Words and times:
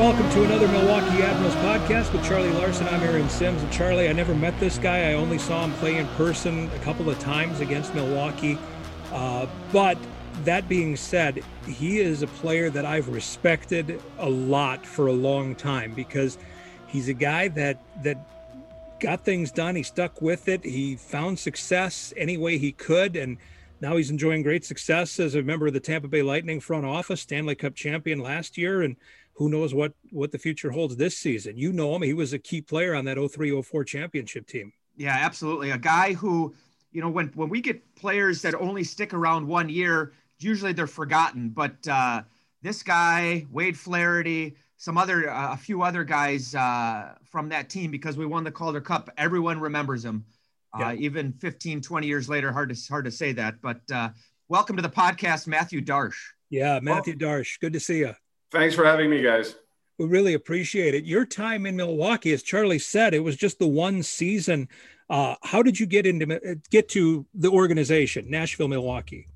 welcome 0.00 0.30
to 0.30 0.42
another 0.44 0.66
Milwaukee 0.68 1.22
Admirals 1.22 1.54
podcast 1.56 2.10
with 2.10 2.24
Charlie 2.24 2.50
Larson. 2.52 2.88
I'm 2.88 3.02
Aaron 3.02 3.28
Sims. 3.28 3.62
And 3.62 3.70
Charlie, 3.70 4.08
I 4.08 4.14
never 4.14 4.34
met 4.34 4.58
this 4.58 4.78
guy. 4.78 5.10
I 5.10 5.12
only 5.12 5.36
saw 5.36 5.62
him 5.62 5.74
play 5.74 5.98
in 5.98 6.06
person 6.16 6.70
a 6.74 6.78
couple 6.78 7.10
of 7.10 7.18
times 7.18 7.60
against 7.60 7.94
Milwaukee. 7.94 8.56
Uh, 9.12 9.46
but 9.74 9.98
that 10.44 10.66
being 10.70 10.96
said, 10.96 11.44
he 11.66 11.98
is 11.98 12.22
a 12.22 12.26
player 12.28 12.70
that 12.70 12.86
I've 12.86 13.10
respected 13.10 14.00
a 14.18 14.26
lot 14.26 14.86
for 14.86 15.08
a 15.08 15.12
long 15.12 15.54
time 15.54 15.92
because 15.92 16.38
he's 16.86 17.10
a 17.10 17.14
guy 17.14 17.48
that 17.48 17.78
that 18.02 18.16
got 19.00 19.22
things 19.22 19.52
done. 19.52 19.76
He 19.76 19.82
stuck 19.82 20.22
with 20.22 20.48
it. 20.48 20.64
He 20.64 20.96
found 20.96 21.38
success 21.38 22.14
any 22.16 22.38
way 22.38 22.56
he 22.56 22.72
could, 22.72 23.16
and 23.16 23.36
now 23.82 23.98
he's 23.98 24.10
enjoying 24.10 24.44
great 24.44 24.64
success 24.64 25.20
as 25.20 25.34
a 25.34 25.42
member 25.42 25.66
of 25.66 25.74
the 25.74 25.80
Tampa 25.80 26.08
Bay 26.08 26.22
Lightning 26.22 26.58
front 26.58 26.86
office, 26.86 27.20
Stanley 27.20 27.54
Cup 27.54 27.74
champion 27.74 28.18
last 28.18 28.56
year, 28.56 28.80
and 28.80 28.96
who 29.40 29.48
knows 29.48 29.74
what 29.74 29.92
what 30.12 30.30
the 30.30 30.38
future 30.38 30.70
holds 30.70 30.94
this 30.94 31.16
season. 31.16 31.58
You 31.58 31.72
know 31.72 31.96
him; 31.96 32.02
he 32.02 32.14
was 32.14 32.32
a 32.32 32.38
key 32.38 32.60
player 32.60 32.94
on 32.94 33.04
that 33.06 33.16
03-04 33.16 33.84
championship 33.84 34.46
team. 34.46 34.72
Yeah, 34.96 35.16
absolutely. 35.18 35.70
A 35.70 35.78
guy 35.78 36.12
who, 36.12 36.54
you 36.92 37.00
know, 37.00 37.10
when 37.10 37.32
when 37.34 37.48
we 37.48 37.60
get 37.60 37.82
players 37.96 38.42
that 38.42 38.54
only 38.54 38.84
stick 38.84 39.12
around 39.12 39.48
one 39.48 39.68
year 39.68 40.12
usually 40.42 40.72
they're 40.72 40.86
forgotten. 40.86 41.50
But 41.50 41.86
uh, 41.86 42.22
this 42.62 42.82
guy, 42.82 43.46
Wade 43.50 43.78
Flaherty, 43.78 44.56
some 44.76 44.96
other, 44.96 45.30
uh, 45.30 45.52
a 45.52 45.56
few 45.56 45.82
other 45.82 46.04
guys 46.04 46.54
uh, 46.54 47.14
from 47.24 47.48
that 47.50 47.68
team, 47.68 47.90
because 47.90 48.16
we 48.16 48.26
won 48.26 48.44
the 48.44 48.50
Calder 48.50 48.80
Cup, 48.80 49.10
everyone 49.16 49.60
remembers 49.60 50.04
him. 50.04 50.24
Uh, 50.72 50.90
yeah. 50.90 50.92
even 50.94 51.32
15, 51.32 51.80
20 51.80 52.06
years 52.06 52.28
later, 52.28 52.52
hard 52.52 52.72
to 52.72 52.88
hard 52.88 53.04
to 53.04 53.10
say 53.10 53.32
that. 53.32 53.60
But 53.60 53.80
uh, 53.92 54.10
welcome 54.48 54.76
to 54.76 54.82
the 54.82 54.88
podcast, 54.88 55.48
Mathieu 55.48 55.82
Darche. 55.82 56.14
Yeah, 56.48 56.78
Mathieu 56.80 57.16
well, 57.20 57.38
Darche. 57.38 57.58
Good 57.60 57.72
to 57.72 57.80
see 57.80 57.98
you. 57.98 58.14
Thanks 58.50 58.74
for 58.74 58.84
having 58.84 59.10
me, 59.10 59.22
guys. 59.22 59.56
We 59.98 60.06
really 60.06 60.34
appreciate 60.34 60.94
it. 60.94 61.04
Your 61.04 61.24
time 61.26 61.66
in 61.66 61.76
Milwaukee, 61.76 62.32
as 62.32 62.42
Charlie 62.42 62.78
said, 62.78 63.14
it 63.14 63.20
was 63.20 63.36
just 63.36 63.58
the 63.58 63.66
one 63.66 64.02
season. 64.02 64.68
Uh, 65.10 65.34
how 65.42 65.62
did 65.62 65.78
you 65.78 65.86
get 65.86 66.06
into 66.06 66.58
get 66.70 66.88
to 66.90 67.26
the 67.34 67.50
organization, 67.50 68.30
Nashville, 68.30 68.68
Milwaukee? 68.68 69.26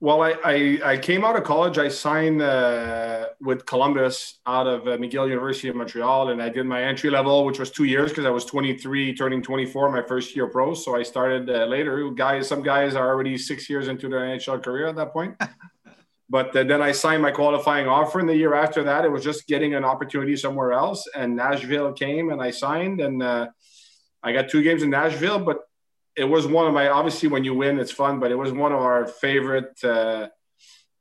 Well, 0.00 0.20
I, 0.20 0.34
I, 0.44 0.80
I, 0.84 0.96
came 0.96 1.24
out 1.24 1.36
of 1.36 1.44
college. 1.44 1.78
I 1.78 1.86
signed 1.86 2.42
uh, 2.42 3.26
with 3.40 3.64
Columbus 3.66 4.40
out 4.46 4.66
of 4.66 4.88
uh, 4.88 4.96
McGill 4.96 5.28
University 5.28 5.68
of 5.68 5.76
Montreal, 5.76 6.30
and 6.30 6.42
I 6.42 6.48
did 6.48 6.66
my 6.66 6.82
entry 6.82 7.08
level, 7.08 7.44
which 7.44 7.60
was 7.60 7.70
two 7.70 7.84
years 7.84 8.10
because 8.10 8.24
I 8.24 8.30
was 8.30 8.44
23, 8.44 9.14
turning 9.14 9.40
24, 9.40 9.92
my 9.92 10.02
first 10.02 10.34
year 10.34 10.48
pro. 10.48 10.74
So 10.74 10.96
I 10.96 11.04
started 11.04 11.48
uh, 11.48 11.66
later. 11.66 12.10
Guys, 12.10 12.48
some 12.48 12.64
guys 12.64 12.96
are 12.96 13.08
already 13.08 13.38
six 13.38 13.70
years 13.70 13.86
into 13.86 14.08
their 14.08 14.22
NHL 14.22 14.60
career 14.60 14.88
at 14.88 14.96
that 14.96 15.12
point. 15.12 15.36
but 16.32 16.46
then 16.54 16.80
I 16.80 16.92
signed 16.92 17.22
my 17.22 17.30
qualifying 17.30 17.86
offer, 17.86 18.18
and 18.18 18.28
the 18.28 18.34
year 18.34 18.54
after 18.54 18.82
that, 18.84 19.04
it 19.04 19.12
was 19.12 19.22
just 19.22 19.46
getting 19.46 19.74
an 19.74 19.84
opportunity 19.84 20.34
somewhere 20.34 20.72
else. 20.72 21.00
And 21.14 21.36
Nashville 21.36 21.92
came, 21.92 22.30
and 22.32 22.40
I 22.40 22.50
signed, 22.52 23.02
and 23.06 23.22
uh, 23.22 23.48
I 24.22 24.32
got 24.32 24.48
two 24.48 24.62
games 24.62 24.82
in 24.82 24.88
Nashville, 24.88 25.40
but 25.40 25.58
it 26.16 26.24
was 26.24 26.46
one 26.46 26.66
of 26.66 26.74
my 26.74 26.88
obviously 26.88 27.28
when 27.28 27.44
you 27.44 27.54
win 27.54 27.78
it's 27.78 27.90
fun 27.90 28.20
but 28.20 28.30
it 28.30 28.36
was 28.36 28.52
one 28.52 28.72
of 28.72 28.80
our 28.80 29.06
favorite 29.06 29.82
uh, 29.82 30.28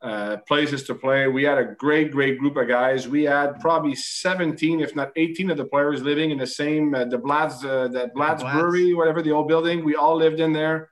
uh, 0.01 0.37
places 0.47 0.83
to 0.83 0.95
play. 0.95 1.27
We 1.27 1.43
had 1.43 1.59
a 1.59 1.75
great 1.85 2.11
great 2.11 2.39
group 2.39 2.57
of 2.57 2.67
guys. 2.67 3.07
We 3.07 3.23
had 3.23 3.59
probably 3.59 3.95
17 3.95 4.81
if 4.81 4.95
not 4.95 5.11
18 5.15 5.51
of 5.51 5.57
the 5.57 5.65
players 5.65 6.01
living 6.01 6.31
in 6.31 6.39
the 6.39 6.47
same 6.47 6.95
uh, 6.95 7.05
the 7.05 7.17
Blatz 7.17 7.63
uh, 7.63 7.87
the 7.87 8.09
Blatz. 8.15 8.43
Brewery 8.43 8.93
whatever 8.93 9.21
the 9.21 9.31
old 9.31 9.47
building. 9.47 9.85
We 9.85 9.95
all 9.95 10.15
lived 10.15 10.39
in 10.39 10.53
there 10.53 10.89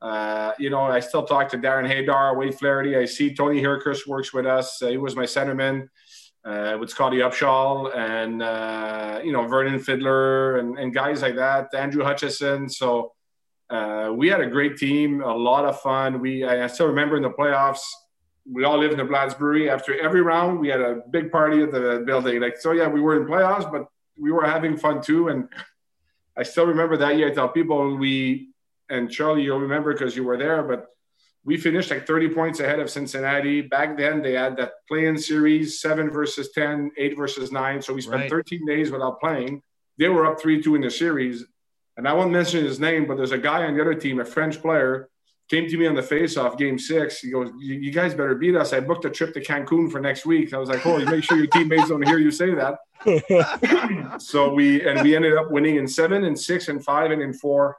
uh, 0.00 0.52
you 0.58 0.70
know 0.70 0.82
I 0.82 1.00
still 1.00 1.24
talk 1.24 1.48
to 1.50 1.58
Darren 1.58 1.88
Haydar 1.88 2.36
Wade 2.36 2.54
Flaherty 2.54 2.96
I 2.96 3.04
see 3.04 3.34
Tony 3.34 3.62
Hrkac 3.62 4.06
works 4.06 4.32
with 4.32 4.46
us 4.46 4.80
uh, 4.82 4.88
he 4.88 4.96
was 4.96 5.16
my 5.16 5.24
centerman 5.24 5.88
with 6.80 6.88
Scottie 6.90 7.18
Upshall 7.18 7.94
and 7.96 9.24
you 9.26 9.32
know 9.32 9.46
Vernon 9.46 9.78
Fiddler 9.78 10.58
and, 10.58 10.78
and 10.78 10.94
guys 10.94 11.22
like 11.22 11.36
that 11.36 11.74
Andrew 11.74 12.04
Hutchinson 12.04 12.68
so 12.68 13.12
uh, 13.70 14.12
we 14.14 14.28
had 14.28 14.40
a 14.40 14.46
great 14.46 14.76
team, 14.76 15.22
a 15.22 15.34
lot 15.34 15.64
of 15.64 15.80
fun. 15.80 16.20
We 16.20 16.44
I 16.44 16.66
still 16.68 16.86
remember 16.86 17.16
in 17.16 17.22
the 17.22 17.30
playoffs, 17.30 17.80
we 18.50 18.64
all 18.64 18.78
lived 18.78 18.92
in 18.92 18.98
the 18.98 19.04
Blatz 19.04 19.34
Brewery. 19.34 19.68
After 19.68 19.98
every 20.00 20.22
round, 20.22 20.58
we 20.58 20.68
had 20.68 20.80
a 20.80 21.02
big 21.10 21.30
party 21.30 21.62
at 21.62 21.72
the 21.72 22.02
building. 22.06 22.40
Like 22.40 22.56
so, 22.58 22.72
yeah, 22.72 22.88
we 22.88 23.00
were 23.00 23.20
in 23.20 23.28
playoffs, 23.28 23.70
but 23.70 23.86
we 24.18 24.32
were 24.32 24.46
having 24.46 24.76
fun 24.76 25.02
too. 25.02 25.28
And 25.28 25.48
I 26.36 26.44
still 26.44 26.66
remember 26.66 26.96
that 26.96 27.16
year. 27.16 27.28
I 27.28 27.34
tell 27.34 27.48
people 27.48 27.96
we 27.96 28.47
and 28.90 29.10
Charlie, 29.10 29.42
you'll 29.42 29.60
remember 29.60 29.92
because 29.92 30.16
you 30.16 30.24
were 30.24 30.36
there, 30.36 30.62
but 30.62 30.86
we 31.44 31.56
finished 31.56 31.90
like 31.90 32.06
30 32.06 32.30
points 32.30 32.60
ahead 32.60 32.80
of 32.80 32.90
Cincinnati. 32.90 33.62
Back 33.62 33.96
then, 33.96 34.22
they 34.22 34.32
had 34.32 34.56
that 34.56 34.72
play-in 34.86 35.16
series, 35.16 35.80
seven 35.80 36.10
versus 36.10 36.50
10, 36.54 36.90
eight 36.98 37.16
versus 37.16 37.52
nine. 37.52 37.80
So 37.80 37.94
we 37.94 38.00
spent 38.00 38.22
right. 38.22 38.30
13 38.30 38.66
days 38.66 38.90
without 38.90 39.20
playing. 39.20 39.62
They 39.96 40.08
were 40.08 40.26
up 40.26 40.40
3 40.40 40.62
2 40.62 40.74
in 40.74 40.80
the 40.82 40.90
series 40.90 41.44
and 41.98 42.06
I 42.06 42.12
won't 42.12 42.30
mention 42.30 42.64
his 42.64 42.78
name, 42.78 43.06
but 43.06 43.16
there's 43.16 43.32
a 43.32 43.38
guy 43.38 43.64
on 43.64 43.74
the 43.74 43.82
other 43.82 43.94
team, 43.94 44.20
a 44.20 44.24
French 44.24 44.62
player, 44.62 45.10
came 45.50 45.68
to 45.68 45.76
me 45.76 45.86
on 45.86 45.96
the 45.96 46.02
face-off 46.02 46.56
game 46.56 46.78
six. 46.78 47.18
He 47.18 47.30
goes, 47.30 47.50
"You 47.58 47.90
guys 47.90 48.14
better 48.14 48.36
beat 48.36 48.54
us." 48.54 48.72
I 48.72 48.80
booked 48.80 49.04
a 49.04 49.10
trip 49.10 49.34
to 49.34 49.40
Cancun 49.40 49.90
for 49.90 49.98
next 49.98 50.24
week. 50.24 50.54
I 50.54 50.58
was 50.58 50.68
like, 50.68 50.80
"Holy, 50.80 51.04
make 51.04 51.24
sure 51.24 51.36
your 51.36 51.48
teammates 51.48 51.88
don't 51.88 52.06
hear 52.06 52.18
you 52.18 52.30
say 52.30 52.54
that." 52.54 52.78
so 54.22 54.52
we 54.54 54.86
and 54.86 55.02
we 55.02 55.16
ended 55.16 55.36
up 55.36 55.50
winning 55.50 55.76
in 55.76 55.88
seven 55.88 56.24
and 56.24 56.38
six 56.38 56.68
and 56.68 56.84
five 56.84 57.10
and 57.10 57.20
in 57.20 57.32
four. 57.32 57.76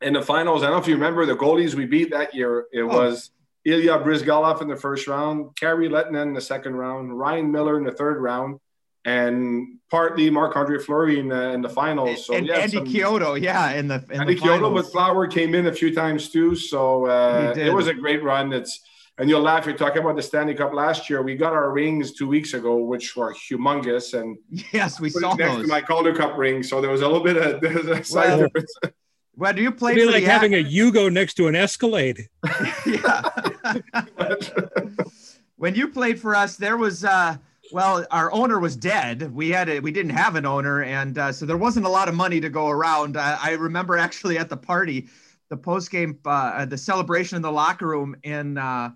In 0.00 0.12
the 0.12 0.22
finals, 0.22 0.62
I 0.62 0.66
don't 0.66 0.76
know 0.76 0.82
if 0.82 0.88
you 0.88 0.94
remember 0.94 1.26
the 1.26 1.36
goalies 1.36 1.74
we 1.74 1.86
beat 1.86 2.10
that 2.10 2.34
year. 2.34 2.66
It 2.72 2.82
oh. 2.82 2.86
was 2.86 3.30
Ilya 3.64 3.98
Bryzgalov 3.98 4.62
in 4.62 4.68
the 4.68 4.76
first 4.76 5.06
round, 5.06 5.56
Kari 5.56 5.88
Lehtonen 5.88 6.22
in 6.22 6.34
the 6.34 6.40
second 6.40 6.74
round, 6.74 7.18
Ryan 7.18 7.50
Miller 7.50 7.76
in 7.76 7.84
the 7.84 7.92
third 7.92 8.20
round, 8.20 8.60
and 9.04 9.78
partly 9.90 10.30
Marc-Andre 10.30 10.78
Fleury 10.78 11.18
in 11.18 11.28
the, 11.28 11.50
in 11.50 11.62
the 11.62 11.68
finals. 11.68 12.26
So 12.26 12.34
and 12.34 12.46
yeah, 12.46 12.58
Andy 12.58 12.76
some, 12.76 12.86
Chiodo, 12.86 13.40
yeah, 13.40 13.72
in 13.72 13.88
the 13.88 14.04
in 14.10 14.20
Andy 14.20 14.34
the 14.34 14.40
Chiodo 14.40 14.72
with 14.72 14.90
Flower 14.92 15.26
came 15.26 15.54
in 15.54 15.66
a 15.66 15.72
few 15.72 15.94
times 15.94 16.30
too. 16.30 16.54
So 16.54 17.06
uh, 17.06 17.54
it 17.56 17.72
was 17.72 17.88
a 17.88 17.94
great 17.94 18.22
run. 18.22 18.52
It's 18.52 18.80
and 19.18 19.28
you'll 19.28 19.42
laugh. 19.42 19.66
You're 19.66 19.76
talking 19.76 20.00
about 20.02 20.16
the 20.16 20.22
Stanley 20.22 20.54
Cup 20.54 20.72
last 20.72 21.10
year. 21.10 21.22
We 21.22 21.34
got 21.34 21.52
our 21.52 21.72
rings 21.72 22.12
two 22.12 22.28
weeks 22.28 22.54
ago, 22.54 22.76
which 22.76 23.16
were 23.16 23.34
humongous. 23.34 24.18
And 24.18 24.38
yes, 24.72 25.00
we 25.00 25.10
saw 25.10 25.34
next 25.34 25.54
those. 25.54 25.62
to 25.62 25.68
my 25.68 25.80
Calder 25.80 26.14
Cup 26.14 26.38
ring. 26.38 26.62
So 26.62 26.80
there 26.80 26.90
was 26.90 27.02
a 27.02 27.08
little 27.08 27.24
bit 27.24 27.36
of 27.36 27.60
there's 27.60 27.86
a 27.86 28.04
side 28.04 28.28
well, 28.28 28.38
difference. 28.42 28.76
Well, 29.38 29.52
do 29.52 29.62
you 29.62 29.70
play? 29.70 29.92
It'd 29.92 30.08
be 30.08 30.12
like 30.12 30.24
having 30.24 30.54
a 30.54 30.64
Yugo 30.64 31.12
next 31.12 31.34
to 31.34 31.46
an 31.46 31.54
Escalade. 31.54 32.28
yeah. 32.86 33.22
when 35.56 35.76
you 35.76 35.88
played 35.88 36.20
for 36.20 36.34
us, 36.34 36.56
there 36.56 36.76
was. 36.76 37.04
uh 37.04 37.38
well, 37.70 38.06
our 38.10 38.32
owner 38.32 38.58
was 38.58 38.76
dead. 38.76 39.30
We 39.34 39.50
had 39.50 39.68
a, 39.68 39.80
we 39.80 39.92
didn't 39.92 40.12
have 40.12 40.36
an 40.36 40.46
owner, 40.46 40.82
and 40.84 41.18
uh, 41.18 41.32
so 41.32 41.44
there 41.44 41.58
wasn't 41.58 41.84
a 41.84 41.90
lot 41.90 42.08
of 42.08 42.14
money 42.14 42.40
to 42.40 42.48
go 42.48 42.70
around. 42.70 43.18
Uh, 43.18 43.36
I 43.42 43.52
remember 43.52 43.98
actually 43.98 44.38
at 44.38 44.48
the 44.48 44.56
party, 44.56 45.08
the 45.50 45.56
post 45.58 45.90
game, 45.90 46.18
uh, 46.24 46.64
the 46.64 46.78
celebration 46.78 47.36
in 47.36 47.42
the 47.42 47.52
locker 47.52 47.86
room 47.86 48.16
in 48.22 48.56
uh, 48.56 48.90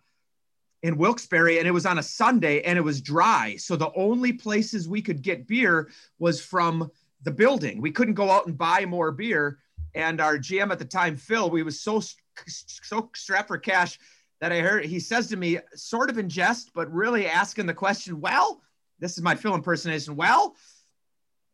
in 0.83 0.97
Wilkes-Barre, 0.97 1.59
and 1.59 1.69
it 1.69 1.71
was 1.71 1.87
on 1.87 1.99
a 1.99 2.03
Sunday, 2.03 2.63
and 2.63 2.79
it 2.79 2.83
was 2.83 3.01
dry. 3.01 3.57
So 3.57 3.77
the 3.77 3.93
only 3.95 4.33
places 4.33 4.89
we 4.89 5.03
could 5.03 5.23
get 5.23 5.47
beer 5.47 5.91
was 6.19 6.41
from 6.41 6.91
the 7.23 7.31
building. 7.31 7.81
We 7.81 7.93
couldn't 7.93 8.15
go 8.15 8.31
out 8.31 8.47
and 8.47 8.57
buy 8.57 8.87
more 8.87 9.13
beer. 9.13 9.59
And 9.95 10.21
our 10.21 10.39
GM 10.39 10.73
at 10.73 10.79
the 10.79 10.85
time, 10.85 11.17
Phil, 11.17 11.51
we 11.51 11.63
was 11.63 11.81
so 11.81 12.03
so 12.47 13.11
strapped 13.15 13.49
for 13.49 13.59
cash 13.59 13.99
that 14.41 14.53
I 14.53 14.61
heard 14.61 14.85
he 14.85 14.99
says 14.99 15.29
to 15.29 15.37
me, 15.37 15.59
sort 15.75 16.11
of 16.11 16.19
in 16.19 16.29
jest, 16.29 16.73
but 16.75 16.93
really 16.93 17.29
asking 17.29 17.67
the 17.67 17.75
question, 17.75 18.21
well, 18.21 18.61
this 18.99 19.17
is 19.17 19.23
my 19.23 19.35
Phil 19.35 19.55
impersonation. 19.55 20.17
Well, 20.17 20.57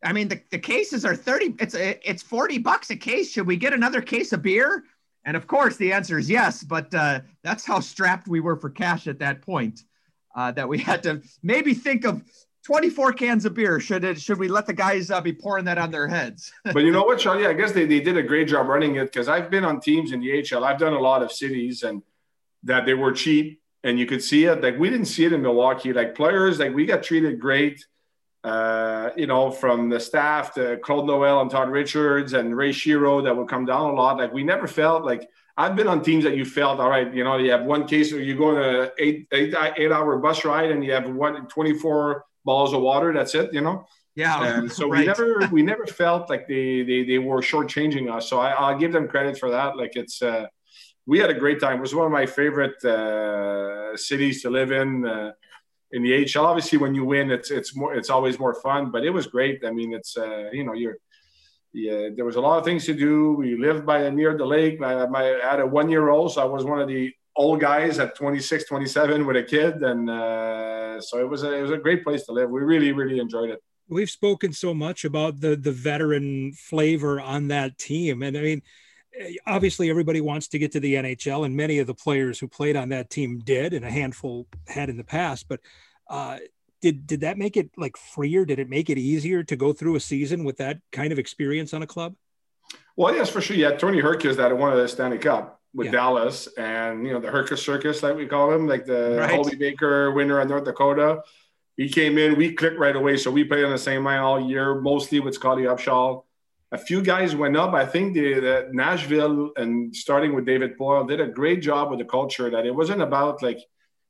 I 0.03 0.13
mean, 0.13 0.29
the, 0.29 0.41
the 0.51 0.59
cases 0.59 1.03
are 1.03 1.15
30, 1.15 1.55
it's 1.59 1.75
it's 1.75 2.23
40 2.23 2.59
bucks 2.59 2.89
a 2.89 2.95
case. 2.95 3.31
Should 3.31 3.47
we 3.47 3.57
get 3.57 3.73
another 3.73 4.01
case 4.01 4.31
of 4.33 4.41
beer? 4.41 4.83
And 5.25 5.35
of 5.35 5.47
course, 5.47 5.75
the 5.75 5.91
answer 5.91 6.17
is 6.17 6.29
yes, 6.29 6.63
but 6.63 6.93
uh, 6.95 7.21
that's 7.43 7.65
how 7.65 7.79
strapped 7.81 8.27
we 8.27 8.39
were 8.39 8.55
for 8.55 8.69
cash 8.69 9.07
at 9.07 9.19
that 9.19 9.41
point. 9.41 9.83
Uh, 10.35 10.51
that 10.51 10.69
we 10.69 10.77
had 10.77 11.03
to 11.03 11.21
maybe 11.43 11.73
think 11.73 12.05
of 12.05 12.23
24 12.69 13.13
cans 13.13 13.45
of 13.45 13.55
beer. 13.55 13.79
Should 13.79 14.03
it, 14.03 14.21
should 14.21 14.37
we 14.37 14.47
let 14.47 14.67
the 14.67 14.73
guys 14.73 15.09
uh, 15.09 15.19
be 15.19 15.33
pouring 15.33 15.65
that 15.65 15.79
on 15.79 15.89
their 15.89 16.07
heads? 16.07 16.53
but 16.65 16.83
you 16.83 16.91
know 16.91 17.01
what, 17.01 17.17
Charlie? 17.17 17.47
I 17.47 17.53
guess 17.53 17.71
they, 17.71 17.87
they 17.87 17.99
did 17.99 18.15
a 18.15 18.21
great 18.21 18.47
job 18.47 18.67
running 18.67 18.97
it 18.97 19.05
because 19.05 19.27
I've 19.27 19.49
been 19.49 19.65
on 19.65 19.79
teams 19.79 20.11
in 20.11 20.19
the 20.19 20.27
HL. 20.27 20.61
I've 20.61 20.77
done 20.77 20.93
a 20.93 20.99
lot 20.99 21.23
of 21.23 21.31
cities 21.31 21.81
and 21.81 22.03
that 22.65 22.85
they 22.85 22.93
were 22.93 23.11
cheap 23.11 23.59
and 23.83 23.97
you 23.97 24.05
could 24.05 24.21
see 24.21 24.45
it. 24.45 24.61
Like 24.61 24.77
we 24.77 24.87
didn't 24.91 25.07
see 25.07 25.25
it 25.25 25.33
in 25.33 25.41
Milwaukee. 25.41 25.93
Like 25.93 26.13
players, 26.13 26.59
like 26.59 26.75
we 26.75 26.85
got 26.85 27.01
treated 27.01 27.39
great. 27.39 27.83
Uh, 28.43 29.09
you 29.17 29.25
know, 29.25 29.49
from 29.49 29.89
the 29.89 29.99
staff 29.99 30.53
to 30.53 30.77
Claude 30.83 31.07
Noel 31.07 31.41
and 31.41 31.49
Todd 31.49 31.71
Richards 31.71 32.33
and 32.33 32.55
Ray 32.55 32.69
Shero 32.69 33.23
that 33.23 33.35
would 33.35 33.47
come 33.47 33.65
down 33.65 33.89
a 33.89 33.93
lot. 33.93 34.17
Like 34.17 34.31
we 34.31 34.43
never 34.43 34.67
felt 34.67 35.03
like 35.03 35.27
I've 35.57 35.75
been 35.75 35.87
on 35.87 36.03
teams 36.03 36.23
that 36.23 36.37
you 36.37 36.45
felt 36.45 36.79
all 36.79 36.89
right. 36.91 37.11
You 37.11 37.23
know, 37.23 37.37
you 37.37 37.49
have 37.49 37.63
one 37.63 37.87
case 37.87 38.13
or 38.13 38.21
you 38.21 38.37
go 38.37 38.55
on 38.55 38.63
a 38.63 38.91
eight, 38.99 39.27
eight, 39.31 39.55
eight 39.75 39.91
hour 39.91 40.19
bus 40.19 40.45
ride 40.45 40.69
and 40.69 40.85
you 40.85 40.91
have 40.91 41.09
one 41.09 41.47
24 41.47 42.25
bottles 42.51 42.73
of 42.77 42.81
water. 42.91 43.09
That's 43.17 43.33
it. 43.41 43.47
You 43.57 43.63
know. 43.67 43.77
Yeah. 44.23 44.35
And 44.45 44.71
so 44.77 44.83
right. 44.89 44.99
we 44.99 45.05
never 45.11 45.27
we 45.57 45.61
never 45.71 45.85
felt 46.01 46.23
like 46.33 46.43
they 46.53 46.67
they 46.89 46.99
they 47.11 47.19
were 47.29 47.41
shortchanging 47.51 48.05
us. 48.15 48.23
So 48.29 48.35
I, 48.47 48.49
I'll 48.61 48.79
give 48.83 48.91
them 48.97 49.05
credit 49.13 49.35
for 49.41 49.49
that. 49.57 49.69
Like 49.81 49.93
it's. 50.03 50.17
uh 50.21 50.47
we 51.11 51.17
had 51.23 51.31
a 51.31 51.39
great 51.43 51.59
time. 51.59 51.77
It 51.79 51.85
was 51.87 51.95
one 51.95 52.05
of 52.05 52.15
my 52.21 52.27
favorite 52.39 52.79
uh, 52.95 53.97
cities 53.97 54.43
to 54.43 54.49
live 54.59 54.71
in. 54.81 54.89
Uh, 55.13 55.31
in 55.91 56.03
the 56.03 56.13
AHL. 56.19 56.45
Obviously, 56.45 56.77
when 56.77 56.93
you 56.93 57.03
win, 57.03 57.31
it's 57.31 57.49
it's 57.59 57.75
more 57.75 57.91
it's 57.99 58.09
always 58.15 58.37
more 58.45 58.55
fun. 58.67 58.91
But 58.91 59.01
it 59.03 59.09
was 59.09 59.25
great. 59.27 59.57
I 59.65 59.71
mean, 59.71 59.91
it's 59.99 60.17
uh, 60.17 60.49
you 60.57 60.63
know 60.63 60.73
you're 60.73 60.97
yeah, 61.73 62.09
there 62.15 62.25
was 62.25 62.35
a 62.35 62.41
lot 62.41 62.57
of 62.57 62.65
things 62.65 62.85
to 62.85 62.93
do. 62.93 63.33
We 63.33 63.55
lived 63.55 63.85
by 63.85 64.09
near 64.09 64.35
the 64.37 64.45
lake. 64.45 64.81
I, 64.81 65.05
I 65.05 65.23
had 65.51 65.59
a 65.59 65.67
one 65.67 65.89
year 65.89 66.09
old, 66.09 66.33
so 66.33 66.41
I 66.41 66.45
was 66.45 66.65
one 66.65 66.81
of 66.81 66.87
the 66.87 67.13
old 67.35 67.59
guys 67.59 67.99
at 67.99 68.15
26, 68.15 68.65
27 68.65 69.25
with 69.25 69.37
a 69.37 69.43
kid, 69.43 69.81
and 69.81 70.09
uh, 70.09 70.99
so 71.01 71.19
it 71.19 71.29
was 71.29 71.43
a, 71.43 71.53
it 71.53 71.61
was 71.61 71.71
a 71.71 71.77
great 71.77 72.03
place 72.03 72.25
to 72.25 72.31
live. 72.31 72.49
We 72.49 72.61
really 72.61 72.91
really 72.91 73.19
enjoyed 73.19 73.49
it. 73.49 73.63
We've 73.87 74.09
spoken 74.09 74.53
so 74.53 74.73
much 74.73 75.05
about 75.05 75.39
the 75.39 75.55
the 75.55 75.71
veteran 75.71 76.53
flavor 76.53 77.19
on 77.19 77.47
that 77.49 77.77
team, 77.77 78.23
and 78.23 78.37
I 78.37 78.41
mean, 78.41 78.61
obviously 79.47 79.89
everybody 79.89 80.21
wants 80.21 80.47
to 80.49 80.59
get 80.59 80.71
to 80.73 80.79
the 80.79 80.95
NHL, 80.95 81.45
and 81.45 81.55
many 81.55 81.79
of 81.79 81.87
the 81.87 81.95
players 81.95 82.39
who 82.39 82.47
played 82.47 82.75
on 82.75 82.89
that 82.89 83.09
team 83.09 83.39
did, 83.39 83.73
and 83.73 83.85
a 83.85 83.91
handful 83.91 84.47
had 84.67 84.89
in 84.89 84.97
the 84.97 85.03
past, 85.03 85.47
but. 85.47 85.59
Uh, 86.09 86.39
did 86.81 87.05
did 87.05 87.19
that 87.21 87.37
make 87.37 87.57
it 87.57 87.69
like 87.75 87.97
freer? 87.97 88.45
Did 88.45 88.57
it 88.57 88.69
make 88.69 88.89
it 88.89 88.97
easier 88.97 89.43
to 89.43 89.55
go 89.57 89.73
through 89.73 89.95
a 89.95 89.99
season 89.99 90.45
with 90.45 90.57
that 90.57 90.79
kind 90.93 91.11
of 91.11 91.19
experience 91.19 91.73
on 91.73 91.83
a 91.83 91.85
club? 91.85 92.15
Well, 92.95 93.13
yes, 93.13 93.29
for 93.29 93.41
sure. 93.41 93.57
Yeah, 93.57 93.71
Tony 93.71 94.01
Hrkac 94.01 94.37
that 94.37 94.57
won 94.57 94.75
the 94.75 94.87
Stanley 94.87 95.17
Cup 95.17 95.58
with 95.73 95.87
yeah. 95.87 95.91
Dallas, 95.91 96.47
and 96.57 97.05
you 97.05 97.13
know 97.13 97.19
the 97.19 97.27
Hrkac 97.27 97.57
Circus, 97.57 98.01
like 98.03 98.15
we 98.15 98.25
call 98.25 98.51
him, 98.51 98.67
like 98.67 98.85
the 98.85 99.17
right. 99.19 99.35
Hobey 99.35 99.55
Baker 99.55 100.11
winner 100.11 100.39
of 100.39 100.49
North 100.49 100.65
Dakota. 100.65 101.21
He 101.77 101.87
came 101.87 102.17
in, 102.17 102.35
we 102.35 102.53
clicked 102.53 102.77
right 102.77 102.95
away, 102.95 103.15
so 103.15 103.31
we 103.31 103.45
played 103.45 103.63
on 103.63 103.71
the 103.71 103.77
same 103.77 104.03
line 104.03 104.19
all 104.19 104.39
year, 104.39 104.75
mostly 104.81 105.21
with 105.21 105.33
Scottie 105.33 105.63
Upshall. 105.63 106.23
A 106.71 106.77
few 106.77 107.01
guys 107.01 107.35
went 107.35 107.55
up. 107.55 107.73
I 107.73 107.85
think 107.85 108.13
the, 108.13 108.33
the 108.33 108.69
Nashville 108.71 109.51
and 109.55 109.95
starting 109.95 110.35
with 110.35 110.45
David 110.45 110.77
Poile 110.77 111.07
did 111.07 111.21
a 111.21 111.27
great 111.27 111.61
job 111.61 111.89
with 111.89 111.99
the 111.99 112.05
culture. 112.05 112.49
That 112.49 112.65
it 112.65 112.75
wasn't 112.75 113.01
about 113.01 113.41
like 113.41 113.59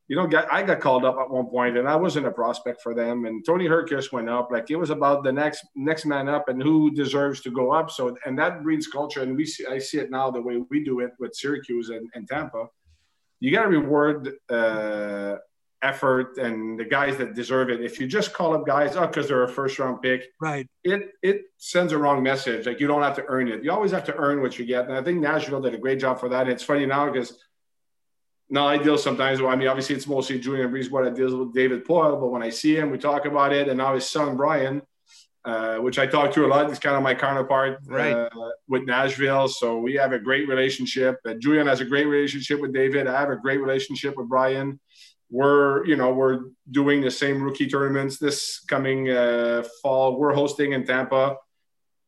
you 0.09 0.15
know, 0.15 0.27
I 0.51 0.63
got 0.63 0.79
called 0.79 1.05
up 1.05 1.17
at 1.19 1.29
one 1.29 1.45
point, 1.45 1.77
and 1.77 1.87
I 1.87 1.95
wasn't 1.95 2.25
a 2.25 2.31
prospect 2.31 2.81
for 2.81 2.95
them. 2.95 3.25
And 3.25 3.45
Tony 3.45 3.67
Hrkac 3.67 4.11
went 4.11 4.27
up. 4.27 4.49
Like 4.51 4.71
it 4.71 4.75
was 4.75 4.89
about 4.89 5.23
the 5.23 5.31
next 5.31 5.63
next 5.75 6.07
man 6.07 6.27
up 6.27 6.49
and 6.49 6.61
who 6.61 6.89
deserves 6.89 7.41
to 7.41 7.51
go 7.51 7.71
up. 7.71 7.91
So, 7.91 8.17
and 8.25 8.37
that 8.39 8.63
breeds 8.63 8.87
culture. 8.87 9.21
And 9.21 9.37
we 9.37 9.45
see, 9.45 9.67
I 9.67 9.77
see 9.77 9.99
it 9.99 10.09
now 10.09 10.31
the 10.31 10.41
way 10.41 10.63
we 10.71 10.83
do 10.83 11.01
it 11.01 11.11
with 11.19 11.35
Syracuse 11.35 11.89
and, 11.89 12.09
and 12.15 12.27
Tampa. 12.27 12.65
You 13.39 13.51
got 13.51 13.63
to 13.63 13.69
reward 13.69 14.33
uh, 14.49 15.35
effort 15.83 16.39
and 16.39 16.79
the 16.79 16.85
guys 16.85 17.15
that 17.17 17.35
deserve 17.35 17.69
it. 17.69 17.79
If 17.79 17.99
you 17.99 18.07
just 18.07 18.33
call 18.33 18.55
up 18.55 18.65
guys 18.65 18.95
up 18.95 19.11
because 19.11 19.27
they're 19.27 19.43
a 19.43 19.47
first 19.47 19.77
round 19.77 20.01
pick, 20.01 20.23
right? 20.41 20.67
It 20.83 21.11
it 21.21 21.41
sends 21.57 21.93
a 21.93 21.99
wrong 21.99 22.23
message. 22.23 22.65
Like 22.65 22.79
you 22.79 22.87
don't 22.87 23.03
have 23.03 23.15
to 23.17 23.25
earn 23.27 23.47
it. 23.47 23.63
You 23.63 23.71
always 23.71 23.91
have 23.91 24.05
to 24.05 24.15
earn 24.15 24.41
what 24.41 24.57
you 24.57 24.65
get. 24.65 24.85
And 24.85 24.95
I 24.95 25.03
think 25.03 25.19
Nashville 25.19 25.61
did 25.61 25.75
a 25.75 25.77
great 25.77 25.99
job 25.99 26.19
for 26.19 26.29
that. 26.29 26.41
And 26.41 26.49
it's 26.49 26.63
funny 26.63 26.87
now 26.87 27.11
because 27.11 27.37
no, 28.49 28.65
I 28.65 28.77
deal 28.77 28.97
sometimes. 28.97 29.41
Well, 29.41 29.51
I 29.51 29.55
mean, 29.55 29.67
obviously, 29.67 29.95
it's 29.95 30.07
mostly 30.07 30.39
Julien 30.39 30.71
BriseBois 30.71 31.05
that 31.05 31.15
deals 31.15 31.35
with 31.35 31.53
David 31.53 31.85
Poile, 31.85 32.19
but 32.19 32.27
when 32.27 32.41
I 32.41 32.49
see 32.49 32.75
him, 32.75 32.89
we 32.89 32.97
talk 32.97 33.25
about 33.25 33.53
it. 33.53 33.67
And 33.67 33.77
now 33.77 33.93
his 33.93 34.09
son 34.09 34.35
Brian, 34.35 34.81
uh, 35.45 35.77
which 35.77 35.99
I 35.99 36.07
talk 36.07 36.31
to 36.33 36.45
a 36.45 36.47
lot, 36.47 36.67
he's 36.67 36.79
kind 36.79 36.95
of 36.95 37.03
my 37.03 37.13
counterpart 37.13 37.79
right. 37.85 38.11
uh, 38.11 38.29
with 38.67 38.85
Nashville. 38.85 39.47
So 39.47 39.77
we 39.77 39.93
have 39.95 40.13
a 40.13 40.19
great 40.19 40.47
relationship. 40.47 41.19
Uh, 41.25 41.35
Julien 41.35 41.67
has 41.67 41.79
a 41.79 41.85
great 41.85 42.07
relationship 42.07 42.59
with 42.59 42.73
David. 42.73 43.05
I 43.05 43.19
have 43.19 43.29
a 43.29 43.35
great 43.35 43.61
relationship 43.61 44.17
with 44.17 44.27
Brian. 44.27 44.79
We're, 45.29 45.85
you 45.85 45.95
know, 45.95 46.11
we're 46.11 46.45
doing 46.71 47.01
the 47.01 47.11
same 47.11 47.43
rookie 47.43 47.67
tournaments 47.67 48.17
this 48.17 48.61
coming 48.67 49.11
uh, 49.11 49.63
fall. 49.83 50.17
We're 50.17 50.33
hosting 50.33 50.73
in 50.73 50.87
Tampa. 50.87 51.35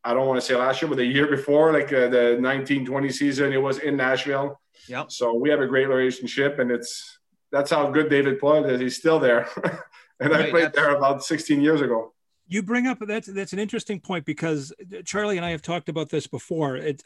I 0.04 0.16
don't 0.16 0.28
want 0.28 0.42
to 0.42 0.46
say 0.46 0.56
last 0.56 0.82
year, 0.82 0.90
but 0.90 0.98
the 0.98 1.06
year 1.06 1.28
before, 1.28 1.72
like 1.72 1.94
uh, 1.94 2.08
the 2.08 2.38
1920 2.42 3.10
season, 3.12 3.54
it 3.54 3.62
was 3.62 3.78
in 3.78 3.96
Nashville. 3.96 4.60
Yep. 4.88 5.12
So 5.12 5.34
we 5.34 5.50
have 5.50 5.62
a 5.62 5.68
great 5.68 5.88
relationship, 5.88 6.60
and 6.60 6.72
it's 6.72 7.20
that's 7.52 7.72
how 7.72 7.90
good 7.90 8.10
David 8.10 8.40
Poile 8.40 8.70
is. 8.70 8.80
He's 8.80 8.98
still 8.98 9.20
there, 9.20 9.48
and 10.20 10.32
right, 10.32 10.48
I 10.48 10.50
played 10.50 10.74
there 10.74 10.96
about 10.96 11.24
16 11.24 11.62
years 11.62 11.82
ago. 11.82 12.14
You 12.48 12.64
bring 12.64 12.88
up 12.88 13.00
that's 13.00 13.28
that's 13.28 13.54
an 13.54 13.60
interesting 13.60 14.00
point 14.00 14.26
because 14.26 14.74
uh, 14.82 15.02
Charlie 15.06 15.38
and 15.38 15.46
I 15.46 15.52
have 15.52 15.62
talked 15.62 15.90
about 15.90 16.10
this 16.10 16.28
before. 16.28 16.76
It, 16.78 17.04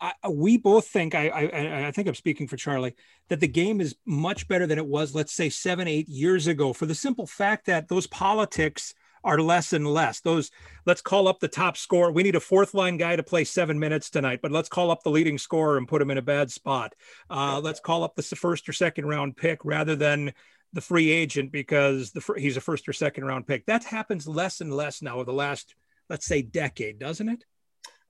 I, 0.00 0.12
uh, 0.22 0.30
we 0.30 0.56
both 0.56 0.86
think 0.86 1.14
I, 1.14 1.28
I 1.28 1.86
I 1.88 1.90
think 1.90 2.08
I'm 2.08 2.14
speaking 2.14 2.46
for 2.46 2.56
Charlie 2.56 2.94
that 3.28 3.40
the 3.40 3.48
game 3.48 3.80
is 3.80 3.96
much 4.06 4.46
better 4.48 4.66
than 4.66 4.78
it 4.78 4.86
was, 4.86 5.14
let's 5.14 5.32
say 5.32 5.48
seven 5.48 5.88
eight 5.88 6.08
years 6.08 6.46
ago, 6.46 6.72
for 6.72 6.86
the 6.86 6.94
simple 6.94 7.26
fact 7.26 7.66
that 7.66 7.88
those 7.88 8.06
politics 8.06 8.94
are 9.24 9.40
less 9.40 9.72
and 9.72 9.86
less. 9.86 10.20
Those, 10.20 10.50
let's 10.86 11.00
call 11.00 11.28
up 11.28 11.40
the 11.40 11.48
top 11.48 11.76
scorer. 11.76 12.12
We 12.12 12.22
need 12.22 12.36
a 12.36 12.40
fourth 12.40 12.74
line 12.74 12.96
guy 12.96 13.16
to 13.16 13.22
play 13.22 13.44
seven 13.44 13.78
minutes 13.78 14.10
tonight, 14.10 14.40
but 14.42 14.52
let's 14.52 14.68
call 14.68 14.90
up 14.90 15.02
the 15.02 15.10
leading 15.10 15.38
scorer 15.38 15.76
and 15.76 15.88
put 15.88 16.02
him 16.02 16.10
in 16.10 16.18
a 16.18 16.22
bad 16.22 16.50
spot. 16.50 16.94
Uh, 17.30 17.60
let's 17.62 17.80
call 17.80 18.04
up 18.04 18.16
the 18.16 18.22
first 18.22 18.68
or 18.68 18.72
second 18.72 19.06
round 19.06 19.36
pick 19.36 19.64
rather 19.64 19.96
than 19.96 20.32
the 20.72 20.80
free 20.80 21.10
agent 21.10 21.50
because 21.50 22.12
the 22.12 22.22
he's 22.36 22.56
a 22.56 22.60
first 22.60 22.88
or 22.88 22.92
second 22.92 23.24
round 23.24 23.46
pick. 23.46 23.66
That 23.66 23.84
happens 23.84 24.28
less 24.28 24.60
and 24.60 24.72
less 24.72 25.02
now 25.02 25.16
over 25.16 25.24
the 25.24 25.32
last, 25.32 25.74
let's 26.08 26.26
say, 26.26 26.42
decade, 26.42 26.98
doesn't 26.98 27.28
it? 27.28 27.44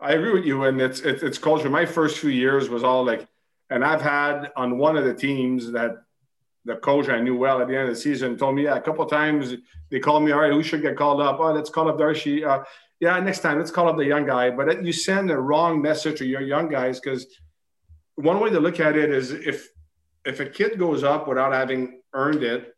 I 0.01 0.13
agree 0.13 0.33
with 0.33 0.45
you, 0.45 0.65
and 0.65 0.81
it's 0.81 1.01
it's, 1.01 1.23
it's 1.23 1.39
culture. 1.39 1.71
My 1.71 1.87
first 1.87 2.19
few 2.19 2.31
years 2.31 2.69
was 2.69 2.85
all 2.85 3.05
like, 3.05 3.27
and 3.71 3.85
I've 3.85 4.03
had 4.03 4.51
on 4.57 4.79
one 4.79 4.97
of 4.97 5.05
the 5.05 5.15
teams 5.15 5.73
that 5.73 6.03
the 6.69 6.77
coach 6.77 7.09
I 7.09 7.19
knew 7.21 7.37
well 7.37 7.61
at 7.63 7.69
the 7.69 7.75
end 7.75 7.89
of 7.89 7.95
the 7.95 8.01
season 8.01 8.37
told 8.37 8.55
me, 8.55 8.65
yeah, 8.65 8.77
a 8.77 8.81
couple 8.81 9.05
times 9.07 9.55
they 9.91 9.99
called 9.99 10.23
me, 10.23 10.33
all 10.33 10.41
right, 10.41 10.53
who 10.53 10.63
should 10.63 10.83
get 10.83 10.97
called 10.97 11.21
up? 11.21 11.41
Oh, 11.41 11.53
let's 11.53 11.71
call 11.71 11.89
up 11.89 11.99
Darcy. 11.99 12.45
Uh, 12.45 12.63
yeah, 13.01 13.19
next 13.21 13.41
time, 13.41 13.59
let's 13.59 13.71
call 13.71 13.89
up 13.89 13.97
the 13.97 14.05
young 14.05 14.27
guy. 14.27 14.51
But 14.51 14.85
you 14.85 14.93
send 14.93 15.31
the 15.31 15.39
wrong 15.39 15.81
message 15.81 16.19
to 16.19 16.27
your 16.27 16.43
young 16.43 16.69
guys 16.69 17.01
because 17.01 17.27
one 18.17 18.39
way 18.41 18.51
to 18.51 18.61
look 18.61 18.81
at 18.81 18.97
it 18.97 19.11
is 19.11 19.31
if 19.31 19.69
if 20.25 20.41
a 20.41 20.47
kid 20.47 20.79
goes 20.79 21.05
up 21.05 21.27
without 21.27 21.53
having 21.53 22.03
earned 22.13 22.43
it, 22.43 22.75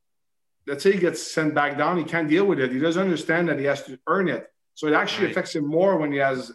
let's 0.67 0.85
say 0.85 0.93
he 0.93 0.99
gets 0.99 1.21
sent 1.21 1.53
back 1.55 1.77
down, 1.77 1.99
he 1.99 2.05
can't 2.05 2.29
deal 2.29 2.45
with 2.45 2.61
it. 2.61 2.71
He 2.71 2.79
doesn't 2.79 3.03
understand 3.03 3.49
that 3.49 3.59
he 3.59 3.65
has 3.65 3.83
to 3.85 3.99
earn 4.07 4.29
it. 4.29 4.47
So 4.75 4.87
it 4.87 4.95
actually 4.95 5.27
right. 5.27 5.33
affects 5.33 5.57
him 5.57 5.67
more 5.67 5.97
when 5.97 6.13
he 6.13 6.19
has, 6.19 6.53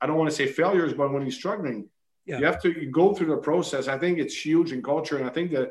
I 0.00 0.06
don't 0.06 0.16
want 0.16 0.30
to 0.30 0.36
say 0.36 0.46
failures, 0.46 0.94
but 0.94 1.12
when 1.12 1.22
he's 1.22 1.36
struggling. 1.36 1.88
Yeah. 2.26 2.38
You 2.38 2.46
have 2.46 2.60
to 2.62 2.86
go 2.86 3.14
through 3.14 3.28
the 3.28 3.36
process. 3.36 3.86
I 3.88 3.98
think 3.98 4.18
it's 4.18 4.34
huge 4.34 4.72
in 4.72 4.82
culture. 4.82 5.18
And 5.18 5.26
I 5.26 5.30
think 5.30 5.52
that 5.52 5.68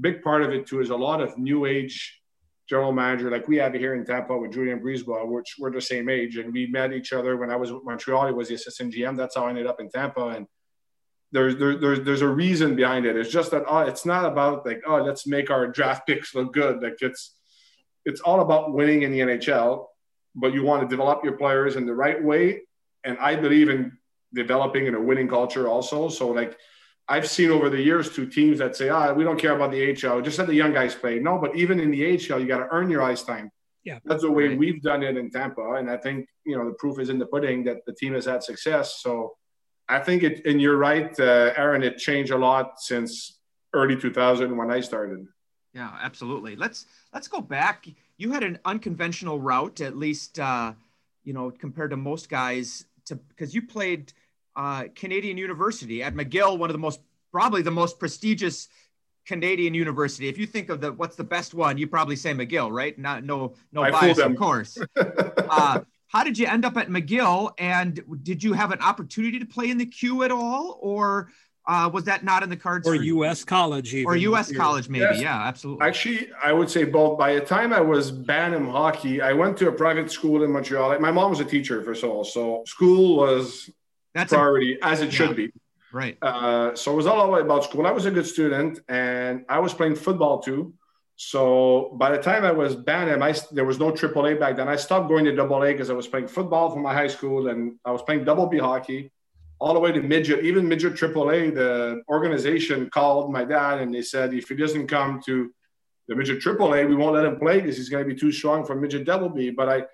big 0.00 0.22
part 0.22 0.42
of 0.42 0.50
it 0.50 0.66
too 0.66 0.80
is 0.80 0.90
a 0.90 0.96
lot 0.96 1.20
of 1.20 1.38
new 1.38 1.66
age 1.66 2.20
general 2.68 2.92
manager 2.92 3.30
like 3.30 3.46
we 3.46 3.56
have 3.56 3.74
here 3.74 3.94
in 3.94 4.04
Tampa 4.04 4.36
with 4.36 4.52
Julien 4.52 4.80
BriseBois, 4.80 5.28
which 5.28 5.56
we're 5.58 5.70
the 5.70 5.80
same 5.80 6.08
age, 6.08 6.36
and 6.36 6.52
we 6.52 6.66
met 6.66 6.92
each 6.92 7.12
other 7.12 7.36
when 7.36 7.50
I 7.50 7.56
was 7.56 7.70
with 7.72 7.84
Montreal. 7.84 8.26
He 8.26 8.32
was 8.32 8.48
the 8.48 8.54
assistant 8.54 8.94
GM. 8.94 9.16
That's 9.16 9.36
how 9.36 9.46
I 9.46 9.50
ended 9.50 9.66
up 9.66 9.80
in 9.80 9.90
Tampa, 9.90 10.28
and 10.28 10.46
there's 11.32 11.56
there, 11.56 11.76
there's 11.76 12.00
there's 12.00 12.22
a 12.22 12.28
reason 12.28 12.74
behind 12.74 13.06
it. 13.06 13.16
It's 13.16 13.30
just 13.30 13.50
that 13.50 13.64
oh, 13.66 13.80
it's 13.80 14.06
not 14.06 14.24
about 14.24 14.64
like 14.64 14.82
oh, 14.86 15.02
let's 15.02 15.26
make 15.26 15.50
our 15.50 15.66
draft 15.66 16.06
picks 16.06 16.34
look 16.34 16.52
good. 16.52 16.82
Like 16.82 16.96
it's 17.00 17.36
it's 18.04 18.20
all 18.20 18.40
about 18.40 18.72
winning 18.72 19.02
in 19.02 19.12
the 19.12 19.20
NHL, 19.20 19.86
but 20.34 20.54
you 20.54 20.62
want 20.62 20.82
to 20.82 20.88
develop 20.88 21.24
your 21.24 21.36
players 21.36 21.76
in 21.76 21.86
the 21.86 21.94
right 21.94 22.22
way, 22.22 22.62
and 23.04 23.18
I 23.18 23.36
believe 23.36 23.68
in 23.68 23.98
developing 24.34 24.86
in 24.86 24.94
a 24.94 25.00
winning 25.00 25.28
culture 25.28 25.68
also. 25.68 26.08
So 26.08 26.28
like 26.28 26.56
I've 27.06 27.28
seen 27.28 27.50
over 27.50 27.68
the 27.68 27.80
years 27.80 28.14
two 28.14 28.26
teams 28.26 28.58
that 28.58 28.76
say, 28.76 28.88
ah, 28.88 29.12
we 29.12 29.24
don't 29.24 29.38
care 29.38 29.54
about 29.54 29.70
the 29.70 29.90
AHL, 29.90 30.22
just 30.22 30.38
let 30.38 30.46
the 30.46 30.54
young 30.54 30.72
guys 30.72 30.94
play. 30.94 31.18
No, 31.18 31.38
but 31.38 31.54
even 31.54 31.78
in 31.78 31.90
the 31.90 32.02
AHL, 32.02 32.40
you 32.40 32.46
got 32.46 32.58
to 32.58 32.68
earn 32.70 32.90
your 32.90 33.02
ice 33.02 33.22
time. 33.22 33.50
Yeah. 33.84 33.98
That's 34.06 34.22
the 34.22 34.30
way 34.30 34.48
right. 34.48 34.58
we've 34.58 34.80
done 34.80 35.02
it 35.02 35.16
in 35.18 35.30
Tampa. 35.30 35.74
And 35.74 35.90
I 35.90 35.98
think, 35.98 36.26
you 36.46 36.56
know, 36.56 36.64
the 36.64 36.74
proof 36.74 36.98
is 36.98 37.10
in 37.10 37.18
the 37.18 37.26
pudding 37.26 37.64
that 37.64 37.84
the 37.86 37.92
team 37.92 38.14
has 38.14 38.24
had 38.24 38.42
success. 38.42 39.02
So 39.02 39.36
I 39.86 39.98
think 39.98 40.22
it, 40.22 40.46
and 40.46 40.62
you're 40.62 40.78
right, 40.78 41.12
uh, 41.20 41.52
Aaron, 41.56 41.82
it 41.82 41.98
changed 41.98 42.32
a 42.32 42.38
lot 42.38 42.80
since 42.80 43.38
early 43.74 43.96
2000 43.96 44.56
when 44.56 44.70
I 44.70 44.80
started. 44.80 45.26
Yeah, 45.74 45.90
absolutely. 46.00 46.56
Let's, 46.56 46.86
let's 47.12 47.28
go 47.28 47.42
back. 47.42 47.86
You 48.16 48.32
had 48.32 48.42
an 48.42 48.58
unconventional 48.64 49.38
route, 49.40 49.82
at 49.82 49.98
least, 49.98 50.38
uh, 50.38 50.72
you 51.24 51.34
know, 51.34 51.50
compared 51.50 51.90
to 51.90 51.98
most 51.98 52.30
guys 52.30 52.86
to, 53.04 53.16
because 53.16 53.54
you 53.54 53.66
played– 53.66 54.10
uh, 54.56 54.84
Canadian 54.94 55.36
University 55.36 56.02
at 56.02 56.14
McGill, 56.14 56.58
one 56.58 56.70
of 56.70 56.74
the 56.74 56.78
most 56.78 57.00
probably 57.32 57.62
the 57.62 57.70
most 57.70 57.98
prestigious 57.98 58.68
Canadian 59.26 59.74
university. 59.74 60.28
If 60.28 60.38
you 60.38 60.46
think 60.46 60.68
of 60.68 60.80
the 60.80 60.92
what's 60.92 61.16
the 61.16 61.24
best 61.24 61.54
one, 61.54 61.78
you 61.78 61.86
probably 61.86 62.16
say 62.16 62.32
McGill, 62.32 62.70
right? 62.70 62.98
Not 62.98 63.24
no 63.24 63.54
no 63.72 63.82
I 63.82 63.90
bias, 63.90 64.18
of 64.18 64.36
course. 64.36 64.78
uh, 64.96 65.80
how 66.08 66.22
did 66.22 66.38
you 66.38 66.46
end 66.46 66.64
up 66.64 66.76
at 66.76 66.88
McGill, 66.88 67.52
and 67.58 68.00
did 68.22 68.42
you 68.42 68.52
have 68.52 68.70
an 68.70 68.80
opportunity 68.80 69.38
to 69.38 69.46
play 69.46 69.70
in 69.70 69.78
the 69.78 69.86
Q 69.86 70.22
at 70.22 70.30
all, 70.30 70.78
or 70.80 71.30
uh, 71.66 71.90
was 71.92 72.04
that 72.04 72.22
not 72.22 72.42
in 72.42 72.50
the 72.50 72.56
cards? 72.56 72.86
Or 72.86 72.94
U.S. 72.94 73.42
college, 73.42 73.94
even. 73.94 74.06
or 74.06 74.16
U.S. 74.16 74.52
college, 74.52 74.88
maybe? 74.88 75.04
Yes. 75.04 75.20
Yeah, 75.20 75.42
absolutely. 75.42 75.86
Actually, 75.86 76.30
I 76.42 76.52
would 76.52 76.68
say 76.68 76.84
both. 76.84 77.18
By 77.18 77.34
the 77.34 77.40
time 77.40 77.72
I 77.72 77.80
was 77.80 78.10
Bantam 78.10 78.68
hockey, 78.68 79.22
I 79.22 79.32
went 79.32 79.56
to 79.58 79.68
a 79.68 79.72
private 79.72 80.10
school 80.10 80.44
in 80.44 80.52
Montreal. 80.52 80.98
My 81.00 81.10
mom 81.10 81.30
was 81.30 81.40
a 81.40 81.44
teacher 81.44 81.82
for 81.82 81.94
so 81.94 82.22
so 82.22 82.62
school 82.66 83.16
was 83.16 83.70
that's 84.14 84.32
priority 84.32 84.78
a, 84.80 84.86
as 84.86 85.00
it 85.00 85.06
yeah, 85.06 85.10
should 85.10 85.36
be. 85.36 85.52
Right. 85.92 86.18
Uh, 86.20 86.74
so 86.74 86.92
it 86.92 86.96
was 86.96 87.06
all 87.06 87.36
about 87.36 87.64
school. 87.64 87.86
I 87.86 87.92
was 87.92 88.06
a 88.06 88.10
good 88.10 88.26
student, 88.26 88.80
and 88.88 89.44
I 89.48 89.60
was 89.60 89.74
playing 89.74 89.94
football 89.94 90.40
too. 90.40 90.74
So 91.16 91.94
by 91.96 92.10
the 92.10 92.20
time 92.20 92.44
I 92.44 92.50
was 92.50 92.74
Bantam, 92.74 93.22
I 93.22 93.34
there 93.52 93.64
was 93.64 93.78
no 93.78 93.92
AAA 93.92 94.40
back 94.40 94.56
then. 94.56 94.68
I 94.68 94.76
stopped 94.76 95.08
going 95.08 95.24
to 95.26 95.34
Double 95.34 95.62
A 95.62 95.72
because 95.72 95.90
I 95.90 95.92
was 95.92 96.08
playing 96.08 96.26
football 96.26 96.70
for 96.70 96.80
my 96.80 96.92
high 96.92 97.06
school, 97.06 97.48
and 97.48 97.76
I 97.84 97.92
was 97.92 98.02
playing 98.02 98.24
Double 98.24 98.46
B 98.46 98.58
hockey, 98.58 99.12
all 99.60 99.74
the 99.74 99.80
way 99.80 99.92
to 99.92 100.02
midget, 100.02 100.44
even 100.44 100.68
midget 100.68 100.94
AAA. 100.94 101.54
The 101.54 102.02
organization 102.08 102.90
called 102.90 103.32
my 103.32 103.44
dad, 103.44 103.80
and 103.80 103.94
they 103.94 104.02
said 104.02 104.34
if 104.34 104.48
he 104.48 104.56
doesn't 104.56 104.88
come 104.88 105.20
to 105.26 105.52
the 106.08 106.16
midget 106.16 106.42
AAA, 106.42 106.88
we 106.88 106.96
won't 106.96 107.14
let 107.14 107.24
him 107.24 107.38
play 107.38 107.60
because 107.60 107.76
he's 107.76 107.88
going 107.88 108.06
to 108.06 108.12
be 108.12 108.18
too 108.18 108.32
strong 108.32 108.66
for 108.66 108.74
midget 108.74 109.04
double 109.04 109.28
B. 109.28 109.50
But 109.50 109.68
I, 109.68 109.84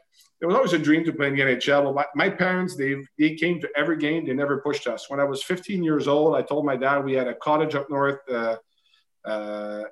it 0.40 0.46
was 0.46 0.54
always 0.54 0.72
a 0.72 0.78
dream 0.78 1.04
to 1.04 1.12
play 1.12 1.28
in 1.28 1.36
the 1.36 1.42
NHL. 1.42 1.94
My, 1.94 2.06
my 2.14 2.30
parents, 2.30 2.76
they 2.76 2.96
they 3.18 3.34
came 3.34 3.60
to 3.60 3.68
every 3.76 3.98
game. 3.98 4.26
They 4.26 4.32
never 4.32 4.58
pushed 4.58 4.86
us. 4.86 5.10
When 5.10 5.20
I 5.20 5.24
was 5.24 5.42
15 5.42 5.82
years 5.82 6.08
old, 6.08 6.34
I 6.34 6.42
told 6.42 6.64
my 6.64 6.76
dad 6.76 7.04
we 7.04 7.12
had 7.12 7.28
a 7.28 7.34
cottage 7.34 7.74
up 7.74 7.90
north 7.90 8.20
uh, 8.30 8.56
uh, 9.24 9.82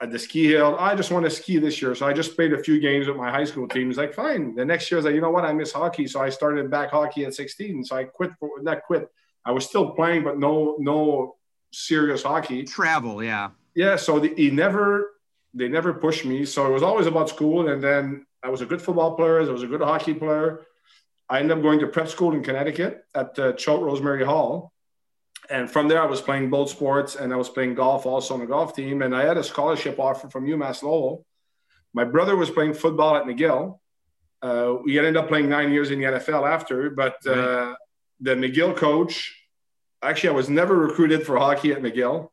at 0.00 0.10
the 0.10 0.18
ski 0.18 0.46
hill. 0.46 0.76
I 0.78 0.94
just 0.94 1.10
want 1.10 1.24
to 1.24 1.30
ski 1.30 1.58
this 1.58 1.80
year, 1.80 1.94
so 1.94 2.06
I 2.06 2.12
just 2.12 2.36
played 2.36 2.52
a 2.52 2.62
few 2.62 2.80
games 2.80 3.08
with 3.08 3.16
my 3.16 3.30
high 3.30 3.44
school 3.44 3.66
team. 3.66 3.86
He's 3.86 3.96
like, 3.96 4.12
fine. 4.12 4.54
The 4.54 4.64
next 4.64 4.90
year, 4.90 4.98
I 4.98 5.00
was 5.00 5.04
like, 5.06 5.14
you 5.14 5.22
know 5.22 5.30
what? 5.30 5.44
I 5.44 5.52
miss 5.54 5.72
hockey, 5.72 6.06
so 6.06 6.20
I 6.20 6.28
started 6.28 6.70
back 6.70 6.90
hockey 6.90 7.24
at 7.24 7.34
16. 7.34 7.84
So 7.84 7.96
I 7.96 8.04
quit. 8.04 8.30
For, 8.38 8.50
not 8.60 8.82
quit. 8.82 9.08
I 9.44 9.52
was 9.52 9.64
still 9.64 9.92
playing, 9.92 10.24
but 10.24 10.38
no 10.38 10.76
no 10.78 11.36
serious 11.72 12.22
hockey. 12.22 12.64
Travel, 12.64 13.22
yeah. 13.22 13.50
Yeah. 13.74 13.96
So 13.96 14.18
the, 14.18 14.34
he 14.36 14.50
never 14.50 15.12
they 15.54 15.68
never 15.68 15.94
pushed 15.94 16.24
me. 16.24 16.44
So 16.44 16.66
it 16.66 16.70
was 16.70 16.82
always 16.82 17.06
about 17.06 17.28
school. 17.28 17.68
And 17.68 17.82
then 17.82 18.26
I 18.42 18.50
was 18.50 18.60
a 18.60 18.66
good 18.66 18.80
football 18.80 19.16
player. 19.16 19.40
I 19.40 19.44
was 19.44 19.62
a 19.62 19.66
good 19.66 19.80
hockey 19.80 20.14
player. 20.14 20.66
I 21.28 21.40
ended 21.40 21.56
up 21.56 21.62
going 21.62 21.80
to 21.80 21.86
prep 21.86 22.08
school 22.08 22.34
in 22.34 22.42
Connecticut 22.42 23.04
at 23.14 23.38
uh, 23.38 23.52
Choate 23.52 23.82
Rosemary 23.82 24.24
Hall. 24.24 24.72
And 25.50 25.70
from 25.70 25.88
there, 25.88 26.02
I 26.02 26.06
was 26.06 26.20
playing 26.20 26.50
both 26.50 26.70
sports 26.70 27.16
and 27.16 27.32
I 27.32 27.36
was 27.36 27.48
playing 27.48 27.74
golf 27.74 28.06
also 28.06 28.34
on 28.34 28.40
the 28.40 28.46
golf 28.46 28.74
team. 28.74 29.02
And 29.02 29.14
I 29.14 29.24
had 29.24 29.36
a 29.36 29.44
scholarship 29.44 29.98
offer 29.98 30.28
from 30.28 30.46
UMass 30.46 30.82
Lowell. 30.82 31.24
My 31.94 32.04
brother 32.04 32.36
was 32.36 32.50
playing 32.50 32.74
football 32.74 33.16
at 33.16 33.24
McGill. 33.24 33.78
Uh, 34.40 34.76
we 34.84 34.98
ended 34.98 35.16
up 35.16 35.28
playing 35.28 35.48
nine 35.48 35.72
years 35.72 35.90
in 35.90 35.98
the 35.98 36.06
NFL 36.06 36.48
after, 36.48 36.90
but 36.90 37.16
uh, 37.26 37.30
right. 37.30 37.76
the 38.20 38.34
McGill 38.34 38.76
coach, 38.76 39.34
actually, 40.02 40.30
I 40.30 40.32
was 40.32 40.48
never 40.48 40.76
recruited 40.76 41.26
for 41.26 41.38
hockey 41.38 41.72
at 41.72 41.82
McGill. 41.82 42.30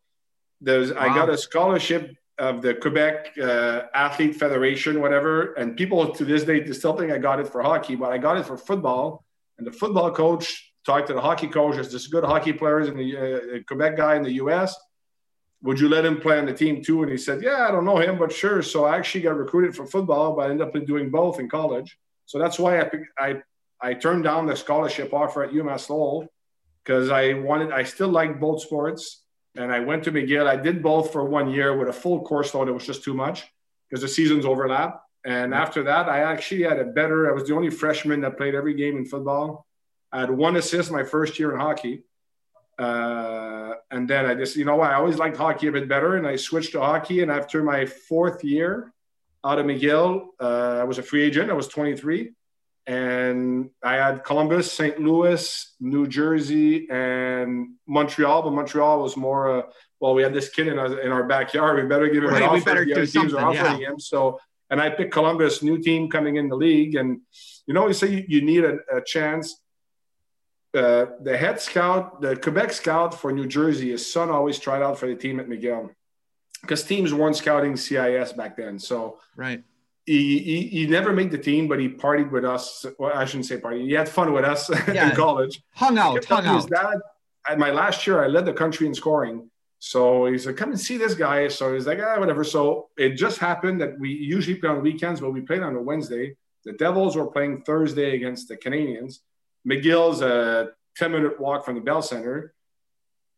There's, 0.62 0.94
wow. 0.94 1.00
I 1.00 1.08
got 1.08 1.30
a 1.30 1.38
scholarship 1.38 2.16
of 2.38 2.62
the 2.62 2.74
Quebec 2.74 3.34
uh, 3.42 3.84
Athlete 3.94 4.36
Federation, 4.36 5.02
whatever. 5.02 5.54
And 5.54 5.78
people 5.78 6.14
to 6.14 6.26
this 6.26 6.44
day 6.44 6.66
still 6.72 6.98
think 6.98 7.12
I 7.12 7.18
got 7.18 7.40
it 7.40 7.48
for 7.48 7.62
hockey, 7.62 7.96
but 7.96 8.12
I 8.12 8.18
got 8.18 8.38
it 8.38 8.46
for 8.46 8.58
football. 8.58 9.24
And 9.58 9.66
the 9.66 9.72
football 9.72 10.12
coach 10.12 10.74
talked 10.86 11.08
to 11.08 11.14
the 11.14 11.22
hockey 11.22 11.48
coach. 11.48 11.76
There's 11.76 11.92
this 11.92 12.08
good 12.08 12.24
hockey 12.24 12.54
players 12.54 12.88
in 12.90 12.98
the 12.98 13.18
uh, 13.18 13.60
Quebec 13.68 13.98
guy 13.98 14.16
in 14.16 14.24
the 14.24 14.34
U.S. 14.34 14.76
Would 15.64 15.80
you 15.80 15.88
let 15.88 16.06
him 16.06 16.20
play 16.20 16.38
on 16.38 16.46
the 16.46 16.54
team 16.54 16.84
too? 16.84 17.04
And 17.04 17.12
he 17.12 17.18
said, 17.18 17.42
Yeah, 17.42 17.68
I 17.68 17.72
don't 17.72 17.86
know 17.86 17.98
him, 17.98 18.20
but 18.20 18.32
sure. 18.32 18.62
So 18.62 18.86
I 18.86 18.98
actually 18.98 19.22
got 19.22 19.38
recruited 19.38 19.76
for 19.76 19.86
football, 19.86 20.36
but 20.36 20.48
I 20.48 20.52
ended 20.52 20.68
up 20.68 20.86
doing 20.86 21.10
both 21.10 21.40
in 21.40 21.50
college. 21.50 21.98
So 22.26 22.38
that's 22.38 22.60
why 22.60 22.82
I 22.82 22.92
I 23.18 23.42
I 23.82 23.94
turned 23.94 24.24
down 24.24 24.46
the 24.46 24.56
scholarship 24.56 25.14
offer 25.14 25.44
at 25.44 25.52
UMass 25.52 25.90
Lowell 25.90 26.28
because 26.84 27.10
I 27.10 27.34
wanted 27.34 27.72
I 27.72 27.84
still 27.84 28.10
like 28.10 28.40
both 28.40 28.62
sports 28.62 29.25
and 29.58 29.72
I 29.72 29.80
went 29.80 30.04
to 30.06 30.12
McGill. 30.12 30.48
I 30.48 30.56
did 30.56 30.84
both 30.84 31.12
for 31.12 31.24
one 31.24 31.50
year 31.50 31.78
with 31.78 31.90
a 31.90 31.94
full 31.94 32.22
course 32.24 32.54
load. 32.54 32.68
It 32.68 32.74
was 32.74 32.86
just 32.86 33.04
too 33.04 33.14
much 33.14 33.46
because 33.90 34.02
the 34.02 34.08
seasons 34.08 34.46
overlap. 34.46 35.02
And 35.26 35.54
after 35.54 35.84
that, 35.84 36.08
I 36.08 36.20
actually 36.20 36.64
had 36.64 36.80
a 36.80 36.86
better. 36.86 37.30
I 37.30 37.34
was 37.34 37.48
the 37.48 37.56
only 37.56 37.70
freshman 37.70 38.22
that 38.22 38.38
played 38.38 38.54
every 38.54 38.76
game 38.76 38.98
in 38.98 39.06
football. 39.06 39.66
I 40.12 40.22
had 40.22 40.30
one 40.30 40.56
assist 40.56 40.92
my 40.92 41.04
first 41.04 41.40
year 41.40 41.54
in 41.54 41.60
hockey. 41.60 42.04
Uh, 42.78 43.74
and 43.90 44.08
then 44.08 44.26
I 44.26 44.36
just, 44.36 44.56
you 44.56 44.66
know, 44.66 44.82
I 44.82 44.96
always 44.96 45.18
liked 45.18 45.38
hockey 45.38 45.68
a 45.68 45.72
bit 45.72 45.88
better, 45.88 46.18
and 46.18 46.28
I 46.28 46.36
switched 46.36 46.74
to 46.74 46.82
hockey. 46.82 47.22
And 47.22 47.32
after 47.32 47.64
my 47.64 47.86
fourth 47.86 48.44
year 48.44 48.94
out 49.44 49.58
of 49.58 49.66
McGill, 49.66 50.28
uh, 50.40 50.80
I 50.82 50.84
was 50.84 50.98
a 50.98 51.04
free 51.04 51.24
agent. 51.24 51.50
I 51.50 51.54
was 51.54 51.68
23 51.70 52.34
and 52.88 53.72
I 53.84 53.96
had 53.96 54.24
Columbus, 54.24 54.72
St. 54.72 55.00
Louis, 55.00 55.76
New 55.80 56.08
Jersey, 56.08 56.88
and 56.90 57.74
Montreal. 57.88 58.44
But 58.44 58.52
Montreal 58.52 59.02
was 59.02 59.18
more, 59.18 59.60
uh, 59.60 59.62
well, 60.00 60.14
we 60.14 60.22
had 60.22 60.34
this 60.34 60.50
kid 60.50 60.68
in 60.68 60.78
our, 60.78 61.00
in 61.00 61.12
our 61.12 61.24
backyard. 61.24 61.82
We 61.82 61.88
better 61.88 62.08
give 62.10 62.24
him 62.24 62.30
right, 62.30 62.44
an 62.44 62.50
offer. 62.50 62.56
We 62.56 62.64
better 62.64 62.86
the 62.86 62.94
do 62.94 63.06
something, 63.06 63.36
offering 63.36 63.82
yeah. 63.82 63.90
him. 63.90 64.00
So, 64.00 64.40
and 64.70 64.80
I 64.80 64.92
picked 64.92 65.14
Columbus, 65.14 65.64
new 65.64 65.82
team 65.82 66.10
coming 66.10 66.36
in 66.36 66.48
the 66.48 66.56
league, 66.56 66.96
and 66.96 67.22
you 67.66 67.74
know, 67.74 67.88
you 67.88 67.94
say 67.94 68.12
you, 68.12 68.26
you 68.28 68.42
need 68.42 68.64
a, 68.64 68.78
a 68.94 69.02
chance. 69.04 69.60
Uh, 70.76 71.06
the 71.22 71.38
head 71.38 71.60
scout, 71.60 72.22
the 72.22 72.36
Quebec 72.36 72.72
scout 72.74 73.20
for 73.20 73.32
New 73.32 73.48
Jersey, 73.48 73.92
his 73.92 74.12
son 74.12 74.30
always 74.30 74.60
tried 74.60 74.82
out 74.82 75.00
for 75.00 75.08
the 75.08 75.16
team 75.16 75.40
at 75.40 75.48
McGill 75.48 75.90
because 76.62 76.84
teams 76.84 77.14
weren't 77.14 77.38
scouting 77.38 77.78
CIS 77.78 78.34
back 78.34 78.58
then. 78.58 78.78
So, 78.78 79.20
right 79.38 79.64
he, 80.06 80.40
he, 80.40 80.68
he, 80.68 80.88
never 80.88 81.12
made 81.12 81.32
the 81.32 81.38
team, 81.38 81.68
but 81.68 81.80
he 81.80 81.90
partied 81.90 82.32
with 82.32 82.46
us. 82.46 82.86
Well, 83.00 83.12
I 83.14 83.26
shouldn't 83.26 83.48
say 83.48 83.58
party. 83.60 83.86
He 83.86 83.94
had 83.94 84.08
fun 84.08 84.34
with 84.34 84.46
us 84.46 84.70
yeah. 84.88 85.10
in 85.10 85.16
college. 85.16 85.62
Hung 85.74 85.98
out, 85.98 86.24
hung 86.26 86.46
out. 86.46 86.56
His 86.58 86.66
dad, 86.66 87.00
at 87.48 87.60
my 87.60 87.72
last 87.72 88.06
year, 88.06 88.24
I 88.24 88.28
led 88.28 88.46
the 88.46 88.54
country 88.54 88.88
in 88.88 88.94
scoring. 88.94 89.50
So 89.80 90.26
he 90.26 90.38
said, 90.40 90.58
come 90.58 90.72
and 90.72 90.80
see 90.80 90.98
this 90.98 91.14
guy. 91.14 91.48
So 91.48 91.74
he's 91.74 91.86
like, 91.86 92.00
ah, 92.02 92.20
whatever. 92.20 92.44
So 92.44 92.90
it 92.98 93.12
just 93.12 93.38
happened 93.38 93.82
that 93.82 94.00
we 94.00 94.10
usually 94.10 94.56
play 94.56 94.70
on 94.70 94.82
weekends, 94.82 95.22
but 95.22 95.32
we 95.32 95.42
played 95.42 95.62
on 95.62 95.76
a 95.76 95.82
Wednesday. 95.82 96.36
The 96.64 96.74
Devils 96.74 97.16
were 97.16 97.28
playing 97.28 97.62
Thursday 97.62 98.16
against 98.16 98.48
the 98.48 98.58
Canadiens. 98.58 99.20
McGill's 99.68 100.22
a 100.22 100.70
10 100.98 101.12
minute 101.12 101.40
walk 101.40 101.66
from 101.66 101.76
the 101.76 101.82
Bell 101.82 102.02
Center 102.02 102.55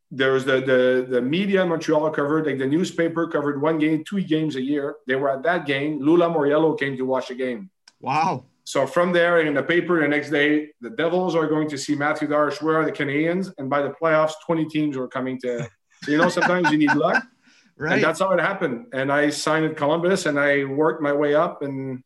there's 0.09 0.45
the, 0.45 0.61
the 0.61 1.07
the 1.09 1.21
media 1.21 1.63
in 1.63 1.69
Montreal 1.69 2.09
covered, 2.11 2.45
like 2.45 2.57
the 2.57 2.67
newspaper 2.67 3.27
covered 3.27 3.61
one 3.61 3.77
game, 3.77 4.03
two 4.07 4.21
games 4.21 4.55
a 4.55 4.61
year. 4.61 4.95
They 5.05 5.15
were 5.15 5.29
at 5.29 5.43
that 5.43 5.65
game. 5.65 5.99
Lula 5.99 6.29
Lamoriello 6.29 6.79
came 6.79 6.95
to 6.97 7.03
watch 7.03 7.27
the 7.27 7.35
game. 7.35 7.69
Wow. 7.99 8.45
So 8.63 8.85
from 8.85 9.13
there, 9.13 9.41
in 9.41 9.53
the 9.53 9.63
paper 9.63 10.01
the 10.01 10.07
next 10.07 10.29
day, 10.29 10.69
the 10.81 10.89
Devils 10.89 11.35
are 11.35 11.47
going 11.47 11.69
to 11.69 11.77
see 11.77 11.95
Mathieu 11.95 12.27
Darche. 12.27 12.61
Where 12.61 12.77
are 12.77 12.85
the 12.85 12.91
Canadians, 12.91 13.51
And 13.57 13.69
by 13.69 13.81
the 13.81 13.89
playoffs, 13.89 14.33
20 14.45 14.65
teams 14.65 14.97
were 14.97 15.07
coming 15.07 15.39
to. 15.41 15.69
You 16.07 16.17
know, 16.17 16.29
sometimes 16.29 16.71
you 16.71 16.77
need 16.77 16.93
luck. 16.93 17.23
Right. 17.79 17.93
And 17.93 18.03
that's 18.03 18.19
how 18.19 18.31
it 18.31 18.39
happened. 18.39 18.87
And 18.91 19.11
I 19.11 19.29
signed 19.29 19.63
at 19.63 19.77
Columbus 19.77 20.25
and 20.25 20.39
I 20.39 20.63
worked 20.63 20.99
my 20.99 21.13
way 21.13 21.35
up 21.35 21.61
and 21.61 22.01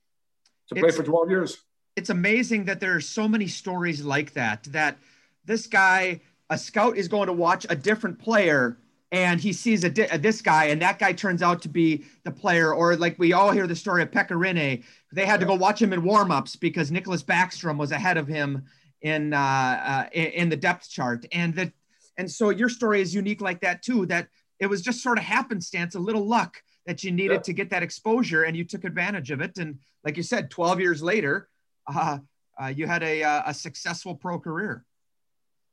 to 0.67 0.75
play 0.75 0.89
it's, 0.89 0.97
for 0.97 1.03
12 1.03 1.29
years. 1.29 1.57
It's 1.95 2.09
amazing 2.09 2.65
that 2.65 2.81
there 2.81 2.93
are 2.93 2.99
so 2.99 3.25
many 3.25 3.47
stories 3.47 4.03
like 4.03 4.33
that, 4.33 4.65
that 4.71 4.97
this 5.45 5.67
guy– 5.67 6.19
a 6.51 6.57
scout 6.57 6.97
is 6.97 7.07
going 7.07 7.27
to 7.27 7.33
watch 7.33 7.65
a 7.69 7.75
different 7.75 8.19
player 8.19 8.77
and 9.13 9.41
he 9.41 9.51
sees 9.51 9.83
a, 9.83 9.89
this 9.89 10.41
guy 10.41 10.65
and 10.65 10.81
that 10.81 10.99
guy 10.99 11.13
turns 11.13 11.41
out 11.41 11.61
to 11.61 11.69
be 11.69 12.03
the 12.23 12.31
player 12.31 12.73
or 12.73 12.95
like 12.97 13.17
we 13.17 13.33
all 13.33 13.51
hear 13.51 13.67
the 13.67 13.75
story 13.75 14.03
of 14.03 14.11
Pekka 14.11 14.31
Rinne. 14.31 14.83
They 15.13 15.25
had 15.25 15.39
to 15.39 15.45
go 15.45 15.55
watch 15.55 15.81
him 15.81 15.93
in 15.93 16.01
warmups 16.01 16.59
because 16.59 16.91
Niklas 16.91 17.23
Bäckström 17.23 17.77
was 17.77 17.91
ahead 17.91 18.17
of 18.17 18.27
him 18.27 18.65
in 19.01 19.33
uh, 19.33 19.37
uh, 19.37 20.09
in 20.13 20.49
the 20.49 20.57
depth 20.57 20.89
chart. 20.89 21.25
And 21.31 21.55
that 21.55 21.71
and 22.17 22.29
so 22.29 22.49
your 22.49 22.69
story 22.69 23.01
is 23.01 23.15
unique 23.15 23.41
like 23.41 23.61
that 23.61 23.81
too 23.81 24.05
that 24.07 24.27
it 24.59 24.67
was 24.67 24.81
just 24.81 25.01
sort 25.01 25.17
of 25.17 25.23
happenstance 25.23 25.95
a 25.95 25.99
little 25.99 26.27
luck 26.27 26.61
that 26.85 27.03
you 27.03 27.11
needed 27.11 27.45
to 27.45 27.53
get 27.53 27.69
that 27.69 27.83
exposure 27.83 28.43
and 28.43 28.57
you 28.57 28.65
took 28.65 28.83
advantage 28.83 29.31
of 29.31 29.39
it. 29.41 29.57
And 29.57 29.79
like 30.03 30.17
you 30.17 30.23
said 30.23 30.49
12 30.49 30.81
years 30.81 31.01
later 31.01 31.47
uh, 31.87 32.19
uh 32.61 32.67
you 32.67 32.87
had 32.87 33.03
a, 33.03 33.23
uh, 33.23 33.43
a 33.47 33.53
successful 33.53 34.15
pro 34.15 34.37
career 34.37 34.85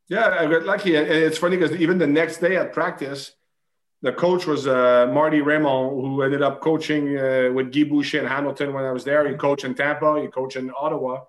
yeah, 0.08 0.36
I 0.38 0.46
got 0.46 0.64
lucky. 0.64 0.96
And 0.96 1.06
it's 1.06 1.38
funny 1.38 1.56
because 1.56 1.76
even 1.80 1.98
the 1.98 2.06
next 2.06 2.38
day 2.38 2.56
at 2.56 2.72
practice, 2.72 3.32
the 4.02 4.12
coach 4.12 4.46
was 4.46 4.66
uh, 4.66 5.10
Marty 5.12 5.40
Raymond, 5.40 6.00
who 6.00 6.22
ended 6.22 6.42
up 6.42 6.60
coaching 6.60 7.18
uh, 7.18 7.50
with 7.52 7.72
Guy 7.72 7.84
Boucher 7.84 8.20
in 8.20 8.26
Hamilton 8.26 8.72
when 8.72 8.84
I 8.84 8.92
was 8.92 9.04
there. 9.04 9.28
He 9.28 9.34
coached 9.34 9.64
in 9.64 9.74
Tampa, 9.74 10.20
he 10.20 10.28
coached 10.28 10.56
in 10.56 10.70
Ottawa. 10.78 11.24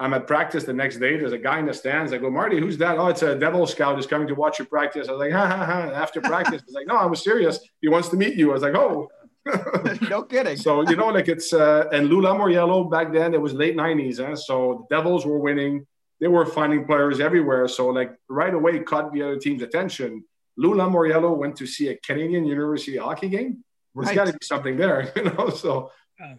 I'm 0.00 0.14
at 0.14 0.26
practice 0.26 0.64
the 0.64 0.72
next 0.72 0.98
day. 0.98 1.16
There's 1.16 1.32
a 1.32 1.38
guy 1.38 1.58
in 1.58 1.66
the 1.66 1.74
stands. 1.74 2.12
I 2.12 2.18
go, 2.18 2.30
Marty, 2.30 2.60
who's 2.60 2.78
that? 2.78 2.98
Oh, 2.98 3.08
it's 3.08 3.22
a 3.22 3.34
devil 3.34 3.66
scout 3.66 3.96
who's 3.96 4.06
coming 4.06 4.28
to 4.28 4.34
watch 4.34 4.58
your 4.60 4.66
practice. 4.66 5.08
I 5.08 5.12
was 5.12 5.20
like, 5.20 5.32
ha 5.32 5.46
ha 5.46 5.64
ha. 5.64 5.82
And 5.82 5.92
After 5.92 6.20
practice, 6.20 6.62
he's 6.64 6.74
like, 6.74 6.86
no, 6.86 6.94
I 6.94 7.06
was 7.06 7.24
serious. 7.24 7.58
He 7.80 7.88
wants 7.88 8.08
to 8.10 8.16
meet 8.16 8.34
you. 8.34 8.50
I 8.50 8.54
was 8.54 8.62
like, 8.62 8.76
oh. 8.76 9.08
no 10.08 10.22
kidding. 10.22 10.56
so, 10.56 10.88
you 10.88 10.94
know, 10.94 11.08
like 11.08 11.26
it's, 11.26 11.52
uh, 11.52 11.88
and 11.92 12.08
Lou 12.08 12.20
Lamoriello 12.20 12.88
back 12.88 13.12
then, 13.12 13.34
it 13.34 13.40
was 13.40 13.54
late 13.54 13.76
90s. 13.76 14.24
Huh? 14.24 14.36
So 14.36 14.86
the 14.88 14.96
Devils 14.96 15.26
were 15.26 15.38
winning 15.38 15.84
they 16.20 16.28
were 16.28 16.46
finding 16.46 16.84
players 16.84 17.20
everywhere. 17.20 17.68
So 17.68 17.88
like 17.88 18.14
right 18.28 18.52
away 18.52 18.78
caught 18.80 19.12
the 19.12 19.22
other 19.22 19.38
team's 19.38 19.62
attention. 19.62 20.24
Lou 20.56 20.74
Lamoriello 20.74 21.36
went 21.36 21.56
to 21.56 21.66
see 21.66 21.88
a 21.88 21.96
Canadian 21.96 22.44
University 22.44 22.96
hockey 22.96 23.28
game. 23.28 23.64
There's 23.94 24.08
right. 24.08 24.16
got 24.16 24.26
to 24.26 24.32
be 24.32 24.38
something 24.42 24.76
there, 24.76 25.12
you 25.16 25.24
know. 25.24 25.50
So, 25.50 25.90
uh, 26.22 26.34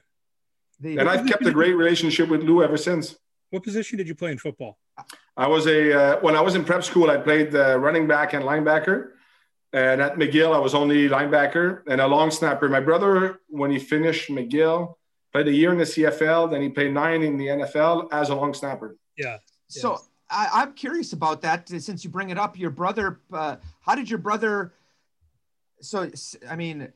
the, 0.80 0.98
and 0.98 1.10
I've 1.10 1.26
kept 1.26 1.46
a 1.46 1.52
great 1.52 1.74
relationship 1.74 2.30
with 2.30 2.44
Lou 2.44 2.64
ever 2.64 2.78
since. 2.78 3.16
What 3.50 3.64
position 3.64 3.98
did 3.98 4.08
you 4.08 4.16
play 4.16 4.32
in 4.32 4.38
football? 4.38 4.78
I 5.36 5.48
was 5.48 5.68
a 5.68 5.94
uh, 5.94 6.20
when 6.20 6.36
I 6.36 6.42
was 6.42 6.56
in 6.56 6.64
prep 6.64 6.84
school. 6.84 7.10
I 7.10 7.18
played 7.18 7.56
uh, 7.56 7.78
running 7.80 8.08
back 8.08 8.34
and 8.34 8.44
linebacker, 8.44 9.12
and 9.74 10.02
at 10.02 10.16
McGill 10.16 10.54
I 10.54 10.60
was 10.60 10.76
only 10.76 11.10
linebacker 11.10 11.82
and 11.88 12.02
a 12.02 12.08
long 12.08 12.32
snapper. 12.32 12.70
My 12.70 12.80
brother, 12.82 13.40
when 13.48 13.72
he 13.72 13.80
finished 13.80 14.30
McGill, 14.30 14.96
played 15.32 15.48
a 15.48 15.54
year 15.54 15.72
in 15.72 15.78
the 15.78 15.86
CFL. 15.86 16.52
Then 16.52 16.62
he 16.62 16.70
played 16.70 16.94
nine 16.94 17.24
in 17.24 17.38
the 17.38 17.48
NFL 17.48 18.10
as 18.12 18.30
a 18.30 18.36
long 18.36 18.54
snapper. 18.54 18.98
Yeah, 19.18 19.38
so 19.70 20.02
I, 20.30 20.64
am 20.64 20.74
curious 20.74 21.14
about 21.14 21.42
that 21.42 21.70
since 21.70 22.04
you 22.04 22.10
bring 22.10 22.30
it 22.30 22.38
up. 22.38 22.58
Your 22.58 22.70
brother, 22.70 23.20
uh, 23.32 23.58
how 23.82 23.96
did 23.96 24.10
your 24.10 24.20
brother? 24.20 24.74
So 25.82 26.10
I 26.50 26.56
mean, 26.56 26.92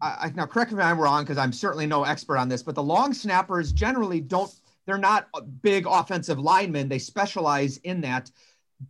I, 0.00 0.32
now 0.34 0.46
correct 0.46 0.72
me 0.72 0.78
if 0.78 0.84
I'm 0.84 1.00
wrong 1.00 1.24
because 1.24 1.38
I'm 1.38 1.52
certainly 1.52 1.86
no 1.86 2.04
expert 2.04 2.36
on 2.36 2.48
this, 2.48 2.62
but 2.62 2.74
the 2.74 2.82
long 2.82 3.12
snappers 3.14 3.72
generally 3.72 4.20
don't. 4.20 4.52
They're 4.86 4.98
not 4.98 5.28
big 5.62 5.86
offensive 5.86 6.38
linemen. 6.38 6.88
They 6.88 6.98
specialize 6.98 7.76
in 7.78 8.00
that. 8.02 8.30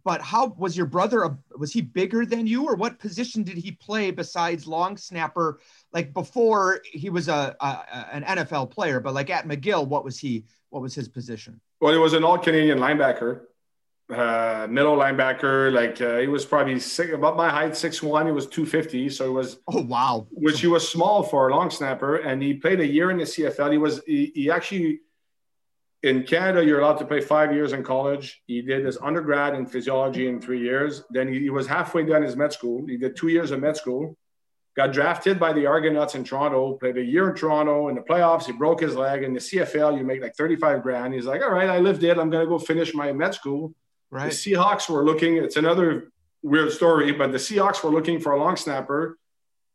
but 0.04 0.22
how 0.22 0.48
was 0.56 0.76
your 0.76 0.86
brother? 0.86 1.22
A, 1.22 1.38
was 1.58 1.72
he 1.72 1.80
bigger 1.80 2.24
than 2.24 2.46
you, 2.46 2.64
or 2.64 2.76
what 2.76 2.98
position 2.98 3.42
did 3.42 3.58
he 3.58 3.72
play 3.72 4.10
besides 4.10 4.66
long 4.66 4.96
snapper? 4.96 5.60
Like 5.92 6.14
before, 6.14 6.80
he 6.84 7.10
was 7.10 7.28
a, 7.28 7.56
a 7.60 8.14
an 8.14 8.24
NFL 8.24 8.70
player, 8.70 9.00
but 9.00 9.14
like 9.14 9.30
at 9.30 9.46
McGill, 9.46 9.86
what 9.86 10.04
was 10.04 10.18
he? 10.18 10.44
What 10.70 10.82
was 10.82 10.94
his 10.94 11.08
position? 11.08 11.60
Well, 11.80 11.92
he 11.92 11.98
was 11.98 12.12
an 12.12 12.24
all 12.24 12.38
Canadian 12.38 12.78
linebacker, 12.78 13.40
uh, 14.12 14.66
middle 14.68 14.96
linebacker. 14.96 15.72
Like 15.72 16.00
uh, 16.00 16.18
he 16.18 16.26
was 16.26 16.44
probably 16.44 16.78
six, 16.78 17.12
about 17.12 17.36
my 17.36 17.48
height, 17.48 17.76
six 17.76 18.02
one. 18.02 18.26
He 18.26 18.32
was 18.32 18.46
two 18.46 18.66
fifty, 18.66 19.08
so 19.08 19.24
he 19.24 19.30
was. 19.30 19.58
Oh 19.68 19.82
wow! 19.82 20.26
Which 20.30 20.60
he 20.60 20.66
was 20.66 20.86
small 20.88 21.22
for 21.22 21.48
a 21.48 21.56
long 21.56 21.70
snapper, 21.70 22.16
and 22.16 22.42
he 22.42 22.54
played 22.54 22.80
a 22.80 22.86
year 22.86 23.10
in 23.10 23.18
the 23.18 23.24
CFL. 23.24 23.72
He 23.72 23.78
was 23.78 24.02
he, 24.06 24.32
he 24.34 24.50
actually 24.50 25.00
in 26.02 26.22
Canada, 26.22 26.64
you're 26.64 26.80
allowed 26.80 26.98
to 26.98 27.04
play 27.04 27.20
five 27.20 27.52
years 27.52 27.72
in 27.72 27.82
college. 27.82 28.42
He 28.46 28.62
did 28.62 28.84
his 28.84 28.96
undergrad 28.98 29.54
in 29.54 29.66
physiology 29.66 30.28
in 30.28 30.40
three 30.40 30.60
years. 30.60 31.02
Then 31.10 31.30
he, 31.30 31.40
he, 31.40 31.50
was 31.50 31.66
halfway 31.66 32.06
done 32.06 32.22
his 32.22 32.36
med 32.36 32.52
school. 32.52 32.86
He 32.86 32.96
did 32.96 33.16
two 33.16 33.28
years 33.28 33.50
of 33.50 33.60
med 33.60 33.76
school. 33.76 34.16
Got 34.76 34.92
drafted 34.92 35.40
by 35.40 35.52
the 35.52 35.66
Argonauts 35.66 36.14
in 36.14 36.22
Toronto. 36.22 36.74
Played 36.74 36.98
a 36.98 37.04
year 37.04 37.30
in 37.30 37.34
Toronto 37.34 37.88
in 37.88 37.96
the 37.96 38.00
playoffs. 38.02 38.46
He 38.46 38.52
broke 38.52 38.80
his 38.80 38.94
leg. 38.94 39.24
In 39.24 39.34
the 39.34 39.40
CFL, 39.40 39.98
you 39.98 40.04
make 40.04 40.22
like 40.22 40.36
35 40.36 40.82
grand. 40.82 41.12
He's 41.12 41.26
like, 41.26 41.42
all 41.42 41.50
right, 41.50 41.68
I 41.68 41.80
lived 41.80 42.04
it. 42.04 42.18
I'm 42.18 42.30
going 42.30 42.44
to 42.44 42.48
go 42.48 42.58
finish 42.58 42.94
my 42.94 43.12
med 43.12 43.34
school. 43.34 43.74
Right. 44.10 44.30
The 44.30 44.36
Seahawks 44.36 44.88
were 44.88 45.04
looking. 45.04 45.36
It's 45.36 45.56
another 45.56 46.12
weird 46.42 46.72
story, 46.72 47.12
but 47.12 47.32
the 47.32 47.38
Seahawks 47.38 47.82
were 47.82 47.90
looking 47.90 48.20
for 48.20 48.32
a 48.32 48.38
long 48.38 48.56
snapper. 48.56 49.18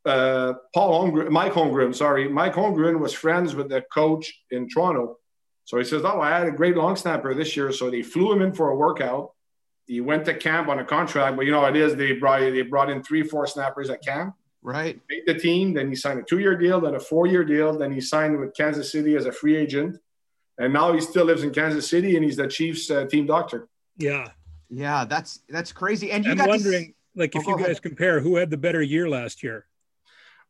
Uh, 0.05 0.53
Paul 0.73 1.11
Holmgren, 1.11 1.29
Mike 1.29 1.53
Holmgren, 1.53 1.95
sorry, 1.95 2.27
Mike 2.27 2.53
Holmgren 2.53 2.99
was 2.99 3.11
friends 3.11 3.55
with 3.55 3.69
the 3.69 3.81
coach 3.93 4.31
in 4.51 4.69
Toronto. 4.69 5.17
So 5.63 5.79
he 5.79 5.83
says, 5.83 6.03
Oh, 6.05 6.21
I 6.21 6.29
had 6.29 6.47
a 6.47 6.51
great 6.51 6.77
long 6.77 6.95
snapper 6.95 7.33
this 7.33 7.57
year. 7.57 7.71
So 7.71 7.89
they 7.89 8.03
flew 8.03 8.31
him 8.31 8.41
in 8.41 8.53
for 8.53 8.69
a 8.69 8.75
workout. 8.75 9.31
He 9.87 10.01
went 10.01 10.25
to 10.25 10.33
camp 10.33 10.67
on 10.67 10.79
a 10.79 10.85
contract, 10.85 11.35
but 11.37 11.45
you 11.45 11.51
know 11.51 11.65
it 11.65 11.75
is 11.75 11.95
they 11.95 12.13
brought 12.13 12.39
they 12.39 12.61
brought 12.61 12.89
in 12.89 13.03
three, 13.03 13.23
four 13.23 13.45
snappers 13.45 13.89
at 13.89 14.03
camp. 14.03 14.35
Right. 14.65 14.99
Made 15.09 15.23
the 15.27 15.35
team. 15.35 15.75
Then 15.75 15.89
he 15.89 15.95
signed 15.95 16.19
a 16.19 16.23
two-year 16.23 16.57
deal, 16.57 16.81
then 16.81 16.95
a 16.95 16.99
four-year 16.99 17.45
deal. 17.45 17.77
Then 17.77 17.91
he 17.91 18.01
signed 18.01 18.39
with 18.39 18.55
Kansas 18.55 18.91
City 18.91 19.15
as 19.15 19.27
a 19.27 19.31
free 19.31 19.55
agent, 19.55 19.99
and 20.57 20.73
now 20.73 20.91
he 20.91 21.01
still 21.01 21.25
lives 21.25 21.43
in 21.43 21.51
Kansas 21.51 21.87
City, 21.87 22.15
and 22.15 22.25
he's 22.25 22.35
the 22.35 22.47
Chiefs' 22.47 22.89
uh, 22.89 23.05
team 23.05 23.27
doctor. 23.27 23.67
Yeah. 23.97 24.29
Yeah, 24.71 25.05
that's 25.05 25.41
that's 25.47 25.71
crazy. 25.71 26.09
And 26.09 26.25
you 26.25 26.31
I'm 26.31 26.47
wondering, 26.47 26.87
to... 26.87 26.93
like, 27.15 27.35
if 27.35 27.47
oh, 27.47 27.51
you 27.51 27.57
guys 27.57 27.65
ahead. 27.65 27.81
compare, 27.83 28.19
who 28.21 28.37
had 28.37 28.49
the 28.49 28.57
better 28.57 28.81
year 28.81 29.07
last 29.07 29.43
year? 29.43 29.67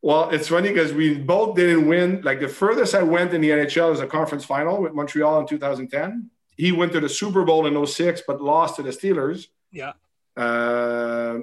Well, 0.00 0.30
it's 0.30 0.48
funny 0.48 0.70
because 0.70 0.94
we 0.94 1.18
both 1.18 1.54
didn't 1.54 1.86
win. 1.86 2.22
Like 2.22 2.40
the 2.40 2.48
furthest 2.48 2.94
I 2.94 3.02
went 3.02 3.34
in 3.34 3.42
the 3.42 3.50
NHL 3.50 3.90
was 3.90 4.00
a 4.00 4.06
conference 4.06 4.46
final 4.46 4.80
with 4.80 4.94
Montreal 4.94 5.40
in 5.40 5.46
2010. 5.46 6.30
He 6.56 6.72
went 6.72 6.92
to 6.92 7.00
the 7.00 7.08
Super 7.08 7.44
Bowl 7.44 7.66
in 7.66 7.86
06, 7.86 8.22
but 8.26 8.40
lost 8.40 8.76
to 8.76 8.82
the 8.82 8.90
Steelers. 8.90 9.48
Yeah. 9.72 9.92
Uh, 10.36 11.40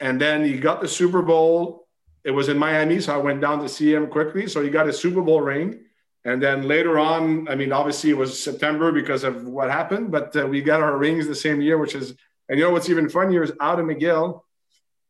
and 0.00 0.18
then 0.18 0.42
he 0.44 0.58
got 0.58 0.80
the 0.80 0.88
Super 0.88 1.22
Bowl. 1.22 1.83
It 2.24 2.30
was 2.30 2.48
in 2.48 2.58
Miami, 2.58 3.00
so 3.00 3.14
I 3.14 3.18
went 3.18 3.40
down 3.40 3.60
to 3.60 3.68
see 3.68 3.92
him 3.92 4.06
quickly. 4.08 4.46
So 4.48 4.62
he 4.62 4.70
got 4.70 4.88
a 4.88 4.92
Super 4.92 5.20
Bowl 5.20 5.40
ring. 5.40 5.80
And 6.24 6.42
then 6.42 6.66
later 6.66 6.98
on, 6.98 7.48
I 7.48 7.54
mean, 7.54 7.70
obviously 7.70 8.10
it 8.10 8.16
was 8.16 8.42
September 8.42 8.92
because 8.92 9.24
of 9.24 9.46
what 9.46 9.70
happened, 9.70 10.10
but 10.10 10.34
uh, 10.34 10.46
we 10.46 10.62
got 10.62 10.80
our 10.80 10.96
rings 10.96 11.26
the 11.26 11.34
same 11.34 11.60
year, 11.60 11.76
which 11.76 11.94
is, 11.94 12.14
and 12.48 12.58
you 12.58 12.64
know 12.64 12.70
what's 12.70 12.88
even 12.88 13.10
funnier 13.10 13.42
is 13.42 13.52
out 13.60 13.78
of 13.78 13.84
McGill 13.84 14.40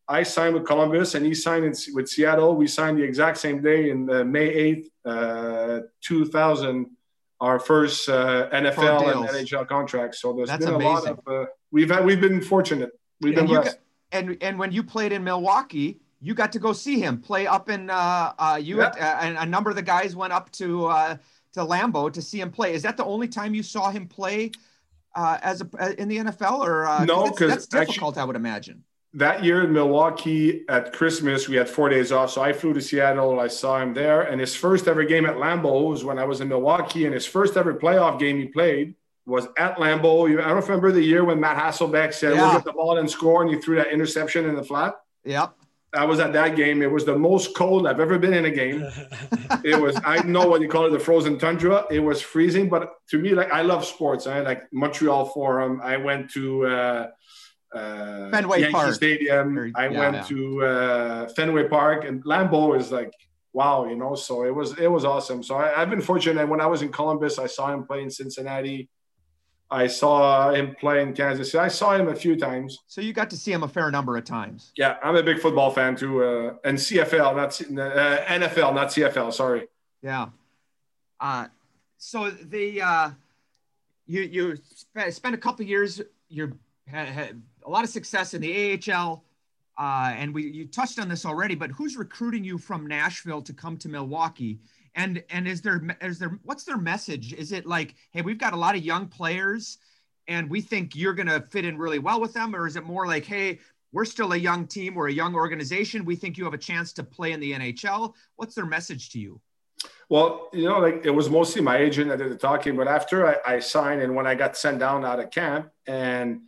I 0.07 0.23
signed 0.23 0.55
with 0.55 0.67
Columbus 0.67 1.15
and 1.15 1.25
he 1.25 1.35
signed 1.35 1.65
in, 1.65 1.75
with 1.95 2.09
Seattle. 2.09 2.55
We 2.57 2.67
signed 2.67 2.99
the 2.99 3.03
exact 3.03 3.39
same 3.39 3.63
day 3.63 3.91
in 3.91 4.11
uh, 4.11 4.25
May 4.25 4.85
8th, 5.05 5.81
uh, 5.81 5.81
2000, 6.03 6.87
our 7.41 7.59
first 7.59 8.09
uh, 8.09 8.49
NFL 8.51 9.13
and 9.13 9.29
NHL 9.29 9.67
contract. 9.67 10.15
So 10.17 10.33
there's 10.35 10.49
That's 10.49 10.65
been 10.65 10.75
amazing. 10.75 10.91
a 10.91 10.93
lot 10.93 11.07
of, 11.07 11.21
uh, 11.27 11.47
we've 11.71 11.91
had, 11.91 12.05
we've 12.05 12.21
been 12.21 12.43
fortunate. 12.43 12.91
We've 13.21 13.35
been 13.35 13.47
blessed. 13.47 13.77
Got, 13.77 13.79
and, 14.13 14.37
and 14.43 14.59
when 14.59 14.73
you 14.73 14.83
played 14.83 15.13
in 15.13 15.25
Milwaukee, 15.25 16.01
you 16.25 16.35
got 16.35 16.53
to 16.53 16.59
go 16.59 16.73
see 16.73 16.99
him 16.99 17.21
play 17.21 17.47
up 17.47 17.69
in, 17.69 17.91
uh, 17.91 18.33
uh, 18.39 18.59
you 18.61 18.79
yep. 18.79 18.97
and 18.99 19.37
a 19.37 19.47
number 19.47 19.71
of 19.71 19.77
the 19.77 19.83
guys 19.83 20.17
went 20.17 20.33
up 20.33 20.51
to, 20.53 20.87
uh, 20.87 21.17
to 21.53 21.61
Lambeau 21.61 22.13
to 22.13 22.23
see 22.23 22.41
him 22.41 22.51
play. 22.51 22.75
Is 22.75 22.83
that 22.83 22.97
the 22.97 23.05
only 23.05 23.29
time 23.29 23.55
you 23.55 23.63
saw 23.63 23.91
him 23.91 24.09
play 24.09 24.51
as 25.15 25.61
a, 25.61 26.01
in 26.01 26.09
the 26.09 26.19
NFL 26.19 26.61
or? 26.61 27.05
no, 27.05 27.31
because 27.31 27.51
that's, 27.51 27.67
that's 27.67 27.87
difficult, 27.89 28.15
actually, 28.15 28.23
I 28.23 28.25
would 28.25 28.37
imagine 28.37 28.85
that 29.15 29.45
year 29.45 29.63
in 29.63 29.73
Milwaukee 29.73 30.65
at 30.69 30.93
Christmas, 30.93 31.49
we 31.49 31.57
had 31.57 31.69
four 31.69 31.89
days 31.89 32.11
off. 32.11 32.31
So 32.31 32.43
I 32.43 32.53
flew 32.53 32.75
to 32.75 32.81
Seattle. 32.81 33.39
I 33.39 33.47
saw 33.47 33.81
him 33.81 33.95
there. 33.95 34.23
And 34.23 34.41
his 34.41 34.57
first 34.57 34.89
ever 34.89 35.05
game 35.05 35.25
at 35.25 35.37
Lambeau 35.37 35.91
was 35.91 36.05
when 36.05 36.19
I 36.19 36.25
was 36.25 36.41
in 36.41 36.49
Milwaukee. 36.49 37.05
And 37.05 37.15
his 37.15 37.25
first 37.25 37.57
ever 37.57 37.75
playoff 37.75 38.19
game 38.19 38.39
he 38.39 38.47
played 38.47 38.97
was 39.25 39.47
at 39.57 39.77
Lambeau. 39.77 40.29
I 40.43 40.49
don't 40.49 40.63
remember 40.63 40.91
the 40.91 41.03
year 41.03 41.25
when 41.25 41.39
Matt 41.39 41.57
Hasselbeck 41.57 42.13
said, 42.13 42.35
yeah. 42.35 42.43
we'll 42.43 42.53
get 42.55 42.65
the 42.65 42.73
ball 42.73 42.99
and 42.99 43.09
score. 43.09 43.43
And 43.43 43.55
he 43.55 43.61
threw 43.61 43.77
that 43.77 43.93
interception 43.93 44.47
in 44.47 44.57
the 44.57 44.65
flat. 44.65 44.97
Yep. 45.25 45.57
I 45.95 46.05
was 46.05 46.21
at 46.21 46.33
that 46.33 46.57
game. 46.57 46.83
It 46.83 46.91
was 46.91 47.05
the 47.05 47.17
most 47.17 47.55
cold 47.55 47.87
I've 47.87 48.01
ever 48.01 48.19
been 48.19 48.35
in 48.35 48.45
a 48.45 48.51
game. 48.51 48.83
it 49.65 49.81
was, 49.81 49.99
I 50.05 50.23
know 50.23 50.47
what 50.47 50.61
you 50.61 50.69
call 50.69 50.87
it, 50.87 50.91
the 50.91 50.99
frozen 50.99 51.39
tundra. 51.39 51.85
It 51.91 52.01
was 52.01 52.21
freezing. 52.21 52.69
But 52.69 52.93
to 53.11 53.19
me, 53.19 53.31
like, 53.35 53.53
I 53.53 53.63
love 53.63 53.85
sports. 53.85 54.27
I 54.27 54.41
like 54.41 54.63
Montreal 54.73 55.27
Forum. 55.27 55.81
I 55.83 55.97
went 55.97 56.31
to, 56.33 56.67
uh, 56.67 57.07
uh, 57.75 58.31
Fenway 58.31 58.61
Yankee 58.61 58.73
Park. 58.73 58.95
Stadium. 58.95 59.59
Or, 59.59 59.71
I 59.75 59.89
yeah, 59.89 59.99
went 59.99 60.17
yeah. 60.17 60.23
to 60.23 60.65
uh, 60.65 61.29
Fenway 61.29 61.69
Park, 61.69 62.05
and 62.05 62.25
Lambeau 62.25 62.79
is 62.79 62.93
like 62.93 63.13
wow, 63.53 63.87
you 63.87 63.97
know. 63.97 64.15
So 64.15 64.45
it 64.45 64.55
was 64.55 64.79
it 64.79 64.89
was 64.89 65.05
awesome. 65.05 65.43
So 65.43 65.57
I, 65.57 65.81
have 65.81 65.91
been 65.91 66.03
fortunate. 66.03 66.47
When 66.49 66.61
I 66.61 66.67
was 66.67 66.83
in 66.83 66.93
Columbus, 66.93 67.39
I 67.39 67.47
saw 67.47 67.73
him 67.73 67.87
play 67.87 68.03
in 68.03 68.11
Cincinnati. 68.11 68.89
I 69.71 69.87
saw 69.87 70.53
him 70.53 70.75
play 70.79 71.03
in 71.03 71.15
Kansas 71.15 71.51
City. 71.51 71.59
I 71.59 71.69
saw 71.69 71.95
him 71.95 72.09
a 72.09 72.15
few 72.15 72.37
times. 72.37 72.83
So 72.87 73.01
you 73.01 73.13
got 73.13 73.31
to 73.31 73.37
see 73.37 73.53
him 73.53 73.63
a 73.63 73.69
fair 73.69 73.91
number 73.91 74.17
of 74.17 74.25
times. 74.25 74.73
Yeah, 74.77 74.97
I'm 75.03 75.17
a 75.17 75.23
big 75.23 75.41
football 75.41 75.71
fan 75.71 75.97
too, 75.97 76.23
uh, 76.23 76.55
and 76.65 76.79
CFL, 76.79 77.37
not 77.37 77.61
uh, 77.61 78.25
NFL, 78.27 78.75
not 78.75 78.89
CFL. 78.89 79.33
Sorry. 79.33 79.67
Yeah. 80.03 80.29
Uh, 81.21 81.47
so 81.97 82.31
the 82.31 82.83
uh, 82.83 83.11
you 84.07 84.23
you 84.23 84.57
spent 85.11 85.35
a 85.35 85.39
couple 85.39 85.65
years. 85.65 86.01
You're 86.29 86.53
had, 86.87 87.09
had 87.09 87.43
a 87.65 87.71
lot 87.71 87.85
of 87.85 87.91
success 87.91 88.35
in 88.35 88.43
the 88.43 88.81
AHL. 88.93 89.25
Uh, 89.77 90.15
and 90.17 90.33
we 90.33 90.45
you 90.51 90.67
touched 90.67 91.01
on 91.01 91.09
this 91.09 91.27
already, 91.27 91.57
but 91.57 91.71
who's 91.71 91.97
recruiting 91.97 92.45
you 92.45 92.59
from 92.59 92.87
Nashville 92.87 93.43
to 93.43 93.53
come 93.53 93.77
to 93.79 93.89
Milwaukee? 93.89 94.61
And 94.95 95.23
and 95.31 95.49
is 95.49 95.61
there 95.61 95.83
is 96.01 96.19
there 96.19 96.39
what's 96.45 96.65
their 96.65 96.77
message? 96.77 97.33
Is 97.33 97.53
it 97.53 97.67
like, 97.67 97.95
hey, 98.13 98.23
we've 98.23 98.39
got 98.39 98.53
a 98.53 98.57
lot 98.57 98.77
of 98.77 98.85
young 98.85 99.09
players, 99.09 99.79
and 100.29 100.49
we 100.49 100.61
think 100.61 100.95
you're 100.95 101.15
going 101.15 101.27
to 101.27 101.41
fit 101.41 101.65
in 101.65 101.79
really 101.79 101.99
well 101.99 102.21
with 102.21 102.33
them, 102.33 102.55
or 102.55 102.67
is 102.67 102.77
it 102.77 102.85
more 102.85 103.07
like, 103.07 103.25
hey, 103.25 103.59
we're 103.93 104.05
still 104.05 104.33
a 104.33 104.37
young 104.37 104.67
team, 104.67 104.95
we're 104.95 105.09
a 105.09 105.13
young 105.13 105.35
organization, 105.35 106.05
we 106.05 106.17
think 106.17 106.37
you 106.37 106.45
have 106.45 106.55
a 106.55 106.59
chance 106.59 106.93
to 106.95 107.05
play 107.05 107.33
in 107.33 107.41
the 107.41 107.53
NHL? 107.53 108.15
What's 108.37 108.55
their 108.55 108.67
message 108.67 109.11
to 109.11 109.19
you? 109.19 109.41
Well, 110.09 110.49
you 110.53 110.69
know, 110.69 110.81
like 110.81 111.05
it 111.05 111.11
was 111.11 111.31
mostly 111.31 111.63
my 111.63 111.79
agent 111.79 112.11
that 112.11 112.19
did 112.19 112.31
the 112.31 112.37
talking, 112.37 112.77
but 112.77 112.89
after 112.89 113.27
I, 113.27 113.55
I 113.55 113.59
signed 113.61 114.03
and 114.03 114.15
when 114.15 114.27
I 114.27 114.35
got 114.35 114.57
sent 114.57 114.79
down 114.79 115.05
out 115.05 115.21
of 115.21 115.31
camp 115.31 115.71
and 115.87 116.43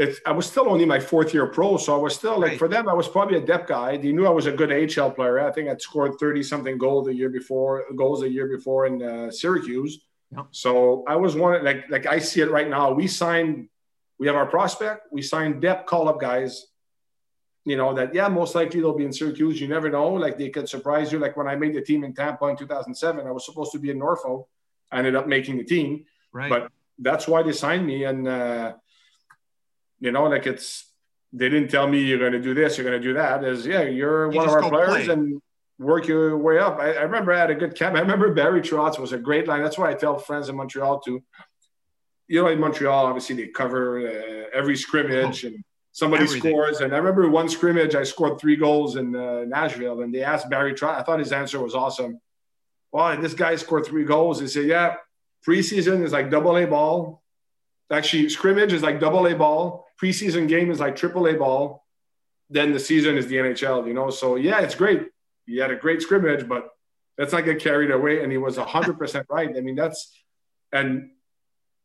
it's, 0.00 0.18
I 0.24 0.32
was 0.32 0.46
still 0.46 0.70
only 0.70 0.86
my 0.86 0.98
fourth 0.98 1.34
year 1.34 1.46
pro, 1.46 1.76
so 1.76 1.94
I 1.94 1.98
was 1.98 2.14
still 2.14 2.40
like 2.40 2.52
right. 2.52 2.58
for 2.58 2.68
them, 2.68 2.88
I 2.88 2.94
was 2.94 3.06
probably 3.06 3.36
a 3.36 3.40
depth 3.40 3.68
guy. 3.68 3.98
They 3.98 4.12
knew 4.12 4.26
I 4.26 4.30
was 4.30 4.46
a 4.46 4.52
good 4.52 4.72
AHL 4.72 5.10
player. 5.10 5.38
I 5.46 5.52
think 5.52 5.68
I'd 5.68 5.82
scored 5.82 6.12
thirty 6.18 6.42
something 6.42 6.78
goals 6.78 7.06
the 7.06 7.14
year 7.14 7.28
before, 7.28 7.84
goals 7.94 8.20
the 8.20 8.28
year 8.30 8.48
before 8.48 8.86
in 8.86 9.02
uh, 9.02 9.30
Syracuse. 9.30 10.00
So 10.52 11.04
I 11.06 11.16
was 11.16 11.36
one 11.36 11.62
like 11.64 11.84
like 11.90 12.06
I 12.06 12.18
see 12.18 12.40
it 12.40 12.50
right 12.50 12.68
now. 12.68 12.92
We 12.92 13.08
signed, 13.08 13.68
we 14.18 14.26
have 14.26 14.36
our 14.36 14.46
prospect. 14.46 15.08
We 15.12 15.20
signed 15.20 15.60
depth 15.60 15.84
call 15.86 16.08
up 16.08 16.18
guys. 16.18 16.66
You 17.66 17.76
know 17.76 17.92
that 17.92 18.14
yeah, 18.14 18.28
most 18.28 18.54
likely 18.54 18.80
they'll 18.80 18.96
be 18.96 19.04
in 19.04 19.12
Syracuse. 19.12 19.60
You 19.60 19.68
never 19.68 19.90
know. 19.90 20.14
Like 20.14 20.38
they 20.38 20.48
could 20.48 20.66
surprise 20.66 21.12
you. 21.12 21.18
Like 21.18 21.36
when 21.36 21.46
I 21.46 21.56
made 21.56 21.74
the 21.74 21.82
team 21.82 22.04
in 22.04 22.14
Tampa 22.14 22.46
in 22.46 22.56
2007, 22.56 23.26
I 23.26 23.30
was 23.30 23.44
supposed 23.44 23.72
to 23.72 23.78
be 23.78 23.90
in 23.90 23.98
Norfolk. 23.98 24.48
I 24.90 24.98
ended 24.98 25.14
up 25.14 25.26
making 25.26 25.58
the 25.58 25.64
team. 25.64 26.06
Right. 26.32 26.48
But 26.48 26.72
that's 26.98 27.28
why 27.28 27.42
they 27.42 27.52
signed 27.52 27.86
me 27.86 28.04
and. 28.04 28.26
Uh, 28.26 28.72
you 30.00 30.10
know, 30.10 30.24
like 30.24 30.46
it's 30.46 30.86
they 31.32 31.48
didn't 31.48 31.70
tell 31.70 31.86
me 31.86 32.00
you're 32.00 32.18
going 32.18 32.32
to 32.32 32.40
do 32.40 32.54
this, 32.54 32.76
you're 32.76 32.86
going 32.86 33.00
to 33.00 33.06
do 33.06 33.14
that. 33.14 33.44
Is 33.44 33.66
yeah, 33.66 33.82
you're 33.82 34.32
you 34.32 34.38
one 34.38 34.48
of 34.48 34.54
our 34.54 34.68
players 34.68 35.04
play. 35.04 35.14
and 35.14 35.40
work 35.78 36.06
your 36.06 36.36
way 36.36 36.58
up. 36.58 36.78
I, 36.78 36.92
I, 36.92 37.02
remember 37.02 37.32
I 37.32 37.38
had 37.38 37.50
a 37.50 37.54
good 37.54 37.74
camp. 37.74 37.96
I 37.96 38.00
remember 38.00 38.32
Barry 38.32 38.60
Trotz 38.60 38.98
was 38.98 39.12
a 39.12 39.18
great 39.18 39.48
line. 39.48 39.62
That's 39.62 39.78
why 39.78 39.90
I 39.90 39.94
tell 39.94 40.18
friends 40.18 40.48
in 40.48 40.56
Montreal 40.56 41.00
to, 41.00 41.22
you 42.28 42.42
know, 42.42 42.48
in 42.48 42.60
Montreal, 42.60 43.06
obviously 43.06 43.36
they 43.36 43.48
cover 43.48 44.06
uh, 44.06 44.44
every 44.52 44.76
scrimmage 44.76 45.44
oh, 45.44 45.48
and 45.48 45.64
somebody 45.92 46.24
everything. 46.24 46.52
scores. 46.52 46.80
And 46.80 46.92
I 46.92 46.98
remember 46.98 47.28
one 47.30 47.48
scrimmage, 47.48 47.94
I 47.94 48.02
scored 48.02 48.38
three 48.38 48.56
goals 48.56 48.96
in 48.96 49.16
uh, 49.16 49.44
Nashville, 49.46 50.02
and 50.02 50.14
they 50.14 50.22
asked 50.22 50.50
Barry 50.50 50.74
Trotz. 50.74 51.00
I 51.00 51.02
thought 51.02 51.18
his 51.18 51.32
answer 51.32 51.60
was 51.60 51.74
awesome. 51.74 52.20
Well, 52.92 53.20
this 53.20 53.34
guy 53.34 53.56
scored 53.56 53.86
three 53.86 54.04
goals. 54.04 54.40
He 54.40 54.48
said, 54.48 54.66
"Yeah, 54.66 54.96
preseason 55.46 56.02
is 56.02 56.12
like 56.12 56.28
double 56.28 56.56
A 56.56 56.66
ball. 56.66 57.22
Actually, 57.90 58.28
scrimmage 58.28 58.72
is 58.72 58.82
like 58.82 59.00
double 59.00 59.26
A 59.26 59.34
ball 59.34 59.86
preseason 60.00 60.48
game 60.48 60.70
is 60.70 60.80
like 60.80 60.96
triple 60.96 61.26
A 61.26 61.34
ball. 61.34 61.84
Then 62.48 62.72
the 62.72 62.80
season 62.80 63.16
is 63.16 63.26
the 63.26 63.36
NHL, 63.36 63.86
you 63.86 63.94
know? 63.94 64.10
So 64.10 64.36
yeah, 64.36 64.60
it's 64.60 64.74
great. 64.74 65.08
He 65.46 65.58
had 65.58 65.70
a 65.70 65.76
great 65.76 66.02
scrimmage, 66.02 66.48
but 66.48 66.70
let's 67.18 67.32
not 67.32 67.44
get 67.44 67.60
carried 67.60 67.90
away. 67.90 68.22
And 68.22 68.32
he 68.32 68.38
was 68.38 68.56
hundred 68.56 68.98
percent 68.98 69.26
right. 69.30 69.50
I 69.56 69.60
mean, 69.60 69.76
that's, 69.76 70.12
and 70.72 71.10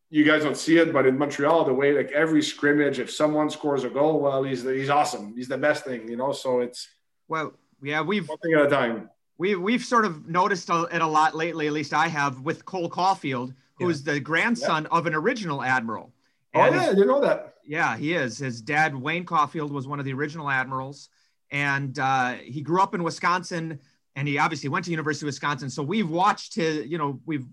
you 0.09 0.23
guys 0.23 0.43
don't 0.43 0.57
see 0.57 0.77
it, 0.77 0.93
but 0.93 1.05
in 1.05 1.17
Montreal, 1.17 1.65
the 1.65 1.73
way 1.73 1.93
like 1.93 2.11
every 2.11 2.41
scrimmage, 2.41 2.99
if 2.99 3.11
someone 3.11 3.49
scores 3.49 3.83
a 3.83 3.89
goal, 3.89 4.19
well, 4.19 4.43
he's 4.43 4.63
the, 4.63 4.73
he's 4.73 4.89
awesome. 4.89 5.33
He's 5.35 5.47
the 5.47 5.57
best 5.57 5.83
thing, 5.83 6.07
you 6.07 6.15
know. 6.15 6.31
So 6.31 6.59
it's 6.59 6.87
well, 7.27 7.53
yeah, 7.81 8.01
we've 8.01 8.27
one 8.27 8.37
thing 8.39 8.53
at 8.53 8.65
a 8.65 8.69
time. 8.69 9.09
We 9.37 9.55
we've 9.55 9.83
sort 9.83 10.05
of 10.05 10.27
noticed 10.27 10.69
it 10.69 11.01
a 11.01 11.07
lot 11.07 11.35
lately. 11.35 11.67
At 11.67 11.73
least 11.73 11.93
I 11.93 12.07
have 12.07 12.41
with 12.41 12.65
Cole 12.65 12.89
Caufield, 12.89 13.53
who 13.75 13.89
is 13.89 14.05
yeah. 14.05 14.13
the 14.13 14.19
grandson 14.19 14.83
yeah. 14.83 14.97
of 14.97 15.07
an 15.07 15.15
original 15.15 15.61
admiral. 15.61 16.13
Oh, 16.53 16.61
and 16.61 16.75
oh 16.75 16.79
yeah, 16.79 16.91
you 16.91 17.05
know 17.05 17.19
that. 17.21 17.54
Yeah, 17.67 17.97
he 17.97 18.13
is. 18.13 18.37
His 18.37 18.61
dad, 18.61 18.95
Wayne 18.95 19.25
Caufield, 19.25 19.71
was 19.71 19.87
one 19.87 19.99
of 19.99 20.05
the 20.05 20.13
original 20.13 20.49
admirals, 20.49 21.09
and 21.51 21.97
uh, 21.99 22.33
he 22.33 22.61
grew 22.61 22.81
up 22.81 22.93
in 22.95 23.03
Wisconsin. 23.03 23.79
And 24.17 24.29
he 24.29 24.37
obviously 24.37 24.69
went 24.69 24.85
to 24.85 24.91
University 24.91 25.25
of 25.25 25.27
Wisconsin. 25.27 25.69
So 25.69 25.83
we've 25.83 26.09
watched 26.09 26.55
his, 26.55 26.87
you 26.87 26.97
know, 26.97 27.19
we've 27.25 27.45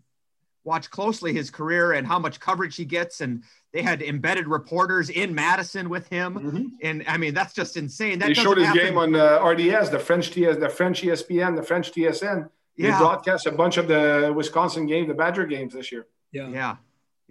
watched 0.65 0.91
closely 0.91 1.33
his 1.33 1.51
career 1.51 1.93
and 1.93 2.07
how 2.07 2.19
much 2.19 2.39
coverage 2.39 2.77
he 2.77 2.85
gets. 2.85 3.21
And 3.21 3.43
they 3.73 3.83
had 3.83 4.01
embedded 4.01 4.47
reporters 4.47 5.11
in 5.11 5.35
Madison 5.35 5.89
with 5.89 6.09
him. 6.09 6.35
Mm-hmm. 6.35 6.67
And 6.83 7.05
I 7.09 7.17
mean, 7.17 7.35
that's 7.35 7.53
just 7.53 7.77
insane. 7.77 8.21
That 8.21 8.29
he 8.29 8.35
showed 8.35 8.59
his 8.59 8.69
happen. 8.69 8.81
game 8.81 8.97
on 8.99 9.17
uh, 9.17 9.45
RDS, 9.45 9.91
the 9.91 9.99
French 9.99 10.31
TS, 10.31 10.59
the 10.59 10.69
French 10.69 11.03
ESPN, 11.03 11.57
the 11.57 11.63
French 11.63 11.91
TSN. 11.91 12.49
Yeah. 12.77 12.93
He 12.93 12.99
broadcast 12.99 13.47
a 13.47 13.53
bunch 13.53 13.77
of 13.77 13.89
the 13.89 14.33
Wisconsin 14.35 14.87
games, 14.87 15.09
the 15.09 15.15
Badger 15.15 15.47
games 15.47 15.75
this 15.75 15.91
year. 15.91 16.07
Yeah. 16.31 16.49
Yeah. 16.49 16.77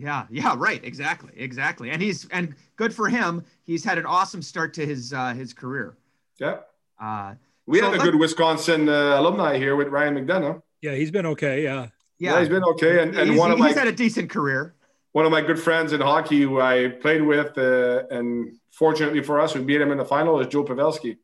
Yeah, 0.02 0.26
yeah, 0.32 0.56
right, 0.58 0.84
exactly, 0.84 1.32
exactly, 1.36 1.92
and 1.92 2.02
he's 2.02 2.28
and 2.30 2.56
good 2.76 2.92
for 2.92 3.08
him. 3.08 3.46
He's 3.66 3.84
had 3.84 4.00
an 4.00 4.08
awesome 4.08 4.42
start 4.42 4.74
to 4.74 4.86
his 4.86 5.14
uh, 5.14 5.36
his 5.36 5.54
career. 5.54 5.96
Yeah, 6.40 6.62
uh, 7.00 7.36
we 7.68 7.80
so 7.80 7.92
had 7.92 8.00
a 8.00 8.04
good 8.04 8.16
Wisconsin 8.16 8.90
uh, 8.90 9.20
alumni 9.20 9.60
here 9.60 9.76
with 9.76 9.90
Ryan 9.90 10.16
McDonagh. 10.16 10.60
Yeah, 10.82 10.96
he's 10.96 11.12
been 11.12 11.28
okay. 11.28 11.64
Yeah, 11.64 11.90
yeah, 12.18 12.40
he's 12.40 12.50
been 12.50 12.64
okay. 12.64 13.04
And, 13.04 13.16
and 13.16 13.38
one 13.38 13.52
of 13.52 13.60
my 13.60 13.68
he's 13.68 13.78
had 13.78 13.88
a 13.88 13.92
decent 13.92 14.32
career. 14.32 14.74
One 15.12 15.26
of 15.26 15.32
my 15.32 15.42
good 15.42 15.60
friends 15.60 15.94
in 15.94 16.02
hockey 16.02 16.42
who 16.42 16.60
I 16.60 16.88
played 16.88 17.22
with, 17.22 17.56
uh, 17.58 18.04
and 18.10 18.58
fortunately 18.72 19.22
for 19.22 19.40
us, 19.40 19.54
we 19.54 19.62
beat 19.62 19.82
him 19.82 19.92
in 19.92 20.00
the 20.00 20.06
final, 20.06 20.40
is 20.40 20.48
Joe 20.48 20.64
Pavelski. 20.64 21.18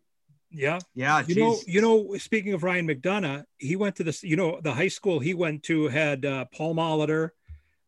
Yeah, 0.52 0.78
yeah. 0.94 1.20
You 1.20 1.36
geez. 1.36 1.38
know, 1.38 1.58
you 1.66 1.82
know. 1.82 2.18
Speaking 2.18 2.54
of 2.54 2.64
Ryan 2.64 2.88
McDonagh, 2.88 3.44
he 3.58 3.76
went 3.76 3.96
to 3.96 4.04
this. 4.04 4.24
You 4.24 4.36
know, 4.36 4.60
the 4.62 4.72
high 4.72 4.88
school 4.88 5.20
he 5.20 5.34
went 5.34 5.64
to 5.64 5.88
had 5.88 6.26
uh, 6.26 6.46
Paul 6.54 6.76
Molitor, 6.76 7.32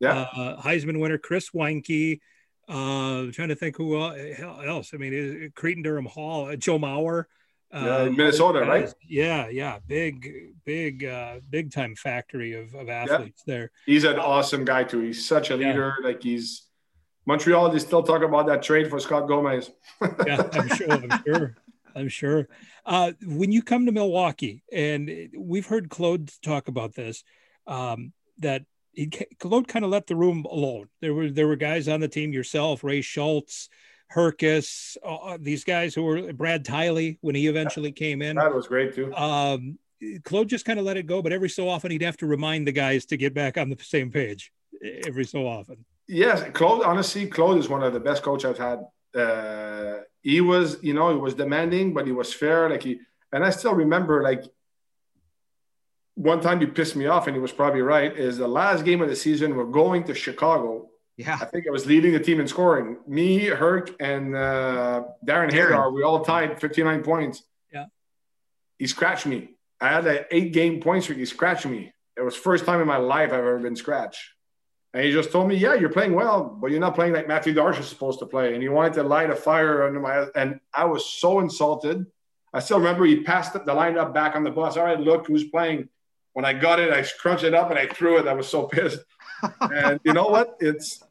yeah, 0.00 0.26
uh, 0.36 0.60
Heisman 0.60 0.98
winner 1.00 1.18
Chris 1.18 1.50
Weinke. 1.50 2.20
Uh, 2.68 3.32
trying 3.32 3.48
to 3.48 3.56
think 3.56 3.76
who 3.76 4.00
else. 4.00 4.92
I 4.94 4.96
mean, 4.96 5.52
Cretin-Derham 5.56 6.06
Hall, 6.06 6.46
uh, 6.46 6.56
Joe 6.56 6.78
Mauer. 6.78 7.24
Yeah, 7.72 7.96
um, 7.96 8.16
Minnesota, 8.16 8.60
right? 8.60 8.92
Yeah, 9.08 9.48
yeah, 9.48 9.78
big, 9.86 10.54
big, 10.64 11.04
uh, 11.04 11.40
big 11.48 11.72
time 11.72 11.94
factory 11.94 12.54
of, 12.54 12.74
of 12.74 12.88
athletes 12.88 13.42
yeah. 13.46 13.54
there. 13.54 13.70
He's 13.86 14.04
an 14.04 14.18
awesome 14.18 14.64
guy 14.64 14.84
too. 14.84 15.00
He's 15.00 15.26
such 15.26 15.50
a 15.50 15.56
leader. 15.56 15.94
Yeah. 16.00 16.08
Like 16.08 16.22
he's 16.22 16.64
Montreal. 17.26 17.70
They 17.70 17.78
still 17.78 18.02
talk 18.02 18.22
about 18.22 18.46
that 18.46 18.62
trade 18.62 18.90
for 18.90 18.98
Scott 18.98 19.28
Gomez. 19.28 19.70
yeah, 20.26 20.48
I'm 20.52 20.68
sure. 20.68 20.92
I'm 20.92 21.22
sure. 21.24 21.56
I'm 21.94 22.08
sure. 22.08 22.48
Uh, 22.86 23.12
when 23.24 23.52
you 23.52 23.62
come 23.62 23.86
to 23.86 23.92
Milwaukee, 23.92 24.62
and 24.72 25.30
we've 25.36 25.66
heard 25.66 25.90
Claude 25.90 26.30
talk 26.42 26.68
about 26.68 26.94
this, 26.94 27.22
um, 27.66 28.12
that 28.38 28.64
he, 28.92 29.06
Claude 29.38 29.68
kind 29.68 29.84
of 29.84 29.90
let 29.90 30.06
the 30.06 30.16
room 30.16 30.44
alone. 30.50 30.88
There 31.00 31.14
were 31.14 31.30
there 31.30 31.46
were 31.46 31.56
guys 31.56 31.88
on 31.88 32.00
the 32.00 32.08
team, 32.08 32.32
yourself, 32.32 32.82
Ray 32.84 33.00
Schultz, 33.00 33.68
Hrkac, 34.14 34.96
uh, 35.04 35.38
these 35.40 35.64
guys 35.64 35.94
who 35.94 36.02
were 36.02 36.32
Brad 36.32 36.64
Tiley 36.64 37.18
when 37.20 37.34
he 37.34 37.46
eventually 37.46 37.92
came 37.92 38.22
in. 38.22 38.36
That 38.36 38.54
was 38.54 38.66
great 38.66 38.94
too. 38.94 39.14
Um, 39.14 39.78
Claude 40.24 40.48
just 40.48 40.64
kind 40.64 40.78
of 40.78 40.84
let 40.84 40.96
it 40.96 41.06
go, 41.06 41.22
but 41.22 41.32
every 41.32 41.50
so 41.50 41.68
often 41.68 41.90
he'd 41.90 42.02
have 42.02 42.16
to 42.18 42.26
remind 42.26 42.66
the 42.66 42.72
guys 42.72 43.04
to 43.06 43.16
get 43.16 43.34
back 43.34 43.58
on 43.58 43.68
the 43.68 43.76
same 43.82 44.10
page. 44.10 44.52
Every 45.06 45.26
so 45.26 45.46
often. 45.46 45.84
Yes, 46.08 46.42
Claude. 46.54 46.82
Honestly, 46.82 47.26
Claude 47.26 47.58
is 47.58 47.68
one 47.68 47.82
of 47.82 47.92
the 47.92 48.00
best 48.00 48.22
coach 48.22 48.44
I've 48.44 48.58
had. 48.58 48.80
Uh, 49.14 49.98
he 50.22 50.40
was, 50.40 50.78
you 50.82 50.94
know, 50.94 51.10
he 51.10 51.16
was 51.16 51.34
demanding, 51.34 51.92
but 51.92 52.06
he 52.06 52.12
was 52.12 52.32
fair. 52.32 52.68
Like 52.70 52.82
he, 52.82 53.00
and 53.32 53.44
I 53.44 53.50
still 53.50 53.74
remember, 53.74 54.22
like 54.22 54.44
one 56.14 56.40
time 56.40 56.60
he 56.60 56.66
pissed 56.66 56.96
me 56.96 57.06
off, 57.06 57.26
and 57.26 57.36
he 57.36 57.40
was 57.40 57.52
probably 57.52 57.82
right. 57.82 58.16
Is 58.16 58.38
the 58.38 58.48
last 58.48 58.84
game 58.84 59.00
of 59.00 59.08
the 59.08 59.16
season. 59.16 59.56
We're 59.56 59.64
going 59.64 60.04
to 60.04 60.14
Chicago 60.14 60.90
yeah. 61.20 61.38
I 61.38 61.44
think 61.44 61.66
I 61.68 61.70
was 61.70 61.84
leading 61.84 62.14
the 62.14 62.20
team 62.20 62.40
in 62.40 62.48
scoring. 62.48 62.96
Me, 63.06 63.44
Herc, 63.44 63.94
and 64.00 64.34
uh, 64.34 65.02
Darren 65.26 65.50
Haydar, 65.50 65.92
we 65.92 66.02
all 66.02 66.24
tied 66.24 66.58
59 66.58 67.02
points. 67.02 67.42
Yeah. 67.70 67.86
He 68.78 68.86
scratched 68.86 69.26
me. 69.26 69.50
I 69.82 69.88
had 69.88 70.06
an 70.06 70.24
eight 70.30 70.54
game 70.54 70.80
point 70.80 71.02
streak. 71.02 71.18
He 71.18 71.26
scratched 71.26 71.66
me. 71.66 71.92
It 72.16 72.22
was 72.22 72.36
first 72.36 72.64
time 72.64 72.80
in 72.80 72.88
my 72.88 72.96
life 72.96 73.32
I've 73.32 73.40
ever 73.40 73.58
been 73.58 73.76
scratched. 73.76 74.30
And 74.94 75.04
he 75.04 75.12
just 75.12 75.30
told 75.30 75.46
me, 75.46 75.56
yeah, 75.56 75.74
you're 75.74 75.90
playing 75.90 76.14
well, 76.14 76.42
but 76.42 76.70
you're 76.70 76.80
not 76.80 76.94
playing 76.94 77.12
like 77.12 77.28
Mathieu 77.28 77.54
Darche 77.54 77.80
is 77.80 77.88
supposed 77.88 78.18
to 78.20 78.26
play. 78.26 78.54
And 78.54 78.62
he 78.62 78.70
wanted 78.70 78.94
to 78.94 79.02
light 79.02 79.28
a 79.28 79.36
fire 79.36 79.86
under 79.86 80.00
my, 80.00 80.26
and 80.34 80.58
I 80.72 80.86
was 80.86 81.04
so 81.04 81.40
insulted. 81.40 82.06
I 82.54 82.60
still 82.60 82.78
remember 82.78 83.04
he 83.04 83.22
passed 83.22 83.52
the 83.52 83.74
line 83.74 83.98
up 83.98 84.14
back 84.14 84.36
on 84.36 84.42
the 84.42 84.50
bus. 84.50 84.78
All 84.78 84.84
right, 84.84 84.98
look 84.98 85.26
who's 85.26 85.44
playing. 85.44 85.90
When 86.32 86.44
I 86.44 86.52
got 86.52 86.78
it, 86.78 86.92
I 86.92 87.04
crunched 87.18 87.44
it 87.44 87.54
up 87.54 87.70
and 87.70 87.78
I 87.78 87.86
threw 87.86 88.18
it. 88.18 88.26
I 88.26 88.34
was 88.34 88.48
so 88.48 88.64
pissed. 88.72 89.00
and 89.60 90.00
you 90.04 90.12
know 90.12 90.26
what? 90.26 90.56
It's 90.60 91.02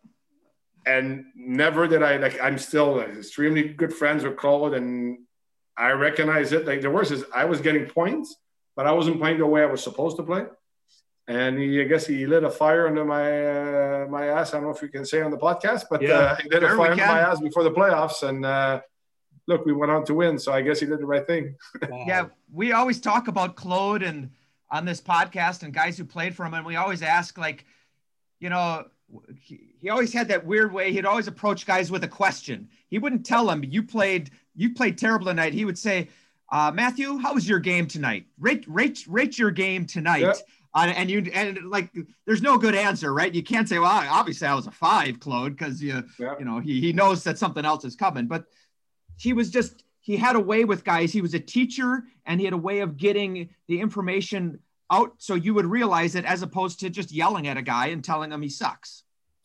and 0.85 1.25
never 1.35 1.87
did 1.87 2.03
I 2.03 2.17
like. 2.17 2.41
I'm 2.41 2.57
still 2.57 2.99
extremely 2.99 3.69
good 3.69 3.93
friends 3.93 4.23
with 4.23 4.37
Claude, 4.37 4.73
and 4.73 5.19
I 5.77 5.91
recognize 5.91 6.51
it. 6.51 6.65
Like 6.65 6.81
the 6.81 6.89
worst 6.89 7.11
is 7.11 7.23
I 7.33 7.45
was 7.45 7.61
getting 7.61 7.85
points, 7.85 8.35
but 8.75 8.87
I 8.87 8.91
wasn't 8.91 9.19
playing 9.19 9.39
the 9.39 9.45
way 9.45 9.61
I 9.61 9.65
was 9.65 9.83
supposed 9.83 10.17
to 10.17 10.23
play. 10.23 10.45
And 11.27 11.59
he, 11.59 11.79
I 11.79 11.83
guess 11.83 12.07
he 12.07 12.25
lit 12.25 12.43
a 12.43 12.49
fire 12.49 12.87
under 12.87 13.05
my 13.05 14.03
uh, 14.03 14.07
my 14.09 14.27
ass. 14.27 14.53
I 14.53 14.57
don't 14.57 14.63
know 14.63 14.71
if 14.71 14.81
we 14.81 14.89
can 14.89 15.05
say 15.05 15.21
on 15.21 15.31
the 15.31 15.37
podcast, 15.37 15.85
but 15.89 16.01
yeah, 16.01 16.13
uh, 16.13 16.35
he 16.37 16.49
lit 16.49 16.63
a 16.63 16.69
fire 16.69 16.91
under 16.91 17.05
my 17.05 17.19
ass 17.19 17.39
before 17.39 17.63
the 17.63 17.71
playoffs. 17.71 18.27
And 18.27 18.45
uh, 18.45 18.81
look, 19.47 19.65
we 19.65 19.73
went 19.73 19.91
on 19.91 20.05
to 20.05 20.15
win, 20.15 20.39
so 20.39 20.51
I 20.51 20.61
guess 20.61 20.79
he 20.79 20.87
did 20.87 20.99
the 20.99 21.05
right 21.05 21.25
thing. 21.25 21.55
Wow. 21.87 22.03
yeah, 22.07 22.25
we 22.51 22.71
always 22.71 22.99
talk 22.99 23.27
about 23.27 23.55
Claude 23.55 24.01
and 24.01 24.31
on 24.71 24.85
this 24.85 25.01
podcast 25.01 25.63
and 25.63 25.73
guys 25.73 25.97
who 25.97 26.05
played 26.05 26.35
for 26.35 26.45
him, 26.45 26.53
and 26.53 26.65
we 26.65 26.75
always 26.75 27.01
ask 27.01 27.37
like, 27.37 27.65
you 28.39 28.49
know, 28.49 28.85
he, 29.41 29.73
he 29.81 29.89
always 29.89 30.13
had 30.13 30.27
that 30.27 30.45
weird 30.45 30.71
way. 30.71 30.91
He'd 30.91 31.05
always 31.05 31.27
approach 31.27 31.65
guys 31.65 31.91
with 31.91 32.03
a 32.03 32.07
question. 32.07 32.69
He 32.87 32.99
wouldn't 32.99 33.25
tell 33.25 33.47
them 33.47 33.63
you 33.63 33.83
played 33.83 34.31
you 34.55 34.73
played 34.73 34.97
terrible 34.97 35.25
tonight. 35.25 35.53
He 35.53 35.65
would 35.65 35.77
say, 35.77 36.09
uh, 36.51 36.71
Mathieu, 36.73 37.17
how 37.17 37.33
was 37.33 37.47
your 37.47 37.59
game 37.59 37.87
tonight? 37.87 38.25
Rate 38.39 38.65
rate 38.67 39.05
rate 39.07 39.37
your 39.37 39.51
game 39.51 39.85
tonight. 39.85 40.21
Yep. 40.21 40.37
Uh, 40.73 40.91
and 40.95 41.09
you 41.09 41.31
and 41.33 41.57
like 41.69 41.89
there's 42.27 42.43
no 42.43 42.57
good 42.57 42.75
answer, 42.75 43.11
right? 43.11 43.33
You 43.33 43.41
can't 43.41 43.67
say, 43.67 43.79
well, 43.79 43.89
obviously 43.89 44.47
I 44.47 44.53
was 44.53 44.67
a 44.67 44.71
five, 44.71 45.19
Claude, 45.19 45.57
because 45.57 45.81
you 45.81 46.03
yep. 46.19 46.39
you 46.39 46.45
know 46.45 46.59
he 46.59 46.79
he 46.79 46.93
knows 46.93 47.23
that 47.23 47.39
something 47.39 47.65
else 47.65 47.85
is 47.85 47.95
coming. 47.95 48.27
But 48.27 48.45
he 49.17 49.33
was 49.33 49.49
just 49.49 49.83
he 50.01 50.17
had 50.17 50.35
a 50.35 50.39
way 50.39 50.65
with 50.65 50.83
guys. 50.83 51.11
He 51.11 51.21
was 51.21 51.33
a 51.33 51.39
teacher, 51.39 52.03
and 52.25 52.39
he 52.39 52.45
had 52.45 52.53
a 52.53 52.57
way 52.57 52.79
of 52.79 52.97
getting 52.97 53.49
the 53.67 53.79
information 53.79 54.59
out 54.91 55.13
so 55.17 55.35
you 55.35 55.53
would 55.53 55.65
realize 55.65 56.15
it 56.15 56.25
as 56.25 56.41
opposed 56.41 56.79
to 56.79 56.89
just 56.89 57.11
yelling 57.11 57.47
at 57.47 57.57
a 57.57 57.61
guy 57.61 57.87
and 57.87 58.03
telling 58.03 58.31
him 58.31 58.41
he 58.41 58.49
sucks. 58.49 59.03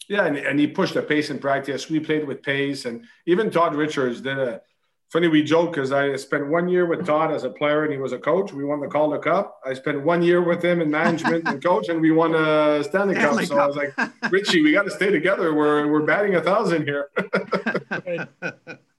Yeah, 0.09 0.27
and, 0.27 0.37
and 0.37 0.59
he 0.59 0.67
pushed 0.67 0.95
the 0.95 1.03
pace 1.03 1.31
in 1.31 1.39
practice. 1.39 1.89
We 1.89 2.01
played 2.01 2.27
with 2.27 2.43
pace, 2.43 2.85
and 2.85 3.05
even 3.27 3.51
Todd 3.51 3.75
Richards 3.75 4.21
did 4.21 4.39
a 4.39 4.61
funny. 5.09 5.29
We 5.29 5.43
joke 5.43 5.73
because 5.73 5.93
I 5.93 6.15
spent 6.17 6.49
one 6.49 6.69
year 6.69 6.85
with 6.85 7.07
Todd 7.07 7.33
as 7.33 7.45
a 7.45 7.51
player, 7.51 7.85
and 7.85 7.93
he 7.93 7.99
was 7.99 8.13
a 8.13 8.19
coach. 8.19 8.53
We 8.53 8.65
won 8.65 8.81
the 8.81 8.87
Calder 8.87 9.19
Cup. 9.19 9.61
I 9.65 9.73
spent 9.73 10.03
one 10.03 10.23
year 10.23 10.43
with 10.43 10.63
him 10.63 10.83
in 10.83 10.91
management 10.91 11.49
and 11.49 11.63
coach, 11.63 11.89
and 11.89 12.03
we 12.03 12.11
won 12.11 12.35
a 12.35 12.85
Stanley, 12.85 13.15
Stanley 13.15 13.47
Cup. 13.47 13.57
So 13.57 13.59
I 13.59 13.67
was 13.67 13.77
like, 13.77 13.95
Richie, 14.31 14.63
we 14.63 14.73
got 14.73 14.83
to 14.83 14.91
stay 14.91 15.11
together. 15.11 15.55
We're 15.55 15.91
we're 15.91 16.05
batting 16.05 16.35
a 16.35 16.43
thousand 16.43 16.83
here. 16.83 17.09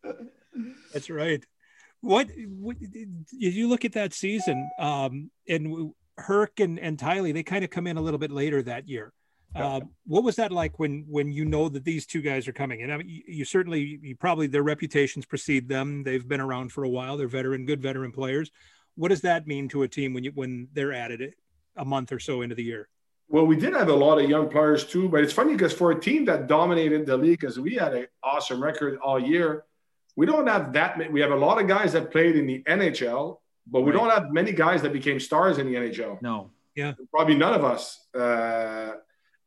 That's 0.95 1.09
right. 1.09 1.45
What, 2.01 2.29
what 2.47 2.79
did 2.79 3.25
you 3.29 3.67
look 3.67 3.85
at 3.85 3.93
that 3.93 4.13
season? 4.13 4.69
Um, 4.79 5.29
and 5.47 5.91
Herc 6.17 6.59
and, 6.59 6.79
and 6.79 6.97
Tiley, 6.97 7.33
they 7.33 7.43
kind 7.43 7.63
of 7.63 7.69
come 7.69 7.85
in 7.85 7.97
a 7.97 8.01
little 8.01 8.17
bit 8.17 8.31
later 8.31 8.63
that 8.63 8.87
year. 8.87 9.13
Uh, 9.55 9.79
what 10.05 10.23
was 10.23 10.35
that 10.35 10.51
like 10.51 10.79
when 10.79 11.05
when 11.07 11.31
you 11.31 11.45
know 11.45 11.69
that 11.69 11.85
these 11.85 12.05
two 12.05 12.21
guys 12.21 12.45
are 12.45 12.53
coming 12.53 12.81
in? 12.81 12.91
I 12.91 12.97
mean, 12.97 13.07
you, 13.07 13.23
you, 13.25 13.45
certainly, 13.45 13.99
you 14.01 14.15
probably 14.15 14.47
their 14.47 14.63
reputations 14.63 15.25
precede 15.25 15.69
them. 15.69 16.03
They've 16.03 16.27
been 16.27 16.41
around 16.41 16.73
for 16.73 16.83
a 16.83 16.89
while. 16.89 17.15
They're 17.15 17.29
veteran, 17.29 17.65
good 17.65 17.81
veteran 17.81 18.11
players. 18.11 18.51
What 18.95 19.09
does 19.09 19.21
that 19.21 19.47
mean 19.47 19.69
to 19.69 19.83
a 19.83 19.87
team 19.87 20.13
when 20.13 20.25
you 20.25 20.31
when 20.35 20.67
they're 20.73 20.91
added 20.91 21.21
it 21.21 21.35
a 21.77 21.85
month 21.85 22.11
or 22.11 22.19
so 22.19 22.41
into 22.41 22.55
the 22.55 22.63
year? 22.63 22.89
Well, 23.29 23.45
we 23.45 23.55
did 23.55 23.73
have 23.73 23.87
a 23.87 23.95
lot 23.95 24.21
of 24.21 24.29
young 24.29 24.49
players 24.49 24.85
too, 24.85 25.07
but 25.07 25.23
it's 25.23 25.33
funny 25.33 25.53
because 25.53 25.73
for 25.73 25.91
a 25.91 25.99
team 25.99 26.25
that 26.25 26.47
dominated 26.47 27.05
the 27.05 27.15
league, 27.15 27.39
because 27.39 27.57
we 27.57 27.75
had 27.75 27.93
an 27.93 28.07
awesome 28.23 28.61
record 28.61 28.99
all 28.99 29.19
year, 29.19 29.63
we 30.15 30.25
don't 30.25 30.47
have 30.47 30.73
that. 30.73 30.97
Many, 30.97 31.11
we 31.11 31.21
have 31.21 31.31
a 31.31 31.35
lot 31.35 31.61
of 31.61 31.67
guys 31.67 31.93
that 31.93 32.11
played 32.11 32.35
in 32.35 32.47
the 32.47 32.63
NHL, 32.63 33.37
but 33.67 33.81
we 33.81 33.91
right. 33.91 33.97
don't 33.97 34.09
have 34.09 34.31
many 34.31 34.51
guys 34.51 34.81
that 34.83 34.93
became 34.93 35.19
stars 35.19 35.57
in 35.57 35.67
the 35.67 35.75
NHL. 35.75 36.21
No. 36.21 36.51
Yeah. 36.75 36.93
Probably 37.11 37.35
none 37.35 37.53
of 37.53 37.63
us. 37.63 38.05
Uh, 38.13 38.93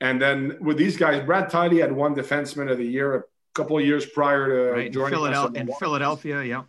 and 0.01 0.21
then 0.21 0.57
with 0.61 0.77
these 0.77 0.97
guys, 0.97 1.25
Brad 1.25 1.51
Tiley 1.51 1.81
had 1.81 1.93
one 1.93 2.15
defenseman 2.15 2.71
of 2.71 2.79
the 2.79 2.85
year 2.85 3.17
a 3.17 3.23
couple 3.55 3.79
of 3.79 3.85
years 3.85 4.07
prior 4.07 4.47
to 4.47 4.73
right. 4.73 4.93
joining 4.93 5.11
Philadelphia, 5.11 5.61
in 5.61 5.73
Philadelphia. 5.75 6.43
Yeah. 6.43 6.63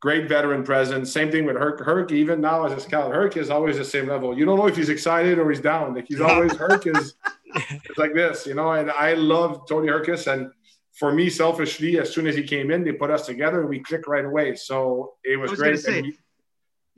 great 0.00 0.28
veteran 0.28 0.62
presence. 0.62 1.12
Same 1.12 1.30
thing 1.30 1.46
with 1.46 1.56
Herc. 1.56 1.80
Herc, 1.80 2.12
even 2.12 2.40
now 2.40 2.64
as 2.64 2.72
a 2.72 2.80
scout, 2.80 3.12
Herc 3.12 3.36
is 3.36 3.50
always 3.50 3.78
the 3.78 3.84
same 3.84 4.06
level. 4.06 4.36
You 4.36 4.44
don't 4.44 4.58
know 4.58 4.66
if 4.66 4.76
he's 4.76 4.90
excited 4.90 5.38
or 5.38 5.50
he's 5.50 5.60
down. 5.60 5.94
Like 5.94 6.06
he's 6.06 6.20
always 6.20 6.54
Herc 6.54 6.86
is 6.86 7.14
like 7.96 8.14
this, 8.14 8.46
you 8.46 8.54
know. 8.54 8.72
And 8.72 8.90
I 8.90 9.14
love 9.14 9.66
Tony 9.68 9.88
Herkus. 9.88 10.30
And 10.32 10.52
for 10.98 11.12
me, 11.12 11.30
selfishly, 11.30 11.98
as 11.98 12.12
soon 12.12 12.26
as 12.26 12.34
he 12.34 12.42
came 12.42 12.72
in, 12.72 12.82
they 12.82 12.92
put 12.92 13.10
us 13.10 13.24
together 13.24 13.60
and 13.60 13.68
we 13.68 13.78
clicked 13.78 14.08
right 14.08 14.24
away. 14.24 14.56
So 14.56 15.14
it 15.22 15.38
was, 15.38 15.52
was 15.52 15.60
great. 15.60 15.78
Say, 15.78 16.02
we, 16.02 16.18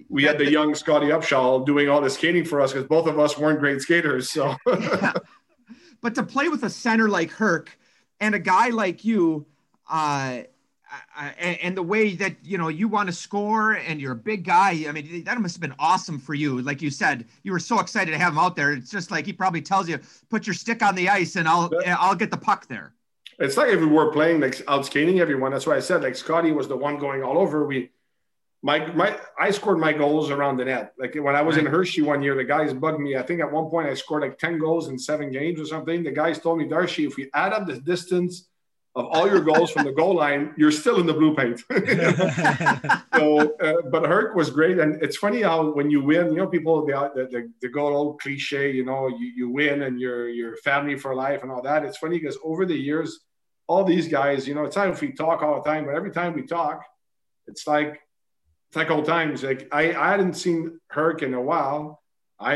we 0.08 0.24
had 0.24 0.38
the 0.38 0.50
young 0.50 0.74
Scottie 0.74 1.08
Upshall 1.08 1.66
doing 1.66 1.90
all 1.90 2.00
the 2.00 2.08
skating 2.08 2.46
for 2.46 2.62
us 2.62 2.72
because 2.72 2.88
both 2.88 3.06
of 3.06 3.18
us 3.18 3.36
weren't 3.36 3.60
great 3.60 3.82
skaters. 3.82 4.30
So, 4.30 4.56
yeah. 4.66 5.12
but 6.00 6.14
to 6.14 6.22
play 6.22 6.48
with 6.48 6.62
a 6.62 6.70
center 6.70 7.10
like 7.10 7.30
Herc 7.30 7.78
and 8.20 8.34
a 8.34 8.38
guy 8.38 8.68
like 8.68 9.04
you, 9.04 9.44
uh, 9.90 10.42
and 11.38 11.76
the 11.76 11.82
way 11.82 12.14
that 12.14 12.36
you 12.42 12.58
know 12.58 12.68
you 12.68 12.88
want 12.88 13.06
to 13.06 13.12
score 13.12 13.72
and 13.72 14.00
you're 14.00 14.10
a 14.10 14.16
big 14.16 14.44
guy 14.44 14.70
i 14.88 14.92
mean 14.92 15.22
that 15.22 15.40
must 15.40 15.54
have 15.54 15.60
been 15.60 15.74
awesome 15.78 16.18
for 16.18 16.34
you 16.34 16.60
like 16.62 16.82
you 16.82 16.90
said 16.90 17.24
you 17.44 17.52
were 17.52 17.60
so 17.60 17.78
excited 17.78 18.10
to 18.10 18.18
have 18.18 18.32
him 18.32 18.40
out 18.40 18.56
there 18.56 18.72
it's 18.72 18.90
just 18.90 19.08
like 19.12 19.24
he 19.24 19.32
probably 19.32 19.62
tells 19.62 19.88
you 19.88 20.00
put 20.30 20.48
your 20.48 20.54
stick 20.54 20.82
on 20.82 20.96
the 20.96 21.08
ice 21.08 21.36
and 21.36 21.46
i'll 21.46 21.70
i'll 21.86 22.16
get 22.16 22.28
the 22.28 22.36
puck 22.36 22.66
there 22.66 22.92
it's 23.40 23.56
like 23.56 23.70
if 23.70 23.80
we 23.80 23.86
were 23.86 24.12
playing 24.12 24.40
like 24.40 24.62
out 24.68 24.86
skating 24.86 25.20
everyone 25.20 25.50
that's 25.52 25.66
why 25.66 25.76
i 25.76 25.80
said 25.80 26.02
like 26.02 26.14
scotty 26.14 26.52
was 26.52 26.68
the 26.68 26.76
one 26.76 26.98
going 26.98 27.22
all 27.22 27.38
over 27.38 27.66
we 27.66 27.90
my 28.62 28.92
my 28.92 29.18
I 29.38 29.50
scored 29.50 29.78
my 29.78 29.92
goals 29.92 30.30
around 30.30 30.58
the 30.58 30.66
net. 30.66 30.92
Like 30.98 31.14
when 31.14 31.34
I 31.34 31.42
was 31.42 31.56
in 31.56 31.66
Hershey 31.66 32.02
one 32.02 32.22
year, 32.22 32.34
the 32.34 32.44
guys 32.44 32.74
bugged 32.74 33.00
me. 33.00 33.16
I 33.16 33.22
think 33.22 33.40
at 33.40 33.50
one 33.50 33.70
point 33.70 33.88
I 33.88 33.94
scored 33.94 34.22
like 34.22 34.38
10 34.38 34.58
goals 34.58 34.88
in 34.88 34.98
seven 34.98 35.30
games 35.30 35.58
or 35.58 35.64
something. 35.64 36.02
The 36.02 36.10
guys 36.10 36.38
told 36.38 36.58
me, 36.58 36.68
Darcy, 36.68 37.06
if 37.06 37.16
we 37.16 37.30
add 37.32 37.52
up 37.52 37.66
the 37.66 37.80
distance 37.80 38.48
of 38.96 39.06
all 39.06 39.26
your 39.26 39.40
goals 39.40 39.70
from 39.70 39.84
the 39.84 39.92
goal 39.92 40.16
line, 40.16 40.52
you're 40.58 40.72
still 40.72 40.98
in 41.00 41.06
the 41.06 41.14
blue 41.14 41.34
paint. 41.34 41.60
so, 43.14 43.56
uh, 43.60 43.88
but 43.88 44.04
Herc 44.04 44.34
was 44.34 44.50
great, 44.50 44.78
and 44.78 45.00
it's 45.00 45.16
funny 45.16 45.42
how 45.42 45.70
when 45.72 45.90
you 45.90 46.02
win, 46.02 46.26
you 46.26 46.38
know, 46.38 46.48
people 46.48 46.84
the 46.84 47.10
the, 47.14 47.50
the 47.62 47.68
go 47.68 47.86
old 47.86 48.20
cliche, 48.20 48.72
you 48.72 48.84
know, 48.84 49.06
you, 49.06 49.32
you 49.36 49.48
win 49.48 49.82
and 49.82 50.00
you're 50.00 50.28
your 50.28 50.56
family 50.56 50.98
for 50.98 51.14
life 51.14 51.44
and 51.44 51.52
all 51.52 51.62
that. 51.62 51.84
It's 51.84 51.98
funny 51.98 52.18
because 52.18 52.36
over 52.42 52.66
the 52.66 52.74
years, 52.74 53.20
all 53.70 53.84
these 53.84 54.08
guys, 54.08 54.48
you 54.48 54.54
know, 54.56 54.64
it's 54.64 54.74
not 54.74 54.88
if 54.88 55.00
we 55.00 55.12
talk 55.12 55.42
all 55.42 55.62
the 55.62 55.70
time, 55.70 55.84
but 55.86 55.94
every 55.94 56.10
time 56.10 56.34
we 56.34 56.42
talk, 56.42 56.84
it's 57.46 57.68
like 57.68 58.00
it's 58.66 58.76
like 58.76 58.90
old 58.90 59.04
times. 59.04 59.44
Like 59.44 59.68
I 59.70 59.94
I 59.94 60.10
hadn't 60.10 60.34
seen 60.34 60.80
Herc 60.88 61.22
in 61.22 61.34
a 61.34 61.40
while. 61.40 62.02
I 62.40 62.54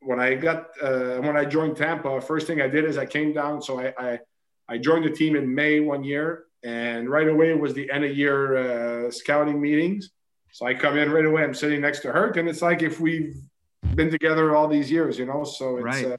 when 0.00 0.20
I 0.20 0.34
got 0.34 0.58
uh, 0.82 1.16
when 1.26 1.38
I 1.38 1.46
joined 1.46 1.78
Tampa, 1.78 2.20
first 2.20 2.46
thing 2.46 2.60
I 2.60 2.68
did 2.68 2.84
is 2.84 2.98
I 2.98 3.06
came 3.06 3.32
down. 3.32 3.62
So 3.62 3.80
I, 3.80 3.94
I 3.98 4.18
I 4.68 4.76
joined 4.76 5.06
the 5.06 5.10
team 5.10 5.36
in 5.36 5.54
May 5.54 5.80
one 5.80 6.04
year, 6.04 6.44
and 6.62 7.08
right 7.08 7.28
away 7.28 7.48
it 7.48 7.58
was 7.58 7.72
the 7.72 7.90
end 7.90 8.04
of 8.04 8.14
year 8.14 8.36
uh, 9.06 9.10
scouting 9.10 9.58
meetings. 9.58 10.10
So 10.52 10.66
I 10.66 10.74
come 10.74 10.98
in 10.98 11.10
right 11.10 11.24
away. 11.24 11.44
I'm 11.44 11.54
sitting 11.54 11.80
next 11.80 12.00
to 12.00 12.12
Herc, 12.12 12.36
and 12.36 12.46
it's 12.46 12.60
like 12.60 12.82
if 12.82 13.00
we've 13.00 13.36
been 13.94 14.10
together 14.10 14.54
all 14.54 14.68
these 14.68 14.90
years, 14.90 15.18
you 15.18 15.24
know. 15.24 15.44
So 15.44 15.78
it's 15.78 15.84
right. 15.84 16.04
uh, 16.12 16.16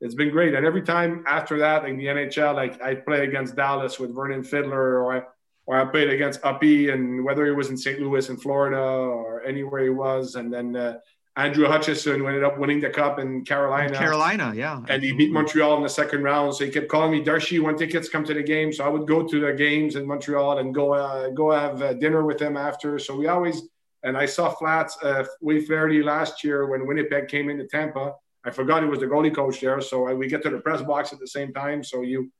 it's 0.00 0.14
been 0.14 0.30
great. 0.30 0.54
And 0.54 0.64
every 0.64 0.82
time 0.82 1.24
after 1.26 1.58
that, 1.58 1.84
in 1.84 1.96
the 1.96 2.06
NHL, 2.06 2.54
like 2.54 2.80
I 2.82 2.94
play 2.94 3.24
against 3.24 3.56
Dallas 3.56 3.98
with 3.98 4.14
Vernon 4.14 4.42
Fiddler, 4.42 4.98
or 5.00 5.16
I, 5.16 5.22
or 5.66 5.80
I 5.80 5.84
played 5.84 6.10
against 6.10 6.40
Uppy, 6.44 6.90
and 6.90 7.24
whether 7.24 7.44
he 7.44 7.52
was 7.52 7.70
in 7.70 7.76
St. 7.76 8.00
Louis 8.00 8.28
in 8.28 8.36
Florida 8.36 8.78
or 8.78 9.42
anywhere 9.44 9.82
he 9.82 9.90
was, 9.90 10.34
and 10.34 10.52
then 10.52 10.74
uh, 10.74 10.98
Andrew 11.36 11.66
Hutchinson 11.66 12.26
ended 12.26 12.42
up 12.42 12.58
winning 12.58 12.80
the 12.80 12.90
cup 12.90 13.18
in 13.18 13.44
Carolina. 13.44 13.96
Carolina, 13.96 14.52
yeah. 14.54 14.82
And 14.88 15.02
he 15.02 15.12
beat 15.12 15.32
Montreal 15.32 15.76
in 15.76 15.82
the 15.82 15.88
second 15.88 16.22
round. 16.22 16.54
So 16.54 16.64
he 16.64 16.70
kept 16.70 16.88
calling 16.88 17.12
me, 17.12 17.22
Darcy, 17.22 17.60
when 17.60 17.76
tickets 17.76 18.08
come 18.08 18.24
to 18.24 18.34
the 18.34 18.42
game. 18.42 18.72
So 18.72 18.84
I 18.84 18.88
would 18.88 19.06
go 19.06 19.26
to 19.26 19.40
the 19.40 19.52
games 19.52 19.96
in 19.96 20.06
Montreal 20.06 20.58
and 20.58 20.74
go 20.74 20.92
uh, 20.92 21.30
go 21.30 21.52
have 21.52 21.80
uh, 21.82 21.92
dinner 21.94 22.24
with 22.24 22.40
him 22.40 22.56
after. 22.56 22.98
So 22.98 23.16
we 23.16 23.28
always, 23.28 23.62
and 24.02 24.16
I 24.16 24.26
saw 24.26 24.50
Flats, 24.50 24.98
uh, 25.02 25.24
Wade 25.40 25.66
Flaherty 25.66 26.02
last 26.02 26.42
year 26.42 26.66
when 26.66 26.86
Winnipeg 26.86 27.28
came 27.28 27.48
into 27.48 27.66
Tampa. 27.66 28.14
I 28.44 28.50
forgot 28.50 28.82
he 28.82 28.88
was 28.88 29.00
the 29.00 29.06
goalie 29.06 29.34
coach 29.34 29.60
there. 29.60 29.80
So 29.80 30.08
I, 30.08 30.14
we 30.14 30.28
get 30.28 30.42
to 30.42 30.50
the 30.50 30.60
press 30.60 30.82
box 30.82 31.12
at 31.12 31.20
the 31.20 31.26
same 31.26 31.52
time. 31.52 31.84
So 31.84 32.02
you, 32.02 32.30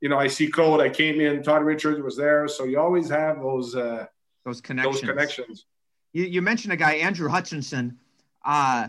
you 0.00 0.08
know, 0.08 0.18
I 0.18 0.26
see 0.26 0.48
Claude, 0.48 0.80
I 0.80 0.88
came 0.88 1.20
in, 1.20 1.42
Todd 1.42 1.62
Richards 1.62 2.00
was 2.00 2.16
there. 2.16 2.48
So 2.48 2.64
you 2.64 2.80
always 2.80 3.08
have 3.10 3.40
those, 3.40 3.74
uh, 3.74 4.06
those 4.44 4.60
connections. 4.60 5.00
Those 5.00 5.10
connections. 5.10 5.66
You, 6.12 6.24
you 6.24 6.42
mentioned 6.42 6.72
a 6.72 6.76
guy, 6.76 6.94
Andrew 6.94 7.28
Hutchinson 7.28 7.98
uh, 8.44 8.88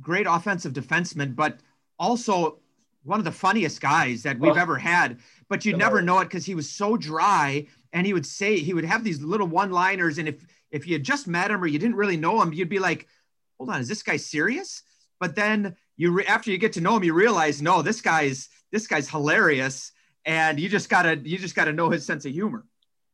great 0.00 0.26
offensive 0.28 0.72
defenseman, 0.72 1.34
but 1.34 1.58
also 1.98 2.58
one 3.04 3.18
of 3.18 3.24
the 3.24 3.32
funniest 3.32 3.80
guys 3.80 4.22
that 4.22 4.38
we've 4.38 4.52
oh. 4.52 4.60
ever 4.60 4.76
had. 4.76 5.18
But 5.48 5.64
you'd 5.64 5.78
never 5.78 6.02
know 6.02 6.18
it 6.20 6.24
because 6.24 6.44
he 6.44 6.54
was 6.54 6.70
so 6.70 6.96
dry, 6.96 7.66
and 7.92 8.06
he 8.06 8.12
would 8.12 8.26
say 8.26 8.58
he 8.58 8.74
would 8.74 8.84
have 8.84 9.04
these 9.04 9.20
little 9.20 9.46
one-liners, 9.46 10.18
and 10.18 10.28
if 10.28 10.44
if 10.70 10.86
you 10.86 10.94
had 10.94 11.02
just 11.02 11.26
met 11.26 11.50
him 11.50 11.62
or 11.62 11.66
you 11.66 11.78
didn't 11.78 11.96
really 11.96 12.18
know 12.18 12.42
him, 12.42 12.52
you'd 12.52 12.68
be 12.68 12.78
like, 12.78 13.08
"Hold 13.58 13.70
on, 13.70 13.80
is 13.80 13.88
this 13.88 14.02
guy 14.02 14.18
serious?" 14.18 14.82
But 15.20 15.34
then 15.34 15.76
you 15.96 16.12
re- 16.12 16.26
after 16.26 16.50
you 16.50 16.58
get 16.58 16.74
to 16.74 16.80
know 16.80 16.96
him, 16.96 17.04
you 17.04 17.14
realize, 17.14 17.60
no, 17.60 17.82
this 17.82 18.00
guy's 18.00 18.48
this 18.70 18.86
guy's 18.86 19.08
hilarious, 19.08 19.92
and 20.24 20.60
you 20.60 20.68
just 20.68 20.88
gotta 20.88 21.16
you 21.16 21.38
just 21.38 21.54
gotta 21.54 21.72
know 21.72 21.90
his 21.90 22.06
sense 22.06 22.24
of 22.24 22.32
humor. 22.32 22.64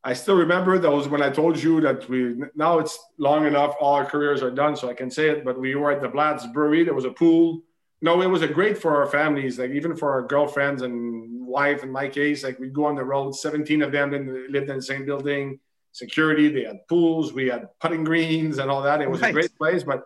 I 0.06 0.12
still 0.12 0.36
remember 0.36 0.78
those 0.78 1.08
when 1.08 1.22
I 1.22 1.30
told 1.30 1.60
you 1.60 1.80
that 1.80 2.06
we 2.10 2.36
now 2.54 2.78
it's 2.78 2.98
long 3.18 3.46
enough, 3.46 3.74
all 3.80 3.94
our 3.94 4.04
careers 4.04 4.42
are 4.42 4.50
done, 4.50 4.76
so 4.76 4.90
I 4.90 4.94
can 4.94 5.10
say 5.10 5.30
it. 5.30 5.44
But 5.44 5.58
we 5.58 5.74
were 5.74 5.90
at 5.90 6.02
the 6.02 6.08
Blatz 6.08 6.46
Brewery. 6.46 6.84
There 6.84 6.94
was 6.94 7.06
a 7.06 7.10
pool. 7.10 7.62
No, 8.02 8.20
it 8.20 8.26
was 8.26 8.42
a 8.42 8.48
great 8.48 8.76
for 8.76 8.96
our 8.96 9.06
families, 9.06 9.58
like 9.58 9.70
even 9.70 9.96
for 9.96 10.12
our 10.12 10.22
girlfriends 10.26 10.82
and 10.82 11.46
wife. 11.46 11.82
In 11.82 11.90
my 11.90 12.06
case, 12.06 12.44
like 12.44 12.58
we'd 12.58 12.74
go 12.74 12.84
on 12.84 12.96
the 12.96 13.04
road. 13.04 13.34
Seventeen 13.34 13.80
of 13.80 13.92
them 13.92 14.10
lived 14.50 14.68
in 14.68 14.76
the 14.76 14.82
same 14.82 15.06
building. 15.06 15.58
Security. 15.92 16.48
They 16.48 16.64
had 16.64 16.86
pools. 16.86 17.32
We 17.32 17.46
had 17.46 17.68
putting 17.80 18.04
greens 18.04 18.58
and 18.58 18.70
all 18.70 18.82
that. 18.82 19.00
It 19.00 19.08
was 19.08 19.22
right. 19.22 19.30
a 19.30 19.32
great 19.32 19.56
place, 19.56 19.84
but 19.84 20.02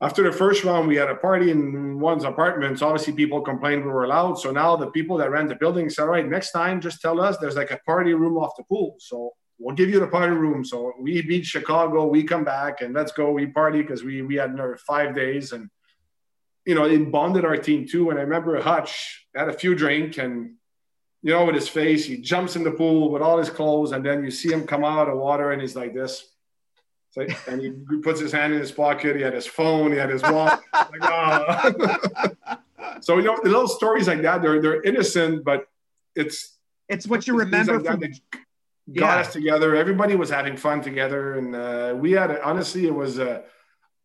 after 0.00 0.22
the 0.22 0.32
first 0.32 0.62
round, 0.62 0.88
we 0.88 0.96
had 0.96 1.08
a 1.08 1.14
party 1.14 1.50
in 1.50 1.98
one's 1.98 2.24
apartment. 2.24 2.78
So 2.78 2.88
obviously, 2.88 3.14
people 3.14 3.40
complained 3.40 3.84
we 3.84 3.90
were 3.90 4.06
loud. 4.06 4.38
So 4.38 4.50
now 4.50 4.76
the 4.76 4.90
people 4.90 5.16
that 5.18 5.30
ran 5.30 5.48
the 5.48 5.54
building 5.54 5.88
said, 5.88 6.02
"All 6.02 6.10
right, 6.10 6.28
next 6.28 6.50
time, 6.50 6.80
just 6.80 7.00
tell 7.00 7.20
us 7.20 7.38
there's 7.38 7.56
like 7.56 7.70
a 7.70 7.80
party 7.86 8.12
room 8.12 8.36
off 8.36 8.56
the 8.58 8.64
pool. 8.64 8.96
So 8.98 9.32
we'll 9.58 9.74
give 9.74 9.88
you 9.88 9.98
the 10.00 10.06
party 10.06 10.34
room." 10.34 10.64
So 10.64 10.92
we 11.00 11.22
beat 11.22 11.46
Chicago. 11.46 12.06
We 12.06 12.24
come 12.24 12.44
back 12.44 12.82
and 12.82 12.94
let's 12.94 13.12
go. 13.12 13.30
We 13.30 13.46
party 13.46 13.80
because 13.80 14.04
we 14.04 14.20
we 14.20 14.34
had 14.34 14.50
another 14.50 14.76
five 14.86 15.14
days 15.14 15.52
and 15.52 15.70
you 16.66 16.74
know 16.74 16.84
it 16.84 17.10
bonded 17.10 17.46
our 17.46 17.56
team 17.56 17.86
too. 17.88 18.10
And 18.10 18.18
I 18.18 18.22
remember 18.22 18.60
Hutch 18.60 19.26
had 19.34 19.48
a 19.48 19.52
few 19.54 19.74
drink 19.74 20.18
and 20.18 20.56
you 21.22 21.32
know 21.32 21.46
with 21.46 21.54
his 21.54 21.68
face, 21.68 22.04
he 22.04 22.18
jumps 22.18 22.54
in 22.54 22.64
the 22.64 22.72
pool 22.72 23.10
with 23.10 23.22
all 23.22 23.38
his 23.38 23.48
clothes, 23.48 23.92
and 23.92 24.04
then 24.04 24.22
you 24.22 24.30
see 24.30 24.52
him 24.52 24.66
come 24.66 24.84
out 24.84 25.08
of 25.08 25.16
water 25.16 25.52
and 25.52 25.62
he's 25.62 25.74
like 25.74 25.94
this 25.94 26.35
so, 27.16 27.26
and 27.48 27.62
he 27.62 27.70
puts 28.02 28.20
his 28.20 28.30
hand 28.30 28.52
in 28.52 28.60
his 28.60 28.70
pocket. 28.70 29.16
He 29.16 29.22
had 29.22 29.32
his 29.32 29.46
phone. 29.46 29.90
He 29.90 29.96
had 29.96 30.10
his 30.10 30.22
wallet. 30.22 30.60
like, 30.74 31.00
oh. 31.02 32.30
so 33.00 33.16
you 33.16 33.22
know, 33.22 33.38
the 33.42 33.48
little 33.48 33.68
stories 33.68 34.06
like 34.06 34.20
that, 34.20 34.42
they're 34.42 34.60
they're 34.60 34.82
innocent, 34.82 35.42
but 35.42 35.66
it's 36.14 36.58
it's 36.90 37.06
what 37.06 37.26
you 37.26 37.34
remember 37.34 37.80
like 37.80 37.86
from. 37.86 38.00
got 38.00 38.16
yeah. 38.92 39.16
us 39.16 39.32
together. 39.32 39.74
Everybody 39.74 40.14
was 40.14 40.28
having 40.28 40.58
fun 40.58 40.82
together, 40.82 41.38
and 41.38 41.54
uh, 41.56 41.94
we 41.96 42.12
had 42.12 42.38
honestly, 42.40 42.86
it 42.86 42.94
was 42.94 43.18
a, 43.18 43.44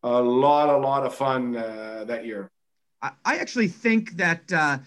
a 0.02 0.22
lot, 0.22 0.70
a 0.70 0.78
lot 0.78 1.04
of 1.04 1.14
fun 1.14 1.54
uh, 1.54 2.04
that 2.06 2.24
year. 2.24 2.50
I, 3.02 3.10
I 3.26 3.36
actually 3.36 3.68
think 3.68 4.12
that. 4.16 4.50
Uh, 4.50 4.78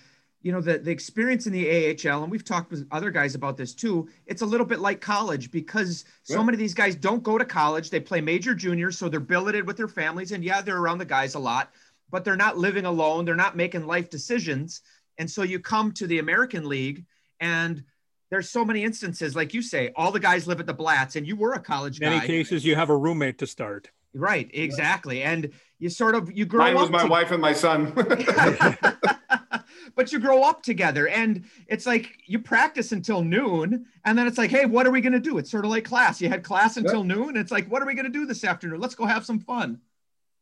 you 0.46 0.52
know 0.52 0.62
the, 0.62 0.78
the 0.78 0.92
experience 0.92 1.48
in 1.48 1.54
the 1.54 1.68
AHL, 1.68 2.22
and 2.22 2.32
we've 2.32 2.46
talked 2.46 2.70
with 2.70 2.88
other 2.92 3.10
guys 3.10 3.34
about 3.34 3.58
this 3.58 3.74
too. 3.74 4.08
It's 4.28 4.44
a 4.44 4.46
little 4.46 4.68
bit 4.68 4.80
like 4.80 5.02
college 5.02 5.50
because 5.50 6.06
so 6.22 6.44
many 6.44 6.54
of 6.56 6.60
these 6.60 6.76
guys 6.76 6.94
don't 6.94 7.24
go 7.24 7.40
to 7.40 7.44
college. 7.44 7.90
They 7.90 8.00
play 8.00 8.22
major 8.22 8.54
juniors, 8.54 8.96
so 8.96 9.10
they're 9.10 9.20
billeted 9.20 9.66
with 9.66 9.76
their 9.76 9.88
families, 9.88 10.34
and 10.34 10.44
yeah, 10.44 10.62
they're 10.62 10.78
around 10.78 11.00
the 11.00 11.06
guys 11.06 11.34
a 11.34 11.40
lot, 11.40 11.72
but 12.12 12.24
they're 12.24 12.36
not 12.36 12.60
living 12.60 12.86
alone. 12.86 13.26
They're 13.26 13.34
not 13.34 13.58
making 13.58 13.88
life 13.88 14.12
decisions, 14.12 14.82
and 15.18 15.30
so 15.30 15.42
you 15.42 15.60
come 15.60 15.92
to 15.94 16.06
the 16.06 16.20
American 16.20 16.70
League, 16.70 17.06
and 17.40 17.84
there's 18.30 18.52
so 18.52 18.64
many 18.64 18.84
instances, 18.84 19.36
like 19.36 19.52
you 19.56 19.64
say, 19.64 19.94
all 19.96 20.12
the 20.12 20.20
guys 20.20 20.46
live 20.46 20.60
at 20.60 20.68
the 20.68 20.76
Blatz, 20.76 21.16
and 21.16 21.26
you 21.26 21.36
were 21.36 21.54
a 21.54 21.60
college 21.60 22.00
Many 22.00 22.20
guy. 22.20 22.28
cases, 22.28 22.64
you 22.64 22.76
have 22.76 22.92
a 22.92 22.98
roommate 22.98 23.40
to 23.40 23.48
start. 23.48 23.90
Right, 24.14 24.48
exactly, 24.54 25.24
and 25.24 25.50
you 25.80 25.90
sort 25.90 26.14
of 26.14 26.32
you 26.32 26.46
grow. 26.46 26.66
Mine 26.66 26.76
was 26.76 26.84
up 26.84 26.92
my 26.92 27.02
to- 27.02 27.08
wife 27.08 27.32
and 27.32 27.42
my 27.42 27.54
son. 27.54 27.94
but 29.96 30.12
you 30.12 30.20
grow 30.20 30.44
up 30.44 30.62
together. 30.62 31.08
And 31.08 31.46
it's 31.68 31.86
like 31.86 32.18
you 32.26 32.40
practice 32.40 32.92
until 32.92 33.24
noon 33.24 33.86
and 34.04 34.18
then 34.18 34.28
it's 34.28 34.38
like 34.38 34.52
hey 34.52 34.66
what 34.66 34.86
are 34.86 34.92
we 34.92 35.02
going 35.02 35.14
to 35.14 35.20
do? 35.20 35.38
It's 35.38 35.50
sort 35.50 35.66
of 35.66 35.72
like 35.72 35.86
class. 35.86 36.22
You 36.22 36.30
had 36.30 36.44
class 36.44 36.78
until 36.78 37.04
noon. 37.04 37.38
It's 37.38 37.52
like 37.52 37.68
what 37.68 37.82
are 37.82 37.86
we 37.86 37.96
going 37.96 38.06
to 38.06 38.12
do 38.12 38.26
this 38.26 38.44
afternoon? 38.44 38.80
Let's 38.80 38.96
go 38.96 39.06
have 39.06 39.26
some 39.26 39.40
fun. 39.40 39.80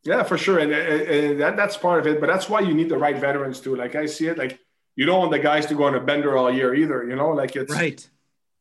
Yeah 0.03 0.23
for 0.23 0.37
sure. 0.37 0.59
And, 0.59 0.71
and 0.73 1.39
that, 1.39 1.55
that's 1.55 1.77
part 1.77 1.99
of 1.99 2.07
it 2.07 2.19
but 2.19 2.27
that's 2.27 2.49
why 2.49 2.59
you 2.59 2.73
need 2.73 2.89
the 2.89 2.97
right 2.97 3.17
veterans 3.17 3.59
too. 3.59 3.75
Like 3.75 3.95
i 3.95 4.05
see 4.05 4.27
it 4.27 4.37
like 4.37 4.59
you 4.95 5.05
don't 5.05 5.19
want 5.19 5.31
the 5.31 5.39
guys 5.39 5.65
to 5.67 5.75
go 5.75 5.85
on 5.85 5.95
a 5.95 5.99
bender 5.99 6.37
all 6.37 6.51
year 6.51 6.73
either 6.73 7.07
you 7.07 7.15
know? 7.15 7.29
Like 7.29 7.55
it's 7.55 7.73
right. 7.73 8.07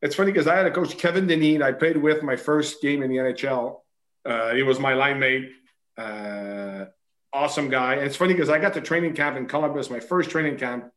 it's 0.01 0.15
funny 0.15 0.31
because 0.31 0.47
i 0.47 0.55
had 0.55 0.65
a 0.65 0.71
coach 0.71 0.97
kevin 0.97 1.27
dineen 1.27 1.61
i 1.61 1.71
played 1.71 1.97
with 1.97 2.23
my 2.23 2.35
first 2.35 2.81
game 2.81 3.03
in 3.03 3.09
the 3.09 3.17
nhl 3.17 3.81
uh, 4.25 4.53
he 4.53 4.63
was 4.63 4.79
my 4.79 4.93
line 4.93 5.19
mate 5.19 5.51
uh, 5.97 6.85
awesome 7.33 7.69
guy. 7.69 7.95
And 7.95 8.03
it's 8.05 8.15
funny 8.15 8.33
because 8.33 8.49
I 8.49 8.59
got 8.59 8.73
to 8.75 8.81
training 8.81 9.15
camp 9.15 9.37
in 9.37 9.47
Columbus, 9.47 9.89
my 9.89 9.99
first 9.99 10.29
training 10.29 10.57
camp. 10.57 10.89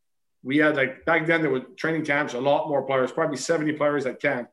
We 0.42 0.58
had 0.58 0.76
like 0.76 1.04
back 1.04 1.26
then 1.26 1.40
there 1.42 1.50
were 1.50 1.60
training 1.76 2.04
camps, 2.04 2.34
a 2.34 2.40
lot 2.40 2.68
more 2.68 2.82
players, 2.82 3.10
probably 3.12 3.36
70 3.38 3.72
players 3.72 4.06
at 4.06 4.20
camp. 4.20 4.48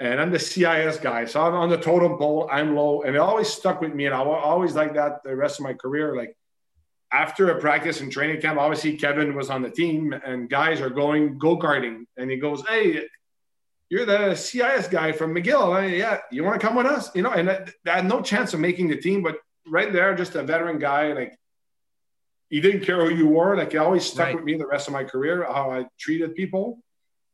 and 0.00 0.20
I'm 0.20 0.30
the 0.30 0.38
CIS 0.38 0.98
guy. 0.98 1.24
So 1.24 1.40
I'm 1.42 1.54
on 1.54 1.70
the 1.70 1.76
totem 1.76 2.18
pole. 2.18 2.48
I'm 2.50 2.74
low, 2.76 3.02
and 3.02 3.16
it 3.16 3.18
always 3.18 3.48
stuck 3.48 3.80
with 3.80 3.94
me, 3.94 4.06
and 4.06 4.14
I 4.14 4.18
always 4.18 4.74
like 4.74 4.94
that 4.94 5.22
the 5.24 5.34
rest 5.34 5.58
of 5.58 5.64
my 5.64 5.74
career. 5.74 6.16
Like 6.16 6.36
after 7.12 7.50
a 7.50 7.60
practice 7.60 8.00
and 8.00 8.12
training 8.12 8.40
camp, 8.40 8.58
obviously 8.58 8.96
Kevin 8.96 9.34
was 9.34 9.50
on 9.50 9.62
the 9.62 9.70
team, 9.70 10.12
and 10.12 10.48
guys 10.48 10.80
are 10.80 10.90
going 10.90 11.38
go 11.38 11.58
karting, 11.58 12.04
and 12.16 12.30
he 12.30 12.36
goes, 12.36 12.62
"Hey, 12.66 13.06
you're 13.88 14.06
the 14.06 14.34
CIS 14.34 14.88
guy 14.88 15.12
from 15.12 15.34
McGill. 15.34 15.74
I, 15.74 15.86
yeah, 15.86 16.18
you 16.30 16.44
want 16.44 16.60
to 16.60 16.66
come 16.66 16.76
with 16.76 16.86
us? 16.86 17.10
You 17.14 17.22
know?" 17.22 17.32
And 17.32 17.50
I, 17.50 17.66
I 17.86 17.96
had 17.96 18.06
no 18.06 18.20
chance 18.20 18.54
of 18.54 18.60
making 18.60 18.88
the 18.88 18.96
team, 18.96 19.22
but 19.22 19.36
right 19.68 19.92
there, 19.92 20.14
just 20.14 20.34
a 20.34 20.42
veteran 20.42 20.78
guy, 20.78 21.12
like 21.12 21.38
he 22.48 22.60
didn't 22.60 22.84
care 22.84 23.04
who 23.04 23.14
you 23.14 23.28
were. 23.28 23.56
Like 23.56 23.72
he 23.72 23.78
always 23.78 24.06
stuck 24.06 24.26
right. 24.26 24.34
with 24.34 24.44
me 24.44 24.56
the 24.56 24.66
rest 24.66 24.88
of 24.88 24.94
my 24.94 25.04
career, 25.04 25.44
how 25.44 25.70
I 25.70 25.86
treated 25.98 26.34
people. 26.34 26.80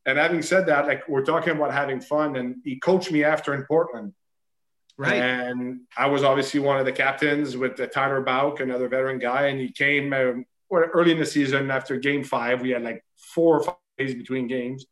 And 0.07 0.19
having 0.19 0.43
said 0.43 0.67
that, 0.67 0.87
like 0.87 1.09
we're 1.09 1.25
talking 1.25 1.57
about 1.57 1.73
having 1.73 2.01
fun, 2.01 2.37
and 2.37 2.57
he 2.65 2.79
coached 2.79 3.11
me 3.11 3.25
after 3.25 3.55
in 3.55 3.65
Portland. 3.65 4.13
Right. 4.97 5.15
And 5.15 5.81
I 5.97 6.07
was 6.07 6.23
obviously 6.23 6.61
one 6.61 6.79
of 6.79 6.85
the 6.85 6.93
captains 6.93 7.57
with 7.57 7.77
Tyler 7.93 8.23
Bouck, 8.23 8.61
another 8.61 8.89
veteran 8.89 9.19
guy, 9.19 9.47
and 9.47 9.61
he 9.61 9.73
came 9.73 10.13
um, 10.13 10.45
early 10.73 11.13
in 11.13 11.19
the 11.19 11.27
season 11.27 11.71
after 11.71 11.97
Game 11.97 12.23
Five. 12.23 12.63
We 12.63 12.71
had 12.71 12.83
like 12.83 13.03
four 13.17 13.59
or 13.59 13.65
five 13.65 13.75
days 13.99 14.15
between 14.15 14.47
games. 14.47 14.87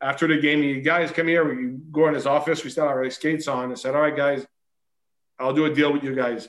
After 0.00 0.28
the 0.28 0.38
game, 0.38 0.62
he 0.62 0.80
guys 0.80 1.10
come 1.10 1.28
here. 1.28 1.44
We 1.44 1.78
go 1.90 2.06
in 2.06 2.14
his 2.14 2.26
office. 2.26 2.62
We 2.62 2.70
still 2.70 2.86
have 2.86 2.96
our 2.96 3.10
skates 3.10 3.48
on. 3.48 3.70
and 3.70 3.78
said, 3.78 3.94
"All 3.94 4.02
right, 4.02 4.16
guys, 4.16 4.46
I'll 5.38 5.52
do 5.52 5.66
a 5.66 5.74
deal 5.74 5.92
with 5.92 6.02
you 6.02 6.14
guys. 6.14 6.48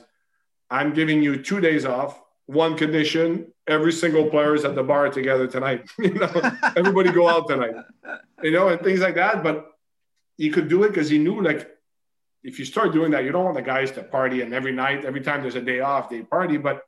I'm 0.70 0.94
giving 0.94 1.22
you 1.22 1.42
two 1.42 1.60
days 1.60 1.84
off. 1.84 2.20
One 2.46 2.76
condition: 2.76 3.52
every 3.66 3.92
single 3.92 4.30
player 4.30 4.54
is 4.54 4.64
at 4.64 4.74
the 4.74 4.82
bar 4.82 5.08
together 5.10 5.46
tonight. 5.46 5.88
you 5.98 6.14
know, 6.14 6.30
everybody 6.76 7.10
go 7.12 7.28
out 7.28 7.48
tonight. 7.48 7.74
You 8.42 8.50
know, 8.52 8.68
and 8.68 8.80
things 8.80 9.00
like 9.00 9.16
that. 9.16 9.42
But 9.42 9.66
he 10.36 10.50
could 10.50 10.68
do 10.68 10.84
it 10.84 10.88
because 10.88 11.10
he 11.10 11.18
knew, 11.18 11.42
like, 11.42 11.68
if 12.42 12.58
you 12.58 12.64
start 12.64 12.92
doing 12.92 13.10
that, 13.10 13.24
you 13.24 13.32
don't 13.32 13.44
want 13.44 13.56
the 13.56 13.62
guys 13.62 13.90
to 13.92 14.02
party 14.02 14.42
and 14.42 14.54
every 14.54 14.72
night, 14.72 15.04
every 15.04 15.20
time 15.20 15.42
there's 15.42 15.56
a 15.56 15.60
day 15.60 15.80
off, 15.80 16.08
they 16.08 16.22
party. 16.22 16.56
But 16.56 16.82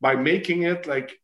by 0.00 0.16
making 0.16 0.62
it 0.64 0.86
like 0.86 1.18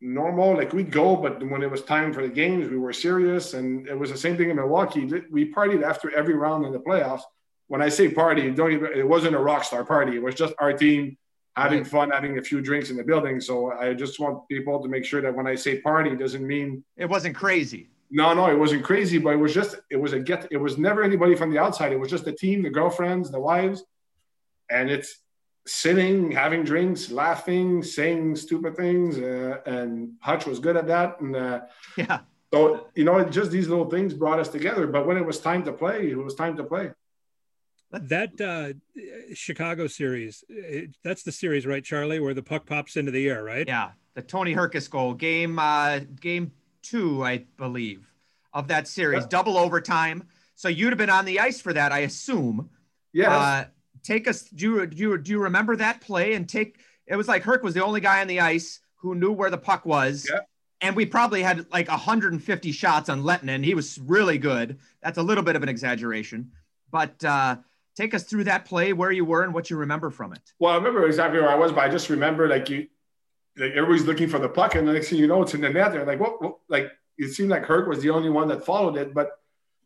normal, 0.00 0.56
like 0.56 0.72
we'd 0.72 0.90
go, 0.90 1.16
but 1.16 1.42
when 1.48 1.62
it 1.62 1.70
was 1.70 1.82
time 1.82 2.12
for 2.12 2.22
the 2.22 2.28
games, 2.28 2.68
we 2.68 2.78
were 2.78 2.92
serious. 2.92 3.54
And 3.54 3.86
it 3.86 3.98
was 3.98 4.10
the 4.10 4.18
same 4.18 4.36
thing 4.36 4.50
in 4.50 4.56
Milwaukee. 4.56 5.04
We 5.30 5.52
partied 5.52 5.82
after 5.82 6.10
every 6.10 6.34
round 6.34 6.64
in 6.64 6.72
the 6.72 6.80
playoffs 6.80 7.22
when 7.68 7.82
I 7.82 7.88
say 7.88 8.08
party, 8.08 8.50
don't 8.50 8.72
even, 8.72 8.92
it 8.94 9.06
wasn't 9.06 9.34
a 9.34 9.38
rock 9.38 9.64
star 9.64 9.84
party. 9.84 10.16
It 10.16 10.22
was 10.22 10.34
just 10.34 10.54
our 10.58 10.72
team 10.72 11.16
having 11.56 11.80
right. 11.80 11.86
fun, 11.86 12.10
having 12.10 12.38
a 12.38 12.42
few 12.42 12.60
drinks 12.60 12.90
in 12.90 12.96
the 12.96 13.02
building. 13.02 13.40
So 13.40 13.72
I 13.72 13.94
just 13.94 14.20
want 14.20 14.46
people 14.48 14.82
to 14.82 14.88
make 14.88 15.04
sure 15.04 15.20
that 15.22 15.34
when 15.34 15.46
I 15.46 15.54
say 15.54 15.80
party, 15.80 16.14
doesn't 16.14 16.46
mean 16.46 16.84
it 16.96 17.08
wasn't 17.08 17.34
crazy. 17.34 17.90
No, 18.10 18.34
no, 18.34 18.48
it 18.48 18.58
wasn't 18.58 18.84
crazy, 18.84 19.18
but 19.18 19.30
it 19.30 19.36
was 19.36 19.52
just 19.52 19.76
it 19.90 19.96
was 19.96 20.12
a 20.12 20.20
get. 20.20 20.46
It 20.50 20.58
was 20.58 20.78
never 20.78 21.02
anybody 21.02 21.34
from 21.34 21.50
the 21.50 21.58
outside. 21.58 21.92
It 21.92 21.98
was 21.98 22.10
just 22.10 22.24
the 22.24 22.32
team, 22.32 22.62
the 22.62 22.70
girlfriends, 22.70 23.30
the 23.30 23.40
wives, 23.40 23.82
and 24.70 24.88
it's 24.90 25.18
sitting, 25.66 26.30
having 26.30 26.62
drinks, 26.62 27.10
laughing, 27.10 27.82
saying 27.82 28.36
stupid 28.36 28.76
things, 28.76 29.18
uh, 29.18 29.58
and 29.66 30.12
Hutch 30.20 30.46
was 30.46 30.60
good 30.60 30.76
at 30.76 30.86
that. 30.86 31.20
And 31.20 31.34
uh, 31.34 31.60
yeah, 31.96 32.20
so 32.54 32.86
you 32.94 33.04
know, 33.04 33.24
just 33.24 33.50
these 33.50 33.68
little 33.68 33.90
things 33.90 34.14
brought 34.14 34.38
us 34.38 34.48
together. 34.48 34.86
But 34.86 35.04
when 35.06 35.16
it 35.16 35.26
was 35.26 35.40
time 35.40 35.64
to 35.64 35.72
play, 35.72 36.10
it 36.10 36.16
was 36.16 36.36
time 36.36 36.56
to 36.58 36.64
play. 36.64 36.92
That 38.02 38.40
uh, 38.40 38.74
Chicago 39.34 39.86
series, 39.86 40.44
it, 40.48 40.96
that's 41.02 41.22
the 41.22 41.32
series, 41.32 41.66
right, 41.66 41.84
Charlie, 41.84 42.20
where 42.20 42.34
the 42.34 42.42
puck 42.42 42.66
pops 42.66 42.96
into 42.96 43.10
the 43.10 43.28
air, 43.28 43.42
right? 43.42 43.66
Yeah, 43.66 43.90
the 44.14 44.22
Tony 44.22 44.54
Hrkac 44.54 44.88
goal, 44.90 45.14
game 45.14 45.58
uh, 45.58 46.00
game 46.20 46.52
two, 46.82 47.24
I 47.24 47.44
believe, 47.56 48.06
of 48.52 48.68
that 48.68 48.88
series, 48.88 49.22
yeah. 49.22 49.28
double 49.28 49.58
overtime. 49.58 50.24
So 50.54 50.68
you'd 50.68 50.88
have 50.88 50.98
been 50.98 51.10
on 51.10 51.24
the 51.24 51.40
ice 51.40 51.60
for 51.60 51.72
that, 51.72 51.92
I 51.92 52.00
assume. 52.00 52.70
Yeah. 53.12 53.36
Uh, 53.36 53.64
take 54.02 54.26
us. 54.26 54.42
Do 54.42 54.64
you, 54.64 54.86
do 54.86 54.96
you 54.96 55.18
do 55.18 55.30
you 55.32 55.42
remember 55.42 55.76
that 55.76 56.00
play? 56.00 56.34
And 56.34 56.48
take 56.48 56.78
it 57.06 57.16
was 57.16 57.28
like 57.28 57.42
Herc 57.42 57.62
was 57.62 57.74
the 57.74 57.84
only 57.84 58.00
guy 58.00 58.20
on 58.20 58.26
the 58.26 58.40
ice 58.40 58.80
who 58.96 59.14
knew 59.14 59.32
where 59.32 59.50
the 59.50 59.58
puck 59.58 59.84
was. 59.84 60.26
Yeah. 60.30 60.40
And 60.80 60.94
we 60.94 61.06
probably 61.06 61.42
had 61.42 61.66
like 61.72 61.88
150 61.88 62.72
shots 62.72 63.08
on 63.08 63.22
Lehtonen. 63.22 63.64
He 63.64 63.74
was 63.74 63.98
really 63.98 64.36
good. 64.38 64.78
That's 65.02 65.18
a 65.18 65.22
little 65.22 65.44
bit 65.44 65.56
of 65.56 65.62
an 65.62 65.68
exaggeration, 65.68 66.52
but. 66.90 67.22
uh 67.24 67.56
take 67.96 68.14
us 68.14 68.24
through 68.24 68.44
that 68.44 68.64
play, 68.64 68.92
where 68.92 69.10
you 69.10 69.24
were, 69.24 69.42
and 69.42 69.52
what 69.54 69.70
you 69.70 69.76
remember 69.76 70.10
from 70.10 70.32
it. 70.32 70.40
Well, 70.58 70.72
I 70.72 70.76
remember 70.76 71.06
exactly 71.06 71.40
where 71.40 71.50
I 71.50 71.56
was, 71.56 71.72
but 71.72 71.80
I 71.80 71.88
just 71.88 72.10
remember 72.10 72.48
like 72.48 72.68
you, 72.68 72.86
like 73.56 73.72
everybody's 73.72 74.04
looking 74.04 74.28
for 74.28 74.38
the 74.38 74.48
puck, 74.48 74.74
and 74.74 74.86
the 74.86 74.92
next 74.92 75.08
thing 75.08 75.18
you 75.18 75.26
know, 75.26 75.42
it's 75.42 75.54
in 75.54 75.62
the 75.62 75.70
net. 75.70 75.92
They're 75.92 76.06
like, 76.06 76.20
what, 76.20 76.42
what? 76.42 76.58
Like 76.68 76.92
it 77.18 77.32
seemed 77.32 77.50
like 77.50 77.64
Herc 77.64 77.88
was 77.88 78.00
the 78.00 78.10
only 78.10 78.30
one 78.30 78.48
that 78.48 78.64
followed 78.64 78.96
it, 78.96 79.14
but 79.14 79.30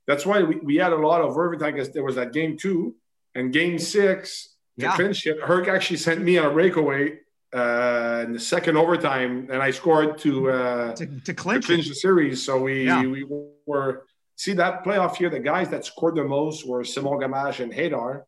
that's 0.07 0.27
why 0.27 0.43
we, 0.43 0.57
we 0.57 0.77
had 0.77 0.93
a 0.93 0.97
lot 0.97 1.21
of 1.21 1.31
overtime 1.31 1.75
because 1.75 1.91
there 1.91 2.05
was 2.05 2.17
that 2.17 2.33
game 2.33 2.57
two 2.57 2.97
and 3.35 3.53
game 3.53 3.79
six 3.79 4.57
to 4.79 4.87
yeah. 4.87 4.97
finish 4.97 5.27
it. 5.27 5.41
Herc 5.41 5.69
actually 5.69 5.99
sent 5.99 6.21
me 6.21 6.37
on 6.39 6.47
a 6.47 6.51
breakaway 6.51 7.19
uh, 7.55 8.25
in 8.27 8.33
the 8.33 8.41
second 8.41 8.77
overtime, 8.77 9.49
and 9.51 9.63
I 9.63 9.71
scored 9.71 10.19
to 10.19 10.51
uh, 10.51 10.95
to, 10.95 11.07
to, 11.07 11.35
clinch, 11.35 11.67
to 11.67 11.73
clinch 11.73 11.89
the 11.89 11.95
series. 11.95 12.43
So 12.43 12.61
we 12.61 12.87
yeah. 12.87 13.03
we 13.03 13.25
were 13.67 14.05
see 14.41 14.55
that 14.55 14.83
playoff 14.85 15.21
year, 15.21 15.29
the 15.29 15.39
guys 15.39 15.69
that 15.69 15.85
scored 15.85 16.15
the 16.17 16.25
most 16.25 16.67
were 16.67 16.83
Simon 16.83 17.13
Gamache 17.21 17.61
and 17.61 17.71
Haydar. 17.71 18.23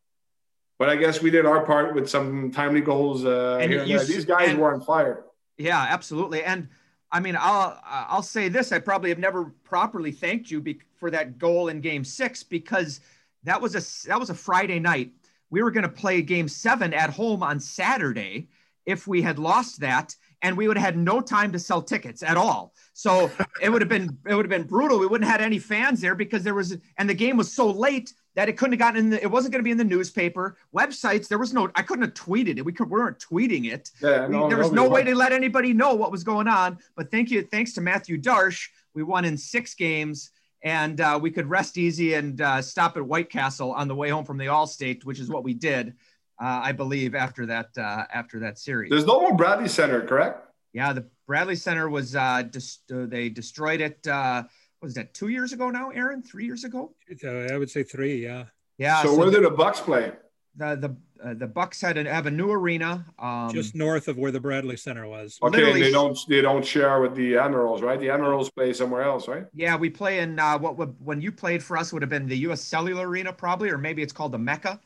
But 0.77 0.89
I 0.89 0.95
guess 0.95 1.23
we 1.23 1.31
did 1.31 1.45
our 1.47 1.65
part 1.65 1.95
with 1.95 2.07
some 2.07 2.51
timely 2.51 2.81
goals. 2.81 3.25
Uh, 3.25 3.57
and 3.59 3.71
you, 3.71 3.99
These 3.99 4.25
guys 4.25 4.49
and, 4.49 4.59
were 4.59 4.71
on 4.73 4.81
fire. 4.81 5.25
Yeah, 5.57 5.81
absolutely. 5.89 6.43
And 6.43 6.67
I 7.11 7.19
mean, 7.19 7.35
I'll 7.39 7.79
I'll 7.83 8.21
say 8.21 8.47
this: 8.47 8.71
I 8.71 8.79
probably 8.79 9.09
have 9.09 9.17
never 9.17 9.45
properly 9.63 10.11
thanked 10.11 10.51
you 10.51 10.61
be, 10.61 10.79
for 10.95 11.09
that 11.09 11.39
goal 11.39 11.69
in 11.69 11.81
Game 11.81 12.03
Six 12.03 12.43
because 12.43 13.01
that 13.43 13.59
was 13.59 13.73
a 13.75 14.07
that 14.07 14.19
was 14.19 14.29
a 14.29 14.35
Friday 14.35 14.79
night. 14.79 15.11
We 15.49 15.63
were 15.63 15.71
going 15.71 15.83
to 15.83 15.89
play 15.89 16.21
Game 16.21 16.47
Seven 16.47 16.93
at 16.93 17.09
home 17.09 17.41
on 17.41 17.59
Saturday. 17.59 18.49
If 18.85 19.07
we 19.07 19.21
had 19.21 19.39
lost 19.39 19.79
that, 19.79 20.15
and 20.43 20.57
we 20.57 20.67
would 20.67 20.77
have 20.77 20.85
had 20.85 20.97
no 20.97 21.21
time 21.21 21.51
to 21.53 21.57
sell 21.57 21.81
tickets 21.81 22.21
at 22.21 22.37
all. 22.37 22.73
So 22.91 23.31
it 23.61 23.69
would 23.69 23.81
have 23.81 23.89
been 23.89 24.15
it 24.27 24.35
would 24.35 24.45
have 24.45 24.49
been 24.49 24.67
brutal. 24.67 24.99
We 24.99 25.07
wouldn't 25.07 25.29
have 25.29 25.39
had 25.39 25.45
any 25.45 25.57
fans 25.57 26.01
there 26.01 26.13
because 26.13 26.43
there 26.43 26.53
was 26.53 26.77
and 26.97 27.09
the 27.09 27.13
game 27.15 27.37
was 27.37 27.51
so 27.51 27.71
late 27.71 28.13
that 28.35 28.49
it 28.49 28.57
couldn't 28.57 28.73
have 28.73 28.79
gotten 28.79 28.99
in 28.99 29.09
the, 29.11 29.21
it 29.21 29.31
wasn't 29.31 29.53
going 29.53 29.59
to 29.59 29.63
be 29.63 29.71
in 29.71 29.77
the 29.77 29.83
newspaper. 29.83 30.57
Websites 30.75 31.27
there 31.27 31.39
was 31.39 31.53
no 31.53 31.71
i 31.75 31.81
couldn't 31.81 32.03
have 32.03 32.13
tweeted 32.13 32.57
it. 32.57 32.65
We, 32.65 32.73
could, 32.73 32.89
we 32.89 32.99
weren't 32.99 33.19
tweeting 33.19 33.71
it. 33.71 33.89
Yeah, 34.01 34.27
no, 34.27 34.47
there 34.49 34.57
was 34.57 34.71
no 34.71 34.87
way 34.87 35.03
to 35.03 35.15
let 35.15 35.31
anybody 35.31 35.73
know 35.73 35.95
what 35.95 36.11
was 36.11 36.23
going 36.23 36.47
on. 36.47 36.77
But 36.95 37.09
thank 37.09 37.31
you 37.31 37.41
thanks 37.41 37.73
to 37.73 37.81
Mathieu 37.81 38.19
Darche. 38.19 38.67
We 38.93 39.01
won 39.01 39.25
in 39.25 39.37
six 39.37 39.73
games 39.73 40.29
and 40.61 41.01
uh, 41.01 41.19
we 41.21 41.29
could 41.29 41.49
rest 41.49 41.77
easy 41.77 42.13
and 42.13 42.39
uh, 42.39 42.61
stop 42.61 42.95
at 42.95 43.03
white 43.03 43.29
castle 43.29 43.73
on 43.73 43.87
the 43.87 43.95
way 43.95 44.09
home 44.09 44.25
from 44.25 44.37
the 44.37 44.47
all-state 44.47 45.05
which 45.05 45.19
is 45.19 45.29
what 45.29 45.43
we 45.43 45.53
did 45.53 45.93
uh, 46.41 46.61
I 46.63 46.71
believe, 46.71 47.15
after 47.15 47.45
that 47.47 47.69
uh, 47.77 48.05
after 48.13 48.39
that 48.39 48.57
series. 48.57 48.89
There's 48.89 49.05
no 49.05 49.21
more 49.21 49.35
Bradley 49.35 49.67
Center, 49.67 50.01
correct? 50.01 50.47
Yeah, 50.73 50.93
the 50.93 51.05
Bradley 51.27 51.55
Center 51.55 51.89
was 51.89 52.15
uh, 52.15 52.43
dis- 52.49 52.79
uh, 52.93 53.05
they 53.05 53.29
destroyed 53.29 53.81
it. 53.81 54.05
Uh, 54.07 54.43
was 54.81 54.95
that 54.95 55.13
two 55.13 55.29
years 55.29 55.53
ago 55.53 55.69
now, 55.69 55.91
Aaron? 55.91 56.21
Three 56.21 56.45
years 56.45 56.63
ago? 56.63 56.93
Uh, 57.23 57.53
I 57.53 57.57
would 57.57 57.69
say 57.69 57.83
three. 57.83 58.23
Yeah. 58.23 58.45
Yeah. 58.77 59.01
So, 59.03 59.09
so 59.09 59.17
where 59.17 59.31
did 59.31 59.43
the 59.43 59.51
Bucks 59.51 59.79
play? 59.79 60.11
The 60.55 60.75
the 60.75 60.95
uh, 61.23 61.33
the 61.35 61.47
Bucks 61.47 61.79
had 61.79 61.97
a, 61.97 62.11
have 62.11 62.25
a 62.25 62.31
new 62.31 62.51
arena 62.51 63.05
um, 63.17 63.49
just 63.51 63.75
north 63.75 64.07
of 64.07 64.17
where 64.17 64.31
the 64.31 64.39
Bradley 64.39 64.75
Center 64.75 65.07
was. 65.07 65.39
Okay, 65.41 65.71
and 65.71 65.81
they 65.81 65.91
don't 65.91 66.17
they 66.27 66.41
don't 66.41 66.65
share 66.65 66.99
with 67.01 67.15
the 67.15 67.37
Admirals, 67.37 67.81
right? 67.81 67.99
The 67.99 68.09
Admirals 68.09 68.49
play 68.49 68.73
somewhere 68.73 69.03
else, 69.03 69.27
right? 69.27 69.45
Yeah, 69.53 69.77
we 69.77 69.89
play 69.89 70.19
in 70.19 70.37
uh, 70.37 70.57
what 70.57 70.77
would 70.77 70.95
when 70.99 71.21
you 71.21 71.31
played 71.31 71.63
for 71.63 71.77
us 71.77 71.93
would 71.93 72.01
have 72.01 72.09
been 72.09 72.27
the 72.27 72.37
U.S. 72.39 72.61
Cellular 72.61 73.07
Arena 73.07 73.31
probably, 73.31 73.69
or 73.69 73.77
maybe 73.77 74.01
it's 74.01 74.13
called 74.13 74.33
the 74.33 74.39
Mecca, 74.39 74.79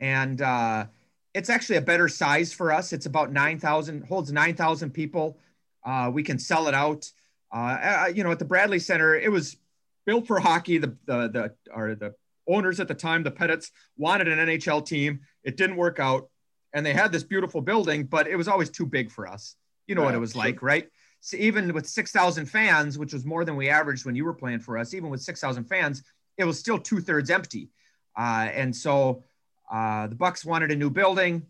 and 0.00 0.40
uh, 0.40 0.86
it's 1.34 1.50
actually 1.50 1.76
a 1.76 1.82
better 1.82 2.08
size 2.08 2.52
for 2.52 2.72
us. 2.72 2.92
It's 2.92 3.06
about 3.06 3.32
9,000, 3.32 4.04
holds 4.04 4.32
9,000 4.32 4.90
people. 4.90 5.38
Uh, 5.84 6.10
we 6.12 6.22
can 6.22 6.38
sell 6.38 6.68
it 6.68 6.74
out. 6.74 7.10
Uh, 7.52 8.10
you 8.14 8.24
know, 8.24 8.30
at 8.30 8.38
the 8.38 8.44
Bradley 8.44 8.78
Center, 8.78 9.14
it 9.14 9.30
was 9.30 9.56
built 10.04 10.26
for 10.26 10.38
hockey. 10.40 10.78
The, 10.78 10.96
the, 11.06 11.28
the, 11.28 11.54
or 11.74 11.94
the 11.94 12.14
owners 12.46 12.80
at 12.80 12.88
the 12.88 12.94
time, 12.94 13.22
the 13.22 13.30
Pettits, 13.30 13.70
wanted 13.96 14.28
an 14.28 14.38
NHL 14.38 14.84
team. 14.84 15.20
It 15.44 15.56
didn't 15.56 15.76
work 15.76 16.00
out. 16.00 16.28
And 16.74 16.84
they 16.84 16.92
had 16.92 17.12
this 17.12 17.22
beautiful 17.22 17.60
building, 17.60 18.04
but 18.04 18.26
it 18.26 18.36
was 18.36 18.48
always 18.48 18.70
too 18.70 18.86
big 18.86 19.10
for 19.10 19.26
us. 19.26 19.56
You 19.86 19.94
know 19.94 20.02
right. 20.02 20.08
what 20.08 20.14
it 20.14 20.18
was 20.18 20.36
like, 20.36 20.62
right? 20.62 20.88
So 21.20 21.36
even 21.38 21.72
with 21.72 21.86
6,000 21.86 22.46
fans, 22.46 22.98
which 22.98 23.12
was 23.12 23.24
more 23.24 23.44
than 23.44 23.56
we 23.56 23.70
averaged 23.70 24.04
when 24.04 24.14
you 24.14 24.24
were 24.24 24.34
playing 24.34 24.60
for 24.60 24.76
us, 24.76 24.92
even 24.92 25.08
with 25.10 25.22
6,000 25.22 25.64
fans, 25.64 26.02
it 26.36 26.44
was 26.44 26.58
still 26.58 26.78
two 26.78 27.00
thirds 27.00 27.30
empty. 27.30 27.70
Uh, 28.16 28.48
and 28.52 28.74
so 28.74 29.24
uh, 29.70 30.06
the 30.06 30.14
Bucks 30.14 30.44
wanted 30.44 30.70
a 30.70 30.76
new 30.76 30.90
building. 30.90 31.46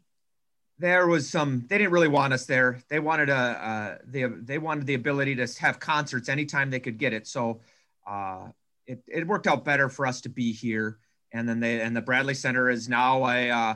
There 0.79 1.07
was 1.07 1.29
some. 1.29 1.67
They 1.69 1.79
didn't 1.79 1.93
really 1.93 2.09
want 2.09 2.33
us 2.33 2.47
there. 2.47 2.81
They 2.89 3.01
wanted 3.01 3.31
a. 3.31 3.35
Uh, 3.35 3.99
they 4.05 4.25
they 4.25 4.59
wanted 4.59 4.87
the 4.87 4.95
ability 4.95 5.35
to 5.37 5.47
have 5.61 5.81
concerts 5.81 6.29
anytime 6.29 6.71
they 6.71 6.81
could 6.81 6.99
get 6.99 7.13
it. 7.13 7.27
So 7.27 7.61
uh, 8.07 8.49
it 8.87 9.03
it 9.07 9.27
worked 9.27 9.47
out 9.47 9.65
better 9.65 9.89
for 9.89 10.07
us 10.07 10.21
to 10.23 10.29
be 10.29 10.53
here. 10.53 10.99
And 11.33 11.49
then 11.49 11.61
they 11.61 11.81
and 11.81 11.97
the 11.97 12.01
Bradley 12.01 12.35
Center 12.35 12.71
is 12.71 12.89
now 12.89 13.27
a 13.27 13.51
uh, 13.51 13.75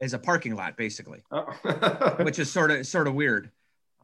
is 0.00 0.12
a 0.12 0.18
parking 0.18 0.54
lot 0.54 0.76
basically, 0.76 1.22
oh. 1.30 1.44
which 2.22 2.38
is 2.38 2.50
sort 2.50 2.70
of 2.70 2.86
sort 2.86 3.06
of 3.06 3.14
weird. 3.14 3.50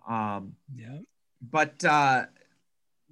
Um, 0.09 0.55
yeah. 0.75 0.99
But 1.43 1.85
uh, 1.85 2.27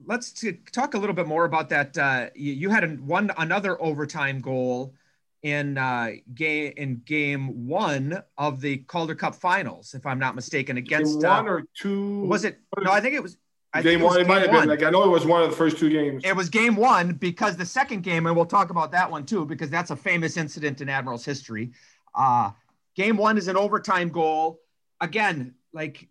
let's 0.04 0.32
t- 0.32 0.58
talk 0.72 0.94
a 0.94 0.98
little 0.98 1.14
bit 1.14 1.26
more 1.26 1.44
about 1.44 1.68
that. 1.70 1.96
Uh, 1.96 2.26
you, 2.34 2.52
you 2.52 2.70
had 2.70 2.84
an, 2.84 3.06
one 3.06 3.30
another 3.36 3.80
overtime 3.82 4.40
goal 4.40 4.94
in 5.42 5.78
uh, 5.78 6.10
game 6.34 6.72
in 6.76 7.02
game 7.04 7.66
one 7.68 8.22
of 8.36 8.60
the 8.60 8.78
Calder 8.78 9.14
Cup 9.14 9.34
Finals, 9.34 9.94
if 9.94 10.04
I'm 10.04 10.18
not 10.18 10.34
mistaken, 10.34 10.76
against 10.76 11.20
Game 11.20 11.30
one 11.30 11.48
uh, 11.48 11.52
or 11.52 11.64
two. 11.74 12.20
was 12.24 12.44
it? 12.44 12.58
No, 12.80 12.90
I 12.90 13.00
think 13.00 13.14
it 13.14 13.22
was. 13.22 13.36
I 13.72 13.82
game 13.82 14.00
think 14.00 14.00
it 14.00 14.04
was 14.04 14.12
one? 14.14 14.20
It 14.20 14.26
might 14.26 14.42
have 14.42 14.50
one. 14.50 14.60
been. 14.60 14.68
Like 14.68 14.82
I 14.82 14.90
know 14.90 15.04
it 15.04 15.10
was 15.10 15.26
one 15.26 15.42
of 15.42 15.50
the 15.50 15.56
first 15.56 15.78
two 15.78 15.90
games. 15.90 16.22
It 16.24 16.34
was 16.34 16.48
game 16.48 16.74
one 16.74 17.12
because 17.12 17.56
the 17.56 17.66
second 17.66 18.02
game, 18.02 18.26
and 18.26 18.34
we'll 18.34 18.46
talk 18.46 18.70
about 18.70 18.90
that 18.92 19.10
one 19.10 19.24
too, 19.26 19.44
because 19.44 19.70
that's 19.70 19.90
a 19.90 19.96
famous 19.96 20.36
incident 20.36 20.80
in 20.80 20.88
Admiral's 20.88 21.24
history. 21.24 21.70
Uh, 22.14 22.50
game 22.96 23.16
one 23.16 23.38
is 23.38 23.46
an 23.48 23.56
overtime 23.56 24.08
goal. 24.08 24.60
Again, 25.00 25.54
like 25.72 26.08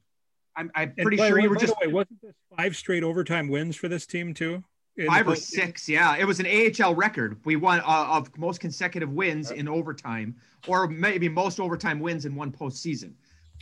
I'm, 0.56 0.72
I'm 0.74 0.94
pretty 0.94 1.18
by- 1.18 1.28
sure 1.28 1.40
you 1.40 1.50
by 1.50 1.50
were 1.50 1.56
the 1.56 1.62
just 1.68 1.80
way, 1.82 1.88
wasn't 1.88 2.22
this 2.22 2.34
five 2.56 2.76
straight 2.76 3.04
overtime 3.04 3.50
wins 3.50 3.76
for 3.76 3.88
this 3.88 4.06
team 4.06 4.34
too? 4.34 4.64
In 4.98 5.08
five 5.08 5.28
or 5.28 5.32
post- 5.32 5.50
six. 5.50 5.88
Yeah, 5.88 6.18
it 6.18 6.26
was 6.26 6.40
an 6.40 6.48
AHL 6.48 6.96
record. 6.96 7.40
We 7.46 7.56
won 7.56 7.80
uh, 7.82 8.08
of 8.10 8.36
most 8.38 8.60
consecutive 8.60 9.12
wins 9.12 9.52
in 9.52 9.68
overtime, 9.68 10.36
or 10.68 10.88
maybe 10.88 11.30
most 11.30 11.60
overtime 11.60 12.00
wins 12.00 12.26
in 12.26 12.36
one 12.36 12.52
postseason. 12.52 13.14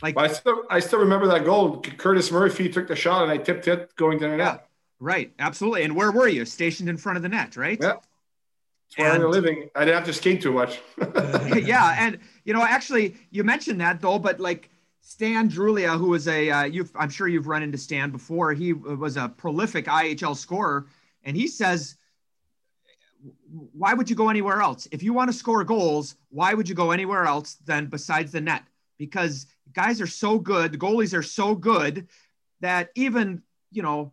Like, 0.02 0.16
I 0.18 0.28
still, 0.28 0.64
I 0.70 0.80
still 0.80 0.98
remember 0.98 1.26
that 1.28 1.44
goal. 1.44 1.80
Curtis 1.80 2.30
Murphy 2.30 2.68
took 2.68 2.86
the 2.88 2.96
shot, 2.96 3.22
and 3.22 3.30
I 3.30 3.38
tipped 3.38 3.68
it 3.68 3.94
going 3.96 4.18
to 4.18 4.28
the 4.28 4.36
yeah, 4.36 4.44
net. 4.44 4.68
right, 4.98 5.32
absolutely. 5.38 5.84
And 5.84 5.94
where 5.94 6.12
were 6.12 6.28
you? 6.28 6.44
Stationed 6.44 6.88
in 6.88 6.96
front 6.96 7.16
of 7.16 7.22
the 7.22 7.28
net, 7.28 7.56
right? 7.56 7.78
Yeah. 7.80 7.96
It's 8.88 8.98
where 8.98 9.12
I'm 9.12 9.30
living. 9.30 9.68
I 9.74 9.80
didn't 9.84 9.96
have 9.96 10.06
to 10.06 10.12
skate 10.12 10.40
too 10.42 10.52
much. 10.52 10.80
yeah, 10.98 11.96
and 11.98 12.18
you 12.44 12.54
know, 12.54 12.62
actually, 12.62 13.16
you 13.30 13.42
mentioned 13.42 13.80
that 13.80 14.00
though, 14.00 14.18
but 14.18 14.38
like 14.38 14.70
Stan 15.00 15.50
Drulia, 15.50 15.98
who 15.98 16.08
was 16.10 16.28
a, 16.28 16.50
uh, 16.50 16.64
you've, 16.64 16.90
I'm 16.94 17.10
sure 17.10 17.28
you've 17.28 17.46
run 17.46 17.62
into 17.62 17.78
Stan 17.78 18.10
before. 18.10 18.52
He 18.52 18.72
was 18.72 19.16
a 19.16 19.28
prolific 19.28 19.86
IHL 19.86 20.36
scorer, 20.36 20.86
and 21.26 21.36
he 21.36 21.46
says, 21.46 21.96
"Why 23.50 23.92
would 23.92 24.08
you 24.08 24.16
go 24.16 24.30
anywhere 24.30 24.62
else? 24.62 24.88
If 24.90 25.02
you 25.02 25.12
want 25.12 25.30
to 25.30 25.36
score 25.36 25.62
goals, 25.64 26.16
why 26.30 26.54
would 26.54 26.68
you 26.68 26.74
go 26.74 26.92
anywhere 26.92 27.26
else 27.26 27.56
than 27.66 27.86
besides 27.86 28.32
the 28.32 28.40
net? 28.40 28.62
Because 28.96 29.46
guys 29.74 30.00
are 30.00 30.06
so 30.06 30.38
good, 30.38 30.72
the 30.72 30.78
goalies 30.78 31.12
are 31.12 31.22
so 31.22 31.54
good 31.54 32.08
that 32.60 32.90
even 32.94 33.42
you 33.70 33.82
know 33.82 34.12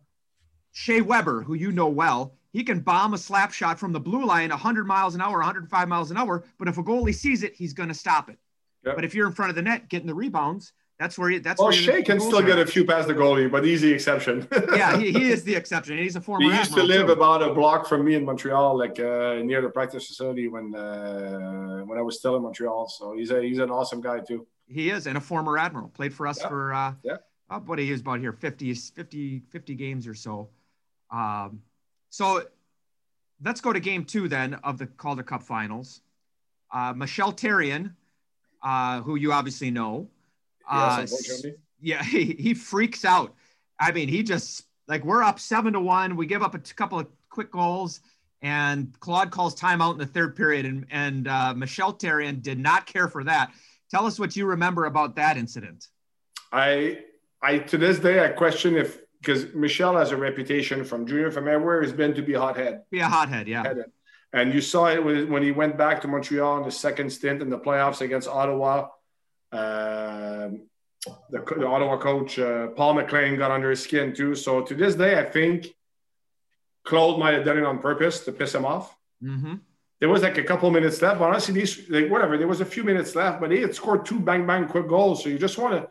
Shea 0.72 1.00
Weber, 1.00 1.42
who 1.42 1.54
you 1.54 1.72
know 1.72 1.88
well, 1.88 2.34
he 2.52 2.64
can 2.64 2.80
bomb 2.80 3.14
a 3.14 3.18
slap 3.18 3.52
shot 3.52 3.78
from 3.78 3.92
the 3.92 4.00
blue 4.00 4.26
line 4.26 4.50
100 4.50 4.86
miles 4.86 5.14
an 5.14 5.20
hour, 5.20 5.38
105 5.38 5.88
miles 5.88 6.10
an 6.10 6.16
hour. 6.16 6.44
But 6.58 6.68
if 6.68 6.78
a 6.78 6.82
goalie 6.82 7.14
sees 7.14 7.42
it, 7.42 7.54
he's 7.54 7.72
going 7.72 7.88
to 7.88 7.94
stop 7.94 8.28
it. 8.28 8.38
Yep. 8.84 8.96
But 8.96 9.04
if 9.04 9.14
you're 9.14 9.26
in 9.26 9.32
front 9.32 9.50
of 9.50 9.56
the 9.56 9.62
net 9.62 9.88
getting 9.88 10.06
the 10.06 10.14
rebounds, 10.14 10.72
that's 10.98 11.18
where 11.18 11.30
you, 11.30 11.40
that's 11.40 11.58
well, 11.58 11.68
where 11.68 11.76
Shea 11.76 12.02
can 12.02 12.20
still 12.20 12.38
are 12.38 12.42
get 12.42 12.58
a 12.58 12.66
few 12.66 12.84
past 12.84 13.08
the 13.08 13.14
goalie, 13.14 13.50
but 13.50 13.64
he's 13.64 13.80
the 13.80 13.92
exception. 13.92 14.46
yeah, 14.76 14.96
he, 14.96 15.10
he 15.12 15.30
is 15.30 15.42
the 15.42 15.54
exception. 15.60 15.98
He's 15.98 16.14
a 16.16 16.20
former. 16.20 16.44
He 16.50 16.56
used 16.56 16.74
to 16.74 16.82
live 16.82 17.06
too. 17.06 17.12
about 17.12 17.42
a 17.42 17.52
block 17.52 17.86
from 17.88 18.04
me 18.04 18.14
in 18.14 18.24
Montreal, 18.24 18.78
like 18.78 18.98
uh, 19.00 19.36
near 19.42 19.60
the 19.60 19.68
practice 19.70 20.06
facility 20.06 20.46
when 20.48 20.74
uh, 20.74 21.80
when 21.84 21.98
I 21.98 22.02
was 22.02 22.18
still 22.18 22.36
in 22.36 22.42
Montreal. 22.42 22.88
So 22.88 23.16
he's 23.16 23.30
a 23.30 23.42
he's 23.42 23.58
an 23.58 23.70
awesome 23.70 24.00
guy 24.00 24.20
too. 24.20 24.46
He 24.66 24.90
is, 24.90 25.06
and 25.06 25.18
a 25.18 25.20
former 25.20 25.58
admiral. 25.58 25.88
Played 25.88 26.14
for 26.14 26.26
us 26.26 26.40
Yeah. 26.40 26.48
for 26.48 26.72
uh, 26.72 26.94
Yeah. 27.02 27.16
uh, 27.50 27.60
what 27.60 27.78
he 27.78 27.90
is 27.90 28.00
about 28.00 28.20
here 28.20 28.32
50, 28.32 28.72
50, 28.74 29.42
50 29.50 29.74
games 29.74 30.06
or 30.06 30.14
so. 30.14 30.48
Um, 31.10 31.60
so 32.10 32.44
let's 33.44 33.60
go 33.60 33.72
to 33.72 33.80
game 33.80 34.04
two 34.04 34.28
then 34.28 34.54
of 34.64 34.78
the 34.78 34.86
Calder 34.86 35.22
Cup 35.24 35.42
Finals. 35.42 36.00
Uh, 36.72 36.92
Michel 36.96 37.32
Therrien, 37.32 37.92
uh, 38.62 39.02
who 39.02 39.16
you 39.16 39.32
obviously 39.32 39.70
know, 39.70 40.08
uh, 40.70 41.06
yeah, 41.80 42.02
he, 42.04 42.36
he 42.38 42.54
freaks 42.54 43.04
out. 43.04 43.34
I 43.78 43.92
mean, 43.92 44.08
he 44.08 44.22
just 44.22 44.64
like 44.88 45.04
we're 45.04 45.22
up 45.22 45.38
seven 45.38 45.72
to 45.74 45.80
one. 45.80 46.16
We 46.16 46.26
give 46.26 46.42
up 46.42 46.54
a 46.54 46.58
couple 46.58 46.98
of 46.98 47.06
quick 47.28 47.50
goals, 47.50 48.00
and 48.42 48.98
Claude 49.00 49.30
calls 49.30 49.54
timeout 49.54 49.92
in 49.92 49.98
the 49.98 50.06
third 50.06 50.36
period, 50.36 50.66
and 50.66 50.86
and 50.90 51.28
uh, 51.28 51.54
Michel 51.54 51.92
Therrien 51.92 52.42
did 52.42 52.58
not 52.58 52.86
care 52.86 53.08
for 53.08 53.24
that. 53.24 53.52
Tell 53.90 54.06
us 54.06 54.18
what 54.18 54.36
you 54.36 54.46
remember 54.46 54.86
about 54.86 55.16
that 55.16 55.36
incident. 55.36 55.88
I 56.52 57.00
I 57.42 57.58
to 57.58 57.78
this 57.78 57.98
day 57.98 58.24
I 58.24 58.28
question 58.28 58.76
if 58.76 59.00
because 59.20 59.54
Michel 59.54 59.96
has 59.96 60.10
a 60.10 60.16
reputation 60.16 60.84
from 60.84 61.06
junior 61.06 61.30
from 61.30 61.48
everywhere 61.48 61.82
has 61.82 61.92
been 61.92 62.14
to 62.14 62.22
be 62.22 62.34
a 62.34 62.40
hothead. 62.40 62.82
Be 62.90 63.00
a 63.00 63.08
hothead, 63.08 63.48
yeah. 63.48 63.62
Headed. 63.62 63.86
And 64.32 64.52
you 64.52 64.60
saw 64.60 64.86
it 64.86 65.02
when 65.02 65.30
when 65.30 65.42
he 65.42 65.52
went 65.52 65.76
back 65.76 66.00
to 66.02 66.08
Montreal 66.08 66.58
in 66.58 66.64
the 66.64 66.70
second 66.70 67.10
stint 67.10 67.40
in 67.40 67.50
the 67.50 67.58
playoffs 67.58 68.00
against 68.00 68.28
Ottawa. 68.28 68.88
Um, 69.54 70.62
the, 71.30 71.40
the 71.58 71.66
Ottawa 71.66 71.96
coach 71.98 72.38
uh, 72.38 72.68
Paul 72.68 72.94
McLean 72.94 73.36
got 73.36 73.50
under 73.50 73.70
his 73.70 73.82
skin 73.82 74.14
too. 74.14 74.34
So 74.34 74.62
to 74.62 74.74
this 74.74 74.94
day, 74.94 75.18
I 75.18 75.24
think 75.24 75.74
Claude 76.84 77.18
might 77.18 77.34
have 77.34 77.44
done 77.44 77.58
it 77.58 77.64
on 77.64 77.78
purpose 77.78 78.24
to 78.24 78.32
piss 78.32 78.54
him 78.54 78.64
off. 78.64 78.96
Mm-hmm. 79.22 79.54
There 80.00 80.08
was 80.08 80.22
like 80.22 80.38
a 80.38 80.42
couple 80.42 80.70
minutes 80.70 81.00
left, 81.00 81.18
but 81.20 81.28
honestly, 81.28 81.54
these 81.54 81.88
like 81.88 82.10
whatever. 82.10 82.36
There 82.36 82.48
was 82.48 82.60
a 82.60 82.66
few 82.66 82.84
minutes 82.84 83.14
left, 83.14 83.40
but 83.40 83.50
he 83.50 83.60
had 83.60 83.74
scored 83.74 84.04
two 84.04 84.18
bang 84.18 84.46
bang 84.46 84.66
quick 84.66 84.88
goals. 84.88 85.22
So 85.22 85.28
you 85.28 85.38
just 85.38 85.56
want 85.56 85.74
to. 85.74 85.90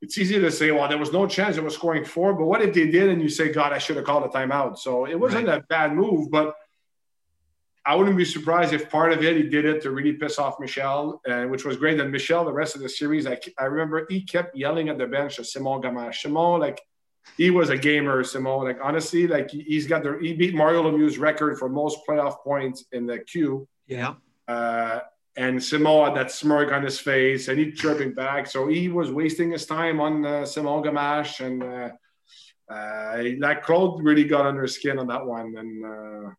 It's 0.00 0.16
easy 0.16 0.38
to 0.38 0.50
say, 0.50 0.70
well, 0.70 0.88
there 0.88 0.98
was 0.98 1.12
no 1.12 1.26
chance 1.26 1.56
it 1.56 1.64
was 1.64 1.74
scoring 1.74 2.04
four, 2.04 2.32
but 2.34 2.46
what 2.46 2.62
if 2.62 2.72
they 2.72 2.88
did 2.88 3.08
and 3.10 3.20
you 3.20 3.28
say, 3.28 3.50
God, 3.50 3.72
I 3.72 3.78
should 3.78 3.96
have 3.96 4.04
called 4.04 4.24
a 4.24 4.28
timeout? 4.28 4.78
So 4.78 5.06
it 5.06 5.18
wasn't 5.18 5.48
a 5.48 5.64
bad 5.68 5.92
move, 5.92 6.30
but 6.30 6.54
I 7.90 7.94
wouldn't 7.96 8.18
be 8.24 8.24
surprised 8.36 8.72
if 8.74 8.90
part 8.90 9.10
of 9.14 9.24
it 9.28 9.34
he 9.40 9.44
did 9.56 9.64
it 9.64 9.78
to 9.84 9.90
really 9.90 10.12
piss 10.12 10.38
off 10.38 10.60
Michel, 10.60 11.20
uh, 11.30 11.44
which 11.52 11.64
was 11.64 11.76
great. 11.82 11.98
And 11.98 12.12
Michel, 12.12 12.44
the 12.44 12.52
rest 12.62 12.72
of 12.76 12.82
the 12.82 12.88
series, 13.00 13.26
I, 13.26 13.36
I 13.58 13.64
remember 13.64 14.06
he 14.10 14.20
kept 14.34 14.50
yelling 14.64 14.86
at 14.90 14.98
the 14.98 15.06
bench 15.06 15.36
to 15.36 15.44
Simon 15.44 15.80
Gamache. 15.80 16.16
Simon, 16.22 16.60
like 16.66 16.78
he 17.38 17.48
was 17.50 17.70
a 17.70 17.78
gamer, 17.88 18.22
Simon. 18.24 18.58
Like 18.68 18.78
honestly, 18.88 19.26
like 19.26 19.50
he- 19.50 19.62
he's 19.72 19.86
got 19.92 20.02
the 20.02 20.18
he 20.20 20.34
beat 20.34 20.54
Mario 20.54 20.82
Lemieux's 20.82 21.18
record 21.18 21.58
for 21.58 21.68
most 21.82 21.96
playoff 22.06 22.36
points 22.44 22.84
in 22.92 23.06
the 23.06 23.18
queue. 23.20 23.66
Yeah. 23.86 24.14
Uh, 24.46 25.00
and 25.36 25.62
Simon 25.62 26.04
had 26.06 26.14
that 26.16 26.30
smirk 26.30 26.68
on 26.72 26.82
his 26.82 26.98
face, 26.98 27.48
and 27.48 27.58
he 27.58 27.72
chirping 27.72 28.12
back. 28.12 28.42
So 28.48 28.68
he 28.68 28.88
was 28.88 29.08
wasting 29.10 29.52
his 29.52 29.64
time 29.66 29.98
on 30.06 30.26
uh, 30.26 30.44
Simon 30.44 30.82
Gamache, 30.82 31.40
and 31.46 31.62
uh, 31.62 31.88
uh, 32.74 33.16
that 33.44 33.62
Claude 33.64 34.02
really 34.02 34.24
got 34.24 34.46
under 34.46 34.62
his 34.62 34.74
skin 34.74 34.98
on 34.98 35.06
that 35.06 35.24
one. 35.24 35.56
And 35.56 35.72
uh, 35.94 36.30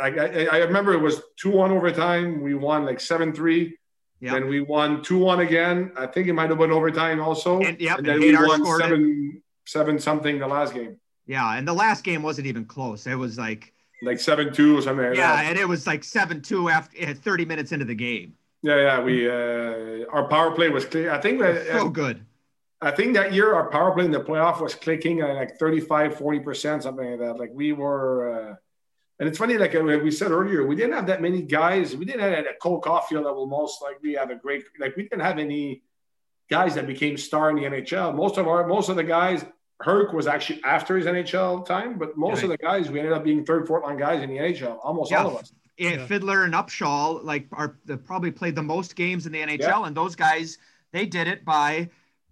I, 0.00 0.08
I, 0.08 0.48
I 0.52 0.56
remember 0.58 0.92
it 0.92 1.00
was 1.00 1.22
two 1.36 1.50
one 1.50 1.70
overtime. 1.70 2.40
We 2.42 2.54
won 2.54 2.84
like 2.84 3.00
seven 3.00 3.32
three. 3.32 3.76
Yeah. 4.20 4.34
Then 4.34 4.48
we 4.48 4.60
won 4.60 5.02
two 5.02 5.18
one 5.18 5.40
again. 5.40 5.92
I 5.96 6.06
think 6.06 6.26
it 6.28 6.32
might 6.32 6.50
have 6.50 6.58
been 6.58 6.72
overtime 6.72 7.20
also. 7.20 7.60
And- 7.60 7.80
yep, 7.80 7.98
and 7.98 8.08
and 8.08 8.20
we 8.20 8.34
won 8.36 8.60
scored 8.62 8.80
it. 8.80 8.84
seven 8.84 9.42
seven 9.64 9.98
something 9.98 10.38
the 10.38 10.46
last 10.46 10.74
game, 10.74 10.98
Yeah. 11.26 11.56
And 11.56 11.66
the 11.68 11.74
last 11.74 12.02
game 12.04 12.22
wasn't 12.22 12.46
even 12.46 12.64
close. 12.64 13.06
It 13.06 13.14
was 13.14 13.38
like, 13.38 13.72
like 14.02 14.18
seven 14.18 14.52
two 14.52 14.78
or 14.78 14.82
something. 14.82 15.06
Like 15.06 15.16
yeah, 15.16 15.36
that. 15.36 15.44
and 15.46 15.58
it 15.58 15.68
was 15.68 15.86
like 15.86 16.04
7 16.04 16.40
2 16.40 16.68
after 16.68 16.96
eh, 17.00 17.14
30 17.14 17.44
minutes 17.44 17.72
into 17.72 17.84
the 17.84 17.94
game. 17.94 18.34
yeah, 18.62 18.76
yeah. 18.76 19.00
We 19.02 19.28
uh, 19.28 20.06
our 20.10 20.26
power 20.28 20.52
play 20.52 20.68
was 20.68 20.84
clear. 20.84 21.10
I 21.10 21.20
think 21.20 21.40
that 21.40 21.66
So 21.66 21.88
good. 21.88 22.24
I 22.80 22.92
think 22.92 23.14
that 23.14 23.32
year 23.32 23.54
our 23.54 23.68
power 23.70 23.90
play 23.92 24.04
in 24.04 24.12
the 24.12 24.20
playoff 24.20 24.60
was 24.60 24.74
clicking 24.76 25.20
at 25.20 25.34
like 25.34 25.58
35, 25.58 26.14
40%, 26.16 26.82
something 26.82 27.10
like 27.10 27.18
that. 27.18 27.36
Like 27.36 27.50
we 27.52 27.72
were, 27.72 28.50
uh, 28.52 28.54
and 29.18 29.28
it's 29.28 29.38
funny, 29.38 29.58
like 29.58 29.74
uh, 29.74 29.80
we 29.82 30.10
said 30.10 30.30
earlier, 30.30 30.66
we 30.66 30.76
didn't 30.76 30.92
have 30.94 31.06
that 31.06 31.20
many 31.20 31.42
guys. 31.42 31.96
We 31.96 32.04
didn't 32.04 32.20
have 32.20 32.32
a 32.32 32.54
Cole 32.60 32.80
Caufield 32.80 33.24
that 33.24 33.32
will 33.34 33.46
most 33.48 33.82
likely 33.82 34.14
have 34.14 34.30
a 34.30 34.36
great, 34.36 34.64
like 34.78 34.96
we 34.96 35.02
didn't 35.04 35.20
have 35.22 35.38
any 35.38 35.82
guys 36.48 36.74
that 36.76 36.86
became 36.86 37.16
star 37.16 37.50
in 37.50 37.56
the 37.56 37.62
NHL. 37.62 38.14
Most 38.14 38.38
of 38.38 38.46
our, 38.46 38.66
most 38.66 38.88
of 38.88 38.96
the 38.96 39.04
guys, 39.04 39.44
Herc 39.80 40.12
was 40.12 40.26
actually 40.26 40.62
after 40.64 40.96
his 40.96 41.06
NHL 41.06 41.64
time, 41.66 41.98
but 41.98 42.16
most 42.16 42.42
of 42.42 42.48
the 42.48 42.56
guys, 42.58 42.90
we 42.90 42.98
ended 42.98 43.12
up 43.12 43.22
being 43.24 43.44
third, 43.44 43.66
fourth 43.66 43.84
line 43.84 43.96
guys 43.98 44.22
in 44.22 44.30
the 44.30 44.36
NHL, 44.36 44.78
almost 44.82 45.10
Yeah. 45.10 45.22
all 45.24 45.30
of 45.30 45.36
us. 45.36 45.52
Yeah. 45.76 46.04
Fiddler 46.06 46.42
and 46.44 46.54
Upshall 46.54 47.22
like 47.22 47.46
are 47.52 47.76
the, 47.84 47.96
probably 47.96 48.32
played 48.32 48.56
the 48.56 48.62
most 48.62 48.96
games 48.96 49.26
in 49.26 49.32
the 49.32 49.40
NHL, 49.40 49.86
and 49.86 49.96
those 49.96 50.16
guys 50.16 50.58
they 50.92 51.06
did 51.06 51.28
it 51.28 51.44
by, 51.44 51.90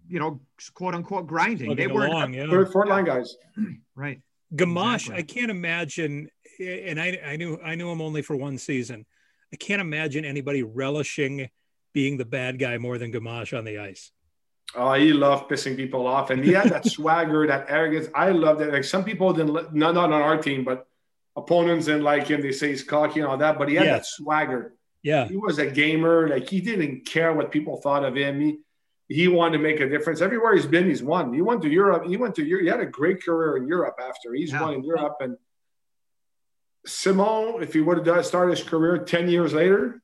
you 0.09 0.19
know, 0.19 0.41
quote 0.73 0.95
unquote 0.95 1.27
grinding. 1.27 1.75
They 1.75 1.87
weren't 1.87 2.33
yeah. 2.33 2.47
Third, 2.49 2.71
fourth 2.71 2.89
line 2.89 3.05
guys. 3.05 3.35
right. 3.95 4.19
Gamache, 4.55 4.95
Exactly. 4.95 5.15
I 5.17 5.21
can't 5.23 5.51
imagine, 5.51 6.29
and 6.59 6.99
I, 6.99 7.19
I 7.25 7.35
knew 7.37 7.59
I 7.63 7.75
knew 7.75 7.89
him 7.91 8.01
only 8.01 8.21
for 8.21 8.35
one 8.35 8.57
season. 8.57 9.05
I 9.53 9.55
can't 9.55 9.81
imagine 9.81 10.25
anybody 10.25 10.63
relishing 10.63 11.49
being 11.93 12.17
the 12.17 12.25
bad 12.25 12.59
guy 12.59 12.77
more 12.77 12.97
than 12.97 13.11
Gamache 13.11 13.57
on 13.57 13.63
the 13.63 13.79
ice. 13.79 14.11
Oh, 14.75 14.93
he 14.93 15.13
loved 15.13 15.49
pissing 15.49 15.75
people 15.77 16.05
off, 16.05 16.29
and 16.29 16.43
he 16.43 16.51
had 16.51 16.69
that 16.69 16.85
swagger, 16.95 17.47
that 17.47 17.67
arrogance. 17.69 18.07
I 18.13 18.31
loved 18.31 18.61
it. 18.61 18.71
Like 18.73 18.83
some 18.83 19.03
people 19.03 19.31
didn't, 19.33 19.53
not 19.73 19.93
not 19.93 20.11
on 20.11 20.13
our 20.13 20.37
team, 20.37 20.63
but 20.65 20.87
opponents 21.35 21.85
didn't 21.85 22.03
like 22.03 22.27
him. 22.27 22.41
They 22.41 22.51
say 22.51 22.69
he's 22.69 22.83
cocky 22.83 23.19
and 23.21 23.29
all 23.29 23.37
that, 23.37 23.57
but 23.57 23.69
he 23.69 23.75
had 23.75 23.87
that 23.87 24.05
swagger. 24.05 24.73
Yeah, 25.03 25.27
He 25.27 25.37
was 25.37 25.57
a 25.59 25.67
gamer. 25.67 26.27
Like 26.27 26.49
he 26.49 26.59
didn't 26.59 27.05
care 27.05 27.31
what 27.33 27.51
people 27.51 27.77
thought 27.77 28.03
of 28.03 28.15
him. 28.15 28.41
He 28.41 28.57
he 29.07 29.29
wanted 29.29 29.57
to 29.59 29.63
make 29.63 29.79
a 29.79 29.87
difference. 29.87 30.19
Everywhere 30.19 30.53
he's 30.53 30.65
been, 30.65 30.85
he's 30.89 31.01
won. 31.01 31.33
He 31.33 31.41
went 31.41 31.61
to 31.61 31.69
Europe. 31.69 32.05
He 32.05 32.17
went 32.17 32.35
to 32.35 32.43
Europe. 32.43 32.63
He 32.63 32.69
had 32.69 32.81
a 32.81 32.85
great 32.85 33.23
career 33.23 33.55
in 33.55 33.65
Europe 33.67 33.95
after. 34.01 34.33
He's 34.33 34.51
Yeah. 34.51 34.63
won 34.63 34.73
in 34.73 34.83
Europe. 34.83 35.15
And 35.21 35.37
Simon, 36.87 37.61
if 37.61 37.73
he 37.73 37.81
would 37.81 38.05
have 38.05 38.25
started 38.25 38.57
his 38.57 38.67
career 38.67 38.97
ten 38.97 39.29
years 39.29 39.53
later, 39.53 40.01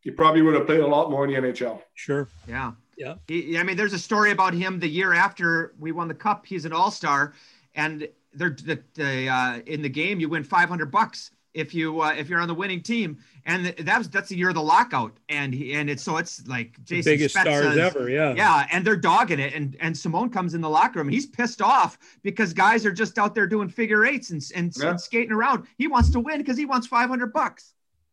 he 0.00 0.10
probably 0.10 0.42
would 0.42 0.54
have 0.54 0.66
played 0.66 0.80
a 0.80 0.86
lot 0.86 1.10
more 1.10 1.24
in 1.26 1.32
the 1.32 1.52
NHL. 1.52 1.82
sure. 1.94 2.28
Yeah. 2.46 2.72
Yeah. 2.96 3.16
He, 3.28 3.58
I 3.58 3.62
mean, 3.62 3.76
there's 3.76 3.92
a 3.92 3.98
story 3.98 4.30
about 4.30 4.54
him 4.54 4.78
the 4.78 4.88
year 4.88 5.12
after 5.12 5.74
we 5.78 5.92
won 5.92 6.08
the 6.08 6.14
cup. 6.14 6.46
He's 6.46 6.64
an 6.64 6.72
all 6.72 6.90
star. 6.90 7.34
And 7.74 8.08
they're 8.32 8.50
the, 8.50 8.82
the 8.94 9.28
uh, 9.28 9.60
in 9.66 9.82
the 9.82 9.88
game 9.88 10.20
you 10.20 10.28
win 10.28 10.44
500 10.44 10.90
bucks 10.90 11.30
if 11.56 11.74
you 11.74 12.02
uh, 12.02 12.12
if 12.12 12.28
you're 12.28 12.40
on 12.40 12.48
the 12.48 12.54
winning 12.54 12.82
team, 12.82 13.18
and 13.46 13.74
that's 13.78 14.08
that's 14.08 14.28
the 14.28 14.36
year 14.36 14.50
of 14.50 14.54
the 14.54 14.62
lockout, 14.62 15.16
and 15.28 15.54
he, 15.54 15.72
and 15.72 15.88
it's 15.88 16.02
so 16.02 16.18
it's 16.18 16.46
like 16.46 16.72
Jason 16.84 17.10
the 17.10 17.16
biggest 17.16 17.34
Spezza 17.34 17.40
stars 17.40 17.76
ever, 17.78 18.10
yeah, 18.10 18.34
yeah, 18.34 18.66
and 18.70 18.84
they're 18.84 18.94
dogging 18.94 19.40
it, 19.40 19.54
and 19.54 19.76
and 19.80 19.96
Simon 19.96 20.28
comes 20.28 20.54
in 20.54 20.60
the 20.60 20.68
locker 20.68 20.98
room, 20.98 21.08
he's 21.08 21.26
pissed 21.26 21.62
off 21.62 21.98
because 22.22 22.52
guys 22.52 22.84
are 22.84 22.92
just 22.92 23.18
out 23.18 23.34
there 23.34 23.46
doing 23.46 23.68
figure 23.68 24.04
eights 24.04 24.30
and 24.30 24.44
and, 24.54 24.76
yeah. 24.76 24.90
and 24.90 25.00
skating 25.00 25.32
around. 25.32 25.66
He 25.78 25.88
wants 25.88 26.10
to 26.10 26.20
win 26.20 26.38
because 26.38 26.58
he 26.58 26.66
wants 26.66 26.86
500 26.86 27.32
bucks. 27.32 27.72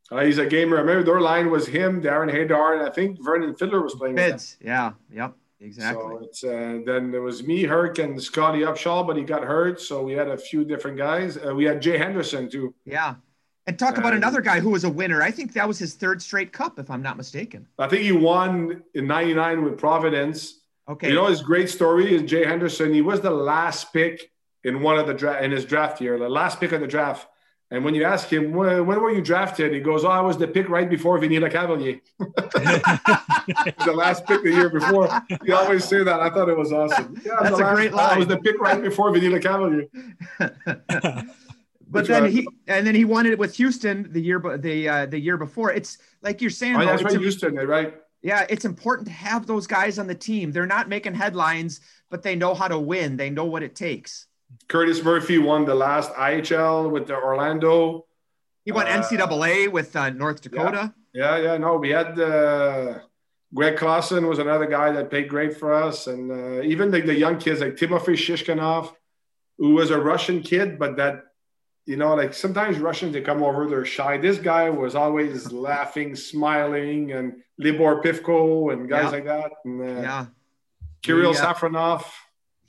Uh, 0.10 0.22
he's 0.22 0.38
a 0.38 0.46
gamer. 0.46 0.78
I 0.78 0.82
remember 0.82 1.04
their 1.04 1.22
line 1.22 1.50
was 1.50 1.68
him, 1.68 2.02
Darren 2.02 2.32
Haydar, 2.32 2.78
and 2.78 2.88
I 2.88 2.92
think 2.92 3.22
Vernon 3.22 3.56
Fiddler 3.56 3.82
was 3.82 3.96
playing. 3.96 4.16
Fids, 4.16 4.58
yeah, 4.62 4.94
yep. 5.12 5.36
Exactly. 5.64 6.04
So 6.04 6.20
it's 6.22 6.44
uh, 6.44 6.80
then 6.86 7.10
there 7.10 7.22
was 7.22 7.44
me, 7.44 7.64
Herc, 7.64 7.98
and 8.00 8.22
Scottie 8.22 8.62
Upshall, 8.62 9.08
but 9.08 9.16
he 9.16 9.24
got 9.24 9.44
hurt. 9.44 9.80
So 9.80 10.04
we 10.04 10.12
had 10.12 10.28
a 10.28 10.38
few 10.38 10.66
different 10.66 10.98
guys. 10.98 11.38
Uh, 11.38 11.56
we 11.56 11.64
had 11.64 11.82
Jay 11.82 11.98
Henderson 11.98 12.50
too. 12.50 12.74
Yeah, 12.86 13.16
and 13.66 13.80
talk 13.80 13.98
about 13.98 14.14
another 14.14 14.42
guy 14.42 14.60
who 14.60 14.70
was 14.70 14.84
a 14.84 14.90
winner. 14.90 15.22
I 15.22 15.32
think 15.32 15.54
that 15.54 15.68
was 15.68 15.80
his 15.80 15.94
third 15.94 16.22
straight 16.22 16.52
cup, 16.52 16.80
if 16.80 16.90
I'm 16.92 17.02
not 17.02 17.18
mistaken. 17.18 17.68
I 17.80 17.88
think 17.88 18.04
he 18.04 18.12
won 18.12 18.84
in 18.94 19.08
'99 19.08 19.64
with 19.64 19.78
Providence. 19.78 20.60
Okay. 20.88 21.10
You 21.10 21.16
know 21.16 21.28
his 21.28 21.42
great 21.42 21.70
story 21.70 22.14
is 22.14 22.24
Jay 22.24 22.46
Henderson. 22.46 22.94
He 22.94 23.02
was 23.02 23.22
the 23.22 23.32
last 23.32 23.94
pick 23.94 24.32
in 24.64 24.82
one 24.82 24.98
of 24.98 25.08
the 25.08 25.14
draft 25.14 25.44
in 25.44 25.52
his 25.52 25.66
draft 25.66 26.02
year, 26.02 26.18
the 26.18 26.30
last 26.30 26.60
pick 26.60 26.72
of 26.72 26.82
the 26.82 26.88
draft. 26.88 27.28
And 27.72 27.84
when 27.84 27.96
you 27.96 28.04
ask 28.04 28.32
him, 28.32 28.54
when, 28.54 28.86
when 28.86 29.02
were 29.02 29.10
you 29.10 29.22
drafted? 29.22 29.74
He 29.74 29.80
goes, 29.80 30.06
Oh, 30.06 30.10
I 30.10 30.22
was 30.22 30.38
the 30.38 30.48
pick 30.48 30.70
right 30.70 30.88
before 30.88 31.18
Vinny 31.18 31.40
Lecavalier. 31.40 32.02
the 32.20 33.94
last 33.96 34.28
pick 34.28 34.44
the 34.44 34.52
year 34.52 34.70
before. 34.70 35.10
He 35.44 35.52
always 35.52 35.84
say 35.84 36.04
that. 36.04 36.20
I 36.20 36.30
thought 36.30 36.50
it 36.50 36.58
was 36.58 36.72
awesome. 36.72 37.20
Yeah, 37.26 37.32
That's 37.42 37.58
a 37.58 37.64
last, 37.64 37.76
great 37.76 37.92
line. 37.92 38.16
I 38.16 38.18
was 38.20 38.28
the 38.28 38.38
pick 38.38 38.60
right 38.60 38.80
before 38.80 39.12
Vinny 39.12 39.28
Lecavalier. 39.28 39.90
but 41.94 42.08
then 42.08 42.32
he 42.32 42.48
and 42.68 42.86
then 42.86 42.96
he 42.96 43.06
won 43.06 43.26
it 43.26 43.38
with 43.38 43.56
Houston 43.56 44.12
the 44.12 44.22
year 44.22 44.40
the 44.58 44.90
uh, 44.90 45.06
the 45.06 45.20
year 45.20 45.38
before. 45.38 45.72
It's 45.72 46.00
like 46.22 46.42
you're 46.42 46.50
saying. 46.50 46.76
Oh, 46.76 46.86
that's 46.86 47.04
right, 47.04 47.20
Houston, 47.20 47.56
right? 47.56 47.94
Yeah, 48.22 48.46
it's 48.50 48.66
important 48.66 49.08
to 49.08 49.14
have 49.14 49.46
those 49.48 49.68
guys 49.68 50.00
on 50.00 50.08
the 50.08 50.16
team. 50.16 50.52
They're 50.52 50.66
not 50.66 50.90
making 50.90 51.14
headlines, 51.14 51.82
but 52.10 52.24
they 52.24 52.36
know 52.36 52.54
how 52.54 52.68
to 52.68 52.80
win. 52.80 53.18
They 53.18 53.30
know 53.30 53.46
what 53.46 53.64
it 53.64 53.76
takes. 53.76 54.28
Curtis 54.68 55.04
Murphy 55.04 55.38
won 55.38 55.66
the 55.66 55.76
last 55.76 56.12
IHL 56.14 56.90
with 56.90 57.08
the 57.08 57.16
Orlando. 57.16 58.06
He 58.66 58.72
won 58.72 58.88
uh, 58.88 59.02
NCAA 59.02 59.72
with 59.72 59.96
uh, 59.96 60.10
North 60.12 60.42
Dakota. 60.42 60.94
Yeah, 61.14 61.38
yeah, 61.38 61.44
yeah, 61.44 61.58
no, 61.58 61.76
we 61.76 61.90
had 61.90 62.18
uh, 62.18 63.00
Greg 63.54 63.78
Clausen 63.78 64.28
was 64.28 64.40
another 64.40 64.68
guy 64.68 64.92
that 64.92 65.10
played 65.10 65.28
great 65.28 65.58
for 65.58 65.74
us, 65.74 66.08
and 66.08 66.32
uh, 66.32 66.62
even 66.62 66.92
the, 66.92 67.02
the 67.02 67.16
young 67.16 67.38
kids 67.38 67.60
like 67.60 67.76
Timofey 67.76 68.16
Shishkanov, 68.16 68.94
who 69.58 69.74
was 69.74 69.92
a 69.92 70.00
Russian 70.00 70.42
kid, 70.42 70.80
but 70.80 70.96
that 70.98 71.26
you 71.86 71.98
know, 71.98 72.16
like 72.16 72.34
sometimes 72.34 72.80
Russians 72.80 73.14
they 73.14 73.22
come 73.22 73.44
over, 73.44 73.68
they're 73.68 73.86
shy. 73.86 74.18
This 74.18 74.38
guy 74.38 74.70
was 74.70 74.96
always 74.96 75.52
laughing, 75.70 76.16
smiling, 76.16 77.12
and 77.12 77.42
Libor 77.58 78.02
Pivko 78.02 78.72
and 78.72 78.90
guys 78.90 79.06
yeah. 79.06 79.10
like 79.10 79.26
that. 79.26 79.52
And, 79.66 79.82
uh, 79.82 80.02
yeah, 80.02 80.26
Kirill 81.02 81.34
yeah. 81.34 81.54
Safronov. 81.54 82.06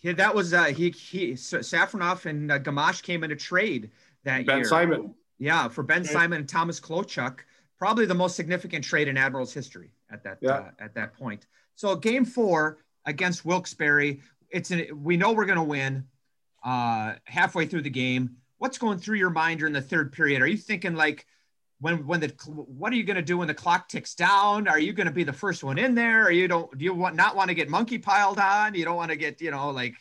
Yeah, 0.01 0.13
that 0.13 0.35
was 0.35 0.53
uh, 0.53 0.65
he. 0.65 0.91
He 0.91 1.33
Safronov 1.33 2.27
and 2.27 2.51
uh, 2.51 2.59
Gamache 2.59 3.03
came 3.03 3.25
in 3.25 3.31
a 3.31 3.37
trade 3.37 3.91
that 4.25 4.47
ben 4.47 4.57
year. 4.57 4.65
Ben 4.65 4.69
Simon. 4.69 5.15
Yeah, 5.39 5.69
for 5.69 5.83
Ben 5.83 6.05
Simon 6.05 6.41
and 6.41 6.49
Thomas 6.49 6.81
Kloucek, 6.81 7.41
probably 7.79 8.07
the 8.07 8.15
most 8.15 8.37
significant 8.37 8.85
trade 8.85 9.09
in 9.09 9.17
Admirals 9.17 9.53
history 9.53 9.91
at 10.11 10.23
that 10.25 10.39
yeah. 10.41 10.51
uh, 10.51 10.71
at 10.79 10.95
that 10.95 11.15
point. 11.15 11.47
So 11.75 11.97
game 11.97 12.25
four 12.25 12.79
against 13.05 13.45
Wilkes-Barre, 13.45 14.21
it's 14.51 14.71
an, 14.71 14.87
we 15.03 15.17
know 15.17 15.33
we're 15.33 15.45
going 15.45 15.59
to 15.59 15.65
win. 15.65 16.07
Uh, 16.65 17.15
halfway 17.25 17.67
through 17.67 17.83
the 17.83 17.91
game, 17.91 18.37
what's 18.59 18.79
going 18.79 18.99
through 18.99 19.19
your 19.19 19.31
mind 19.31 19.61
during 19.61 19.75
the 19.75 19.83
third 19.83 20.13
period? 20.13 20.43
Are 20.43 20.47
you 20.47 20.57
thinking 20.57 20.95
like? 20.95 21.27
when 21.85 22.07
when 22.07 22.21
the 22.21 22.33
what 22.47 22.93
are 22.93 22.97
you 22.97 23.05
going 23.05 23.17
to 23.17 23.23
do 23.23 23.37
when 23.37 23.49
the 23.49 23.55
clock 23.55 23.89
ticks 23.89 24.15
down? 24.15 24.69
Are 24.69 24.79
you 24.79 24.95
going 24.95 25.07
to 25.07 25.13
be 25.13 25.23
the 25.23 25.35
first 25.35 25.63
one 25.63 25.77
in 25.77 25.95
there? 25.95 26.25
Or 26.25 26.31
you 26.31 26.49
don't 26.49 26.77
do 26.79 26.83
you 26.83 26.95
want 26.95 27.15
not 27.15 27.37
want 27.37 27.49
to 27.49 27.55
get 27.55 27.69
monkey 27.69 27.99
piled 27.99 28.39
on? 28.39 28.75
You 28.75 28.87
don't 28.87 28.97
want 28.97 29.11
to 29.11 29.17
get 29.17 29.41
you 29.43 29.51
know 29.51 29.69
like 29.71 29.95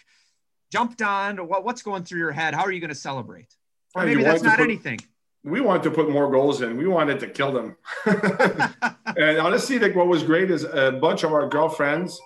jumped 0.72 1.02
on. 1.02 1.38
What 1.48 1.66
what's 1.66 1.82
going 1.82 2.06
through 2.06 2.20
your 2.20 2.32
head? 2.32 2.54
How 2.54 2.64
are 2.64 2.72
you 2.72 2.80
going 2.80 2.90
to 2.90 2.96
celebrate? 2.96 3.54
Or 3.96 4.06
maybe 4.06 4.24
that's 4.24 4.42
not 4.42 4.58
put, 4.58 4.64
anything. 4.64 5.00
We 5.44 5.60
wanted 5.60 5.84
to 5.84 5.92
put 5.92 6.10
more 6.10 6.32
goals 6.32 6.62
in. 6.62 6.78
We 6.78 6.88
wanted 6.88 7.20
to 7.20 7.28
kill 7.28 7.52
them. 7.52 7.76
and 9.18 9.40
honestly, 9.40 9.78
like 9.78 9.94
what 9.94 10.08
was 10.08 10.24
great 10.24 10.50
is 10.50 10.64
a 10.64 10.94
bunch 10.94 11.24
of 11.24 11.34
our 11.34 11.50
girlfriends. 11.50 12.20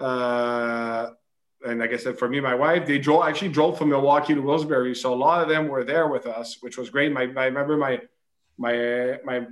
Uh, 0.00 1.10
and 1.64 1.80
like 1.80 1.92
I 1.92 1.96
said, 1.96 2.18
for 2.18 2.28
me, 2.28 2.40
my 2.40 2.54
wife, 2.54 2.86
they 2.86 2.98
drove 2.98 3.24
actually 3.24 3.48
drove 3.48 3.78
from 3.78 3.88
Milwaukee 3.88 4.34
to 4.34 4.40
Wilkes-Barre, 4.40 4.94
so 4.94 5.12
a 5.12 5.16
lot 5.16 5.42
of 5.42 5.48
them 5.48 5.68
were 5.68 5.84
there 5.84 6.08
with 6.08 6.26
us, 6.26 6.58
which 6.60 6.76
was 6.76 6.90
great. 6.90 7.12
My, 7.12 7.22
I 7.22 7.46
remember 7.46 7.76
my 7.76 8.00
my 8.58 9.18
my 9.24 9.46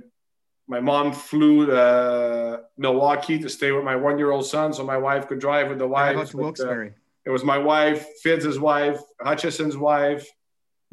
my 0.67 0.79
mom 0.79 1.11
flew 1.11 1.65
to 1.65 1.75
uh, 1.75 2.57
Milwaukee 2.77 3.39
to 3.39 3.49
stay 3.49 3.71
with 3.71 3.83
my 3.83 3.95
one 3.95 4.17
year 4.17 4.31
old 4.31 4.45
son, 4.45 4.73
so 4.73 4.83
my 4.83 4.97
wife 4.97 5.27
could 5.27 5.39
drive 5.39 5.69
with 5.69 5.79
the 5.79 5.87
wife. 5.87 6.33
Wilkes-Barre. 6.33 6.87
Uh, 6.87 6.91
it 7.25 7.29
was 7.29 7.43
my 7.43 7.57
wife, 7.57 8.05
Fids' 8.21 8.59
wife, 8.59 8.99
Hutchinson's 9.21 9.77
wife, 9.77 10.27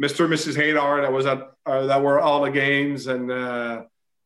Mr. 0.01 0.25
and 0.25 0.33
Mrs. 0.33 0.57
Haydar 0.57 1.03
that 1.03 1.13
was 1.13 1.27
at 1.27 1.51
uh, 1.67 1.87
that 1.87 2.03
were 2.03 2.21
all 2.21 2.43
the 2.43 2.51
games, 2.51 3.07
and 3.07 3.31
uh, 3.31 3.83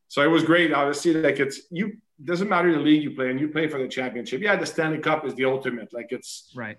so 0.08 0.22
it 0.22 0.28
was 0.28 0.44
great. 0.44 0.72
Obviously, 0.72 1.14
like 1.14 1.40
it's 1.40 1.62
you 1.70 1.98
doesn't 2.24 2.48
matter 2.48 2.72
the 2.72 2.78
league 2.78 3.02
you 3.02 3.12
play 3.12 3.30
in, 3.30 3.38
you 3.38 3.48
play 3.48 3.68
for 3.68 3.78
the 3.78 3.88
championship. 3.88 4.40
Yeah, 4.40 4.56
the 4.56 4.66
Stanley 4.66 4.98
Cup 4.98 5.26
is 5.26 5.34
the 5.34 5.44
ultimate. 5.44 5.92
Like 5.92 6.08
it's 6.10 6.52
right. 6.54 6.78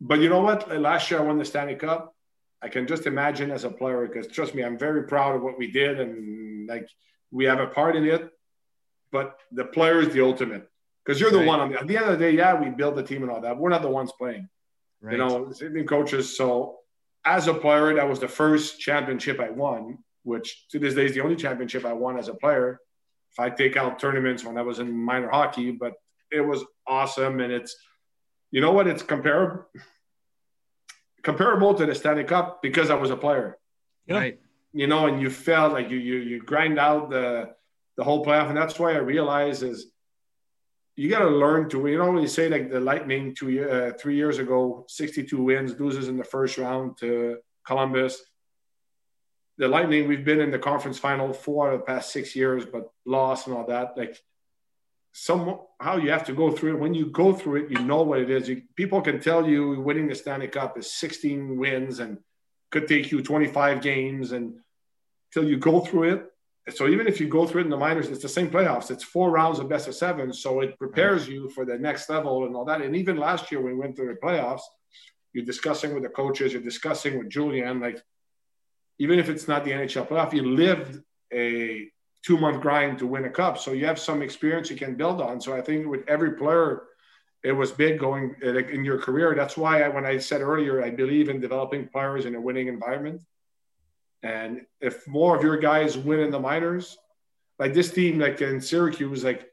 But 0.00 0.20
you 0.20 0.28
know 0.28 0.40
what? 0.40 0.80
Last 0.80 1.10
year 1.10 1.20
I 1.20 1.22
won 1.22 1.38
the 1.38 1.44
Stanley 1.44 1.76
Cup. 1.76 2.14
I 2.60 2.68
can 2.68 2.86
just 2.86 3.06
imagine 3.06 3.50
as 3.50 3.64
a 3.64 3.70
player 3.70 4.06
because 4.06 4.28
trust 4.28 4.54
me, 4.54 4.62
I'm 4.62 4.78
very 4.78 5.04
proud 5.04 5.36
of 5.36 5.42
what 5.42 5.58
we 5.58 5.70
did 5.70 6.00
and 6.00 6.68
like 6.68 6.88
we 7.30 7.44
have 7.44 7.60
a 7.60 7.66
part 7.66 7.96
in 7.96 8.04
it. 8.04 8.30
But 9.10 9.38
the 9.50 9.64
player 9.64 10.00
is 10.00 10.12
the 10.12 10.24
ultimate 10.24 10.68
because 11.04 11.20
you're 11.20 11.30
the 11.30 11.38
right. 11.38 11.46
one 11.46 11.60
on 11.60 11.72
the, 11.72 11.80
at 11.80 11.86
the 11.86 11.96
end 11.96 12.06
of 12.06 12.18
the 12.18 12.24
day. 12.24 12.32
Yeah, 12.32 12.60
we 12.60 12.70
build 12.70 12.96
the 12.96 13.02
team 13.02 13.22
and 13.22 13.30
all 13.30 13.40
that. 13.40 13.58
We're 13.58 13.68
not 13.68 13.82
the 13.82 13.90
ones 13.90 14.12
playing. 14.18 14.48
Right. 15.00 15.12
You 15.12 15.18
know, 15.18 15.52
sitting 15.52 15.86
coaches. 15.86 16.36
So 16.36 16.78
as 17.24 17.48
a 17.48 17.54
player, 17.54 17.94
that 17.94 18.08
was 18.08 18.20
the 18.20 18.28
first 18.28 18.80
championship 18.80 19.38
I 19.40 19.50
won, 19.50 19.98
which 20.22 20.68
to 20.70 20.78
this 20.78 20.94
day 20.94 21.04
is 21.04 21.14
the 21.14 21.20
only 21.20 21.36
championship 21.36 21.84
I 21.84 21.92
won 21.92 22.18
as 22.18 22.28
a 22.28 22.34
player. 22.34 22.80
If 23.32 23.40
I 23.40 23.50
take 23.50 23.76
out 23.76 23.98
tournaments 23.98 24.44
when 24.44 24.58
I 24.58 24.62
was 24.62 24.78
in 24.78 24.92
minor 24.92 25.30
hockey, 25.30 25.70
but 25.70 25.94
it 26.30 26.40
was 26.40 26.64
awesome 26.86 27.40
and 27.40 27.52
it's 27.52 27.76
you 28.50 28.60
know 28.60 28.72
what 28.72 28.86
it's 28.86 29.02
comparable 29.02 29.64
comparable 31.22 31.74
to 31.74 31.86
the 31.86 31.94
Stanley 31.94 32.24
Cup 32.24 32.62
because 32.62 32.90
I 32.90 32.94
was 32.94 33.10
a 33.10 33.16
player. 33.16 33.58
Yeah. 34.06 34.16
Right. 34.16 34.40
You 34.72 34.86
know, 34.86 35.06
and 35.06 35.20
you 35.20 35.30
felt 35.30 35.72
like 35.72 35.90
you 35.90 35.98
you 35.98 36.16
you 36.16 36.42
grind 36.42 36.78
out 36.78 37.10
the 37.10 37.50
the 37.96 38.04
whole 38.04 38.24
playoff, 38.24 38.48
and 38.48 38.56
that's 38.56 38.78
why 38.78 38.92
I 38.92 38.98
realize 38.98 39.62
is 39.62 39.92
you 40.96 41.10
got 41.10 41.20
to 41.20 41.28
learn 41.28 41.68
to. 41.70 41.86
You 41.86 41.98
know, 41.98 42.10
when 42.10 42.22
you 42.22 42.28
say 42.28 42.48
like 42.48 42.70
the 42.70 42.80
Lightning 42.80 43.34
two 43.34 43.68
uh, 43.68 43.92
three 43.98 44.16
years 44.16 44.38
ago, 44.38 44.86
sixty 44.88 45.24
two 45.24 45.42
wins, 45.42 45.78
loses 45.78 46.08
in 46.08 46.16
the 46.16 46.24
first 46.24 46.56
round 46.56 46.96
to 46.98 47.38
Columbus. 47.66 48.18
The 49.58 49.68
Lightning, 49.68 50.08
we've 50.08 50.24
been 50.24 50.40
in 50.40 50.50
the 50.50 50.58
conference 50.58 50.98
final 50.98 51.32
four 51.32 51.72
of 51.72 51.80
the 51.80 51.84
past 51.84 52.12
six 52.12 52.34
years, 52.34 52.64
but 52.64 52.90
lost 53.04 53.46
and 53.46 53.56
all 53.56 53.66
that. 53.66 53.96
Like 53.96 54.18
some 55.12 55.60
how 55.78 55.98
you 55.98 56.10
have 56.10 56.24
to 56.24 56.32
go 56.32 56.50
through 56.50 56.74
it. 56.74 56.80
When 56.80 56.94
you 56.94 57.06
go 57.06 57.32
through 57.32 57.64
it, 57.64 57.70
you 57.70 57.78
know 57.84 58.02
what 58.02 58.20
it 58.20 58.30
is. 58.30 58.48
You, 58.48 58.62
people 58.76 59.02
can 59.02 59.20
tell 59.20 59.46
you 59.46 59.80
winning 59.80 60.08
the 60.08 60.14
Stanley 60.14 60.48
Cup 60.48 60.78
is 60.78 60.90
16 60.92 61.58
wins 61.58 62.00
and 62.00 62.18
could 62.70 62.88
take 62.88 63.12
you 63.12 63.22
25 63.22 63.82
games 63.82 64.32
and 64.32 64.54
till 65.32 65.44
you 65.44 65.58
go 65.58 65.80
through 65.80 66.14
it. 66.14 66.26
So 66.74 66.86
even 66.88 67.06
if 67.06 67.20
you 67.20 67.28
go 67.28 67.46
through 67.46 67.62
it 67.62 67.64
in 67.64 67.70
the 67.70 67.76
minors, 67.76 68.08
it's 68.08 68.22
the 68.22 68.28
same 68.28 68.48
playoffs. 68.48 68.90
It's 68.90 69.02
four 69.02 69.30
rounds 69.30 69.58
of 69.58 69.68
best 69.68 69.88
of 69.88 69.94
seven, 69.96 70.32
so 70.32 70.60
it 70.60 70.78
prepares 70.78 71.28
you 71.28 71.48
for 71.50 71.64
the 71.64 71.76
next 71.76 72.08
level 72.08 72.46
and 72.46 72.54
all 72.54 72.64
that. 72.66 72.80
And 72.80 72.94
even 72.94 73.16
last 73.16 73.50
year 73.50 73.60
when 73.60 73.72
we 73.72 73.78
went 73.78 73.96
through 73.96 74.14
the 74.14 74.20
playoffs, 74.20 74.62
you're 75.32 75.44
discussing 75.44 75.92
with 75.92 76.04
the 76.04 76.08
coaches, 76.08 76.52
you're 76.52 76.62
discussing 76.62 77.18
with 77.18 77.30
Julien, 77.30 77.80
like 77.80 78.00
even 78.98 79.18
if 79.18 79.28
it's 79.28 79.48
not 79.48 79.64
the 79.64 79.72
NHL 79.72 80.08
playoff, 80.08 80.32
you 80.32 80.42
lived 80.42 81.02
a 81.32 81.88
two 82.22 82.38
month 82.38 82.60
grind 82.60 82.98
to 82.98 83.06
win 83.06 83.24
a 83.24 83.30
cup. 83.30 83.58
So 83.58 83.72
you 83.72 83.86
have 83.86 83.98
some 83.98 84.22
experience 84.22 84.70
you 84.70 84.76
can 84.76 84.94
build 84.94 85.20
on. 85.20 85.40
So 85.40 85.54
I 85.54 85.60
think 85.60 85.86
with 85.86 86.08
every 86.08 86.32
player, 86.32 86.84
it 87.42 87.52
was 87.52 87.72
big 87.72 87.98
going 87.98 88.36
in 88.42 88.84
your 88.84 88.98
career. 88.98 89.34
That's 89.34 89.56
why 89.56 89.82
I, 89.82 89.88
when 89.88 90.06
I 90.06 90.18
said 90.18 90.40
earlier, 90.40 90.84
I 90.84 90.90
believe 90.90 91.28
in 91.28 91.40
developing 91.40 91.88
players 91.88 92.24
in 92.24 92.36
a 92.36 92.40
winning 92.40 92.68
environment. 92.68 93.20
And 94.22 94.62
if 94.80 95.08
more 95.08 95.36
of 95.36 95.42
your 95.42 95.56
guys 95.56 95.98
win 95.98 96.20
in 96.20 96.30
the 96.30 96.38
minors, 96.38 96.96
like 97.58 97.74
this 97.74 97.90
team, 97.90 98.20
like 98.20 98.40
in 98.40 98.60
Syracuse, 98.60 99.24
like 99.24 99.50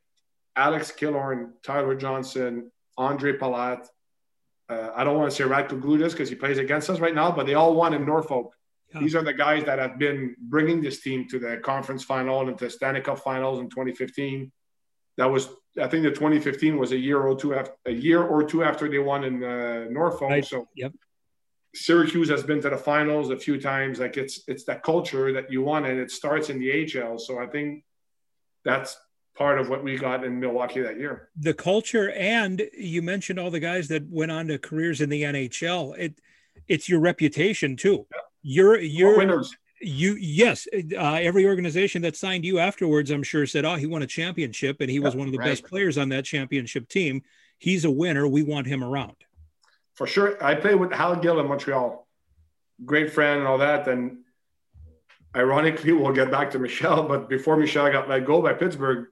Alex 0.55 0.91
Killorn, 0.91 1.51
Tyler 1.63 1.95
Johnson, 1.95 2.71
Ondrej 2.97 3.39
Palat. 3.39 3.87
Uh, 4.67 4.91
I 4.95 5.03
don't 5.03 5.17
want 5.17 5.31
to 5.31 5.35
say 5.35 5.43
Radko 5.43 5.81
Gudas 5.81 6.11
because 6.11 6.29
he 6.29 6.35
plays 6.35 6.59
against 6.59 6.89
us 6.89 6.99
right 6.99 7.15
now, 7.15 7.31
but 7.31 7.47
they 7.47 7.55
all 7.55 7.73
won 7.73 7.93
in 7.93 8.05
Norfolk. 8.05 8.53
Yeah. 8.93 9.01
These 9.01 9.15
are 9.15 9.23
the 9.23 9.33
guys 9.33 9.65
that 9.65 9.79
have 9.79 9.99
been 9.99 10.35
bringing 10.39 10.81
this 10.81 11.01
team 11.01 11.27
to 11.29 11.39
the 11.39 11.57
conference 11.57 12.03
final 12.03 12.47
and 12.47 12.57
to 12.57 12.69
Stanley 12.69 13.01
Cup 13.01 13.19
finals 13.19 13.59
in 13.59 13.69
2015. 13.69 14.51
That 15.17 15.25
was, 15.25 15.49
I 15.79 15.87
think, 15.87 16.03
the 16.03 16.11
2015 16.11 16.77
was 16.77 16.91
a 16.91 16.97
year 16.97 17.19
or 17.19 17.35
two 17.35 17.53
after 17.53 17.73
a 17.85 17.91
year 17.91 18.23
or 18.23 18.43
two 18.43 18.63
after 18.63 18.89
they 18.89 18.99
won 18.99 19.23
in 19.23 19.43
uh, 19.43 19.85
Norfolk. 19.89 20.29
Right. 20.29 20.45
So, 20.45 20.67
yep. 20.75 20.93
Syracuse 21.75 22.29
has 22.29 22.41
been 22.43 22.61
to 22.61 22.69
the 22.69 22.77
finals 22.77 23.29
a 23.29 23.37
few 23.37 23.59
times. 23.61 23.99
Like 23.99 24.17
it's 24.17 24.41
it's 24.47 24.63
that 24.63 24.81
culture 24.81 25.31
that 25.33 25.51
you 25.51 25.61
want, 25.61 25.85
and 25.85 25.99
it 25.99 26.09
starts 26.09 26.49
in 26.49 26.57
the 26.57 26.69
HL. 26.85 27.19
So 27.19 27.39
I 27.39 27.45
think 27.45 27.83
that's 28.65 28.97
part 29.35 29.59
of 29.59 29.69
what 29.69 29.83
we 29.83 29.95
got 29.95 30.23
in 30.23 30.39
Milwaukee 30.39 30.81
that 30.81 30.97
year. 30.97 31.29
The 31.37 31.53
culture, 31.53 32.11
and 32.11 32.67
you 32.77 33.01
mentioned 33.01 33.39
all 33.39 33.51
the 33.51 33.59
guys 33.59 33.87
that 33.89 34.09
went 34.09 34.31
on 34.31 34.47
to 34.47 34.57
careers 34.57 34.99
in 34.99 35.09
the 35.09 35.23
NHL. 35.23 35.97
It 35.97 36.19
it's 36.67 36.89
your 36.89 36.99
reputation 36.99 37.75
too. 37.75 38.07
Yeah. 38.11 38.21
You're 38.41 38.79
you're 38.79 39.17
winners. 39.17 39.55
You 39.81 40.15
yes, 40.15 40.67
uh, 40.73 41.13
every 41.13 41.45
organization 41.45 42.01
that 42.01 42.17
signed 42.17 42.43
you 42.43 42.59
afterwards, 42.59 43.11
I'm 43.11 43.23
sure, 43.23 43.45
said, 43.45 43.63
"Oh, 43.63 43.75
he 43.75 43.85
won 43.85 44.01
a 44.01 44.07
championship, 44.07 44.81
and 44.81 44.89
he 44.89 44.97
yeah, 44.97 45.03
was 45.03 45.15
one 45.15 45.27
of 45.27 45.31
the 45.31 45.39
right. 45.39 45.49
best 45.49 45.65
players 45.65 45.97
on 45.97 46.09
that 46.09 46.25
championship 46.25 46.89
team. 46.89 47.21
He's 47.59 47.85
a 47.85 47.91
winner. 47.91 48.27
We 48.27 48.43
want 48.43 48.67
him 48.67 48.83
around." 48.83 49.15
for 49.99 50.07
sure. 50.07 50.41
I 50.41 50.55
played 50.55 50.75
with 50.75 50.93
Hal 50.93 51.17
Gill 51.17 51.41
in 51.41 51.47
Montreal, 51.49 52.07
great 52.85 53.11
friend 53.11 53.39
and 53.39 53.47
all 53.49 53.57
that. 53.57 53.85
And 53.89 54.19
ironically, 55.35 55.91
we'll 55.99 56.13
get 56.13 56.31
back 56.31 56.51
to 56.51 56.59
Michel, 56.59 57.03
but 57.03 57.27
before 57.27 57.57
Michel 57.57 57.91
got 57.91 58.07
let 58.07 58.25
go 58.25 58.41
by 58.41 58.53
Pittsburgh, 58.53 59.07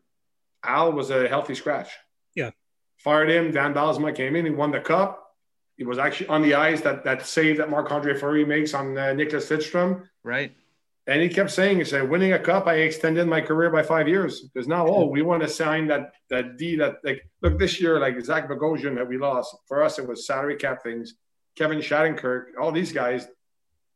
Al 0.63 0.93
was 0.93 1.09
a 1.09 1.27
healthy 1.27 1.55
scratch. 1.55 1.89
Yeah. 2.35 2.51
Fired 2.99 3.29
him. 3.29 3.51
Dan 3.51 3.73
Bylsma 3.73 4.15
came 4.15 4.37
in. 4.37 4.45
He 4.45 4.51
won 4.51 4.71
the 4.71 4.79
cup. 4.79 5.26
He 5.77 5.85
was 5.85 5.99
actually 5.99 6.27
on 6.27 6.41
the 6.41 6.55
ice 6.55 6.81
that 6.81 7.03
that 7.03 7.25
save 7.25 7.57
that 7.57 7.69
Marc 7.69 7.91
Andre 7.91 8.17
Fleury 8.17 8.45
makes 8.45 8.73
on 8.73 8.97
uh, 8.97 9.13
Nicklas 9.13 9.49
Lidstrom. 9.49 10.07
Right. 10.23 10.53
And 11.05 11.21
he 11.21 11.29
kept 11.29 11.51
saying, 11.51 11.77
he 11.77 11.85
said, 11.85 12.09
winning 12.09 12.33
a 12.33 12.39
cup, 12.39 12.67
I 12.67 12.79
extended 12.79 13.27
my 13.27 13.39
career 13.39 13.69
by 13.69 13.81
five 13.81 14.09
years. 14.09 14.41
Because 14.41 14.67
now, 14.67 14.85
oh, 14.85 15.05
we 15.05 15.21
want 15.21 15.41
to 15.41 15.47
sign 15.47 15.87
that 15.87 16.11
that 16.29 16.57
D 16.57 16.75
that 16.77 16.97
like 17.03 17.25
look 17.41 17.57
this 17.57 17.79
year, 17.79 17.99
like 17.99 18.19
Zach 18.21 18.49
Bogosian 18.49 18.95
that 18.95 19.07
we 19.07 19.17
lost. 19.17 19.55
For 19.67 19.83
us, 19.83 19.99
it 19.99 20.07
was 20.07 20.27
salary 20.27 20.57
cap 20.57 20.83
things. 20.83 21.13
Kevin 21.55 21.79
Shattenkirk, 21.79 22.57
all 22.59 22.71
these 22.71 22.91
guys, 22.91 23.27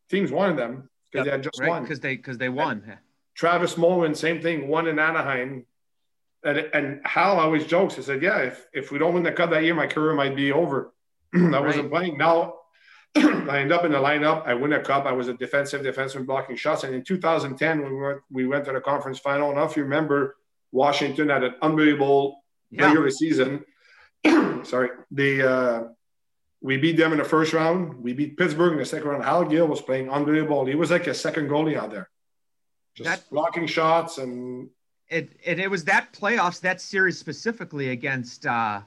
teams 0.09 0.32
wanted 0.32 0.57
them 0.57 0.89
because 1.11 1.25
yep. 1.25 1.25
they 1.25 1.32
had 1.32 1.43
just 1.43 1.59
right, 1.59 1.69
won. 1.69 1.84
Because 1.84 1.99
they 1.99 2.15
because 2.15 2.38
they 2.38 2.49
won. 2.49 2.84
And 2.88 2.97
Travis 3.36 3.77
Mullen, 3.77 4.15
same 4.15 4.41
thing, 4.41 4.67
won 4.67 4.88
in 4.88 4.97
Anaheim. 4.97 5.65
And 6.43 6.57
and 6.73 7.01
Hal 7.05 7.39
always 7.39 7.65
jokes. 7.65 7.95
He 7.95 8.03
said, 8.03 8.21
Yeah, 8.21 8.38
if 8.38 8.67
if 8.73 8.91
we 8.91 8.99
don't 8.99 9.13
win 9.13 9.23
the 9.23 9.34
cup 9.34 9.49
that 9.49 9.63
year, 9.63 9.75
my 9.75 9.88
career 9.88 10.13
might 10.13 10.36
be 10.36 10.53
over. 10.53 10.93
I 11.34 11.59
wasn't 11.59 11.89
playing. 11.89 12.17
Now 12.17 12.55
I 13.15 13.59
end 13.59 13.73
up 13.73 13.84
in 13.84 13.91
the 13.91 13.97
lineup. 13.97 14.47
I 14.47 14.53
win 14.53 14.71
a 14.73 14.82
cup. 14.82 15.05
I 15.05 15.11
was 15.11 15.27
a 15.27 15.34
defensive 15.34 15.82
defenseman 15.82 16.25
blocking 16.25 16.55
shots. 16.55 16.84
And 16.84 16.95
in 16.95 17.03
2010, 17.03 17.84
we 17.84 18.01
went, 18.01 18.19
we 18.32 18.47
went 18.47 18.65
to 18.65 18.71
the 18.71 18.79
conference 18.79 19.19
final, 19.19 19.51
and 19.51 19.59
if 19.59 19.75
you 19.75 19.84
remember, 19.84 20.38
Washington 20.71 21.29
had 21.29 21.43
an 21.43 21.55
unbelievable 21.61 22.41
yeah. 22.69 22.86
regular 22.86 23.09
season. 23.09 23.65
Sorry, 24.63 24.89
the 25.11 25.49
uh, 25.49 25.84
we 26.61 26.77
beat 26.77 26.95
them 26.95 27.11
in 27.11 27.17
the 27.17 27.25
first 27.25 27.51
round. 27.53 28.01
We 28.01 28.13
beat 28.13 28.38
Pittsburgh 28.38 28.73
in 28.73 28.79
the 28.79 28.86
second 28.86 29.09
round. 29.09 29.23
Hal 29.23 29.43
Gill 29.45 29.67
was 29.67 29.82
playing 29.82 30.09
unbelievable. 30.09 30.65
He 30.65 30.75
was 30.75 30.91
like 30.91 31.07
a 31.07 31.13
second 31.13 31.49
goalie 31.49 31.75
out 31.75 31.91
there, 31.91 32.09
just 32.95 33.09
that, 33.09 33.29
blocking 33.29 33.67
shots 33.67 34.17
and. 34.17 34.69
It, 35.09 35.34
it, 35.43 35.59
it 35.59 35.69
was 35.69 35.84
that 35.86 36.13
playoffs, 36.13 36.61
that 36.61 36.79
series 36.79 37.17
specifically 37.17 37.89
against 37.89 38.45
uh, 38.45 38.79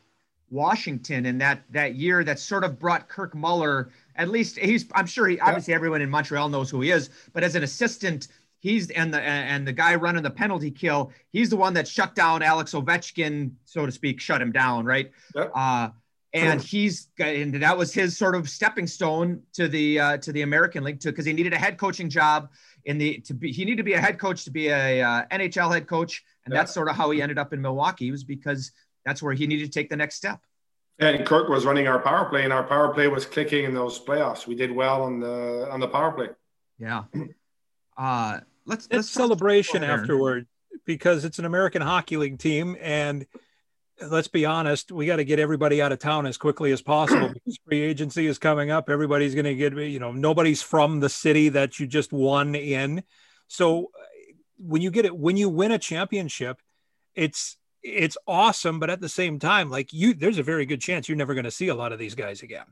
Washington 0.55 1.27
in 1.27 1.37
that 1.39 1.65
that 1.71 1.97
year 1.97 2.23
that 2.25 2.39
sort 2.39 2.65
of 2.65 2.79
brought 2.79 3.09
Kirk 3.09 3.35
Muller 3.35 3.91
at 4.17 4.29
least 4.29 4.59
he's 4.59 4.87
I'm 4.95 5.07
sure 5.07 5.27
he 5.27 5.39
obviously 5.41 5.73
yeah. 5.73 5.77
everyone 5.77 6.01
in 6.01 6.09
Montreal 6.09 6.49
knows 6.49 6.71
who 6.71 6.81
he 6.81 6.91
is, 6.91 7.11
but 7.33 7.43
as 7.43 7.57
an 7.57 7.65
assistant, 7.65 8.29
he's 8.61 8.91
and 8.91 9.13
the 9.13 9.21
and 9.21 9.67
the 9.67 9.73
guy 9.73 9.95
running 9.97 10.23
the 10.23 10.31
penalty 10.31 10.71
kill, 10.71 11.13
he's 11.33 11.51
the 11.51 11.57
one 11.57 11.75
that 11.75 11.89
shut 11.89 12.15
down 12.15 12.43
Alex 12.43 12.73
Ovechkin, 12.73 13.51
so 13.65 13.85
to 13.85 13.93
speak, 13.93 14.21
shut 14.21 14.41
him 14.41 14.53
down, 14.53 14.85
right? 14.85 15.11
Yep. 15.35 15.53
Uh, 15.55 15.89
and 16.33 16.61
he's 16.61 17.09
and 17.19 17.55
that 17.63 17.77
was 17.77 17.95
his 17.95 18.17
sort 18.17 18.35
of 18.35 18.49
stepping 18.49 18.87
stone 18.87 19.41
to 19.53 19.69
the 19.69 20.01
uh, 20.01 20.17
to 20.19 20.33
the 20.33 20.43
American 20.43 20.83
League 20.83 21.01
too, 21.01 21.11
because 21.11 21.27
he 21.27 21.33
needed 21.33 21.53
a 21.53 21.59
head 21.59 21.79
coaching 21.79 22.09
job 22.09 22.51
in 22.87 22.99
the 22.99 23.19
to 23.21 23.35
be 23.35 23.53
he 23.53 23.65
needed 23.65 23.79
to 23.79 23.85
be 23.85 23.93
a 23.93 24.01
head 24.01 24.19
coach 24.19 24.45
to 24.45 24.51
be 24.51 24.69
a 24.69 25.03
uh, 25.03 25.25
NHL 25.31 25.73
head 25.73 25.87
coach, 25.87 26.25
and 26.45 26.53
yep. 26.53 26.61
that's 26.61 26.75
sort 26.75 26.89
of 26.89 26.97
how 26.97 27.11
he 27.11 27.23
ended 27.23 27.39
up 27.39 27.53
in 27.53 27.61
Milwaukee. 27.61 28.11
Was 28.11 28.25
because 28.25 28.73
that's 29.05 29.23
where 29.23 29.35
he 29.35 29.47
needed 29.47 29.67
to 29.67 29.71
take 29.71 29.91
the 29.91 29.97
next 29.97 30.17
step. 30.17 30.41
And 30.99 31.27
Kirk 31.27 31.49
was 31.49 31.65
running 31.65 31.89
our 31.89 31.99
power 31.99 32.27
play, 32.27 32.45
and 32.45 32.53
our 32.53 32.63
power 32.63 32.95
play 32.95 33.09
was 33.09 33.27
clicking 33.27 33.65
in 33.65 33.75
those 33.75 33.99
playoffs. 33.99 34.47
We 34.47 34.55
did 34.55 34.71
well 34.71 35.03
on 35.03 35.21
the 35.21 35.69
on 35.71 35.81
the 35.81 35.89
power 35.89 36.13
play. 36.13 36.29
Yeah. 36.79 37.05
Uh, 37.97 38.41
let's 38.67 38.89
let's 38.91 39.09
celebration 39.09 39.85
afterward 39.85 40.49
because 40.85 41.25
it's 41.25 41.39
an 41.39 41.45
American 41.45 41.81
Hockey 41.81 42.17
League 42.17 42.41
team, 42.41 42.77
and 42.81 43.25
let's 44.11 44.29
be 44.29 44.45
honest, 44.45 44.91
we 44.91 45.07
got 45.07 45.17
to 45.17 45.25
get 45.25 45.39
everybody 45.39 45.81
out 45.81 45.93
of 45.93 45.99
town 45.99 46.27
as 46.27 46.37
quickly 46.37 46.73
as 46.73 46.83
possible 46.83 47.29
because 47.35 47.59
free 47.67 47.83
agency 47.83 48.27
is 48.27 48.39
coming 48.39 48.71
up. 48.71 48.91
Everybody's 48.91 49.35
going 49.35 49.45
to 49.45 49.55
get 49.55 49.75
you 49.75 50.01
know 50.01 50.13
nobody's 50.13 50.63
from 50.63 51.01
the 51.01 51.09
city 51.09 51.51
that 51.51 51.79
you 51.79 51.87
just 51.87 52.13
won 52.13 52.55
in. 52.55 53.03
So 53.49 53.91
when 54.59 54.83
you 54.83 54.91
get 54.91 55.05
it, 55.05 55.17
when 55.17 55.37
you 55.37 55.49
win 55.49 55.73
a 55.73 55.79
championship, 55.79 56.61
it's 57.15 57.57
it's 57.85 58.17
awesome, 58.27 58.81
but 58.81 58.89
at 58.89 59.01
the 59.01 59.09
same 59.09 59.39
time, 59.39 59.71
like 59.71 59.93
you, 59.93 60.15
there's 60.15 60.39
a 60.39 60.43
very 60.43 60.65
good 60.65 60.81
chance 60.81 61.09
you're 61.09 61.19
never 61.19 61.35
going 61.35 61.45
to 61.45 61.51
see 61.51 61.69
a 61.69 61.75
lot 61.75 61.93
of 61.93 61.99
these 61.99 62.15
guys 62.15 62.43
again. 62.43 62.65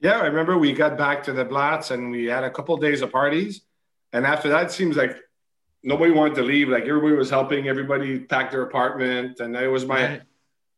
Yeah, 0.00 0.20
I 0.20 0.26
remember 0.26 0.56
we 0.56 0.72
got 0.72 0.96
back 0.96 1.24
to 1.24 1.32
the 1.32 1.44
Blats 1.44 1.90
and 1.90 2.10
we 2.10 2.26
had 2.26 2.44
a 2.44 2.50
couple 2.50 2.74
of 2.74 2.80
days 2.80 3.02
of 3.02 3.10
parties, 3.10 3.62
and 4.12 4.24
after 4.24 4.48
that, 4.50 4.66
it 4.66 4.70
seems 4.70 4.96
like 4.96 5.16
nobody 5.82 6.12
wanted 6.12 6.36
to 6.36 6.42
leave. 6.42 6.68
Like 6.68 6.84
everybody 6.84 7.14
was 7.14 7.28
helping 7.28 7.66
everybody 7.66 8.20
packed 8.20 8.52
their 8.52 8.62
apartment, 8.62 9.40
and 9.40 9.56
it 9.56 9.68
was 9.68 9.84
my 9.84 10.06
right. 10.06 10.22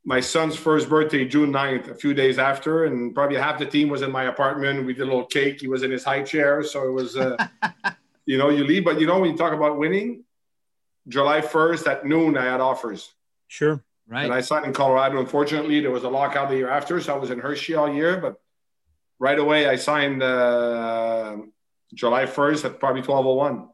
my 0.05 0.21
son's 0.21 0.57
first 0.57 0.89
birthday, 0.89 1.27
June 1.27 1.53
9th, 1.53 1.91
a 1.91 1.95
few 1.95 2.15
days 2.15 2.39
after, 2.39 2.87
and 2.87 3.15
probably 3.15 3.37
half 3.37 3.59
the 3.59 3.67
team 3.67 3.89
was 3.91 4.01
in 4.01 4.11
my 4.11 4.25
apartment. 4.25 4.87
We 4.87 4.95
did 4.95 5.03
a 5.03 5.07
little 5.07 5.27
cake. 5.27 5.61
He 5.61 5.69
was 5.69 5.83
in 5.83 5.91
his 5.91 6.05
high 6.05 6.23
chair, 6.23 6.63
so 6.63 6.89
it 6.89 6.93
was, 6.93 7.17
uh, 7.17 7.37
you 8.25 8.39
know, 8.39 8.49
you 8.49 8.65
leave. 8.65 8.85
But 8.85 8.99
you 8.99 9.07
know, 9.07 9.19
when 9.19 9.33
you 9.33 9.37
talk 9.37 9.53
about 9.53 9.77
winning, 9.77 10.25
July 11.07 11.43
1st 11.43 11.87
at 11.87 12.07
noon, 12.07 12.39
I 12.39 12.45
had 12.45 12.61
offers. 12.61 13.13
Sure. 13.49 13.83
Right. 14.07 14.25
And 14.25 14.33
I 14.33 14.41
signed 14.41 14.65
in 14.65 14.73
Colorado. 14.73 15.19
Unfortunately, 15.19 15.81
there 15.81 15.91
was 15.91 16.05
a 16.05 16.09
lockout 16.09 16.49
the 16.49 16.57
year 16.57 16.71
after, 16.71 17.01
so 17.01 17.15
I 17.15 17.19
was 17.19 17.31
in 17.31 17.39
Hershey 17.39 17.75
all 17.75 17.93
year. 17.93 18.17
But 18.19 18.41
right 19.19 19.39
away, 19.39 19.69
I 19.69 19.77
signed 19.77 20.23
uh, 20.23 21.37
July 21.95 22.25
1st 22.25 22.65
at 22.65 22.81
probably 22.81 23.03
1201. 23.03 23.69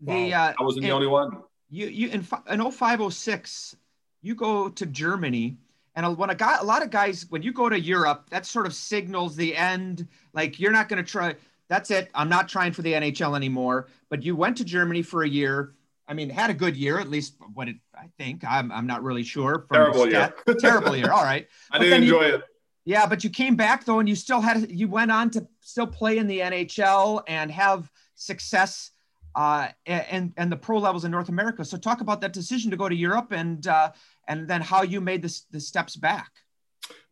The, 0.00 0.34
uh, 0.34 0.54
I 0.58 0.62
wasn't 0.62 0.84
the 0.84 0.90
only 0.90 1.06
one. 1.06 1.42
You, 1.70 1.86
you 1.86 2.08
in, 2.08 2.26
in 2.50 2.70
0506, 2.70 3.76
you 4.22 4.34
go 4.34 4.68
to 4.68 4.86
Germany. 4.86 5.56
And 5.94 6.18
when 6.18 6.30
a 6.30 6.34
guy, 6.34 6.58
a 6.60 6.64
lot 6.64 6.82
of 6.82 6.90
guys, 6.90 7.26
when 7.30 7.42
you 7.42 7.52
go 7.52 7.68
to 7.68 7.80
Europe, 7.80 8.28
that 8.30 8.44
sort 8.44 8.66
of 8.66 8.74
signals 8.74 9.36
the 9.36 9.56
end. 9.56 10.06
Like 10.34 10.60
you're 10.60 10.72
not 10.72 10.88
going 10.88 11.02
to 11.02 11.08
try. 11.10 11.36
That's 11.68 11.90
it. 11.90 12.10
I'm 12.14 12.28
not 12.28 12.48
trying 12.48 12.72
for 12.72 12.82
the 12.82 12.92
NHL 12.92 13.34
anymore. 13.34 13.88
But 14.10 14.22
you 14.22 14.36
went 14.36 14.56
to 14.58 14.64
Germany 14.64 15.02
for 15.02 15.22
a 15.22 15.28
year. 15.28 15.72
I 16.08 16.14
mean, 16.14 16.30
had 16.30 16.50
a 16.50 16.54
good 16.54 16.76
year, 16.76 16.98
at 16.98 17.08
least 17.08 17.34
what 17.54 17.68
it, 17.68 17.76
I 17.94 18.06
think. 18.18 18.44
I'm, 18.44 18.70
I'm 18.70 18.86
not 18.86 19.02
really 19.02 19.24
sure. 19.24 19.66
Terrible 19.72 20.08
year. 20.08 20.32
terrible 20.58 20.96
year. 20.96 21.10
All 21.10 21.24
right. 21.24 21.46
I 21.72 21.78
but 21.78 21.84
didn't 21.84 22.04
enjoy 22.04 22.26
you, 22.26 22.34
it. 22.36 22.42
Yeah, 22.84 23.06
but 23.06 23.24
you 23.24 23.30
came 23.30 23.56
back 23.56 23.84
though, 23.84 23.98
and 23.98 24.08
you 24.08 24.14
still 24.14 24.40
had, 24.40 24.70
you 24.70 24.86
went 24.86 25.10
on 25.10 25.30
to 25.30 25.46
still 25.60 25.88
play 25.88 26.18
in 26.18 26.28
the 26.28 26.38
NHL 26.38 27.22
and 27.26 27.50
have 27.50 27.90
success 28.14 28.92
uh, 29.36 29.68
and 29.84 30.32
and 30.36 30.50
the 30.50 30.56
pro 30.56 30.78
levels 30.78 31.04
in 31.04 31.10
North 31.10 31.28
America. 31.28 31.64
So 31.64 31.76
talk 31.76 32.00
about 32.00 32.22
that 32.22 32.32
decision 32.32 32.70
to 32.70 32.76
go 32.76 32.88
to 32.88 32.94
Europe 32.94 33.32
and 33.32 33.64
uh, 33.66 33.92
and 34.26 34.48
then 34.48 34.62
how 34.62 34.82
you 34.82 35.00
made 35.00 35.20
the, 35.22 35.40
the 35.50 35.60
steps 35.60 35.94
back. 35.94 36.30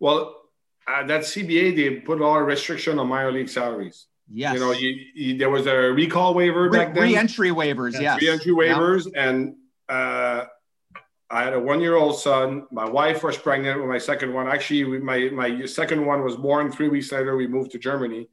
Well, 0.00 0.40
uh, 0.86 1.06
that 1.06 1.22
CBA 1.22 1.76
they 1.76 1.90
put 2.00 2.20
a 2.20 2.26
lot 2.26 2.40
of 2.40 2.46
restriction 2.46 2.98
on 2.98 3.08
minor 3.08 3.30
league 3.30 3.50
salaries. 3.50 4.06
Yes. 4.30 4.54
You 4.54 4.60
know, 4.60 4.72
you, 4.72 4.96
you, 5.14 5.38
there 5.38 5.50
was 5.50 5.66
a 5.66 5.74
recall 5.92 6.34
waiver 6.34 6.68
Re- 6.68 6.78
back 6.78 6.94
then. 6.94 7.04
Re-entry 7.04 7.50
waivers, 7.50 8.00
yes. 8.00 8.20
Re-entry 8.20 8.52
waivers, 8.52 9.06
yeah. 9.12 9.28
and 9.28 9.56
uh, 9.88 10.44
I 11.30 11.42
had 11.42 11.52
a 11.52 11.60
one-year-old 11.60 12.18
son. 12.18 12.66
My 12.70 12.88
wife 12.88 13.22
was 13.22 13.36
pregnant 13.36 13.80
with 13.80 13.88
my 13.88 13.98
second 13.98 14.32
one. 14.32 14.48
Actually, 14.48 14.98
my 14.98 15.28
my 15.30 15.66
second 15.66 16.04
one 16.06 16.22
was 16.22 16.36
born 16.36 16.72
three 16.72 16.88
weeks 16.88 17.12
later. 17.12 17.36
We 17.36 17.46
moved 17.46 17.72
to 17.72 17.78
Germany, 17.78 18.28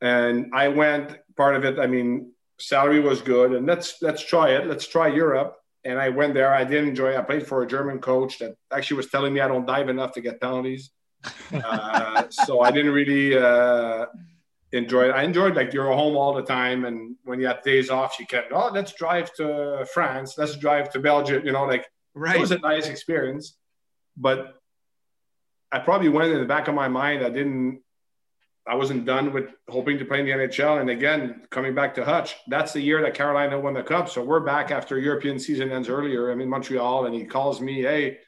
and 0.00 0.50
I 0.54 0.68
went. 0.68 1.18
Part 1.36 1.56
of 1.56 1.64
it, 1.64 1.80
I 1.80 1.88
mean, 1.88 2.32
salary 2.58 3.00
was 3.00 3.20
good, 3.20 3.52
and 3.52 3.66
let's 3.66 4.00
let's 4.02 4.24
try 4.24 4.50
it. 4.50 4.66
Let's 4.66 4.86
try 4.86 5.08
Europe. 5.08 5.56
And 5.84 5.98
I 5.98 6.08
went 6.08 6.32
there. 6.32 6.54
I 6.54 6.64
did 6.64 6.84
enjoy. 6.84 7.10
It. 7.10 7.18
I 7.18 7.22
played 7.22 7.46
for 7.46 7.62
a 7.62 7.66
German 7.66 7.98
coach 7.98 8.38
that 8.38 8.56
actually 8.72 8.98
was 8.98 9.08
telling 9.08 9.34
me 9.34 9.40
I 9.40 9.48
don't 9.48 9.66
dive 9.66 9.88
enough 9.88 10.12
to 10.12 10.20
get 10.20 10.40
penalties. 10.40 10.90
uh, 11.52 12.24
so 12.30 12.60
I 12.60 12.70
didn't 12.70 12.92
really. 12.92 13.36
Uh, 13.36 14.06
enjoyed. 14.74 15.12
I 15.12 15.22
enjoyed 15.22 15.54
like 15.54 15.72
you're 15.72 15.92
home 15.92 16.16
all 16.16 16.34
the 16.34 16.42
time, 16.42 16.84
and 16.84 17.16
when 17.24 17.40
you 17.40 17.46
have 17.46 17.62
days 17.62 17.90
off, 17.90 18.18
you 18.18 18.26
can 18.26 18.44
oh 18.52 18.70
let's 18.72 18.92
drive 18.92 19.32
to 19.34 19.86
France, 19.92 20.34
let's 20.36 20.56
drive 20.56 20.90
to 20.90 20.98
Belgium. 20.98 21.44
You 21.46 21.52
know, 21.52 21.64
like 21.64 21.86
right. 22.14 22.36
it 22.36 22.40
was 22.40 22.50
a 22.50 22.58
nice 22.58 22.88
experience, 22.88 23.56
but 24.16 24.60
I 25.72 25.78
probably 25.78 26.08
went 26.08 26.32
in 26.32 26.38
the 26.38 26.46
back 26.46 26.68
of 26.68 26.74
my 26.74 26.88
mind. 26.88 27.24
I 27.24 27.30
didn't. 27.30 27.80
I 28.66 28.76
wasn't 28.76 29.04
done 29.04 29.32
with 29.32 29.50
hoping 29.68 29.98
to 29.98 30.06
play 30.06 30.20
in 30.20 30.26
the 30.26 30.32
NHL. 30.32 30.80
And 30.80 30.88
again, 30.88 31.42
coming 31.50 31.74
back 31.74 31.94
to 31.96 32.04
Hutch, 32.04 32.34
that's 32.48 32.72
the 32.72 32.80
year 32.80 33.02
that 33.02 33.12
Carolina 33.12 33.60
won 33.60 33.74
the 33.74 33.82
cup. 33.82 34.08
So 34.08 34.24
we're 34.24 34.40
back 34.40 34.70
after 34.70 34.98
European 34.98 35.38
season 35.38 35.70
ends 35.70 35.90
earlier. 35.90 36.30
I'm 36.30 36.40
in 36.40 36.48
Montreal, 36.48 37.04
and 37.06 37.14
he 37.14 37.24
calls 37.24 37.60
me, 37.60 37.82
"Hey, 37.82 38.18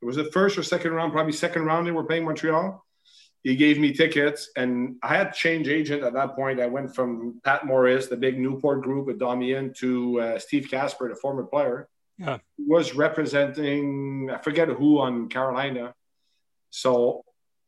it 0.00 0.04
was 0.04 0.16
the 0.16 0.30
first 0.32 0.56
or 0.56 0.62
second 0.62 0.92
round, 0.92 1.12
probably 1.12 1.32
second 1.32 1.64
round. 1.64 1.86
They 1.86 1.90
were 1.90 2.04
playing 2.04 2.24
Montreal." 2.24 2.84
He 3.42 3.56
gave 3.56 3.78
me 3.78 3.92
tickets, 3.92 4.50
and 4.56 4.96
I 5.02 5.16
had 5.16 5.32
change 5.32 5.66
agent 5.68 6.04
at 6.04 6.12
that 6.12 6.36
point. 6.36 6.60
I 6.60 6.66
went 6.66 6.94
from 6.94 7.40
Pat 7.42 7.66
Morris, 7.66 8.06
the 8.06 8.16
big 8.16 8.38
Newport 8.38 8.82
group 8.82 9.06
with 9.06 9.18
Damian, 9.18 9.74
to 9.78 10.20
uh, 10.20 10.38
Steve 10.38 10.68
Kasper, 10.70 11.08
the 11.08 11.16
former 11.16 11.42
player. 11.42 11.88
Yeah. 12.18 12.38
He 12.56 12.64
was 12.64 12.94
representing 12.94 14.30
I 14.32 14.38
forget 14.38 14.68
who 14.68 15.00
on 15.00 15.28
Carolina. 15.28 15.94
So 16.70 17.24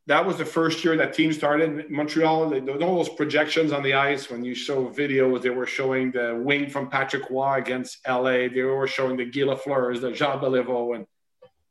that 0.07 0.25
was 0.25 0.37
the 0.37 0.45
first 0.45 0.83
year 0.83 0.95
that 0.97 1.13
team 1.13 1.33
started. 1.33 1.89
Montreal, 1.89 2.49
they, 2.49 2.59
all 2.59 2.97
those 2.97 3.09
projections 3.09 3.71
on 3.71 3.83
the 3.83 3.93
ice 3.93 4.29
when 4.29 4.45
you 4.45 4.53
show 4.53 4.87
videos, 4.89 5.41
they 5.41 5.49
were 5.49 5.65
showing 5.65 6.11
the 6.11 6.39
wing 6.43 6.69
from 6.69 6.89
Patrick 6.89 7.29
Roy 7.29 7.55
against 7.55 7.99
LA. 8.07 8.47
They 8.47 8.61
were 8.61 8.87
showing 8.87 9.17
the 9.17 9.25
Guy 9.25 9.41
Lafleurs, 9.41 10.01
the 10.01 10.11
Jean 10.11 10.39
Beliveau, 10.39 10.95
and 10.95 11.07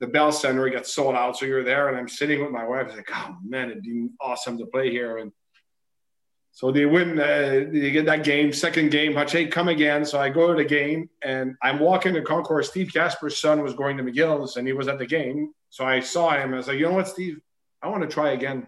the 0.04 0.10
Bell 0.10 0.30
Center 0.30 0.68
gets 0.68 0.92
sold 0.92 1.14
out. 1.14 1.38
So 1.38 1.46
you're 1.46 1.64
there, 1.64 1.88
and 1.88 1.96
I'm 1.96 2.08
sitting 2.08 2.42
with 2.42 2.50
my 2.50 2.66
wife. 2.66 2.88
It's 2.88 2.96
like, 2.96 3.08
oh 3.12 3.36
man, 3.42 3.70
it'd 3.70 3.82
be 3.82 4.08
awesome 4.20 4.58
to 4.58 4.66
play 4.66 4.90
here. 4.90 5.16
And 5.16 5.32
so 6.52 6.70
they 6.70 6.84
win, 6.84 7.18
uh, 7.18 7.64
they 7.72 7.90
get 7.90 8.04
that 8.04 8.22
game, 8.22 8.52
second 8.52 8.90
game. 8.90 9.14
Hutch, 9.14 9.32
hey, 9.32 9.46
come 9.46 9.68
again. 9.68 10.04
So 10.04 10.20
I 10.20 10.28
go 10.28 10.48
to 10.48 10.62
the 10.62 10.68
game, 10.68 11.08
and 11.22 11.56
I'm 11.62 11.78
walking 11.78 12.12
the 12.12 12.20
concourse. 12.20 12.68
Steve 12.68 12.90
Kasper's 12.92 13.38
son 13.38 13.62
was 13.62 13.72
going 13.72 13.96
to 13.96 14.02
McGill's, 14.02 14.56
and 14.56 14.66
he 14.66 14.74
was 14.74 14.88
at 14.88 14.98
the 14.98 15.06
game. 15.06 15.52
So 15.70 15.86
I 15.86 16.00
saw 16.00 16.32
him. 16.32 16.52
I 16.52 16.58
was 16.58 16.68
like, 16.68 16.78
you 16.78 16.84
know 16.84 16.92
what, 16.92 17.08
Steve? 17.08 17.40
I 17.82 17.88
want 17.88 18.02
to 18.02 18.08
try 18.08 18.32
again 18.32 18.66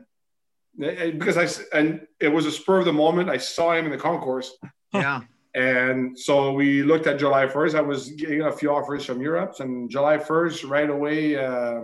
because 0.78 1.37
I 1.39 1.78
and 1.78 2.07
it 2.20 2.28
was 2.28 2.47
a 2.47 2.51
spur 2.51 2.80
of 2.80 2.84
the 2.87 2.93
moment. 2.93 3.30
I 3.30 3.39
saw 3.39 3.72
him 3.72 3.87
in 3.87 3.91
the 3.91 3.99
concourse. 3.99 4.53
Yeah. 4.93 5.22
And 5.57 6.18
so 6.18 6.52
we 6.52 6.82
looked 6.82 7.07
at 7.07 7.18
July 7.18 7.46
1st. 7.46 7.74
I 7.76 7.80
was 7.80 8.11
getting 8.11 8.42
a 8.42 8.52
few 8.52 8.70
offers 8.70 9.07
from 9.07 9.22
Europe, 9.22 9.54
and 9.59 9.88
July 9.88 10.18
1st, 10.18 10.68
right 10.68 10.90
away, 10.90 11.34
uh, 11.34 11.80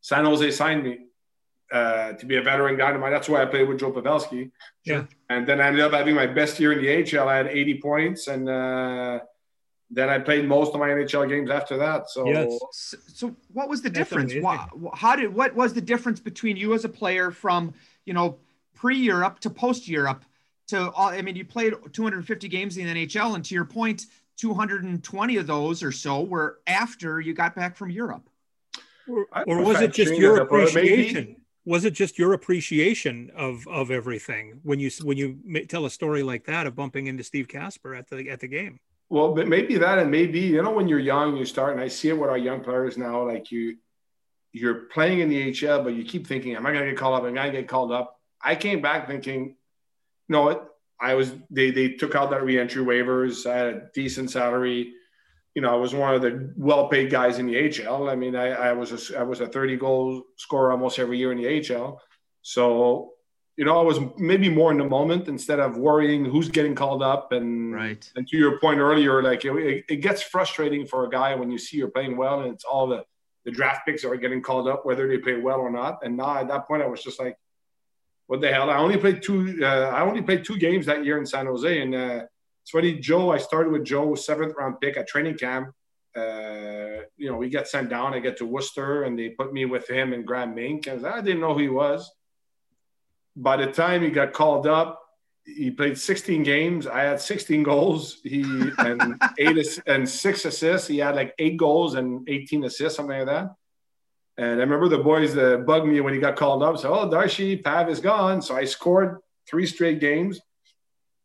San 0.00 0.24
Jose 0.24 0.48
signed 0.52 0.84
me 0.84 0.98
uh, 1.72 2.12
to 2.12 2.26
be 2.26 2.36
a 2.36 2.42
veteran 2.42 2.78
dynamite. 2.78 3.10
That's 3.10 3.28
why 3.28 3.42
I 3.42 3.46
played 3.46 3.68
with 3.68 3.80
Joe 3.80 3.90
Pavelski. 3.90 4.52
Yeah. 4.84 5.06
And 5.28 5.48
then 5.48 5.60
I 5.60 5.66
ended 5.66 5.82
up 5.82 5.92
having 5.92 6.14
my 6.14 6.28
best 6.28 6.60
year 6.60 6.72
in 6.72 6.80
the 6.80 7.18
AHL. 7.18 7.28
I 7.28 7.38
had 7.38 7.48
80 7.48 7.80
points, 7.80 8.28
and 8.28 8.48
uh, 8.48 9.18
then 9.90 10.08
I 10.08 10.20
played 10.20 10.46
most 10.46 10.74
of 10.74 10.78
my 10.78 10.90
NHL 10.90 11.28
games 11.28 11.50
after 11.50 11.76
that. 11.78 12.08
So, 12.08 12.24
Yes. 12.24 12.56
So, 12.70 12.96
so 13.14 13.36
what 13.52 13.68
was 13.68 13.82
the 13.82 13.90
That's 13.90 14.08
difference? 14.08 14.34
Why, 14.40 14.64
how 14.94 15.16
did 15.16 15.34
what 15.34 15.56
was 15.56 15.74
the 15.74 15.80
difference 15.80 16.20
between 16.20 16.56
you 16.56 16.72
as 16.72 16.84
a 16.84 16.88
player 16.88 17.32
from 17.32 17.74
you 18.04 18.14
know 18.14 18.38
pre-Europe 18.76 19.40
to 19.40 19.50
post-Europe 19.50 20.24
to 20.68 20.90
all? 20.92 21.08
I 21.08 21.22
mean, 21.22 21.36
you 21.36 21.44
played 21.44 21.74
250 21.92 22.48
games 22.48 22.76
in 22.76 22.86
the 22.86 23.06
NHL, 23.06 23.34
and 23.34 23.44
to 23.44 23.54
your 23.54 23.64
point, 23.64 24.06
220 24.36 25.36
of 25.36 25.46
those 25.46 25.82
or 25.82 25.92
so 25.92 26.22
were 26.22 26.60
after 26.66 27.20
you 27.20 27.34
got 27.34 27.54
back 27.54 27.76
from 27.76 27.90
Europe. 27.90 28.28
Or, 29.08 29.26
or 29.46 29.62
was 29.62 29.80
it 29.80 29.92
just 29.92 30.14
your 30.14 30.36
at 30.36 30.38
that 30.40 30.48
point. 30.48 30.74
Maybe- 30.74 30.92
appreciation? 30.92 31.36
Was 31.64 31.84
it 31.84 31.92
just 31.92 32.18
your 32.18 32.32
appreciation 32.32 33.30
of 33.36 33.68
of 33.68 33.90
everything 33.90 34.60
when 34.62 34.80
you 34.80 34.90
when 35.02 35.18
you 35.18 35.38
tell 35.66 35.84
a 35.84 35.90
story 35.90 36.22
like 36.22 36.44
that 36.44 36.66
of 36.66 36.74
bumping 36.74 37.08
into 37.08 37.22
Steve 37.22 37.46
Kasper 37.46 37.94
at 37.94 38.08
the 38.08 38.30
at 38.30 38.40
the 38.40 38.48
game? 38.48 38.80
Well, 39.10 39.34
but 39.34 39.48
maybe 39.48 39.76
that, 39.76 39.98
and 39.98 40.10
maybe 40.10 40.40
you 40.40 40.62
know 40.62 40.70
when 40.70 40.88
you're 40.88 40.98
young, 40.98 41.36
you 41.36 41.44
start, 41.44 41.72
and 41.72 41.80
I 41.80 41.88
see 41.88 42.08
it 42.08 42.18
with 42.18 42.30
our 42.30 42.38
young 42.38 42.62
players 42.62 42.96
now. 42.96 43.26
Like 43.26 43.52
you, 43.52 43.76
you're 44.52 44.86
playing 44.92 45.20
in 45.20 45.28
the 45.28 45.50
HL, 45.50 45.84
but 45.84 45.92
you 45.92 46.04
keep 46.04 46.26
thinking, 46.26 46.56
"Am 46.56 46.64
I 46.64 46.72
going 46.72 46.84
to 46.84 46.90
get 46.90 46.98
called 46.98 47.20
up? 47.20 47.24
Am 47.24 47.32
I 47.32 47.42
going 47.42 47.52
to 47.52 47.60
get 47.60 47.68
called 47.68 47.92
up?" 47.92 48.18
I 48.40 48.54
came 48.54 48.80
back 48.80 49.06
thinking, 49.06 49.56
"No, 50.28 50.66
I 51.00 51.14
was." 51.14 51.32
They 51.50 51.70
they 51.70 51.90
took 51.90 52.14
out 52.14 52.30
that 52.30 52.44
reentry 52.44 52.84
waivers. 52.84 53.48
I 53.50 53.56
had 53.56 53.66
a 53.66 53.88
decent 53.94 54.30
salary. 54.30 54.92
You 55.54 55.62
know, 55.62 55.72
I 55.72 55.76
was 55.76 55.92
one 55.94 56.14
of 56.14 56.22
the 56.22 56.52
well-paid 56.56 57.10
guys 57.10 57.38
in 57.38 57.46
the 57.46 57.54
HL. 57.54 58.08
I 58.08 58.14
mean, 58.14 58.36
I, 58.36 58.48
I 58.50 58.72
was 58.72 59.10
a, 59.10 59.18
I 59.18 59.22
was 59.24 59.40
a 59.40 59.46
30 59.46 59.76
goal 59.76 60.22
scorer 60.36 60.70
almost 60.70 61.00
every 61.00 61.18
year 61.18 61.32
in 61.32 61.38
the 61.38 61.46
HL. 61.46 61.98
So, 62.42 63.14
you 63.56 63.64
know, 63.64 63.76
I 63.76 63.82
was 63.82 63.98
maybe 64.18 64.48
more 64.48 64.70
in 64.70 64.78
the 64.78 64.84
moment 64.84 65.26
instead 65.26 65.58
of 65.58 65.76
worrying 65.76 66.24
who's 66.24 66.48
getting 66.48 66.76
called 66.76 67.02
up 67.02 67.32
and 67.32 67.74
Right. 67.74 68.08
and 68.14 68.28
to 68.28 68.36
your 68.36 68.60
point 68.60 68.78
earlier, 68.78 69.20
like 69.20 69.44
it, 69.44 69.84
it, 69.88 69.96
gets 69.96 70.22
frustrating 70.22 70.86
for 70.86 71.06
a 71.06 71.10
guy 71.10 71.34
when 71.34 71.50
you 71.50 71.58
see 71.58 71.76
you're 71.78 71.90
playing 71.90 72.16
well 72.16 72.40
and 72.42 72.54
it's 72.54 72.64
all 72.64 72.86
the, 72.86 73.04
the 73.44 73.50
draft 73.50 73.84
picks 73.84 74.04
are 74.04 74.14
getting 74.14 74.42
called 74.42 74.68
up, 74.68 74.86
whether 74.86 75.08
they 75.08 75.18
play 75.18 75.40
well 75.40 75.58
or 75.58 75.70
not. 75.70 75.98
And 76.04 76.16
now 76.16 76.36
at 76.38 76.46
that 76.48 76.68
point, 76.68 76.82
I 76.82 76.86
was 76.86 77.02
just 77.02 77.18
like, 77.18 77.36
what 78.28 78.42
the 78.42 78.52
hell? 78.52 78.68
I 78.68 78.76
only 78.76 78.98
played 78.98 79.22
two. 79.22 79.58
Uh, 79.62 79.90
I 79.90 80.02
only 80.02 80.20
played 80.20 80.44
two 80.44 80.58
games 80.58 80.84
that 80.86 81.02
year 81.04 81.18
in 81.18 81.24
San 81.24 81.46
Jose, 81.46 81.80
and 81.80 81.94
uh, 81.94 82.26
it's 82.62 82.70
funny. 82.70 82.94
Joe, 82.94 83.32
I 83.32 83.38
started 83.38 83.72
with 83.72 83.84
Joe, 83.84 84.14
seventh 84.14 84.54
round 84.56 84.80
pick 84.82 84.98
at 84.98 85.08
training 85.08 85.38
camp. 85.38 85.72
Uh, 86.14 87.04
you 87.16 87.30
know, 87.30 87.38
we 87.38 87.48
get 87.48 87.68
sent 87.68 87.88
down. 87.88 88.12
I 88.12 88.18
get 88.18 88.36
to 88.36 88.44
Worcester, 88.44 89.04
and 89.04 89.18
they 89.18 89.30
put 89.30 89.54
me 89.54 89.64
with 89.64 89.88
him 89.88 90.12
and 90.12 90.26
Graham 90.26 90.54
Mink. 90.54 90.86
And 90.86 91.06
I 91.06 91.22
didn't 91.22 91.40
know 91.40 91.54
who 91.54 91.60
he 91.60 91.68
was. 91.70 92.10
By 93.34 93.56
the 93.56 93.72
time 93.72 94.02
he 94.02 94.10
got 94.10 94.34
called 94.34 94.66
up, 94.66 95.00
he 95.46 95.70
played 95.70 95.96
16 95.96 96.42
games. 96.42 96.86
I 96.86 97.00
had 97.00 97.22
16 97.22 97.62
goals. 97.62 98.18
He 98.22 98.42
and 98.76 99.18
eight 99.38 99.80
and 99.86 100.06
six 100.06 100.44
assists. 100.44 100.86
He 100.86 100.98
had 100.98 101.16
like 101.16 101.34
eight 101.38 101.56
goals 101.56 101.94
and 101.94 102.28
18 102.28 102.64
assists, 102.64 102.96
something 102.96 103.20
like 103.20 103.26
that. 103.26 103.54
And 104.38 104.60
I 104.60 104.62
remember 104.62 104.88
the 104.88 104.98
boys 104.98 105.36
uh, 105.36 105.56
bugged 105.58 105.86
me 105.86 106.00
when 106.00 106.14
he 106.14 106.20
got 106.20 106.36
called 106.36 106.62
up. 106.62 106.78
So, 106.78 106.94
oh, 106.94 107.10
Darcy, 107.10 107.56
Pav 107.56 107.90
is 107.90 107.98
gone. 107.98 108.40
So 108.40 108.56
I 108.56 108.64
scored 108.64 109.18
three 109.50 109.66
straight 109.66 109.98
games. 110.00 110.40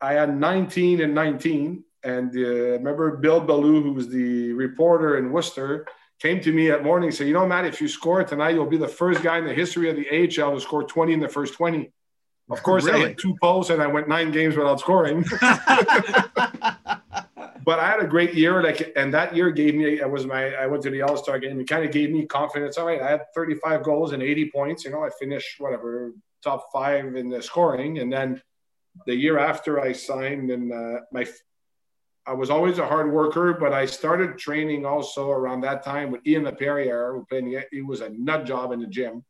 I 0.02 0.14
had 0.14 0.36
19 0.36 1.00
and 1.00 1.14
19. 1.14 1.84
And 2.04 2.36
uh, 2.36 2.40
remember 2.40 3.16
Bill 3.18 3.40
Ballou, 3.40 3.84
who 3.84 3.94
was 3.94 4.10
the 4.10 4.52
reporter 4.54 5.18
in 5.20 5.32
Worcester, 5.32 5.86
came 6.20 6.42
to 6.42 6.52
me 6.52 6.72
at 6.72 6.84
morning 6.84 7.10
and 7.10 7.16
said, 7.16 7.28
you 7.28 7.34
know, 7.34 7.46
Matt, 7.46 7.66
if 7.66 7.80
you 7.80 7.88
score 7.88 8.24
tonight, 8.24 8.56
you'll 8.56 8.66
be 8.66 8.78
the 8.78 8.88
first 8.88 9.22
guy 9.22 9.38
in 9.38 9.46
the 9.46 9.54
history 9.54 9.90
of 9.92 9.96
the 9.96 10.10
AHL 10.10 10.56
to 10.56 10.60
score 10.60 10.84
20 10.84 11.14
in 11.14 11.20
the 11.20 11.30
first 11.30 11.54
20. 11.54 11.92
Of 12.50 12.64
course, 12.64 12.86
I 12.88 12.92
Really? 12.92 13.08
hit 13.10 13.20
two 13.20 13.36
posts 13.42 13.70
and 13.70 13.82
I 13.82 13.88
went 13.88 14.08
nine 14.10 14.32
games 14.32 14.58
without 14.58 14.80
scoring. 14.80 15.24
but 17.64 17.80
I 17.80 17.88
had 17.88 18.00
a 18.00 18.08
great 18.08 18.34
year. 18.34 18.62
Like, 18.62 18.94
and 18.96 19.14
that 19.14 19.36
year 19.36 19.52
gave 19.52 19.76
me. 19.76 20.02
I 20.02 20.06
was 20.06 20.26
my. 20.26 20.54
I 20.54 20.68
went 20.68 20.84
to 20.84 20.90
the 20.90 21.02
All 21.02 21.18
Star 21.18 21.40
game. 21.40 21.60
It 21.60 21.68
kind 21.68 21.86
of 21.86 21.92
gave 21.92 22.12
me 22.12 22.26
confidence. 22.26 22.78
All 22.78 22.86
right, 22.86 23.02
I 23.02 23.10
had 23.10 23.22
35 23.34 23.84
goals 23.84 24.12
and 24.14 24.22
80 24.22 24.52
points. 24.52 24.86
You 24.86 24.92
know, 24.92 25.04
I 25.04 25.10
finished 25.20 25.60
whatever 25.60 26.14
top 26.44 26.68
five 26.74 27.16
in 27.16 27.30
the 27.30 27.42
scoring. 27.42 28.00
And 28.00 28.12
then 28.12 28.42
the 29.06 29.16
year 29.16 29.40
after, 29.40 29.80
I 29.80 29.94
signed, 29.94 30.52
and 30.52 30.72
uh, 30.72 31.02
my. 31.12 31.26
I 32.26 32.32
was 32.32 32.50
always 32.50 32.80
a 32.80 32.88
hard 32.88 33.12
worker, 33.12 33.54
but 33.54 33.74
I 33.74 33.86
started 33.86 34.38
training 34.38 34.86
also 34.86 35.30
around 35.30 35.60
that 35.62 35.84
time 35.84 36.10
with 36.10 36.26
Ian 36.26 36.46
LaPerriere, 36.46 37.14
who 37.14 37.26
played. 37.26 37.66
He 37.70 37.82
was 37.82 38.00
a 38.00 38.10
nut 38.10 38.46
job 38.46 38.72
in 38.72 38.80
the 38.80 38.88
gym. 38.88 39.26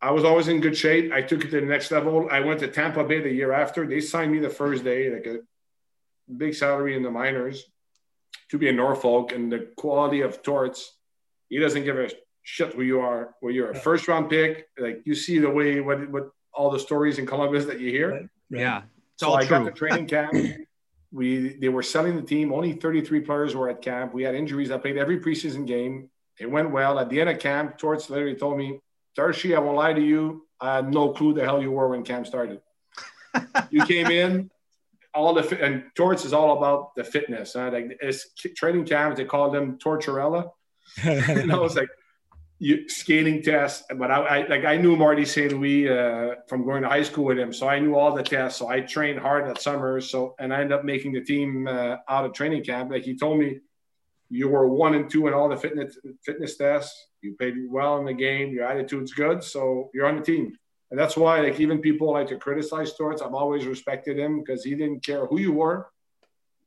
I 0.00 0.12
was 0.12 0.24
always 0.24 0.48
in 0.48 0.60
good 0.60 0.76
shape. 0.76 1.12
I 1.12 1.20
took 1.20 1.44
it 1.44 1.50
to 1.50 1.60
the 1.60 1.66
next 1.66 1.90
level. 1.90 2.28
I 2.30 2.40
went 2.40 2.60
to 2.60 2.68
Tampa 2.68 3.04
Bay 3.04 3.20
the 3.20 3.32
year 3.32 3.52
after. 3.52 3.86
They 3.86 4.00
signed 4.00 4.32
me 4.32 4.38
the 4.38 4.48
first 4.48 4.82
day, 4.84 5.10
like 5.12 5.26
a 5.26 5.40
big 6.36 6.54
salary 6.54 6.96
in 6.96 7.02
the 7.02 7.10
minors 7.10 7.64
to 8.50 8.58
be 8.58 8.68
in 8.68 8.76
Norfolk 8.76 9.32
and 9.32 9.50
the 9.50 9.68
quality 9.76 10.20
of 10.22 10.42
Torts. 10.42 10.96
He 11.48 11.58
doesn't 11.58 11.84
give 11.84 11.98
a 11.98 12.10
shit 12.42 12.74
who 12.74 12.82
you 12.82 13.00
are, 13.00 13.34
where 13.40 13.52
you're 13.52 13.70
a 13.70 13.74
first 13.74 14.08
round 14.08 14.30
pick. 14.30 14.68
Like 14.78 15.02
you 15.04 15.14
see 15.14 15.38
the 15.38 15.50
way 15.50 15.80
what 15.80 16.08
what 16.10 16.30
all 16.52 16.70
the 16.70 16.78
stories 16.78 17.18
in 17.18 17.26
Columbus 17.26 17.66
that 17.66 17.80
you 17.80 17.90
hear. 17.90 18.10
Right. 18.10 18.28
Right. 18.50 18.60
Yeah. 18.60 18.82
It's 19.14 19.22
So 19.22 19.28
all 19.28 19.36
I 19.36 19.44
got 19.44 19.58
true. 19.62 19.70
to 19.70 19.72
training 19.72 20.06
camp. 20.06 20.32
We 21.10 21.56
they 21.58 21.70
were 21.70 21.82
selling 21.82 22.16
the 22.16 22.22
team. 22.22 22.52
Only 22.52 22.74
33 22.74 23.20
players 23.20 23.56
were 23.56 23.70
at 23.70 23.80
camp. 23.80 24.12
We 24.12 24.24
had 24.24 24.34
injuries. 24.34 24.70
I 24.70 24.76
played 24.76 24.98
every 24.98 25.18
preseason 25.18 25.66
game. 25.66 26.10
It 26.38 26.50
went 26.50 26.70
well. 26.70 26.98
At 26.98 27.08
the 27.08 27.18
end 27.18 27.30
of 27.30 27.38
camp, 27.38 27.78
Torts 27.78 28.10
literally 28.10 28.34
told 28.34 28.58
me, 28.58 28.80
Darcy, 29.16 29.56
I 29.56 29.58
won't 29.58 29.78
lie 29.78 29.94
to 29.94 30.02
you. 30.02 30.46
I 30.60 30.76
had 30.76 30.92
no 30.92 31.12
clue 31.12 31.32
the 31.32 31.42
hell 31.44 31.62
you 31.62 31.70
were 31.72 31.88
when 31.88 32.04
camp 32.04 32.26
started. 32.26 32.60
you 33.70 33.86
came 33.86 34.08
in, 34.08 34.50
all 35.14 35.34
the 35.34 35.64
and 35.64 35.84
Torts 35.94 36.24
is 36.24 36.32
all 36.32 36.56
about 36.58 36.94
the 36.94 37.04
fitness. 37.04 37.54
Like 37.54 37.98
it's 38.00 38.32
training 38.56 38.84
camps, 38.84 39.18
they 39.18 39.24
call 39.24 39.50
them 39.50 39.78
Torturella. 39.78 40.50
and 41.02 41.52
I 41.52 41.58
was 41.58 41.76
like, 41.76 41.88
you 42.58 42.88
skating 42.88 43.42
tests, 43.42 43.84
but 43.96 44.10
I, 44.10 44.16
I 44.16 44.46
like 44.48 44.64
I 44.64 44.76
knew 44.76 44.96
Marty 44.96 45.24
St. 45.24 45.52
Louis 45.52 45.88
uh, 45.88 46.34
from 46.48 46.64
going 46.64 46.82
to 46.82 46.88
high 46.88 47.04
school 47.04 47.24
with 47.24 47.38
him, 47.38 47.52
so 47.52 47.68
I 47.68 47.78
knew 47.78 47.94
all 47.94 48.14
the 48.14 48.22
tests. 48.22 48.58
So 48.58 48.68
I 48.68 48.80
trained 48.80 49.20
hard 49.20 49.46
that 49.46 49.62
summer. 49.62 50.00
So 50.00 50.34
and 50.38 50.52
I 50.52 50.60
ended 50.60 50.72
up 50.72 50.84
making 50.84 51.12
the 51.12 51.20
team 51.20 51.68
uh, 51.68 51.96
out 52.08 52.24
of 52.24 52.32
training 52.32 52.64
camp. 52.64 52.90
Like 52.90 53.04
he 53.04 53.16
told 53.16 53.38
me, 53.38 53.60
you 54.28 54.48
were 54.48 54.68
one 54.68 54.94
and 54.94 55.08
two 55.08 55.28
in 55.28 55.34
all 55.34 55.48
the 55.48 55.56
fitness 55.56 55.98
fitness 56.24 56.56
tests. 56.56 57.08
You 57.22 57.36
played 57.36 57.54
well 57.68 57.98
in 57.98 58.06
the 58.06 58.12
game. 58.12 58.52
Your 58.52 58.64
attitude's 58.64 59.12
good, 59.12 59.44
so 59.44 59.90
you're 59.94 60.06
on 60.06 60.16
the 60.16 60.22
team. 60.22 60.56
And 60.90 60.98
that's 60.98 61.16
why, 61.16 61.40
like 61.40 61.60
even 61.60 61.80
people 61.80 62.12
like 62.12 62.28
to 62.28 62.36
criticize 62.36 62.94
Torts, 62.94 63.20
I've 63.20 63.34
always 63.34 63.66
respected 63.66 64.18
him 64.18 64.40
because 64.40 64.64
he 64.64 64.74
didn't 64.74 65.04
care 65.04 65.26
who 65.26 65.38
you 65.38 65.52
were. 65.52 65.90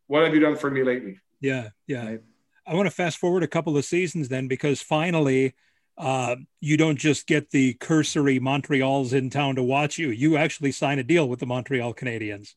What 0.08 0.24
have 0.24 0.34
you 0.34 0.40
done 0.40 0.56
for 0.56 0.70
me 0.70 0.84
lately? 0.84 1.20
Yeah, 1.40 1.70
yeah. 1.88 2.06
Right. 2.06 2.22
I 2.68 2.76
want 2.76 2.86
to 2.86 2.96
fast 2.96 3.18
forward 3.18 3.42
a 3.42 3.48
couple 3.48 3.76
of 3.78 3.86
seasons 3.86 4.30
then, 4.30 4.48
because 4.48 4.82
finally, 4.82 5.56
uh, 5.98 6.36
you 6.60 6.78
don't 6.78 6.98
just 6.98 7.26
get 7.26 7.50
the 7.50 7.74
cursory 7.74 8.40
Montreal's 8.40 9.14
in 9.14 9.30
town 9.30 9.56
to 9.56 9.64
watch 9.64 9.98
you. 9.98 10.10
You 10.10 10.38
actually 10.38 10.72
sign 10.72 11.00
a 11.00 11.04
deal 11.04 11.28
with 11.28 11.40
the 11.40 11.48
Montreal 11.48 11.94
Canadiens 11.96 12.54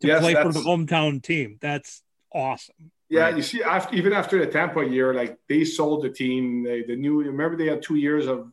to 0.00 0.08
Yes, 0.08 0.20
play 0.20 0.34
for 0.34 0.52
the 0.52 0.60
hometown 0.60 1.22
team. 1.22 1.56
That's 1.60 2.02
awesome. 2.34 2.92
Yeah, 3.08 3.22
Right. 3.22 3.36
you 3.36 3.42
see, 3.42 3.62
after, 3.62 3.94
even 3.94 4.12
after 4.12 4.38
the 4.38 4.50
Tampa 4.50 4.84
year, 4.84 5.14
like 5.14 5.38
they 5.48 5.64
sold 5.64 6.02
the 6.02 6.10
team. 6.10 6.64
They 6.64 6.82
the 6.82 6.96
new 6.96 7.22
remember 7.22 7.56
they 7.56 7.66
had 7.66 7.82
two 7.82 7.96
years 7.96 8.26
of 8.26 8.50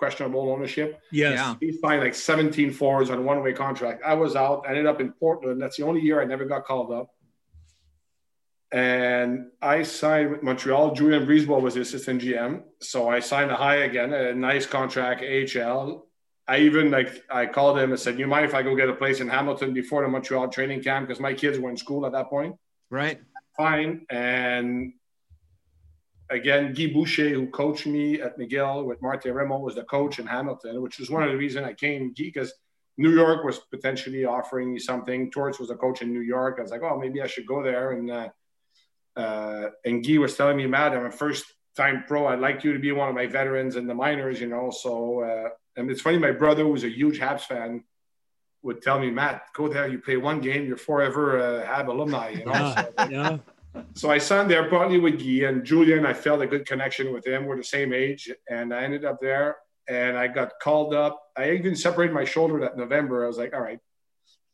questionable 0.00 0.50
ownership. 0.50 1.00
Yes. 1.12 1.34
Yeah. 1.34 1.54
He 1.60 1.70
signed 1.78 2.02
like 2.02 2.14
17 2.14 2.72
forwards 2.72 3.10
on 3.10 3.24
one 3.24 3.42
way 3.44 3.52
contract. 3.52 4.02
I 4.04 4.14
was 4.14 4.34
out, 4.34 4.64
I 4.66 4.70
ended 4.70 4.86
up 4.86 5.00
in 5.00 5.12
Portland. 5.12 5.62
That's 5.62 5.76
the 5.76 5.84
only 5.84 6.00
year 6.00 6.20
I 6.20 6.24
never 6.24 6.46
got 6.46 6.64
called 6.64 6.90
up. 6.90 7.08
And 8.72 9.48
I 9.60 9.82
signed 9.82 10.30
with 10.30 10.42
Montreal. 10.42 10.94
Julien 10.94 11.26
BriseBois 11.26 11.60
was 11.60 11.74
the 11.74 11.82
assistant 11.82 12.22
GM. 12.22 12.62
So 12.80 13.08
I 13.08 13.20
signed 13.20 13.50
a 13.50 13.56
high 13.56 13.80
again, 13.90 14.12
a 14.12 14.34
nice 14.34 14.66
contract, 14.66 15.22
AHL. 15.22 16.06
I 16.48 16.58
even 16.68 16.90
like 16.90 17.22
I 17.30 17.46
called 17.46 17.78
him 17.78 17.90
and 17.90 18.00
said, 18.00 18.18
You 18.18 18.26
mind 18.26 18.46
if 18.46 18.54
I 18.54 18.62
go 18.62 18.74
get 18.74 18.88
a 18.88 18.94
place 18.94 19.20
in 19.20 19.28
Hamilton 19.28 19.72
before 19.74 20.02
the 20.02 20.08
Montreal 20.08 20.48
training 20.48 20.82
camp? 20.82 21.06
Because 21.06 21.20
my 21.20 21.34
kids 21.34 21.58
were 21.58 21.70
in 21.70 21.76
school 21.76 22.06
at 22.06 22.12
that 22.12 22.28
point. 22.28 22.56
Right. 22.90 23.20
Fine. 23.56 24.06
And 24.08 24.94
again, 26.30 26.72
Guy 26.72 26.86
Boucher, 26.92 27.28
who 27.30 27.48
coached 27.48 27.86
me 27.86 28.20
at 28.20 28.38
McGill 28.38 28.84
with 28.84 29.02
Martin 29.02 29.34
Remo, 29.34 29.58
was 29.58 29.74
the 29.74 29.84
coach 29.84 30.18
in 30.18 30.26
Hamilton, 30.26 30.80
which 30.80 30.98
was 30.98 31.10
one 31.10 31.22
of 31.22 31.30
the 31.30 31.36
reasons 31.36 31.66
I 31.66 31.74
came 31.74 32.08
Guy, 32.08 32.24
because 32.24 32.52
New 32.96 33.10
York 33.10 33.44
was 33.44 33.58
potentially 33.58 34.24
offering 34.24 34.72
me 34.72 34.78
something. 34.78 35.30
Torts 35.30 35.58
was 35.58 35.70
a 35.70 35.76
coach 35.76 36.02
in 36.02 36.12
New 36.12 36.20
York. 36.20 36.56
I 36.58 36.62
was 36.62 36.70
like, 36.70 36.82
oh, 36.82 36.98
maybe 36.98 37.20
I 37.20 37.26
should 37.26 37.46
go 37.46 37.62
there. 37.62 37.92
And 37.92 38.10
uh, 38.10 38.28
uh, 39.16 39.70
and 39.84 40.04
Guy 40.06 40.18
was 40.18 40.36
telling 40.36 40.56
me, 40.56 40.66
Matt, 40.66 40.92
I'm 40.92 41.06
a 41.06 41.10
first 41.10 41.44
time 41.76 42.04
pro. 42.06 42.26
I'd 42.26 42.40
like 42.40 42.62
you 42.64 42.72
to 42.72 42.78
be 42.78 42.92
one 42.92 43.08
of 43.08 43.14
my 43.14 43.26
veterans 43.26 43.76
in 43.76 43.86
the 43.86 43.94
minors, 43.94 44.40
you 44.40 44.48
know. 44.48 44.70
So, 44.70 45.22
uh, 45.22 45.48
and 45.76 45.90
it's 45.90 46.00
funny, 46.00 46.18
my 46.18 46.32
brother, 46.32 46.64
who's 46.64 46.84
a 46.84 46.88
huge 46.88 47.18
Habs 47.18 47.42
fan, 47.42 47.84
would 48.62 48.82
tell 48.82 48.98
me, 48.98 49.10
Matt, 49.10 49.44
go 49.54 49.68
there. 49.68 49.88
You 49.88 49.98
play 49.98 50.16
one 50.16 50.40
game, 50.40 50.66
you're 50.66 50.76
forever 50.76 51.40
uh, 51.40 51.66
Hab 51.66 51.88
alumni, 51.88 52.30
you 52.30 52.44
know. 52.44 52.52
Yeah. 52.52 52.84
So, 52.98 53.08
yeah. 53.08 53.38
So 53.94 54.10
I 54.10 54.18
signed 54.18 54.50
there 54.50 54.68
partly 54.68 54.98
with 54.98 55.18
Guy 55.18 55.46
and 55.48 55.64
Julien. 55.64 56.06
I 56.06 56.12
felt 56.12 56.42
a 56.42 56.46
good 56.46 56.66
connection 56.66 57.12
with 57.12 57.26
him. 57.26 57.46
We're 57.46 57.56
the 57.56 57.64
same 57.64 57.92
age, 57.92 58.30
and 58.48 58.74
I 58.74 58.82
ended 58.82 59.04
up 59.04 59.20
there. 59.20 59.56
And 59.88 60.16
I 60.16 60.28
got 60.28 60.52
called 60.62 60.94
up. 60.94 61.20
I 61.36 61.50
even 61.52 61.74
separated 61.74 62.14
my 62.14 62.24
shoulder 62.24 62.60
that 62.60 62.76
November. 62.76 63.24
I 63.24 63.26
was 63.26 63.38
like, 63.38 63.52
all 63.52 63.60
right. 63.60 63.80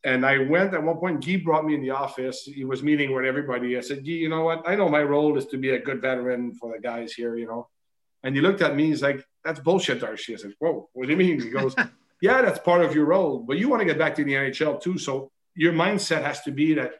And 0.03 0.25
I 0.25 0.39
went 0.39 0.73
at 0.73 0.81
one 0.81 0.97
point. 0.97 1.25
Guy 1.25 1.37
brought 1.37 1.65
me 1.65 1.75
in 1.75 1.81
the 1.81 1.91
office. 1.91 2.43
He 2.43 2.65
was 2.65 2.81
meeting 2.81 3.13
with 3.13 3.25
everybody. 3.25 3.77
I 3.77 3.81
said, 3.81 4.05
Guy, 4.05 4.13
you 4.13 4.29
know 4.29 4.43
what? 4.43 4.67
I 4.67 4.75
know 4.75 4.89
my 4.89 5.03
role 5.03 5.37
is 5.37 5.45
to 5.47 5.57
be 5.57 5.71
a 5.71 5.79
good 5.79 6.01
veteran 6.01 6.53
for 6.55 6.73
the 6.73 6.81
guys 6.81 7.13
here, 7.13 7.35
you 7.35 7.45
know. 7.45 7.67
And 8.23 8.35
he 8.35 8.41
looked 8.41 8.61
at 8.61 8.75
me. 8.75 8.87
He's 8.87 9.03
like, 9.03 9.23
that's 9.43 9.59
bullshit, 9.59 10.01
Darcy. 10.01 10.33
I 10.33 10.37
said, 10.37 10.53
whoa, 10.59 10.89
what 10.93 11.05
do 11.05 11.11
you 11.11 11.17
mean? 11.17 11.39
He 11.39 11.49
goes, 11.49 11.75
yeah, 12.21 12.41
that's 12.41 12.59
part 12.59 12.83
of 12.83 12.95
your 12.95 13.05
role, 13.05 13.39
but 13.39 13.57
you 13.57 13.69
want 13.69 13.81
to 13.81 13.85
get 13.85 13.97
back 13.97 14.15
to 14.15 14.23
the 14.23 14.33
NHL 14.33 14.81
too. 14.81 14.97
So 14.97 15.31
your 15.55 15.73
mindset 15.73 16.23
has 16.23 16.41
to 16.41 16.51
be 16.51 16.73
that 16.75 16.95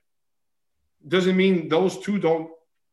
doesn't 1.06 1.36
mean 1.36 1.68
those 1.70 2.00
two 2.00 2.20
don't 2.20 2.50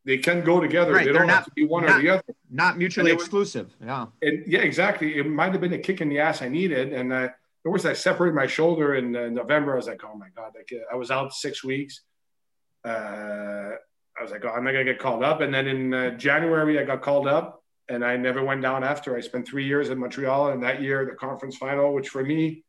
they 0.07 0.19
can 0.19 0.43
go 0.45 0.61
together. 0.61 0.93
Right, 0.93 1.07
They 1.07 1.13
they're 1.13 1.21
don't 1.21 1.29
not- 1.29 1.37
have 1.37 1.45
to 1.47 1.51
be 1.53 1.65
one 1.65 1.87
not- 1.87 1.99
or 1.99 2.03
the 2.03 2.11
other. 2.11 2.23
Not 2.51 2.77
mutually 2.77 3.11
it 3.11 3.15
was- 3.15 3.23
exclusive. 3.23 3.75
Yeah. 3.83 4.07
And 4.21 4.45
yeah, 4.47 4.61
exactly. 4.61 5.17
It 5.19 5.27
might 5.27 5.53
have 5.53 5.61
been 5.63 5.73
a 5.73 5.79
kick 5.79 6.01
in 6.03 6.09
the 6.11 6.19
ass 6.21 6.43
I 6.43 6.49
needed. 6.49 6.93
And 6.93 7.11
uh, 7.13 7.17
of 7.17 7.31
course, 7.65 7.85
I 7.87 7.95
separated 7.95 8.35
my 8.35 8.47
shoulder 8.47 8.95
in 8.97 9.17
uh, 9.17 9.29
November. 9.31 9.73
I 9.73 9.77
was 9.77 9.87
like, 9.87 10.03
oh 10.05 10.15
my 10.15 10.29
god, 10.37 10.53
like, 10.55 10.71
uh, 10.73 10.85
I 10.93 10.97
was 10.97 11.11
out 11.11 11.33
six 11.33 11.65
weeks. 11.65 12.03
Uh, 12.85 13.71
I 14.19 14.23
was 14.23 14.31
like, 14.31 14.45
oh, 14.45 14.49
I'm 14.51 14.63
not 14.65 14.73
gonna 14.73 14.85
get 14.85 14.99
called 14.99 15.25
up. 15.25 15.41
And 15.41 15.53
then 15.55 15.67
in 15.67 15.95
uh, 15.95 16.11
January, 16.11 16.79
I 16.79 16.85
got 16.85 17.03
called 17.03 17.27
up, 17.27 17.63
and 17.89 18.05
I 18.05 18.17
never 18.17 18.45
went 18.45 18.63
down 18.63 18.85
after. 18.85 19.17
I 19.17 19.21
spent 19.21 19.49
three 19.49 19.65
years 19.67 19.89
in 19.89 19.99
Montreal, 19.99 20.51
and 20.51 20.63
that 20.63 20.83
year, 20.83 21.05
the 21.07 21.17
conference 21.17 21.57
final, 21.57 21.95
which 21.95 22.11
for 22.11 22.23
me 22.23 22.63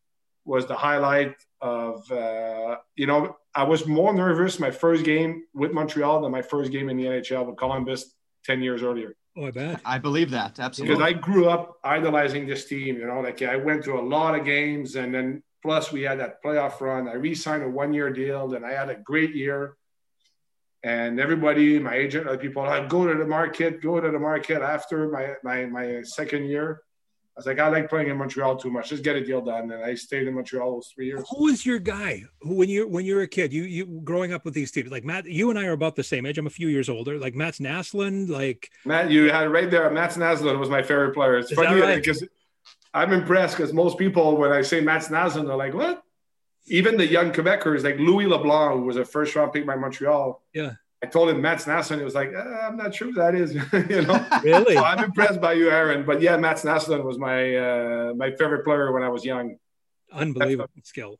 was 0.45 0.65
the 0.67 0.75
highlight 0.75 1.35
of 1.61 2.09
uh, 2.11 2.77
you 2.95 3.07
know 3.07 3.35
I 3.53 3.63
was 3.63 3.85
more 3.87 4.13
nervous 4.13 4.59
my 4.59 4.71
first 4.71 5.03
game 5.03 5.43
with 5.53 5.71
Montreal 5.71 6.21
than 6.21 6.31
my 6.31 6.41
first 6.41 6.71
game 6.71 6.89
in 6.89 6.97
the 6.97 7.05
NHL 7.05 7.45
with 7.47 7.57
Columbus 7.57 8.13
ten 8.43 8.61
years 8.61 8.83
earlier 8.83 9.15
Oh, 9.37 9.47
I 9.47 9.51
bet. 9.51 9.81
I 9.83 9.97
believe 9.97 10.31
that. 10.31 10.59
Absolutely. 10.59 10.95
because 10.95 11.09
I 11.09 11.13
grew 11.13 11.49
up 11.49 11.77
idolizing 11.83 12.47
this 12.47 12.65
team. 12.65 12.97
You 12.97 13.07
know, 13.07 13.19
like 13.19 13.41
I 13.41 13.57
went 13.57 13.83
to 13.85 13.99
a 13.99 14.01
lot 14.01 14.37
of 14.37 14.45
games, 14.45 14.95
and 14.95 15.13
then 15.13 15.43
plus 15.61 15.91
we 15.91 16.03
had 16.03 16.19
that 16.19 16.41
playoff 16.43 16.79
run. 16.79 17.09
I 17.09 17.13
re-signed 17.13 17.63
a 17.63 17.69
one-year 17.69 18.11
deal, 18.11 18.53
and 18.53 18.65
I 18.65 18.71
had 18.71 18.89
a 18.89 18.95
great 18.95 19.35
year. 19.35 19.75
And 20.83 21.19
everybody, 21.19 21.79
my 21.79 21.95
agent, 21.95 22.27
other 22.27 22.37
people, 22.37 22.61
I 22.61 22.85
go 22.85 23.11
to 23.11 23.17
the 23.17 23.25
market, 23.25 23.81
go 23.81 23.99
to 23.99 24.09
the 24.09 24.19
market 24.19 24.61
after 24.61 25.09
my 25.09 25.33
my 25.43 25.65
my 25.65 26.01
second 26.03 26.45
year. 26.45 26.81
I 27.35 27.39
was 27.39 27.47
like, 27.47 27.59
I 27.59 27.67
like 27.67 27.89
playing 27.89 28.09
in 28.09 28.15
Montreal 28.15 28.55
too 28.55 28.69
much. 28.71 28.89
Just 28.89 29.03
get 29.03 29.17
a 29.17 29.25
deal 29.25 29.41
done, 29.41 29.69
and 29.69 29.83
I 29.83 29.93
stayed 29.95 30.25
in 30.25 30.35
Montreal 30.35 30.75
those 30.75 30.87
three 30.95 31.07
years. 31.07 31.21
Who 31.29 31.43
was 31.43 31.65
your 31.65 31.79
guy? 31.79 32.23
Who 32.39 32.55
when 32.55 32.69
you 32.69 32.87
when 32.87 33.03
you 33.03 33.15
were 33.15 33.23
a 33.23 33.27
kid, 33.27 33.51
you 33.51 33.63
you 33.63 33.85
growing 34.05 34.31
up 34.31 34.45
with 34.45 34.53
these 34.53 34.71
teams 34.71 34.89
like 34.89 35.03
Matt, 35.03 35.25
you 35.25 35.49
and 35.49 35.59
I 35.59 35.65
are 35.65 35.73
about 35.73 35.97
the 35.97 36.03
same 36.03 36.25
age. 36.25 36.37
I'm 36.37 36.47
a 36.47 36.49
few 36.49 36.69
years 36.69 36.87
older. 36.87 37.19
Like 37.19 37.35
Mats 37.35 37.59
Naslund, 37.59 38.29
like 38.29 38.69
Matt, 38.85 39.11
you 39.11 39.29
had 39.29 39.47
it 39.47 39.49
right 39.49 39.69
there. 39.69 39.89
Mats 39.89 40.15
Naslund 40.15 40.57
was 40.57 40.69
my 40.69 40.81
favorite 40.81 41.13
player. 41.13 41.37
It's 41.37 41.51
Is 41.51 41.57
funny 41.57 41.81
that 41.81 41.85
right? 41.85 42.01
because 42.01 42.25
I'm 42.93 43.11
impressed 43.11 43.57
because 43.57 43.73
most 43.73 43.97
people, 43.97 44.37
when 44.37 44.53
I 44.53 44.61
say 44.61 44.79
Mats 44.79 45.09
Naslund, 45.09 45.47
they're 45.47 45.57
like, 45.57 45.73
what? 45.73 46.03
Even 46.67 46.95
the 46.95 47.05
young 47.05 47.33
Quebecers, 47.33 47.83
like 47.83 47.99
Louis 47.99 48.27
LeBlanc, 48.27 48.79
who 48.79 48.85
was 48.85 48.95
a 48.95 49.03
first 49.03 49.35
round 49.35 49.51
pick 49.51 49.65
by 49.67 49.75
Montreal. 49.75 50.41
Yeah. 50.53 50.71
I 51.05 51.07
told 51.07 51.29
him 51.29 51.39
Mats 51.39 51.65
Naslund. 51.65 51.99
He 51.99 52.03
was 52.03 52.15
like, 52.15 52.33
uh, 52.33 52.39
I'm 52.39 52.77
not 52.77 52.95
sure 52.95 53.09
who 53.09 53.13
that 53.13 53.35
is. 53.35 53.53
you 53.93 54.01
know? 54.01 54.25
really. 54.43 54.73
so 54.73 54.83
I'm 54.83 55.03
impressed 55.03 55.39
by 55.39 55.53
you, 55.53 55.69
Aaron. 55.69 56.03
But 56.03 56.19
yeah, 56.19 56.35
Mats 56.35 56.63
Naslund 56.63 57.03
was 57.03 57.19
my 57.19 57.55
uh, 57.55 58.13
my 58.15 58.31
favorite 58.31 58.63
player 58.63 58.91
when 58.91 59.03
I 59.03 59.09
was 59.09 59.23
young. 59.23 59.57
Unbelievable 60.11 60.71
skill. 60.83 61.19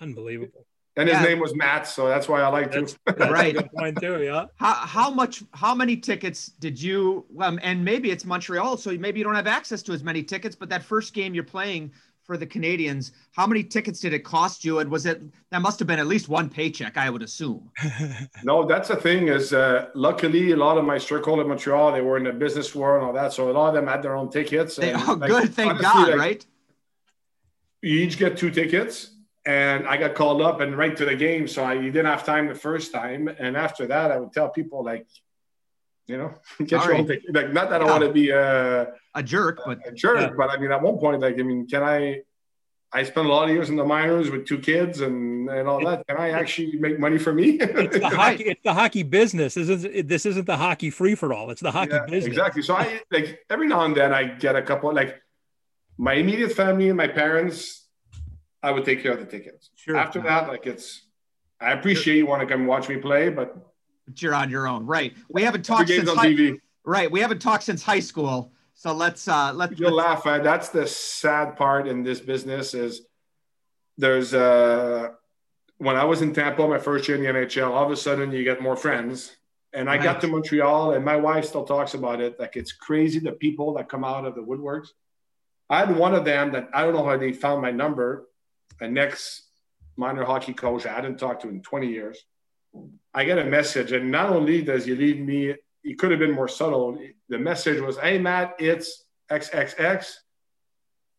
Unbelievable. 0.00 0.66
And 0.96 1.08
his 1.08 1.18
Yeah. 1.18 1.24
name 1.24 1.38
was 1.38 1.54
Matt, 1.54 1.86
so 1.86 2.08
that's 2.08 2.28
why 2.28 2.40
I 2.42 2.48
liked 2.48 2.74
him. 2.74 2.86
That's, 3.06 3.18
that's 3.18 3.30
Right. 3.30 3.56
a 3.56 3.62
good 3.62 3.72
point 3.78 4.00
too. 4.00 4.20
Yeah. 4.24 4.46
How, 4.56 4.74
how 4.74 5.10
much 5.10 5.44
how 5.52 5.74
many 5.76 5.96
tickets 5.96 6.46
did 6.58 6.80
you 6.82 7.24
um, 7.38 7.60
and 7.62 7.84
maybe 7.84 8.10
it's 8.10 8.24
Montreal 8.24 8.76
so 8.78 8.90
maybe 8.98 9.20
you 9.20 9.24
don't 9.24 9.36
have 9.36 9.46
access 9.46 9.82
to 9.84 9.92
as 9.92 10.02
many 10.02 10.24
tickets 10.24 10.56
but 10.56 10.68
that 10.70 10.82
first 10.82 11.14
game 11.14 11.34
you're 11.34 11.44
playing 11.44 11.92
for 12.30 12.36
the 12.36 12.46
Canadiens 12.46 13.10
how 13.32 13.44
many 13.44 13.64
tickets 13.64 13.98
did 13.98 14.12
it 14.12 14.20
cost 14.20 14.64
you 14.64 14.78
and 14.78 14.88
was 14.88 15.04
it 15.04 15.20
that 15.50 15.60
must 15.60 15.80
have 15.80 15.88
been 15.88 15.98
at 15.98 16.06
least 16.06 16.28
one 16.28 16.48
paycheck 16.48 16.96
I 16.96 17.10
would 17.10 17.22
assume 17.22 17.68
No, 18.44 18.64
that's 18.64 18.86
the 18.86 18.94
thing 18.94 19.26
is 19.26 19.52
uh, 19.52 19.88
luckily 19.96 20.52
a 20.52 20.56
lot 20.56 20.78
of 20.78 20.84
my 20.84 20.96
circle 20.98 21.40
in 21.40 21.48
Montreal, 21.48 21.90
they 21.90 22.00
were 22.00 22.16
in 22.16 22.24
the 22.24 22.32
business 22.32 22.72
world 22.72 22.98
and 22.98 23.06
all 23.06 23.12
that. 23.12 23.32
So 23.32 23.50
a 23.50 23.52
lot 23.52 23.70
of 23.70 23.74
them 23.74 23.88
had 23.88 24.00
their 24.00 24.14
own 24.14 24.30
tickets. 24.30 24.76
they, 24.76 24.92
and, 24.92 25.02
oh 25.08 25.14
like, 25.14 25.28
good 25.28 25.54
thank 25.54 25.70
honestly, 25.70 25.84
God 25.84 26.08
like, 26.10 26.18
right 26.18 26.46
You 27.82 27.98
each 27.98 28.16
get 28.16 28.36
two 28.36 28.50
tickets. 28.50 29.10
And 29.46 29.88
I 29.88 29.96
got 29.96 30.14
called 30.14 30.40
up 30.42 30.60
and 30.60 30.76
right 30.76 30.96
to 30.96 31.04
the 31.04 31.16
game. 31.16 31.48
So 31.48 31.64
I, 31.64 31.74
you 31.74 31.90
didn't 31.90 32.06
have 32.06 32.24
time 32.24 32.46
the 32.46 32.54
first 32.54 32.92
time. 32.92 33.26
And 33.26 33.56
after 33.56 33.86
that, 33.86 34.12
I 34.12 34.18
would 34.18 34.32
tell 34.32 34.50
people 34.50 34.84
like, 34.84 35.06
you 36.06 36.16
know, 36.18 36.34
get 36.64 36.80
All 36.80 36.86
your 36.86 36.94
own 36.96 37.06
right. 37.06 37.20
ticket. 37.20 37.34
Like, 37.34 37.52
not 37.52 37.70
that 37.70 37.80
I 37.82 37.84
Yeah. 37.84 37.90
want 37.90 38.04
to 38.04 38.12
be 38.12 38.30
a, 38.30 38.92
a 39.14 39.22
jerk 39.22 39.60
but 39.64 39.78
a 39.86 39.92
jerk, 39.92 40.18
Yeah. 40.20 40.30
but 40.36 40.50
I 40.50 40.56
mean, 40.58 40.72
at 40.72 40.82
one 40.82 40.98
point, 40.98 41.20
like, 41.20 41.38
I 41.38 41.42
mean, 41.42 41.66
can 41.68 41.82
I, 41.82 42.20
I 42.92 43.04
spent 43.04 43.26
a 43.28 43.30
lot 43.30 43.44
of 43.48 43.54
years 43.54 43.70
in 43.70 43.76
the 43.76 43.84
minors 43.84 44.30
with 44.30 44.46
two 44.46 44.58
kids 44.58 45.00
and, 45.00 45.48
and 45.48 45.68
all 45.68 45.84
that. 45.84 46.04
Can 46.08 46.16
I 46.16 46.30
actually 46.30 46.72
make 46.80 46.98
money 46.98 47.18
for 47.18 47.32
me? 47.32 47.50
It's 47.60 47.96
the 48.00 48.08
hockey. 48.22 48.42
It's 48.44 48.62
the 48.64 48.74
hockey 48.74 49.04
business. 49.04 49.54
This 49.54 49.68
isn't. 49.68 50.08
This 50.08 50.26
isn't 50.26 50.44
the 50.46 50.56
hockey 50.56 50.90
free 50.90 51.14
for 51.14 51.32
all. 51.32 51.50
It's 51.52 51.60
the 51.60 51.70
hockey 51.70 51.92
Yeah, 51.92 52.06
business. 52.06 52.26
Exactly. 52.26 52.62
So 52.62 52.74
I 52.74 53.00
like 53.12 53.38
every 53.48 53.68
now 53.68 53.82
and 53.84 53.94
then 53.96 54.12
I 54.12 54.24
get 54.24 54.56
a 54.56 54.62
couple 54.62 54.92
like 54.92 55.22
my 55.98 56.14
immediate 56.14 56.50
family 56.50 56.88
and 56.88 56.96
my 56.96 57.06
parents, 57.06 57.86
I 58.60 58.72
would 58.72 58.84
take 58.84 59.04
care 59.04 59.12
of 59.12 59.20
the 59.20 59.26
tickets. 59.26 59.70
Sure. 59.76 59.96
After 59.96 60.20
that, 60.22 60.48
like 60.48 60.66
it's 60.66 61.06
I 61.60 61.70
appreciate 61.70 62.16
you 62.16 62.26
want 62.26 62.40
to 62.40 62.46
come 62.52 62.66
watch 62.66 62.88
me 62.88 62.96
play, 62.96 63.28
but 63.28 63.54
you're 64.16 64.34
on 64.34 64.50
your 64.50 64.66
own 64.66 64.86
right 64.86 65.14
we 65.28 65.42
haven't 65.42 65.64
talked 65.64 65.88
game's 65.88 66.00
since 66.00 66.10
on 66.10 66.16
high, 66.16 66.32
TV. 66.32 66.60
right 66.84 67.10
we 67.10 67.20
haven't 67.20 67.40
talked 67.40 67.64
since 67.64 67.82
high 67.82 68.00
school 68.00 68.52
so 68.74 68.92
let's 68.92 69.28
uh 69.28 69.52
let's, 69.54 69.78
You'll 69.78 69.92
let's 69.92 70.24
laugh 70.24 70.26
at 70.26 70.42
that's 70.42 70.70
the 70.70 70.86
sad 70.86 71.56
part 71.56 71.86
in 71.86 72.02
this 72.02 72.20
business 72.20 72.74
is 72.74 73.02
there's 73.98 74.34
uh 74.34 75.10
when 75.80 75.96
I 75.96 76.04
was 76.04 76.20
in 76.20 76.34
Tampa 76.34 76.68
my 76.68 76.78
first 76.78 77.08
year 77.08 77.16
in 77.16 77.24
the 77.24 77.40
NHL, 77.40 77.70
all 77.70 77.86
of 77.86 77.90
a 77.90 77.96
sudden 77.96 78.32
you 78.32 78.44
get 78.44 78.60
more 78.60 78.76
friends. 78.76 79.34
And 79.72 79.88
I 79.88 79.96
got 79.96 80.20
to 80.20 80.26
Montreal 80.26 80.92
and 80.92 81.02
my 81.04 81.16
wife 81.16 81.46
still 81.46 81.64
talks 81.64 81.94
about 81.94 82.20
it. 82.20 82.38
Like 82.38 82.56
it's 82.56 82.72
crazy 82.72 83.18
the 83.18 83.32
people 83.32 83.72
that 83.74 83.88
come 83.88 84.04
out 84.04 84.26
of 84.26 84.34
the 84.34 84.42
woodworks. 84.42 84.88
I 85.70 85.78
had 85.78 85.96
one 85.96 86.14
of 86.14 86.26
them 86.26 86.52
that 86.52 86.68
I 86.74 86.82
don't 86.82 86.94
know 86.94 87.04
how 87.04 87.16
they 87.16 87.32
found 87.32 87.62
my 87.62 87.70
number, 87.70 88.28
an 88.80 88.98
ex 88.98 89.48
minor 89.96 90.24
hockey 90.24 90.52
coach 90.52 90.84
I 90.84 90.92
hadn't 90.92 91.18
talked 91.18 91.42
to 91.42 91.48
in 91.48 91.62
20 91.62 91.86
years. 91.86 92.18
I 93.14 93.24
get 93.24 93.38
a 93.38 93.44
message, 93.44 93.92
and 93.92 94.10
not 94.10 94.30
only 94.30 94.62
does 94.62 94.84
he 94.84 94.94
leave 94.94 95.18
me, 95.18 95.54
he 95.82 95.94
could 95.94 96.10
have 96.10 96.20
been 96.20 96.32
more 96.32 96.48
subtle. 96.48 96.98
The 97.28 97.38
message 97.38 97.80
was, 97.80 97.98
Hey, 97.98 98.18
Matt, 98.18 98.54
it's 98.58 99.04
XXX. 99.30 100.06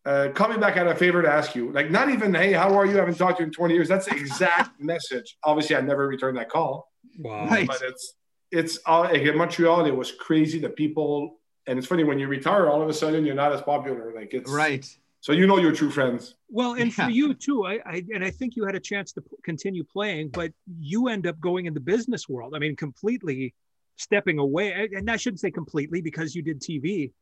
Uh, 0.04 0.28
call 0.34 0.48
me 0.48 0.56
back. 0.56 0.74
I 0.74 0.78
had 0.78 0.86
a 0.88 0.96
favor 0.96 1.22
to 1.22 1.30
ask 1.30 1.54
you. 1.54 1.70
Like, 1.70 1.90
not 1.90 2.08
even, 2.08 2.34
Hey, 2.34 2.52
how 2.52 2.74
are 2.76 2.86
you? 2.86 2.92
I 2.94 3.00
haven't 3.00 3.16
talked 3.16 3.38
to 3.38 3.42
you 3.42 3.46
in 3.48 3.52
20 3.52 3.74
years. 3.74 3.88
That's 3.88 4.06
the 4.06 4.16
exact 4.16 4.80
message. 4.80 5.36
Obviously, 5.44 5.76
I 5.76 5.80
never 5.80 6.08
returned 6.08 6.38
that 6.38 6.48
call 6.48 6.88
Wow. 7.18 7.46
Right. 7.46 7.66
but 7.66 7.82
it's 7.82 8.14
it's 8.50 8.78
all 8.86 9.02
like 9.04 9.22
in 9.22 9.36
Montreal. 9.36 9.86
It 9.86 9.96
was 9.96 10.12
crazy. 10.12 10.58
The 10.58 10.68
people, 10.68 11.38
and 11.66 11.78
it's 11.78 11.86
funny 11.86 12.04
when 12.04 12.18
you 12.18 12.26
retire, 12.28 12.68
all 12.68 12.82
of 12.82 12.88
a 12.88 12.92
sudden 12.92 13.24
you're 13.24 13.34
not 13.34 13.52
as 13.52 13.62
popular. 13.62 14.12
Like 14.14 14.34
it's 14.34 14.50
right 14.50 14.86
So 15.22 15.30
you 15.30 15.46
know 15.46 15.56
your 15.56 15.70
true 15.70 15.88
friends. 15.88 16.34
Well, 16.48 16.72
and 16.72 16.86
Yeah. 16.98 17.04
for 17.04 17.10
you 17.10 17.32
too, 17.32 17.64
I, 17.64 17.78
I 17.86 18.04
and 18.12 18.24
I 18.24 18.30
think 18.30 18.56
you 18.56 18.66
had 18.66 18.74
a 18.74 18.80
chance 18.80 19.12
to 19.12 19.20
p- 19.22 19.36
continue 19.44 19.84
playing, 19.84 20.30
but 20.30 20.52
you 20.80 21.06
end 21.06 21.28
up 21.28 21.38
going 21.38 21.66
in 21.66 21.74
the 21.74 21.80
business 21.94 22.28
world. 22.28 22.54
I 22.56 22.58
mean, 22.58 22.74
completely 22.74 23.54
stepping 23.94 24.40
away. 24.40 24.88
And 24.92 25.08
I 25.08 25.16
shouldn't 25.16 25.38
say 25.38 25.52
completely 25.52 26.00
because 26.02 26.34
you 26.34 26.42
did 26.42 26.60
TV, 26.60 27.12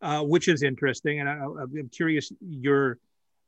uh, 0.00 0.22
which 0.22 0.48
is 0.48 0.62
interesting. 0.62 1.20
And 1.20 1.28
I, 1.28 1.34
I'm 1.34 1.90
curious, 1.90 2.32
your 2.40 2.98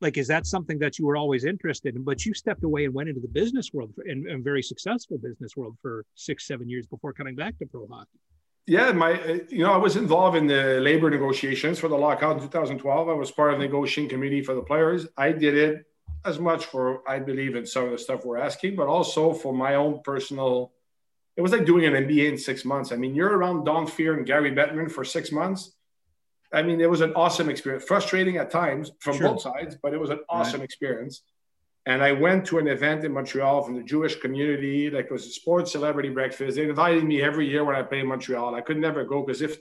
like, 0.02 0.18
is 0.18 0.28
that 0.28 0.46
something 0.46 0.78
that 0.80 0.98
you 0.98 1.06
were 1.06 1.16
always 1.16 1.46
interested 1.46 1.96
in? 1.96 2.02
But 2.02 2.26
you 2.26 2.34
stepped 2.34 2.64
away 2.64 2.84
and 2.84 2.92
went 2.92 3.08
into 3.08 3.22
the 3.22 3.28
business 3.28 3.72
world 3.72 3.94
and, 4.04 4.26
and 4.26 4.44
very 4.44 4.62
successful 4.62 5.16
business 5.16 5.56
world 5.56 5.78
for 5.80 6.04
six, 6.16 6.46
seven 6.46 6.68
years 6.68 6.86
before 6.86 7.14
coming 7.14 7.34
back 7.34 7.58
to 7.60 7.66
pro 7.66 7.86
hockey. 7.86 8.18
Yeah, 8.66 8.92
my 8.92 9.42
you 9.48 9.64
know 9.64 9.72
I 9.72 9.76
was 9.76 9.96
involved 9.96 10.36
in 10.36 10.46
the 10.46 10.78
labor 10.80 11.10
negotiations 11.10 11.78
for 11.78 11.88
the 11.88 11.96
lockout 11.96 12.36
in 12.36 12.42
2012. 12.42 13.08
I 13.08 13.12
was 13.12 13.30
part 13.30 13.52
of 13.52 13.58
the 13.58 13.64
negotiating 13.64 14.10
committee 14.10 14.42
for 14.42 14.54
the 14.54 14.62
players. 14.62 15.06
I 15.16 15.32
did 15.32 15.56
it 15.56 15.86
as 16.24 16.38
much 16.38 16.66
for 16.66 17.08
I 17.08 17.18
believe 17.18 17.56
in 17.56 17.66
some 17.66 17.86
of 17.86 17.90
the 17.90 17.98
stuff 17.98 18.24
we're 18.24 18.38
asking, 18.38 18.76
but 18.76 18.86
also 18.86 19.32
for 19.32 19.52
my 19.52 19.74
own 19.74 20.00
personal. 20.04 20.72
It 21.36 21.42
was 21.42 21.50
like 21.50 21.64
doing 21.64 21.86
an 21.86 21.94
MBA 21.94 22.28
in 22.28 22.38
six 22.38 22.64
months. 22.64 22.92
I 22.92 22.96
mean, 22.96 23.14
you're 23.14 23.36
around 23.36 23.64
Don 23.64 23.86
Fehr 23.86 24.16
and 24.16 24.26
Gary 24.26 24.52
Bettman 24.52 24.90
for 24.90 25.02
six 25.02 25.32
months. 25.32 25.72
I 26.52 26.62
mean, 26.62 26.80
it 26.80 26.90
was 26.90 27.00
an 27.00 27.14
awesome 27.14 27.48
experience. 27.48 27.84
Frustrating 27.84 28.36
at 28.36 28.50
times 28.50 28.92
from 29.00 29.16
sure. 29.16 29.28
both 29.28 29.40
sides, 29.40 29.76
but 29.82 29.94
it 29.94 29.98
was 29.98 30.10
an 30.10 30.20
awesome 30.28 30.60
right. 30.60 30.64
experience. 30.64 31.22
And 31.84 32.02
I 32.02 32.12
went 32.12 32.46
to 32.46 32.58
an 32.58 32.68
event 32.68 33.04
in 33.04 33.12
Montreal 33.12 33.62
from 33.62 33.74
the 33.74 33.82
Jewish 33.82 34.16
community, 34.16 34.88
like 34.88 35.06
it 35.06 35.12
was 35.12 35.26
a 35.26 35.30
sports 35.30 35.72
celebrity 35.72 36.10
breakfast. 36.10 36.56
They 36.56 36.68
invited 36.68 37.04
me 37.04 37.20
every 37.22 37.48
year 37.48 37.64
when 37.64 37.74
I 37.74 37.82
played 37.82 38.02
in 38.02 38.06
Montreal. 38.06 38.54
I 38.54 38.60
could 38.60 38.78
never 38.78 39.04
go 39.04 39.22
because 39.22 39.42
if 39.42 39.58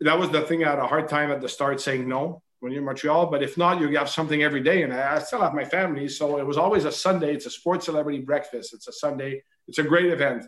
that 0.00 0.18
was 0.18 0.30
the 0.30 0.42
thing, 0.42 0.64
I 0.64 0.70
had 0.70 0.78
a 0.80 0.86
hard 0.86 1.08
time 1.08 1.30
at 1.30 1.40
the 1.40 1.48
start 1.48 1.80
saying 1.80 2.08
no 2.08 2.42
when 2.58 2.72
you're 2.72 2.80
in 2.80 2.86
Montreal. 2.86 3.26
But 3.26 3.42
if 3.42 3.56
not, 3.56 3.80
you 3.80 3.96
have 3.96 4.08
something 4.08 4.42
every 4.42 4.62
day. 4.62 4.82
And 4.82 4.92
I, 4.92 5.16
I 5.16 5.18
still 5.20 5.40
have 5.40 5.54
my 5.54 5.64
family. 5.64 6.08
So 6.08 6.38
it 6.38 6.46
was 6.46 6.58
always 6.58 6.84
a 6.84 6.92
Sunday. 6.92 7.34
It's 7.34 7.46
a 7.46 7.50
sports 7.50 7.86
celebrity 7.86 8.20
breakfast. 8.20 8.74
It's 8.74 8.88
a 8.88 8.92
Sunday. 8.92 9.42
It's 9.68 9.78
a 9.78 9.84
great 9.84 10.06
event. 10.06 10.44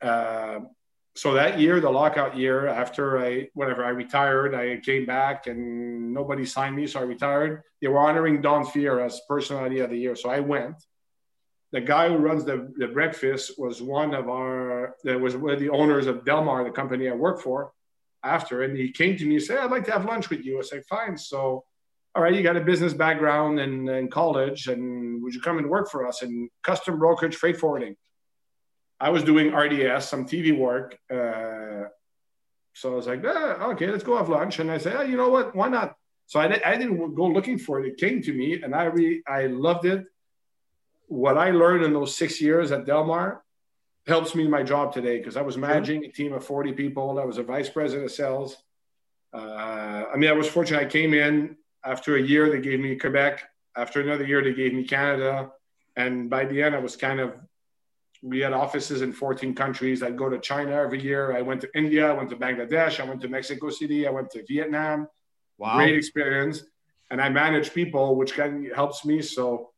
Uh, 0.00 0.60
so 1.16 1.32
that 1.32 1.58
year, 1.58 1.80
the 1.80 1.90
lockout 1.90 2.36
year, 2.36 2.66
after 2.66 3.18
I, 3.18 3.48
whenever 3.54 3.84
I 3.84 3.88
retired, 3.88 4.54
I 4.54 4.78
came 4.80 5.06
back 5.06 5.46
and 5.46 6.12
nobody 6.12 6.44
signed 6.44 6.76
me, 6.76 6.86
so 6.86 7.00
I 7.00 7.04
retired. 7.04 7.62
They 7.80 7.88
were 7.88 7.98
honoring 7.98 8.42
Don 8.42 8.64
Fehr 8.64 9.04
as 9.04 9.20
personality 9.28 9.80
of 9.80 9.90
the 9.90 9.98
year, 9.98 10.14
so 10.14 10.28
I 10.28 10.40
went. 10.40 10.76
The 11.72 11.80
guy 11.80 12.08
who 12.08 12.16
runs 12.16 12.44
the, 12.44 12.72
the 12.76 12.88
breakfast 12.88 13.52
was 13.58 13.80
one 13.80 14.14
of 14.14 14.28
our, 14.28 14.94
that 15.04 15.20
was 15.20 15.36
one 15.36 15.54
of 15.54 15.60
the 15.60 15.70
owners 15.70 16.06
of 16.06 16.24
Delmar, 16.24 16.64
the 16.64 16.70
company 16.70 17.08
I 17.08 17.14
work 17.14 17.40
for. 17.40 17.72
After, 18.24 18.62
and 18.62 18.76
he 18.76 18.90
came 18.90 19.16
to 19.18 19.24
me 19.24 19.36
and 19.36 19.44
said, 19.44 19.58
"I'd 19.58 19.70
like 19.70 19.84
to 19.84 19.92
have 19.92 20.04
lunch 20.04 20.30
with 20.30 20.44
you." 20.44 20.58
I 20.58 20.62
said, 20.62 20.82
"Fine." 20.88 21.16
So, 21.16 21.64
all 22.12 22.22
right, 22.22 22.34
you 22.34 22.42
got 22.42 22.56
a 22.56 22.60
business 22.60 22.92
background 22.92 23.60
in, 23.60 23.88
in 23.88 24.08
college, 24.08 24.66
and 24.66 25.22
would 25.22 25.32
you 25.32 25.40
come 25.40 25.58
and 25.58 25.70
work 25.70 25.88
for 25.88 26.04
us 26.08 26.22
in 26.22 26.48
custom 26.64 26.98
brokerage 26.98 27.36
freight 27.36 27.56
forwarding? 27.56 27.94
I 28.98 29.10
was 29.10 29.22
doing 29.22 29.54
RDS, 29.54 30.08
some 30.08 30.24
TV 30.26 30.56
work. 30.56 30.98
Uh, 31.10 31.88
so 32.74 32.92
I 32.92 32.96
was 32.96 33.06
like, 33.06 33.22
ah, 33.26 33.70
okay, 33.70 33.86
let's 33.88 34.04
go 34.04 34.16
have 34.16 34.28
lunch. 34.28 34.58
And 34.58 34.70
I 34.70 34.78
said, 34.78 34.96
oh, 34.96 35.02
you 35.02 35.16
know 35.16 35.28
what? 35.28 35.54
Why 35.54 35.68
not? 35.68 35.96
So 36.26 36.40
I, 36.40 36.60
I 36.64 36.76
didn't 36.76 37.14
go 37.14 37.26
looking 37.26 37.58
for 37.58 37.80
it. 37.80 37.86
It 37.88 37.96
came 37.98 38.20
to 38.22 38.32
me 38.32 38.62
and 38.62 38.74
I 38.74 38.84
really, 38.84 39.22
I 39.26 39.46
loved 39.46 39.86
it. 39.86 40.04
What 41.06 41.38
I 41.38 41.52
learned 41.52 41.84
in 41.84 41.92
those 41.92 42.16
six 42.16 42.40
years 42.40 42.72
at 42.72 42.84
Delmar 42.84 43.42
helps 44.06 44.34
me 44.34 44.44
in 44.44 44.50
my 44.50 44.62
job 44.62 44.92
today 44.92 45.18
because 45.18 45.36
I 45.36 45.42
was 45.42 45.56
managing 45.56 46.04
a 46.04 46.08
team 46.08 46.32
of 46.32 46.44
40 46.44 46.72
people. 46.72 47.18
I 47.18 47.24
was 47.24 47.38
a 47.38 47.42
vice 47.42 47.68
president 47.68 48.06
of 48.06 48.12
sales. 48.12 48.56
Uh, 49.32 50.04
I 50.12 50.16
mean, 50.16 50.30
I 50.30 50.32
was 50.32 50.48
fortunate. 50.48 50.80
I 50.80 50.86
came 50.86 51.14
in 51.14 51.56
after 51.84 52.16
a 52.16 52.22
year, 52.22 52.50
they 52.50 52.60
gave 52.60 52.80
me 52.80 52.96
Quebec. 52.96 53.42
After 53.76 54.00
another 54.00 54.24
year, 54.24 54.42
they 54.42 54.54
gave 54.54 54.74
me 54.74 54.84
Canada. 54.84 55.52
And 55.94 56.28
by 56.28 56.44
the 56.44 56.62
end, 56.62 56.74
I 56.74 56.78
was 56.78 56.96
kind 56.96 57.20
of 57.20 57.34
we 58.22 58.40
had 58.40 58.52
offices 58.52 59.02
in 59.02 59.12
14 59.12 59.54
countries. 59.54 60.02
I'd 60.02 60.16
go 60.16 60.28
to 60.28 60.38
China 60.38 60.72
every 60.72 61.02
year. 61.02 61.36
I 61.36 61.42
went 61.42 61.60
to 61.62 61.68
India, 61.74 62.10
I 62.10 62.12
went 62.12 62.30
to 62.30 62.36
Bangladesh, 62.36 63.00
I 63.00 63.04
went 63.04 63.20
to 63.22 63.28
Mexico 63.28 63.70
City, 63.70 64.06
I 64.06 64.10
went 64.10 64.30
to 64.30 64.44
Vietnam. 64.46 65.08
Wow. 65.58 65.76
Great 65.76 65.96
experience. 65.96 66.62
And 67.10 67.20
I 67.20 67.28
manage 67.28 67.72
people, 67.72 68.16
which 68.16 68.34
kind 68.34 68.66
of 68.66 68.76
helps 68.76 69.04
me. 69.04 69.22
So 69.22 69.70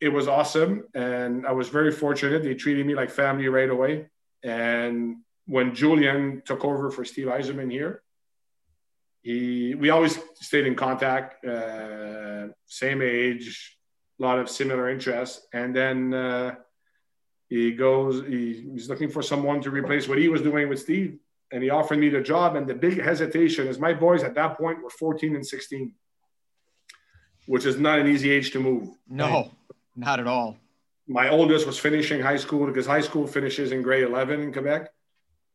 it 0.00 0.08
was 0.08 0.28
awesome. 0.28 0.84
And 0.94 1.46
I 1.46 1.52
was 1.52 1.68
very 1.68 1.92
fortunate. 1.92 2.42
They 2.42 2.54
treated 2.54 2.86
me 2.86 2.94
like 2.94 3.10
family 3.10 3.48
right 3.48 3.68
away. 3.68 4.06
And 4.42 5.18
when 5.46 5.74
Julien 5.74 6.42
took 6.44 6.64
over 6.64 6.90
for 6.90 7.04
Steve 7.04 7.26
Yzerman 7.26 7.70
here, 7.72 8.02
he 9.22 9.74
we 9.74 9.90
always 9.90 10.18
stayed 10.34 10.66
in 10.66 10.76
contact, 10.76 11.44
uh, 11.44 12.48
same 12.66 13.02
age, 13.02 13.76
a 14.18 14.22
lot 14.22 14.38
of 14.38 14.48
similar 14.48 14.88
interests. 14.88 15.46
And 15.52 15.74
then 15.74 16.14
uh, 16.14 16.54
he 17.48 17.72
goes, 17.72 18.26
he, 18.26 18.68
he's 18.72 18.88
looking 18.88 19.08
for 19.08 19.22
someone 19.22 19.60
to 19.62 19.70
replace 19.70 20.06
what 20.06 20.18
he 20.18 20.28
was 20.28 20.42
doing 20.42 20.68
with 20.68 20.80
Steve. 20.80 21.18
And 21.50 21.62
he 21.62 21.70
offered 21.70 21.98
me 21.98 22.10
the 22.10 22.20
job. 22.20 22.56
And 22.56 22.66
the 22.66 22.74
big 22.74 23.00
hesitation 23.00 23.66
is 23.68 23.78
my 23.78 23.94
boys 23.94 24.22
at 24.22 24.34
that 24.34 24.58
point 24.58 24.82
were 24.82 24.90
14 24.90 25.34
and 25.34 25.46
16, 25.46 25.94
which 27.46 27.64
is 27.64 27.78
not 27.78 27.98
an 27.98 28.06
easy 28.06 28.30
age 28.30 28.50
to 28.52 28.60
move. 28.60 28.90
No, 29.08 29.26
right? 29.26 29.50
not 29.96 30.20
at 30.20 30.26
all. 30.26 30.58
My 31.06 31.30
oldest 31.30 31.66
was 31.66 31.78
finishing 31.78 32.20
high 32.20 32.36
school 32.36 32.66
because 32.66 32.84
high 32.84 33.00
school 33.00 33.26
finishes 33.26 33.72
in 33.72 33.80
grade 33.80 34.04
11 34.04 34.42
in 34.42 34.52
Quebec. 34.52 34.92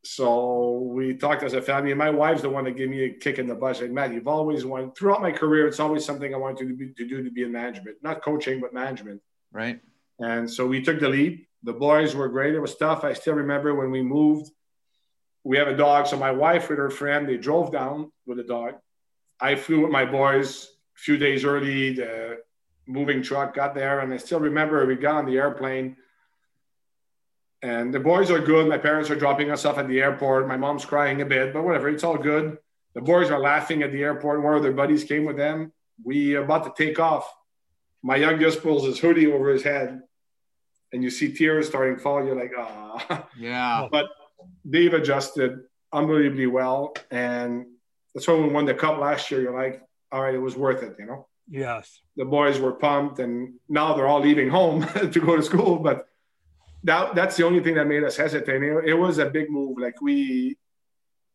So 0.03 0.79
we 0.79 1.13
talked 1.13 1.43
as 1.43 1.53
a 1.53 1.61
family, 1.61 1.91
and 1.91 1.97
my 1.97 2.09
wife's 2.09 2.41
the 2.41 2.49
one 2.49 2.65
that 2.65 2.75
gave 2.75 2.89
me 2.89 3.05
a 3.05 3.09
kick 3.13 3.37
in 3.37 3.47
the 3.47 3.55
butt. 3.55 3.79
Like, 3.79 3.91
Matt, 3.91 4.13
you've 4.13 4.27
always 4.27 4.65
wanted, 4.65 4.95
throughout 4.97 5.21
my 5.21 5.31
career, 5.31 5.67
it's 5.67 5.79
always 5.79 6.03
something 6.03 6.33
I 6.33 6.37
wanted 6.37 6.67
to, 6.67 6.75
be, 6.75 6.89
to 6.89 7.07
do 7.07 7.23
to 7.23 7.31
be 7.31 7.43
in 7.43 7.51
management, 7.51 7.97
not 8.01 8.21
coaching, 8.21 8.59
but 8.59 8.73
management. 8.73 9.21
Right. 9.53 9.79
And 10.19 10.49
so 10.49 10.67
we 10.67 10.81
took 10.81 10.99
the 10.99 11.07
leap 11.07 11.47
the 11.63 11.73
boys 11.73 12.13
were 12.13 12.27
great. 12.27 12.53
It 12.53 12.59
was 12.59 12.75
tough. 12.75 13.03
I 13.03 13.13
still 13.13 13.35
remember 13.35 13.73
when 13.73 13.89
we 13.89 14.01
moved. 14.01 14.51
We 15.45 15.57
have 15.57 15.67
a 15.67 15.75
dog, 15.75 16.07
so 16.07 16.17
my 16.17 16.31
wife 16.31 16.69
with 16.69 16.77
her 16.77 16.89
friend 16.89 17.27
they 17.27 17.37
drove 17.37 17.71
down 17.71 18.11
with 18.25 18.37
the 18.37 18.43
dog. 18.43 18.75
I 19.39 19.55
flew 19.55 19.81
with 19.81 19.91
my 19.91 20.05
boys 20.05 20.69
a 20.95 20.99
few 20.99 21.17
days 21.17 21.43
early. 21.43 21.93
The 21.93 22.39
moving 22.87 23.21
truck 23.21 23.53
got 23.53 23.75
there, 23.75 24.01
and 24.01 24.13
I 24.13 24.17
still 24.17 24.39
remember 24.39 24.85
we 24.85 24.95
got 24.95 25.15
on 25.15 25.25
the 25.25 25.37
airplane. 25.37 25.97
And 27.61 27.93
the 27.93 27.99
boys 27.99 28.29
are 28.29 28.39
good. 28.39 28.67
My 28.67 28.77
parents 28.77 29.09
are 29.09 29.15
dropping 29.15 29.49
us 29.49 29.63
off 29.63 29.77
at 29.77 29.87
the 29.87 30.01
airport. 30.01 30.49
My 30.49 30.57
mom's 30.57 30.85
crying 30.85 31.21
a 31.21 31.25
bit, 31.25 31.53
but 31.53 31.63
whatever. 31.63 31.87
It's 31.87 32.03
all 32.03 32.17
good. 32.17 32.57
The 32.93 33.01
boys 33.01 33.31
are 33.31 33.39
laughing 33.39 33.83
at 33.83 33.91
the 33.93 34.03
airport. 34.03 34.43
One 34.43 34.55
of 34.55 34.63
their 34.63 34.73
buddies 34.73 35.05
came 35.05 35.23
with 35.23 35.37
them. 35.37 35.71
We 36.03 36.35
about 36.35 36.65
to 36.65 36.83
take 36.83 36.99
off. 36.99 37.33
My 38.01 38.17
youngest 38.17 38.61
pulls 38.61 38.85
his 38.85 38.99
hoodie 38.99 39.31
over 39.31 39.49
his 39.49 39.63
head 39.63 40.01
and 40.93 41.03
you 41.03 41.09
see 41.09 41.33
tears 41.33 41.67
starting 41.67 41.95
to 41.95 42.01
fall, 42.01 42.23
you're 42.23 42.35
like, 42.35 42.53
ah. 42.57 43.27
Yeah. 43.37 43.87
But 43.91 44.05
they've 44.63 44.93
adjusted 44.93 45.59
unbelievably 45.91 46.47
well. 46.47 46.93
And 47.11 47.65
that's 48.13 48.27
when 48.27 48.43
we 48.43 48.49
won 48.49 48.65
the 48.65 48.75
cup 48.75 48.99
last 48.99 49.29
year. 49.31 49.41
You're 49.41 49.59
like, 49.59 49.81
all 50.11 50.21
right, 50.21 50.35
it 50.35 50.39
was 50.39 50.55
worth 50.55 50.83
it, 50.83 50.95
you 50.99 51.05
know? 51.05 51.27
Yes. 51.49 51.99
The 52.15 52.25
boys 52.25 52.59
were 52.59 52.73
pumped, 52.73 53.19
and 53.19 53.55
now 53.67 53.93
they're 53.93 54.07
all 54.07 54.21
leaving 54.21 54.49
home 54.49 54.87
to 55.11 55.19
go 55.19 55.35
to 55.35 55.43
school. 55.43 55.79
But 55.79 56.05
that, 56.83 57.15
that's 57.15 57.35
the 57.35 57.45
only 57.45 57.61
thing 57.61 57.75
that 57.75 57.87
made 57.87 58.03
us 58.03 58.15
hesitate. 58.15 58.61
It, 58.61 58.85
it 58.89 58.93
was 58.93 59.17
a 59.17 59.25
big 59.25 59.49
move. 59.49 59.77
Like, 59.79 59.99
we, 60.01 60.57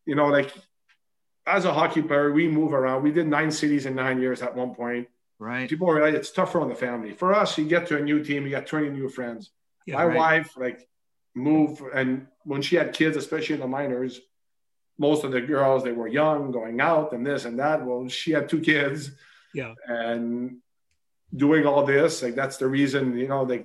you 0.05 0.15
know, 0.15 0.27
like 0.27 0.53
as 1.45 1.65
a 1.65 1.73
hockey 1.73 2.01
player, 2.01 2.31
we 2.31 2.47
move 2.47 2.73
around. 2.73 3.03
We 3.03 3.11
did 3.11 3.27
nine 3.27 3.51
cities 3.51 3.85
in 3.85 3.95
nine 3.95 4.21
years 4.21 4.41
at 4.41 4.55
one 4.55 4.73
point. 4.73 5.07
Right. 5.39 5.69
People 5.69 5.89
are 5.89 6.01
like, 6.01 6.13
it's 6.13 6.31
tougher 6.31 6.59
on 6.59 6.69
the 6.69 6.75
family. 6.75 7.13
For 7.13 7.33
us, 7.33 7.57
you 7.57 7.65
get 7.65 7.87
to 7.87 7.97
a 7.97 8.01
new 8.01 8.23
team, 8.23 8.43
you 8.43 8.51
got 8.51 8.67
20 8.67 8.89
new 8.89 9.07
friends. 9.07 9.51
Yeah, 9.85 9.95
My 9.95 10.05
right. 10.05 10.17
wife, 10.17 10.57
like, 10.57 10.87
moved, 11.33 11.81
and 11.93 12.27
when 12.43 12.61
she 12.61 12.75
had 12.75 12.93
kids, 12.93 13.15
especially 13.15 13.55
in 13.55 13.61
the 13.61 13.67
minors, 13.67 14.19
most 14.97 15.23
of 15.23 15.31
the 15.31 15.41
girls 15.41 15.83
they 15.83 15.93
were 15.93 16.07
young, 16.07 16.51
going 16.51 16.81
out 16.81 17.13
and 17.13 17.25
this 17.25 17.45
and 17.45 17.57
that. 17.59 17.85
Well, 17.85 18.09
she 18.09 18.31
had 18.31 18.49
two 18.49 18.59
kids. 18.59 19.11
Yeah. 19.53 19.73
And 19.87 20.57
doing 21.33 21.65
all 21.65 21.85
this, 21.85 22.21
like 22.21 22.35
that's 22.35 22.57
the 22.57 22.67
reason, 22.67 23.17
you 23.17 23.29
know, 23.29 23.45
they 23.45 23.63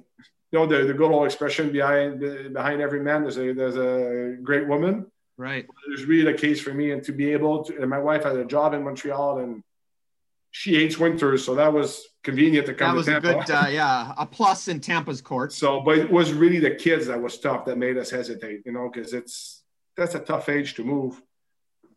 you 0.54 0.60
know 0.60 0.66
the, 0.66 0.84
the 0.84 0.94
good 0.94 1.10
old 1.10 1.26
expression 1.26 1.72
behind 1.72 2.20
behind 2.52 2.80
every 2.80 3.00
man 3.00 3.22
there's 3.22 3.38
a 3.38 3.52
there's 3.52 3.76
a 3.76 4.40
great 4.40 4.68
woman. 4.68 5.10
Right. 5.36 5.66
There's 5.88 6.04
really 6.04 6.30
the 6.32 6.38
case 6.38 6.60
for 6.60 6.72
me, 6.72 6.92
and 6.92 7.02
to 7.04 7.12
be 7.12 7.32
able 7.32 7.64
to. 7.64 7.80
And 7.80 7.90
my 7.90 7.98
wife 7.98 8.22
had 8.22 8.36
a 8.36 8.44
job 8.44 8.72
in 8.72 8.84
Montreal, 8.84 9.38
and 9.38 9.64
she 10.54 10.76
hates 10.76 10.96
winters, 10.96 11.44
so 11.44 11.56
that 11.56 11.72
was 11.72 12.06
convenient 12.22 12.66
to 12.66 12.74
come. 12.74 12.90
That 12.90 12.96
was 12.96 13.08
a 13.08 13.20
good, 13.20 13.50
uh, 13.50 13.66
yeah, 13.68 14.14
a 14.16 14.24
plus 14.24 14.68
in 14.68 14.78
Tampa's 14.78 15.20
court. 15.20 15.52
So, 15.52 15.80
but 15.80 15.98
it 15.98 16.08
was 16.08 16.32
really 16.32 16.60
the 16.60 16.70
kids 16.70 17.08
that 17.08 17.20
was 17.20 17.40
tough 17.40 17.64
that 17.64 17.76
made 17.76 17.98
us 17.98 18.08
hesitate, 18.08 18.62
you 18.64 18.70
know, 18.70 18.88
because 18.88 19.12
it's 19.14 19.64
that's 19.96 20.14
a 20.14 20.20
tough 20.20 20.48
age 20.48 20.74
to 20.74 20.84
move. 20.84 21.20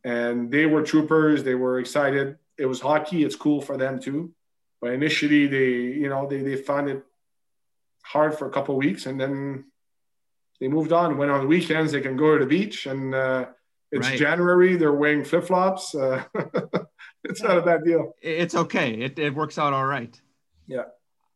And 0.03 0.51
they 0.51 0.65
were 0.65 0.81
troopers; 0.81 1.43
they 1.43 1.53
were 1.53 1.77
excited. 1.77 2.39
It 2.57 2.65
was 2.65 2.81
hockey; 2.81 3.23
it's 3.23 3.35
cool 3.35 3.61
for 3.61 3.77
them 3.77 3.99
too. 3.99 4.33
But 4.81 4.93
initially, 4.93 5.45
they, 5.45 5.69
you 6.01 6.09
know, 6.09 6.25
they 6.25 6.41
they 6.41 6.55
found 6.55 6.89
it 6.89 7.03
hard 8.01 8.39
for 8.39 8.47
a 8.47 8.51
couple 8.51 8.75
weeks, 8.75 9.05
and 9.05 9.21
then 9.21 9.65
they 10.59 10.67
moved 10.67 10.93
on. 10.93 11.17
When 11.19 11.29
on 11.29 11.41
the 11.41 11.47
weekends 11.47 11.91
they 11.91 12.01
can 12.01 12.17
go 12.17 12.33
to 12.33 12.43
the 12.43 12.49
beach, 12.49 12.87
and 12.87 13.13
uh, 13.13 13.45
it's 13.91 14.07
right. 14.07 14.19
January. 14.19 14.75
They're 14.75 14.93
wearing 14.93 15.23
flip 15.23 15.45
flops. 15.45 15.95
Uh, 15.95 16.23
it's 17.23 17.41
not 17.41 17.57
a 17.57 17.61
bad 17.61 17.83
deal. 17.83 18.13
It's 18.21 18.55
okay. 18.55 18.93
It, 18.93 19.17
it 19.19 19.33
works 19.33 19.57
out 19.57 19.73
all 19.73 19.85
right. 19.85 20.19
Yeah. 20.67 20.81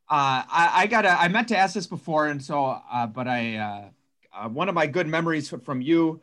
Uh, 0.10 0.44
I, 0.50 0.72
I 0.74 0.88
gotta. 0.88 1.10
I 1.10 1.28
meant 1.28 1.48
to 1.50 1.58
ask 1.58 1.74
this 1.74 1.88
before, 1.88 2.28
and 2.28 2.44
so, 2.44 2.66
uh, 2.66 3.08
but 3.08 3.28
I, 3.28 3.56
uh, 3.56 3.90
uh 4.34 4.50
one 4.50 4.68
of 4.68 4.76
my 4.76 4.88
good 4.88 5.08
memories 5.08 5.50
from 5.64 5.82
you 5.82 6.22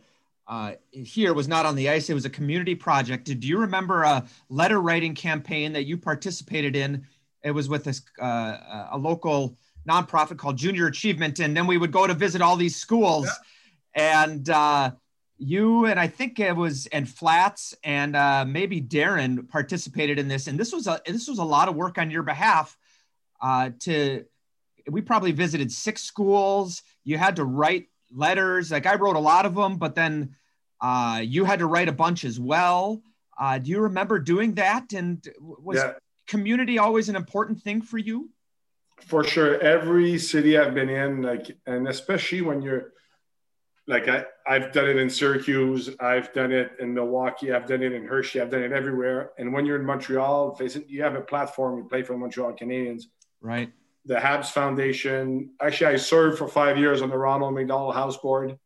uh, 0.49 0.73
here 0.91 1.35
was 1.35 1.47
not 1.47 1.67
on 1.67 1.77
the 1.77 1.91
ice. 1.91 2.09
It 2.09 2.15
was 2.15 2.25
a 2.25 2.31
community 2.31 2.75
project. 2.75 3.25
Do 3.25 3.47
you 3.47 3.59
remember 3.59 4.03
a 4.03 4.27
letter 4.49 4.81
writing 4.81 5.15
campaign 5.15 5.75
that 5.75 5.85
you 5.85 5.99
participated 5.99 6.75
in? 6.75 7.07
It 7.45 7.51
was 7.51 7.69
with 7.69 7.85
this, 7.85 8.01
uh, 8.21 8.87
a 8.91 8.99
local 8.99 9.57
nonprofit 9.87 10.39
called 10.39 10.57
Junior 10.57 10.87
Achievement. 10.87 11.39
And 11.41 11.55
then 11.55 11.67
we 11.67 11.77
would 11.77 11.93
go 11.93 12.07
to 12.07 12.15
visit 12.15 12.41
all 12.41 12.57
these 12.57 12.77
schools. 12.77 13.27
Yeah. 13.95 14.23
And 14.25 14.49
uh, 14.49 14.93
you 15.39 15.87
and 15.87 15.99
I 15.99 16.09
think 16.09 16.41
it 16.41 16.55
was, 16.55 16.87
and 16.87 17.09
Flats 17.09 17.75
and 17.85 18.15
uh, 18.17 18.45
maybe 18.47 18.83
Darren 18.83 19.49
participated 19.49 20.19
in 20.19 20.29
this. 20.29 20.49
And 20.49 20.59
this 20.59 20.73
was 20.73 20.87
a, 20.87 21.01
this 21.07 21.29
was 21.29 21.39
a 21.39 21.45
lot 21.45 21.69
of 21.69 21.77
work 21.77 21.97
on 21.97 22.11
your 22.11 22.25
behalf 22.25 22.77
uh, 23.41 23.71
to, 23.81 24.25
we 24.91 25.01
probably 25.01 25.33
visited 25.33 25.71
six 25.71 26.03
schools. 26.03 26.83
You 27.05 27.19
had 27.19 27.37
to 27.37 27.45
write 27.45 27.87
letters. 28.11 28.71
Like 28.71 28.87
I 28.87 28.97
wrote 28.97 29.17
a 29.17 29.21
lot 29.21 29.47
of 29.47 29.55
them, 29.55 29.77
but 29.77 29.95
then 29.95 30.35
uh, 30.81 31.21
you 31.23 31.45
had 31.45 31.61
to 31.61 31.67
write 31.67 31.89
a 31.89 31.93
bunch 31.93 32.25
as 32.25 32.41
well. 32.41 33.03
Uh, 33.39 33.59
do 33.59 33.71
you 33.71 33.81
remember 33.81 34.19
doing 34.19 34.55
that? 34.55 34.93
And 34.93 35.25
was 35.41 35.77
yeah. 35.79 35.93
community 36.27 36.79
always 36.79 37.09
an 37.09 37.17
important 37.17 37.63
thing 37.63 37.83
for 37.83 37.99
you? 37.99 38.31
For 39.07 39.23
sure. 39.23 39.61
Every 39.61 40.19
city 40.19 40.59
I've 40.59 40.75
been 40.75 40.89
in, 40.89 41.23
like, 41.23 41.57
and 41.67 41.87
especially 41.87 42.41
when 42.41 42.63
you're 42.63 42.93
like, 43.87 44.09
I, 44.09 44.25
I've 44.49 44.73
done 44.73 44.89
it 44.89 44.97
in 44.97 45.11
Syracuse, 45.11 45.91
I've 46.01 46.33
done 46.33 46.53
it 46.53 46.73
in 46.81 46.95
Milwaukee, 46.95 47.53
I've 47.53 47.67
done 47.67 47.83
it 47.83 47.93
in 47.93 48.07
Hershey, 48.07 48.41
I've 48.41 48.51
done 48.51 48.63
it 48.63 48.73
everywhere. 48.73 49.33
And 49.39 49.53
when 49.53 49.67
you're 49.67 49.79
in 49.79 49.85
Montreal, 49.85 50.57
face 50.57 50.75
it, 50.77 50.89
you 50.89 51.03
have 51.03 51.15
a 51.15 51.21
platform, 51.21 51.79
you 51.79 51.85
play 51.85 52.03
for 52.03 52.17
Montreal 52.17 52.55
Canadiens. 52.55 53.05
Right 53.41 53.71
the 54.09 54.15
Habs 54.15 54.47
Foundation. 54.47 55.51
Actually, 55.61 55.95
I 55.95 55.97
served 55.97 56.39
for 56.39 56.49
five 56.49 56.79
years 56.79 57.03
on 57.03 57.11
the 57.11 57.17
Ronald 57.19 57.55
McDonald 57.55 57.95
House 57.95 58.17
Board 58.17 58.59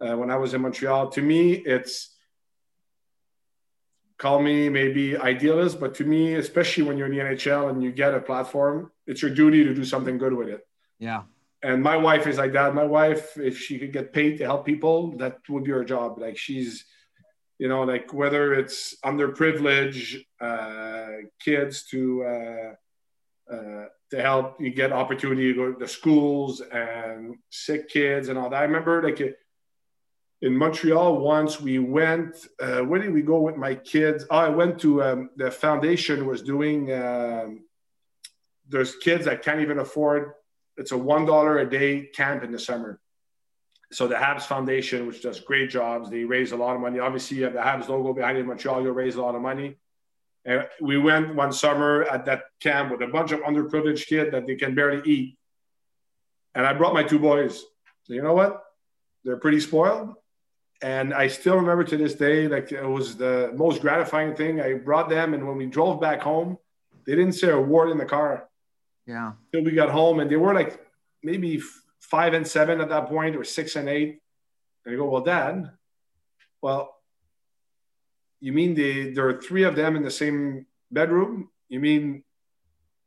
uh, 0.00 0.14
when 0.16 0.30
I 0.30 0.36
was 0.36 0.52
in 0.52 0.60
Montreal. 0.60 1.08
To 1.10 1.22
me, 1.22 1.54
it's 1.54 2.14
call 4.18 4.40
me 4.40 4.68
maybe 4.68 5.16
idealist, 5.16 5.80
but 5.80 5.94
to 5.96 6.04
me, 6.04 6.34
especially 6.34 6.84
when 6.84 6.98
you're 6.98 7.06
in 7.06 7.12
the 7.12 7.34
NHL 7.34 7.70
and 7.70 7.82
you 7.82 7.90
get 7.90 8.14
a 8.14 8.20
platform, 8.20 8.90
it's 9.06 9.22
your 9.22 9.30
duty 9.30 9.64
to 9.64 9.74
do 9.74 9.84
something 9.84 10.18
good 10.18 10.34
with 10.34 10.48
it. 10.48 10.60
Yeah. 10.98 11.22
And 11.62 11.82
my 11.82 11.96
wife 11.96 12.26
is 12.26 12.38
like 12.38 12.52
that. 12.52 12.74
My 12.74 12.84
wife, 12.84 13.36
if 13.38 13.58
she 13.58 13.78
could 13.78 13.92
get 13.92 14.12
paid 14.12 14.38
to 14.38 14.44
help 14.44 14.66
people, 14.66 15.16
that 15.18 15.38
would 15.48 15.64
be 15.64 15.70
her 15.72 15.84
job. 15.84 16.18
Like 16.18 16.36
she's, 16.36 16.84
you 17.58 17.68
know, 17.68 17.82
like 17.82 18.12
whether 18.12 18.54
it's 18.54 18.96
underprivileged 19.04 20.24
uh, 20.40 21.28
kids 21.40 21.84
to 21.86 22.24
uh, 22.24 23.54
uh 23.54 23.84
to 24.10 24.22
help 24.22 24.60
you 24.60 24.70
get 24.70 24.92
opportunity 24.92 25.52
to 25.52 25.54
go 25.54 25.72
to 25.72 25.88
schools 25.88 26.60
and 26.60 27.36
sick 27.50 27.88
kids 27.88 28.28
and 28.28 28.38
all 28.38 28.50
that. 28.50 28.60
I 28.60 28.64
remember 28.64 29.02
like 29.02 29.20
in 30.42 30.56
Montreal 30.56 31.18
once 31.18 31.60
we 31.60 31.78
went. 31.78 32.36
Uh, 32.60 32.80
where 32.80 33.00
did 33.00 33.12
we 33.12 33.22
go 33.22 33.40
with 33.40 33.56
my 33.56 33.74
kids? 33.74 34.24
Oh, 34.30 34.36
I 34.36 34.48
went 34.48 34.78
to 34.80 35.02
um, 35.02 35.30
the 35.36 35.50
foundation 35.50 36.26
was 36.26 36.42
doing. 36.42 36.92
Um, 36.92 37.64
there's 38.68 38.96
kids 38.96 39.24
that 39.24 39.42
can't 39.42 39.60
even 39.60 39.78
afford. 39.78 40.32
It's 40.76 40.92
a 40.92 40.98
one 40.98 41.24
dollar 41.24 41.58
a 41.58 41.68
day 41.68 42.06
camp 42.14 42.44
in 42.44 42.52
the 42.52 42.58
summer. 42.58 43.00
So 43.92 44.08
the 44.08 44.16
Habs 44.16 44.42
Foundation, 44.42 45.06
which 45.06 45.22
does 45.22 45.40
great 45.40 45.70
jobs, 45.70 46.10
they 46.10 46.24
raise 46.24 46.52
a 46.52 46.56
lot 46.56 46.74
of 46.74 46.82
money. 46.82 46.98
Obviously, 46.98 47.38
you 47.38 47.44
have 47.44 47.52
the 47.52 47.60
Habs 47.60 47.88
logo 47.88 48.12
behind 48.12 48.36
it 48.36 48.40
in 48.40 48.46
Montreal. 48.46 48.82
You'll 48.82 48.92
raise 48.92 49.14
a 49.14 49.22
lot 49.22 49.34
of 49.34 49.42
money. 49.42 49.76
And 50.44 50.66
we 50.80 50.98
went 50.98 51.34
one 51.34 51.52
summer 51.52 52.02
at 52.04 52.24
that 52.26 52.42
camp 52.60 52.90
with 52.90 53.02
a 53.02 53.06
bunch 53.06 53.32
of 53.32 53.40
underprivileged 53.40 54.06
kids 54.06 54.32
that 54.32 54.46
they 54.46 54.56
can 54.56 54.74
barely 54.74 55.02
eat. 55.08 55.38
And 56.54 56.66
I 56.66 56.72
brought 56.72 56.94
my 56.94 57.02
two 57.02 57.18
boys. 57.18 57.62
So 58.04 58.14
you 58.14 58.22
know 58.22 58.34
what? 58.34 58.62
They're 59.24 59.38
pretty 59.38 59.60
spoiled. 59.60 60.14
And 60.82 61.14
I 61.14 61.28
still 61.28 61.56
remember 61.56 61.84
to 61.84 61.96
this 61.96 62.14
day, 62.14 62.48
like 62.48 62.70
it 62.70 62.86
was 62.86 63.16
the 63.16 63.52
most 63.56 63.80
gratifying 63.80 64.34
thing. 64.34 64.60
I 64.60 64.74
brought 64.74 65.08
them, 65.08 65.32
and 65.34 65.46
when 65.46 65.56
we 65.56 65.66
drove 65.66 66.00
back 66.00 66.20
home, 66.20 66.58
they 67.06 67.14
didn't 67.14 67.32
say 67.32 67.50
a 67.50 67.60
word 67.60 67.90
in 67.90 67.98
the 67.98 68.04
car. 68.04 68.48
Yeah. 69.06 69.32
Till 69.52 69.64
we 69.64 69.72
got 69.72 69.90
home, 69.90 70.20
and 70.20 70.30
they 70.30 70.36
were 70.36 70.54
like 70.54 70.80
maybe 71.22 71.60
five 72.00 72.34
and 72.34 72.46
seven 72.46 72.80
at 72.80 72.88
that 72.88 73.08
point, 73.08 73.36
or 73.36 73.44
six 73.44 73.76
and 73.76 73.88
eight. 73.88 74.20
And 74.84 74.94
I 74.94 74.96
go, 74.96 75.08
well, 75.08 75.22
Dad, 75.22 75.70
well, 76.62 76.94
you 78.40 78.52
mean 78.52 78.74
they, 78.74 79.10
there 79.10 79.28
are 79.28 79.40
three 79.40 79.64
of 79.64 79.76
them 79.76 79.96
in 79.96 80.02
the 80.02 80.10
same 80.10 80.66
bedroom? 80.90 81.50
You 81.68 81.80
mean, 81.80 82.22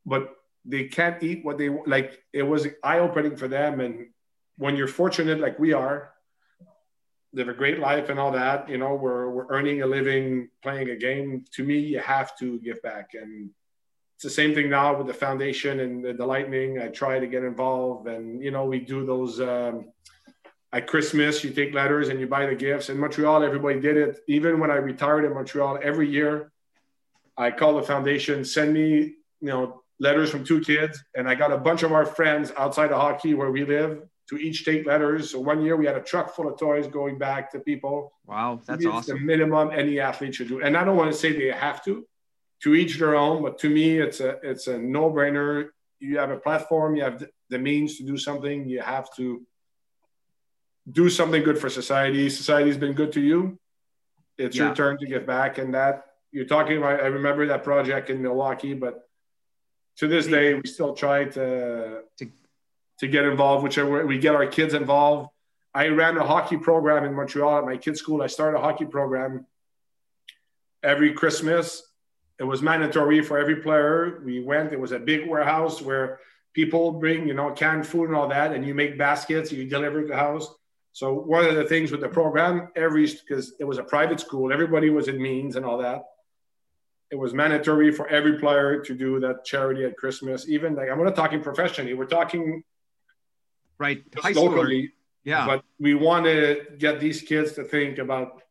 but 0.04 0.34
they 0.64 0.84
can't 0.84 1.22
eat 1.22 1.44
what 1.44 1.58
they 1.58 1.68
like? 1.68 2.22
It 2.32 2.42
was 2.42 2.66
eye 2.82 2.98
opening 2.98 3.36
for 3.36 3.48
them. 3.48 3.80
And 3.80 4.08
when 4.56 4.76
you're 4.76 4.88
fortunate 4.88 5.40
like 5.40 5.58
we 5.58 5.72
are, 5.72 6.12
live 7.32 7.48
a 7.48 7.54
great 7.54 7.78
life 7.78 8.08
and 8.08 8.18
all 8.18 8.32
that, 8.32 8.68
you 8.68 8.76
know, 8.76 8.94
we're, 8.94 9.30
we're 9.30 9.46
earning 9.50 9.82
a 9.82 9.86
living 9.86 10.48
playing 10.62 10.90
a 10.90 10.96
game. 10.96 11.44
To 11.52 11.64
me, 11.64 11.78
you 11.78 12.00
have 12.00 12.36
to 12.38 12.58
give 12.58 12.82
back. 12.82 13.10
And 13.14 13.50
it's 14.20 14.24
the 14.36 14.42
same 14.42 14.54
thing 14.54 14.68
now 14.68 14.94
with 14.98 15.06
the 15.06 15.14
foundation 15.14 15.80
and 15.80 16.04
the, 16.04 16.12
the 16.12 16.26
Lightning. 16.26 16.78
I 16.78 16.88
try 16.88 17.18
to 17.18 17.26
get 17.26 17.42
involved, 17.42 18.06
and 18.06 18.44
you 18.44 18.50
know, 18.50 18.66
we 18.66 18.78
do 18.78 19.06
those. 19.06 19.40
Um, 19.40 19.86
at 20.74 20.86
Christmas, 20.86 21.42
you 21.42 21.48
take 21.52 21.72
letters 21.72 22.10
and 22.10 22.20
you 22.20 22.26
buy 22.26 22.44
the 22.44 22.54
gifts. 22.54 22.90
In 22.90 22.98
Montreal, 22.98 23.42
everybody 23.42 23.80
did 23.80 23.96
it. 23.96 24.20
Even 24.28 24.60
when 24.60 24.70
I 24.70 24.74
retired 24.74 25.24
in 25.24 25.32
Montreal, 25.32 25.78
every 25.82 26.06
year 26.06 26.52
I 27.38 27.50
call 27.50 27.76
the 27.76 27.82
foundation, 27.82 28.44
send 28.44 28.74
me, 28.74 29.14
you 29.40 29.48
know, 29.48 29.82
letters 30.00 30.30
from 30.30 30.44
two 30.44 30.60
kids. 30.60 31.02
And 31.16 31.26
I 31.26 31.34
got 31.34 31.50
a 31.50 31.56
bunch 31.56 31.82
of 31.82 31.92
our 31.92 32.04
friends 32.04 32.52
outside 32.58 32.92
of 32.92 33.00
hockey 33.00 33.32
where 33.32 33.50
we 33.50 33.64
live 33.64 34.02
to 34.28 34.36
each 34.36 34.66
take 34.66 34.84
letters. 34.84 35.30
So 35.30 35.40
one 35.40 35.62
year 35.62 35.76
we 35.76 35.86
had 35.86 35.96
a 35.96 36.02
truck 36.02 36.36
full 36.36 36.46
of 36.46 36.58
toys 36.58 36.86
going 36.86 37.16
back 37.16 37.50
to 37.52 37.58
people. 37.58 38.12
Wow, 38.26 38.60
that's 38.66 38.84
awesome. 38.84 39.16
the 39.16 39.24
minimum 39.24 39.70
any 39.72 39.98
athlete 39.98 40.34
should 40.34 40.48
do. 40.48 40.60
And 40.60 40.76
I 40.76 40.84
don't 40.84 40.98
want 40.98 41.10
to 41.10 41.18
say 41.18 41.32
they 41.32 41.50
have 41.50 41.82
to, 41.86 42.06
to 42.62 42.74
each 42.74 42.98
their 42.98 43.14
own, 43.14 43.42
but 43.42 43.58
to 43.58 43.70
me, 43.70 43.98
it's 43.98 44.20
a 44.20 44.38
it's 44.42 44.66
a 44.66 44.78
no-brainer. 44.78 45.68
You 45.98 46.18
have 46.18 46.30
a 46.30 46.36
platform, 46.36 46.96
you 46.96 47.02
have 47.02 47.24
the 47.48 47.58
means 47.58 47.98
to 47.98 48.04
do 48.04 48.16
something, 48.16 48.68
you 48.68 48.80
have 48.80 49.14
to 49.16 49.46
do 50.90 51.10
something 51.10 51.42
good 51.42 51.58
for 51.58 51.68
society. 51.68 52.30
Society's 52.30 52.78
been 52.78 52.94
good 52.94 53.12
to 53.12 53.20
you. 53.20 53.58
It's 54.38 54.56
yeah. 54.56 54.66
your 54.66 54.74
turn 54.74 54.98
to 54.98 55.06
give 55.06 55.26
back. 55.26 55.58
And 55.58 55.74
that 55.74 56.06
you're 56.32 56.46
talking 56.46 56.78
about, 56.78 57.00
I 57.00 57.06
remember 57.06 57.46
that 57.46 57.64
project 57.64 58.08
in 58.08 58.22
Milwaukee, 58.22 58.74
but 58.74 59.06
to 59.96 60.08
this 60.08 60.26
day, 60.26 60.54
we 60.54 60.66
still 60.66 60.94
try 60.94 61.24
to, 61.24 62.02
to, 62.16 62.30
to 63.00 63.08
get 63.08 63.24
involved, 63.24 63.62
whichever 63.62 64.06
we 64.06 64.18
get 64.18 64.34
our 64.34 64.46
kids 64.46 64.72
involved. 64.72 65.28
I 65.74 65.88
ran 65.88 66.16
a 66.16 66.26
hockey 66.26 66.56
program 66.56 67.04
in 67.04 67.14
Montreal 67.14 67.58
at 67.58 67.64
my 67.64 67.76
kids' 67.76 68.00
school. 68.00 68.22
I 68.22 68.28
started 68.28 68.56
a 68.56 68.60
hockey 68.62 68.86
program 68.86 69.46
every 70.82 71.12
Christmas. 71.12 71.82
It 72.40 72.44
was 72.44 72.62
mandatory 72.62 73.22
for 73.22 73.38
every 73.38 73.56
player. 73.56 74.22
We 74.24 74.40
went, 74.40 74.72
it 74.72 74.80
was 74.80 74.92
a 74.92 74.98
big 74.98 75.28
warehouse 75.28 75.82
where 75.82 76.20
people 76.54 76.92
bring, 76.92 77.28
you 77.28 77.34
know, 77.34 77.50
canned 77.50 77.86
food 77.86 78.08
and 78.08 78.16
all 78.16 78.28
that, 78.28 78.52
and 78.52 78.64
you 78.66 78.74
make 78.74 78.96
baskets, 78.96 79.52
you 79.52 79.68
deliver 79.68 80.06
the 80.06 80.16
house. 80.16 80.48
So 80.92 81.12
one 81.12 81.44
of 81.44 81.54
the 81.54 81.64
things 81.64 81.92
with 81.92 82.00
the 82.00 82.08
program, 82.08 82.68
every 82.74 83.06
because 83.06 83.52
it 83.60 83.64
was 83.64 83.76
a 83.76 83.84
private 83.84 84.20
school, 84.20 84.52
everybody 84.52 84.88
was 84.88 85.06
in 85.06 85.20
means 85.20 85.54
and 85.56 85.66
all 85.66 85.78
that. 85.78 86.02
It 87.10 87.16
was 87.16 87.34
mandatory 87.34 87.92
for 87.92 88.08
every 88.08 88.38
player 88.38 88.80
to 88.84 88.94
do 88.94 89.20
that 89.20 89.44
charity 89.44 89.84
at 89.84 89.98
Christmas. 89.98 90.48
Even 90.48 90.74
like 90.74 90.88
I'm 90.90 91.02
not 91.04 91.14
talking 91.14 91.42
professionally, 91.42 91.92
we're 91.92 92.06
talking 92.06 92.62
right 93.78 94.02
high 94.16 94.32
locally. 94.32 94.92
Yeah, 95.24 95.46
but 95.46 95.62
we 95.78 95.94
want 95.94 96.24
to 96.24 96.64
get 96.78 97.00
these 97.00 97.20
kids 97.20 97.52
to 97.52 97.64
think 97.64 97.98
about 97.98 98.42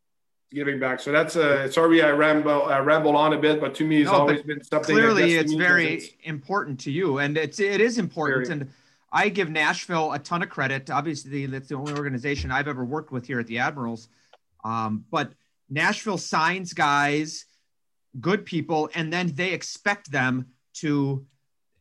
giving 0.52 0.80
back. 0.80 1.00
So 1.00 1.12
that's 1.12 1.36
a 1.36 1.72
sorry 1.72 2.02
I 2.02 2.12
ramble 2.12 2.66
I 2.66 2.80
ramble 2.80 3.16
on 3.16 3.34
a 3.34 3.38
bit, 3.38 3.60
but 3.62 3.76
to 3.76 3.86
me 3.86 4.02
it's 4.02 4.12
no, 4.12 4.18
always 4.18 4.42
been 4.42 4.64
something. 4.64 4.96
Clearly, 4.96 5.36
it's 5.36 5.54
very 5.54 5.96
it's, 5.96 6.08
important 6.24 6.80
to 6.82 6.92
you, 6.92 7.20
and 7.20 7.38
it's 7.38 7.60
it 7.60 7.82
is 7.82 7.98
important 7.98 8.48
very, 8.48 8.62
and 8.62 8.72
I 9.12 9.30
give 9.30 9.50
Nashville 9.50 10.14
a 10.14 10.20
ton 10.20 10.44
of 10.44 10.50
credit. 10.50 10.90
Obviously, 10.90 11.46
that's 11.46 11.68
the 11.68 11.76
only 11.76 11.94
organization 11.94 12.52
I've 12.52 12.68
ever 12.68 12.86
worked 12.86 13.12
with 13.12 13.26
here 13.26 13.40
at 13.40 13.48
the 13.48 13.60
Admirals. 13.60 14.10
Um, 14.64 15.06
but 15.10 15.32
Nashville 15.70 16.18
signs 16.18 16.74
guys, 16.74 17.46
good 18.20 18.46
people, 18.46 18.90
and 18.96 19.12
then 19.12 19.32
they 19.34 19.54
expect 19.54 20.12
them 20.12 20.48
to, 20.76 21.26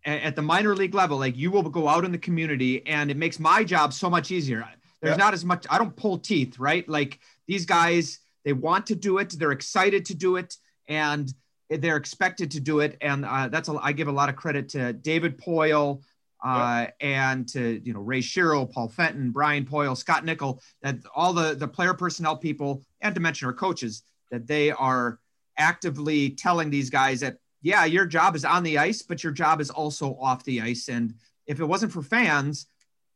at 0.05 0.36
the 0.36 0.43
minor 0.43 0.74
league 0.74 0.95
level, 0.95 1.19
like 1.19 1.36
you 1.36 1.51
will 1.51 1.62
go 1.62 1.89
out 1.89 2.05
in 2.05 2.12
the 2.12 2.19
community, 2.19 2.86
and 2.86 3.11
it 3.11 3.16
makes 3.16 3.39
my 3.39 3.65
job 3.65 3.93
so 3.93 4.09
much 4.09 4.31
easier. 4.31 4.66
There's 5.01 5.12
yep. 5.12 5.19
not 5.19 5.35
as 5.35 5.45
much, 5.45 5.66
I 5.70 5.78
don't 5.78 5.95
pull 5.95 6.19
teeth, 6.19 6.59
right? 6.59 6.89
Like 6.89 7.20
these 7.47 7.66
guys, 7.66 8.20
they 8.44 8.52
want 8.52 8.86
to 8.86 8.94
do 8.94 9.19
it, 9.19 9.31
they're 9.39 9.52
excited 9.52 10.05
to 10.06 10.15
do 10.15 10.36
it, 10.36 10.56
and 10.89 11.32
they're 11.70 11.97
expected 11.97 12.51
to 12.52 12.60
do 12.60 12.81
it. 12.81 12.97
And 13.01 13.24
uh, 13.24 13.48
that's 13.48 13.69
a, 13.69 13.78
I 13.82 13.93
give 13.93 14.09
a 14.09 14.12
lot 14.12 14.28
of 14.28 14.36
credit 14.36 14.69
to 14.70 14.93
David 14.93 15.39
Poile. 15.39 16.02
uh, 16.44 16.86
yep. 16.86 16.97
and 17.01 17.48
to 17.48 17.81
you 17.85 17.93
know 17.93 18.01
Ray 18.01 18.20
Shero, 18.20 18.70
Paul 18.70 18.89
Fenton, 18.89 19.31
Brian 19.31 19.65
Poile, 19.65 19.97
Scott 19.97 20.24
Nichol, 20.24 20.60
that 20.82 20.98
all 21.15 21.32
the 21.32 21.55
the 21.55 21.69
player 21.69 21.94
personnel 21.94 22.36
people, 22.36 22.82
and 23.01 23.15
to 23.15 23.20
mention 23.20 23.47
our 23.47 23.52
coaches, 23.52 24.02
that 24.31 24.47
they 24.47 24.70
are 24.70 25.19
actively 25.56 26.31
telling 26.31 26.70
these 26.70 26.90
guys 26.90 27.20
that 27.20 27.39
yeah, 27.60 27.85
your 27.85 28.06
job 28.06 28.36
is 28.36 28.44
on 28.44 28.62
the 28.62 28.78
ice, 28.78 29.02
but 29.02 29.24
your 29.24 29.32
job 29.32 29.60
is 29.60 29.70
also 29.70 30.16
off 30.20 30.44
the 30.44 30.60
ice. 30.60 30.89
And 30.89 31.15
if 31.47 31.59
it 31.59 31.65
wasn't 31.65 31.93
for 31.93 32.02
fans 32.02 32.66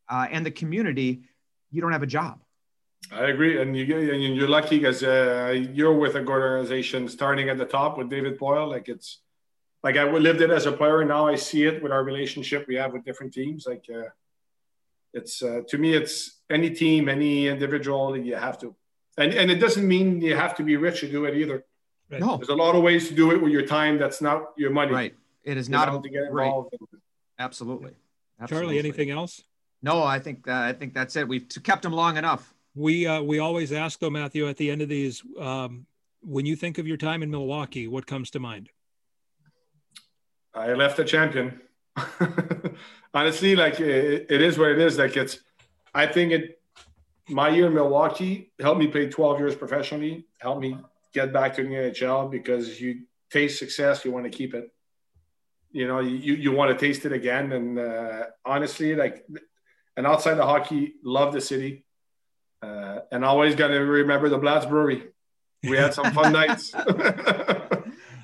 uh, 0.09 0.27
and 0.31 0.45
the 0.45 0.51
community, 0.51 1.23
you 1.71 1.81
don't 1.81 1.93
have 1.93 2.03
a 2.03 2.09
job. 2.09 2.43
I 3.11 3.27
agree, 3.27 3.61
and 3.61 3.77
you 3.77 3.85
and 4.13 4.37
you're 4.37 4.49
lucky 4.49 4.79
because 4.79 5.03
uh, 5.03 5.55
you're 5.73 5.93
with 5.93 6.15
a 6.15 6.21
good 6.21 6.31
organization, 6.31 7.09
starting 7.09 7.49
at 7.49 7.59
the 7.59 7.65
top 7.65 7.99
with 7.99 8.09
David 8.09 8.39
Poile. 8.39 8.69
Like 8.69 8.89
it's 8.89 9.19
like 9.83 9.97
I 9.97 10.05
lived 10.05 10.41
it 10.41 10.51
as 10.51 10.67
a 10.67 10.73
player, 10.73 11.01
and 11.01 11.09
now 11.09 11.27
I 11.27 11.35
see 11.35 11.65
it 11.65 11.83
with 11.83 11.93
our 11.93 12.05
relationship 12.05 12.67
we 12.69 12.77
have 12.77 12.93
with 12.93 13.05
different 13.05 13.35
teams. 13.35 13.67
Like 13.67 13.85
uh, 13.93 14.09
it's 15.13 15.43
uh, 15.43 15.61
to 15.69 15.79
me, 15.79 15.95
it's 15.95 16.41
any 16.49 16.71
team, 16.71 17.09
any 17.09 17.49
individual, 17.49 18.17
you 18.17 18.37
have 18.37 18.59
to, 18.61 18.75
and 19.19 19.35
and 19.35 19.51
it 19.51 19.57
doesn't 19.57 19.87
mean 19.87 20.21
you 20.21 20.37
have 20.37 20.55
to 20.57 20.63
be 20.63 20.77
rich 20.77 21.01
to 21.01 21.11
do 21.11 21.25
it 21.25 21.37
either. 21.37 21.65
Right. 22.11 22.21
No, 22.21 22.37
there's 22.37 22.51
a 22.51 22.55
lot 22.55 22.75
of 22.75 22.83
ways 22.83 23.09
to 23.09 23.15
do 23.15 23.33
it 23.33 23.43
with 23.43 23.53
your 23.53 23.67
time. 23.67 23.99
That's 23.99 24.21
not 24.21 24.53
your 24.57 24.71
money. 24.71 24.93
Right. 24.93 25.15
It 25.45 25.57
is 25.57 25.69
not 25.69 25.89
a, 25.89 26.01
to 26.01 26.09
get 26.09 26.23
involved. 26.25 26.75
Right. 26.81 27.01
Absolutely. 27.39 27.93
Absolutely. 28.41 28.77
Charlie, 28.77 28.79
anything 28.79 29.11
else? 29.11 29.43
No, 29.83 30.03
I 30.03 30.19
think 30.19 30.47
uh, 30.49 30.53
I 30.53 30.73
think 30.73 30.95
that's 30.95 31.17
it. 31.17 31.27
We've 31.27 31.47
kept 31.63 31.83
them 31.83 31.93
long 31.93 32.17
enough. 32.17 32.55
We 32.75 33.07
uh, 33.07 33.23
we 33.23 33.39
always 33.39 33.73
ask 33.73 33.99
though, 33.99 34.11
Mathieu, 34.11 34.49
at 34.49 34.57
the 34.57 34.71
end 34.71 34.81
of 34.81 34.89
these, 34.89 35.23
um, 35.39 35.87
when 36.23 36.47
you 36.47 36.57
think 36.57 36.79
of 36.79 36.87
your 36.87 36.97
time 36.97 37.23
in 37.23 37.31
Milwaukee, 37.31 37.87
what 37.87 38.07
comes 38.07 38.31
to 38.31 38.41
mind? 38.41 38.71
I 40.55 40.73
left 40.73 40.99
a 40.99 41.05
champion. 41.05 41.61
Honestly, 43.15 43.57
like 43.57 43.79
it, 43.81 44.27
it 44.31 44.41
is 44.41 44.59
what 44.59 44.71
it 44.71 44.79
is. 44.79 44.99
Like 44.99 45.17
it's, 45.17 45.39
I 45.95 46.07
think 46.07 46.33
it. 46.33 46.59
My 47.29 47.51
year 47.51 47.67
in 47.67 47.75
Milwaukee 47.75 48.53
helped 48.59 48.81
me 48.81 48.89
play 48.89 49.09
12 49.09 49.39
years 49.39 49.55
professionally. 49.55 50.27
Helped 50.39 50.61
me 50.61 50.77
get 51.15 51.33
back 51.33 51.55
to 51.55 51.63
the 51.63 51.69
NHL 51.69 52.31
because 52.31 52.81
you 52.81 53.03
taste 53.31 53.59
success, 53.59 54.05
you 54.05 54.11
want 54.11 54.25
to 54.25 54.31
keep 54.31 54.55
it. 54.55 54.73
You 55.71 55.87
know, 55.87 56.01
you 56.01 56.35
you 56.35 56.53
want 56.53 56.77
to 56.77 56.87
taste 56.87 57.05
it 57.05 57.13
again. 57.13 57.53
And 57.53 57.79
uh, 57.79 58.25
honestly, 58.45 58.95
like, 58.95 59.27
and 59.97 60.07
outside 60.07 60.39
of 60.39 60.49
hockey, 60.49 60.95
love 61.05 61.33
the 61.33 61.41
city 61.41 61.85
uh, 62.63 63.01
and 63.11 63.25
always 63.25 63.55
got 63.55 63.69
to 63.69 63.79
remember 63.79 64.29
the 64.29 64.39
Blatz 64.39 64.67
Brewery. 64.67 65.05
We 65.63 65.77
had 65.77 65.95
some 65.95 66.13
fun 66.13 66.33
nights. 66.33 66.75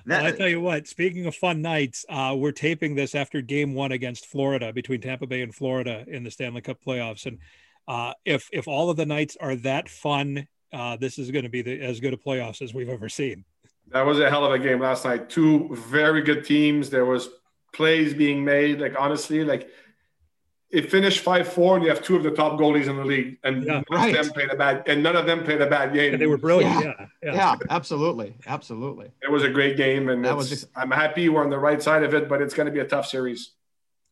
Well, 0.08 0.24
I 0.24 0.30
tell 0.30 0.48
you 0.48 0.60
what, 0.60 0.88
speaking 0.88 1.26
of 1.26 1.34
fun 1.34 1.60
nights, 1.60 2.06
uh, 2.08 2.34
we're 2.34 2.52
taping 2.52 2.94
this 2.94 3.14
after 3.14 3.42
game 3.42 3.74
one 3.74 3.92
against 3.92 4.24
Florida 4.24 4.72
between 4.72 5.02
Tampa 5.02 5.26
Bay 5.26 5.42
and 5.42 5.54
Florida 5.54 6.04
in 6.08 6.24
the 6.24 6.30
Stanley 6.30 6.62
Cup 6.62 6.78
playoffs. 6.82 7.26
And 7.26 7.38
uh, 7.86 8.14
if 8.24 8.48
if 8.50 8.66
all 8.68 8.88
of 8.88 8.96
the 8.96 9.04
nights 9.04 9.36
are 9.38 9.54
that 9.56 9.88
fun, 9.88 10.48
uh, 10.72 10.96
this 10.96 11.18
is 11.18 11.30
going 11.30 11.42
to 11.42 11.50
be 11.50 11.60
the, 11.60 11.78
as 11.82 12.00
good 12.00 12.14
a 12.14 12.16
playoffs 12.16 12.62
as 12.62 12.72
we've 12.72 12.88
ever 12.88 13.10
seen. 13.10 13.44
That 13.88 14.06
was 14.06 14.18
a 14.18 14.30
hell 14.30 14.46
of 14.46 14.52
a 14.52 14.58
game 14.58 14.80
last 14.80 15.04
night. 15.04 15.28
Two 15.28 15.74
very 15.74 16.22
good 16.22 16.42
teams. 16.42 16.88
There 16.88 17.04
was 17.04 17.28
plays 17.74 18.14
being 18.14 18.42
made. 18.42 18.80
Like 18.80 18.94
honestly, 18.98 19.44
like 19.44 19.68
it 20.70 20.90
finished 20.90 21.20
five 21.20 21.50
four, 21.50 21.76
and 21.76 21.84
you 21.84 21.90
have 21.90 22.02
two 22.02 22.14
of 22.16 22.22
the 22.22 22.30
top 22.30 22.58
goalies 22.58 22.88
in 22.88 22.96
the 22.96 23.04
league, 23.04 23.38
and 23.42 23.64
yeah, 23.64 23.72
none 23.72 23.84
right. 23.90 24.14
of 24.14 24.24
them 24.26 24.34
played 24.34 24.50
a 24.50 24.56
bad, 24.56 24.82
and 24.86 25.02
none 25.02 25.16
of 25.16 25.24
them 25.24 25.42
played 25.42 25.62
a 25.62 25.66
bad 25.66 25.94
game. 25.94 26.12
And 26.12 26.20
they 26.20 26.26
were 26.26 26.36
brilliant. 26.36 26.84
Yeah, 26.84 27.06
yeah, 27.22 27.34
yeah. 27.34 27.56
absolutely, 27.70 28.34
absolutely. 28.46 29.10
It 29.22 29.30
was 29.30 29.44
a 29.44 29.48
great 29.48 29.76
game, 29.78 30.10
and 30.10 30.24
that 30.24 30.36
was 30.36 30.50
just, 30.50 30.66
I'm 30.76 30.90
happy 30.90 31.28
we're 31.30 31.42
on 31.42 31.50
the 31.50 31.58
right 31.58 31.82
side 31.82 32.02
of 32.02 32.12
it, 32.12 32.28
but 32.28 32.42
it's 32.42 32.52
going 32.52 32.66
to 32.66 32.72
be 32.72 32.80
a 32.80 32.84
tough 32.84 33.06
series. 33.06 33.52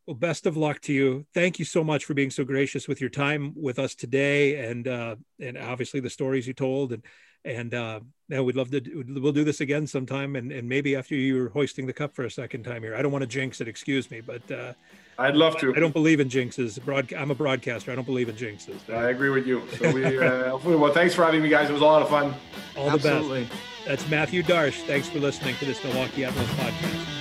Well, 0.07 0.15
best 0.15 0.47
of 0.47 0.57
luck 0.57 0.81
to 0.83 0.95
you. 0.95 1.27
Thank 1.35 1.59
you 1.59 1.65
so 1.65 1.85
much 1.85 2.05
for 2.05 2.15
being 2.15 2.31
so 2.31 2.45
gracious 2.45 2.89
with 2.89 3.01
your 3.01 3.11
time 3.11 3.53
with 3.55 3.79
us 3.79 3.95
today, 3.95 4.71
and 4.71 4.89
uh, 4.89 5.17
and 5.39 5.59
obviously 5.59 6.01
the 6.01 6.11
stories 6.11 6.47
you 6.47 6.55
told, 6.55 6.93
and 6.93 7.03
and 7.45 7.75
uh, 7.75 8.01
yeah, 8.31 8.41
we'd 8.41 8.57
love 8.57 8.71
to 8.71 9.05
we'll 9.09 9.33
do 9.33 9.45
this 9.45 9.61
again 9.61 9.87
sometime, 9.87 10.37
and 10.37 10.51
and 10.53 10.67
maybe 10.67 10.97
after 10.97 11.15
you're 11.15 11.51
hoisting 11.51 11.87
the 11.87 11.93
cup 11.93 12.15
for 12.15 12.25
a 12.25 12.31
second 12.31 12.63
time 12.63 12.83
here. 12.83 12.97
I 12.97 13.03
don't 13.03 13.13
want 13.13 13.23
to 13.23 13.29
jinx 13.29 13.61
it. 13.61 13.69
Excuse 13.69 14.11
me, 14.11 14.23
but. 14.23 14.51
Uh, 14.51 14.73
I'd 15.19 15.37
love 15.37 15.59
to. 15.61 15.75
I 15.75 15.81
don't 15.81 15.93
believe 15.93 16.21
in 16.21 16.29
jinxes. 16.29 16.83
Broad, 16.85 17.13
I'm 17.15 17.31
a 17.31 17.35
broadcaster. 17.35 17.91
I 17.91 17.95
don't 17.95 18.05
believe 18.05 18.29
in 18.29 18.37
jinxes. 18.37 18.93
I 18.93 19.11
agree 19.11 19.31
with 19.31 19.47
you. 19.47 19.63
So 19.79 19.91
we, 19.93 20.05
uh, 20.19 20.57
well, 20.65 20.93
thanks 20.93 21.15
for 21.15 21.25
having 21.25 21.43
me, 21.43 21.49
guys. 21.49 21.71
It 21.71 21.73
was 21.73 21.83
a 21.83 21.87
lot 21.87 22.03
of 22.03 22.09
fun. 22.09 22.35
All 22.77 22.91
Absolutely. 22.91 23.45
the 23.45 23.49
best. 23.49 23.61
That's 23.87 24.11
Mathieu 24.11 24.43
Darche. 24.43 24.85
Thanks 24.87 25.09
for 25.09 25.19
listening 25.19 25.57
to 25.57 25.65
this 25.65 25.83
Milwaukee 25.83 26.25
Admirals 26.25 26.51
podcast. 26.51 27.16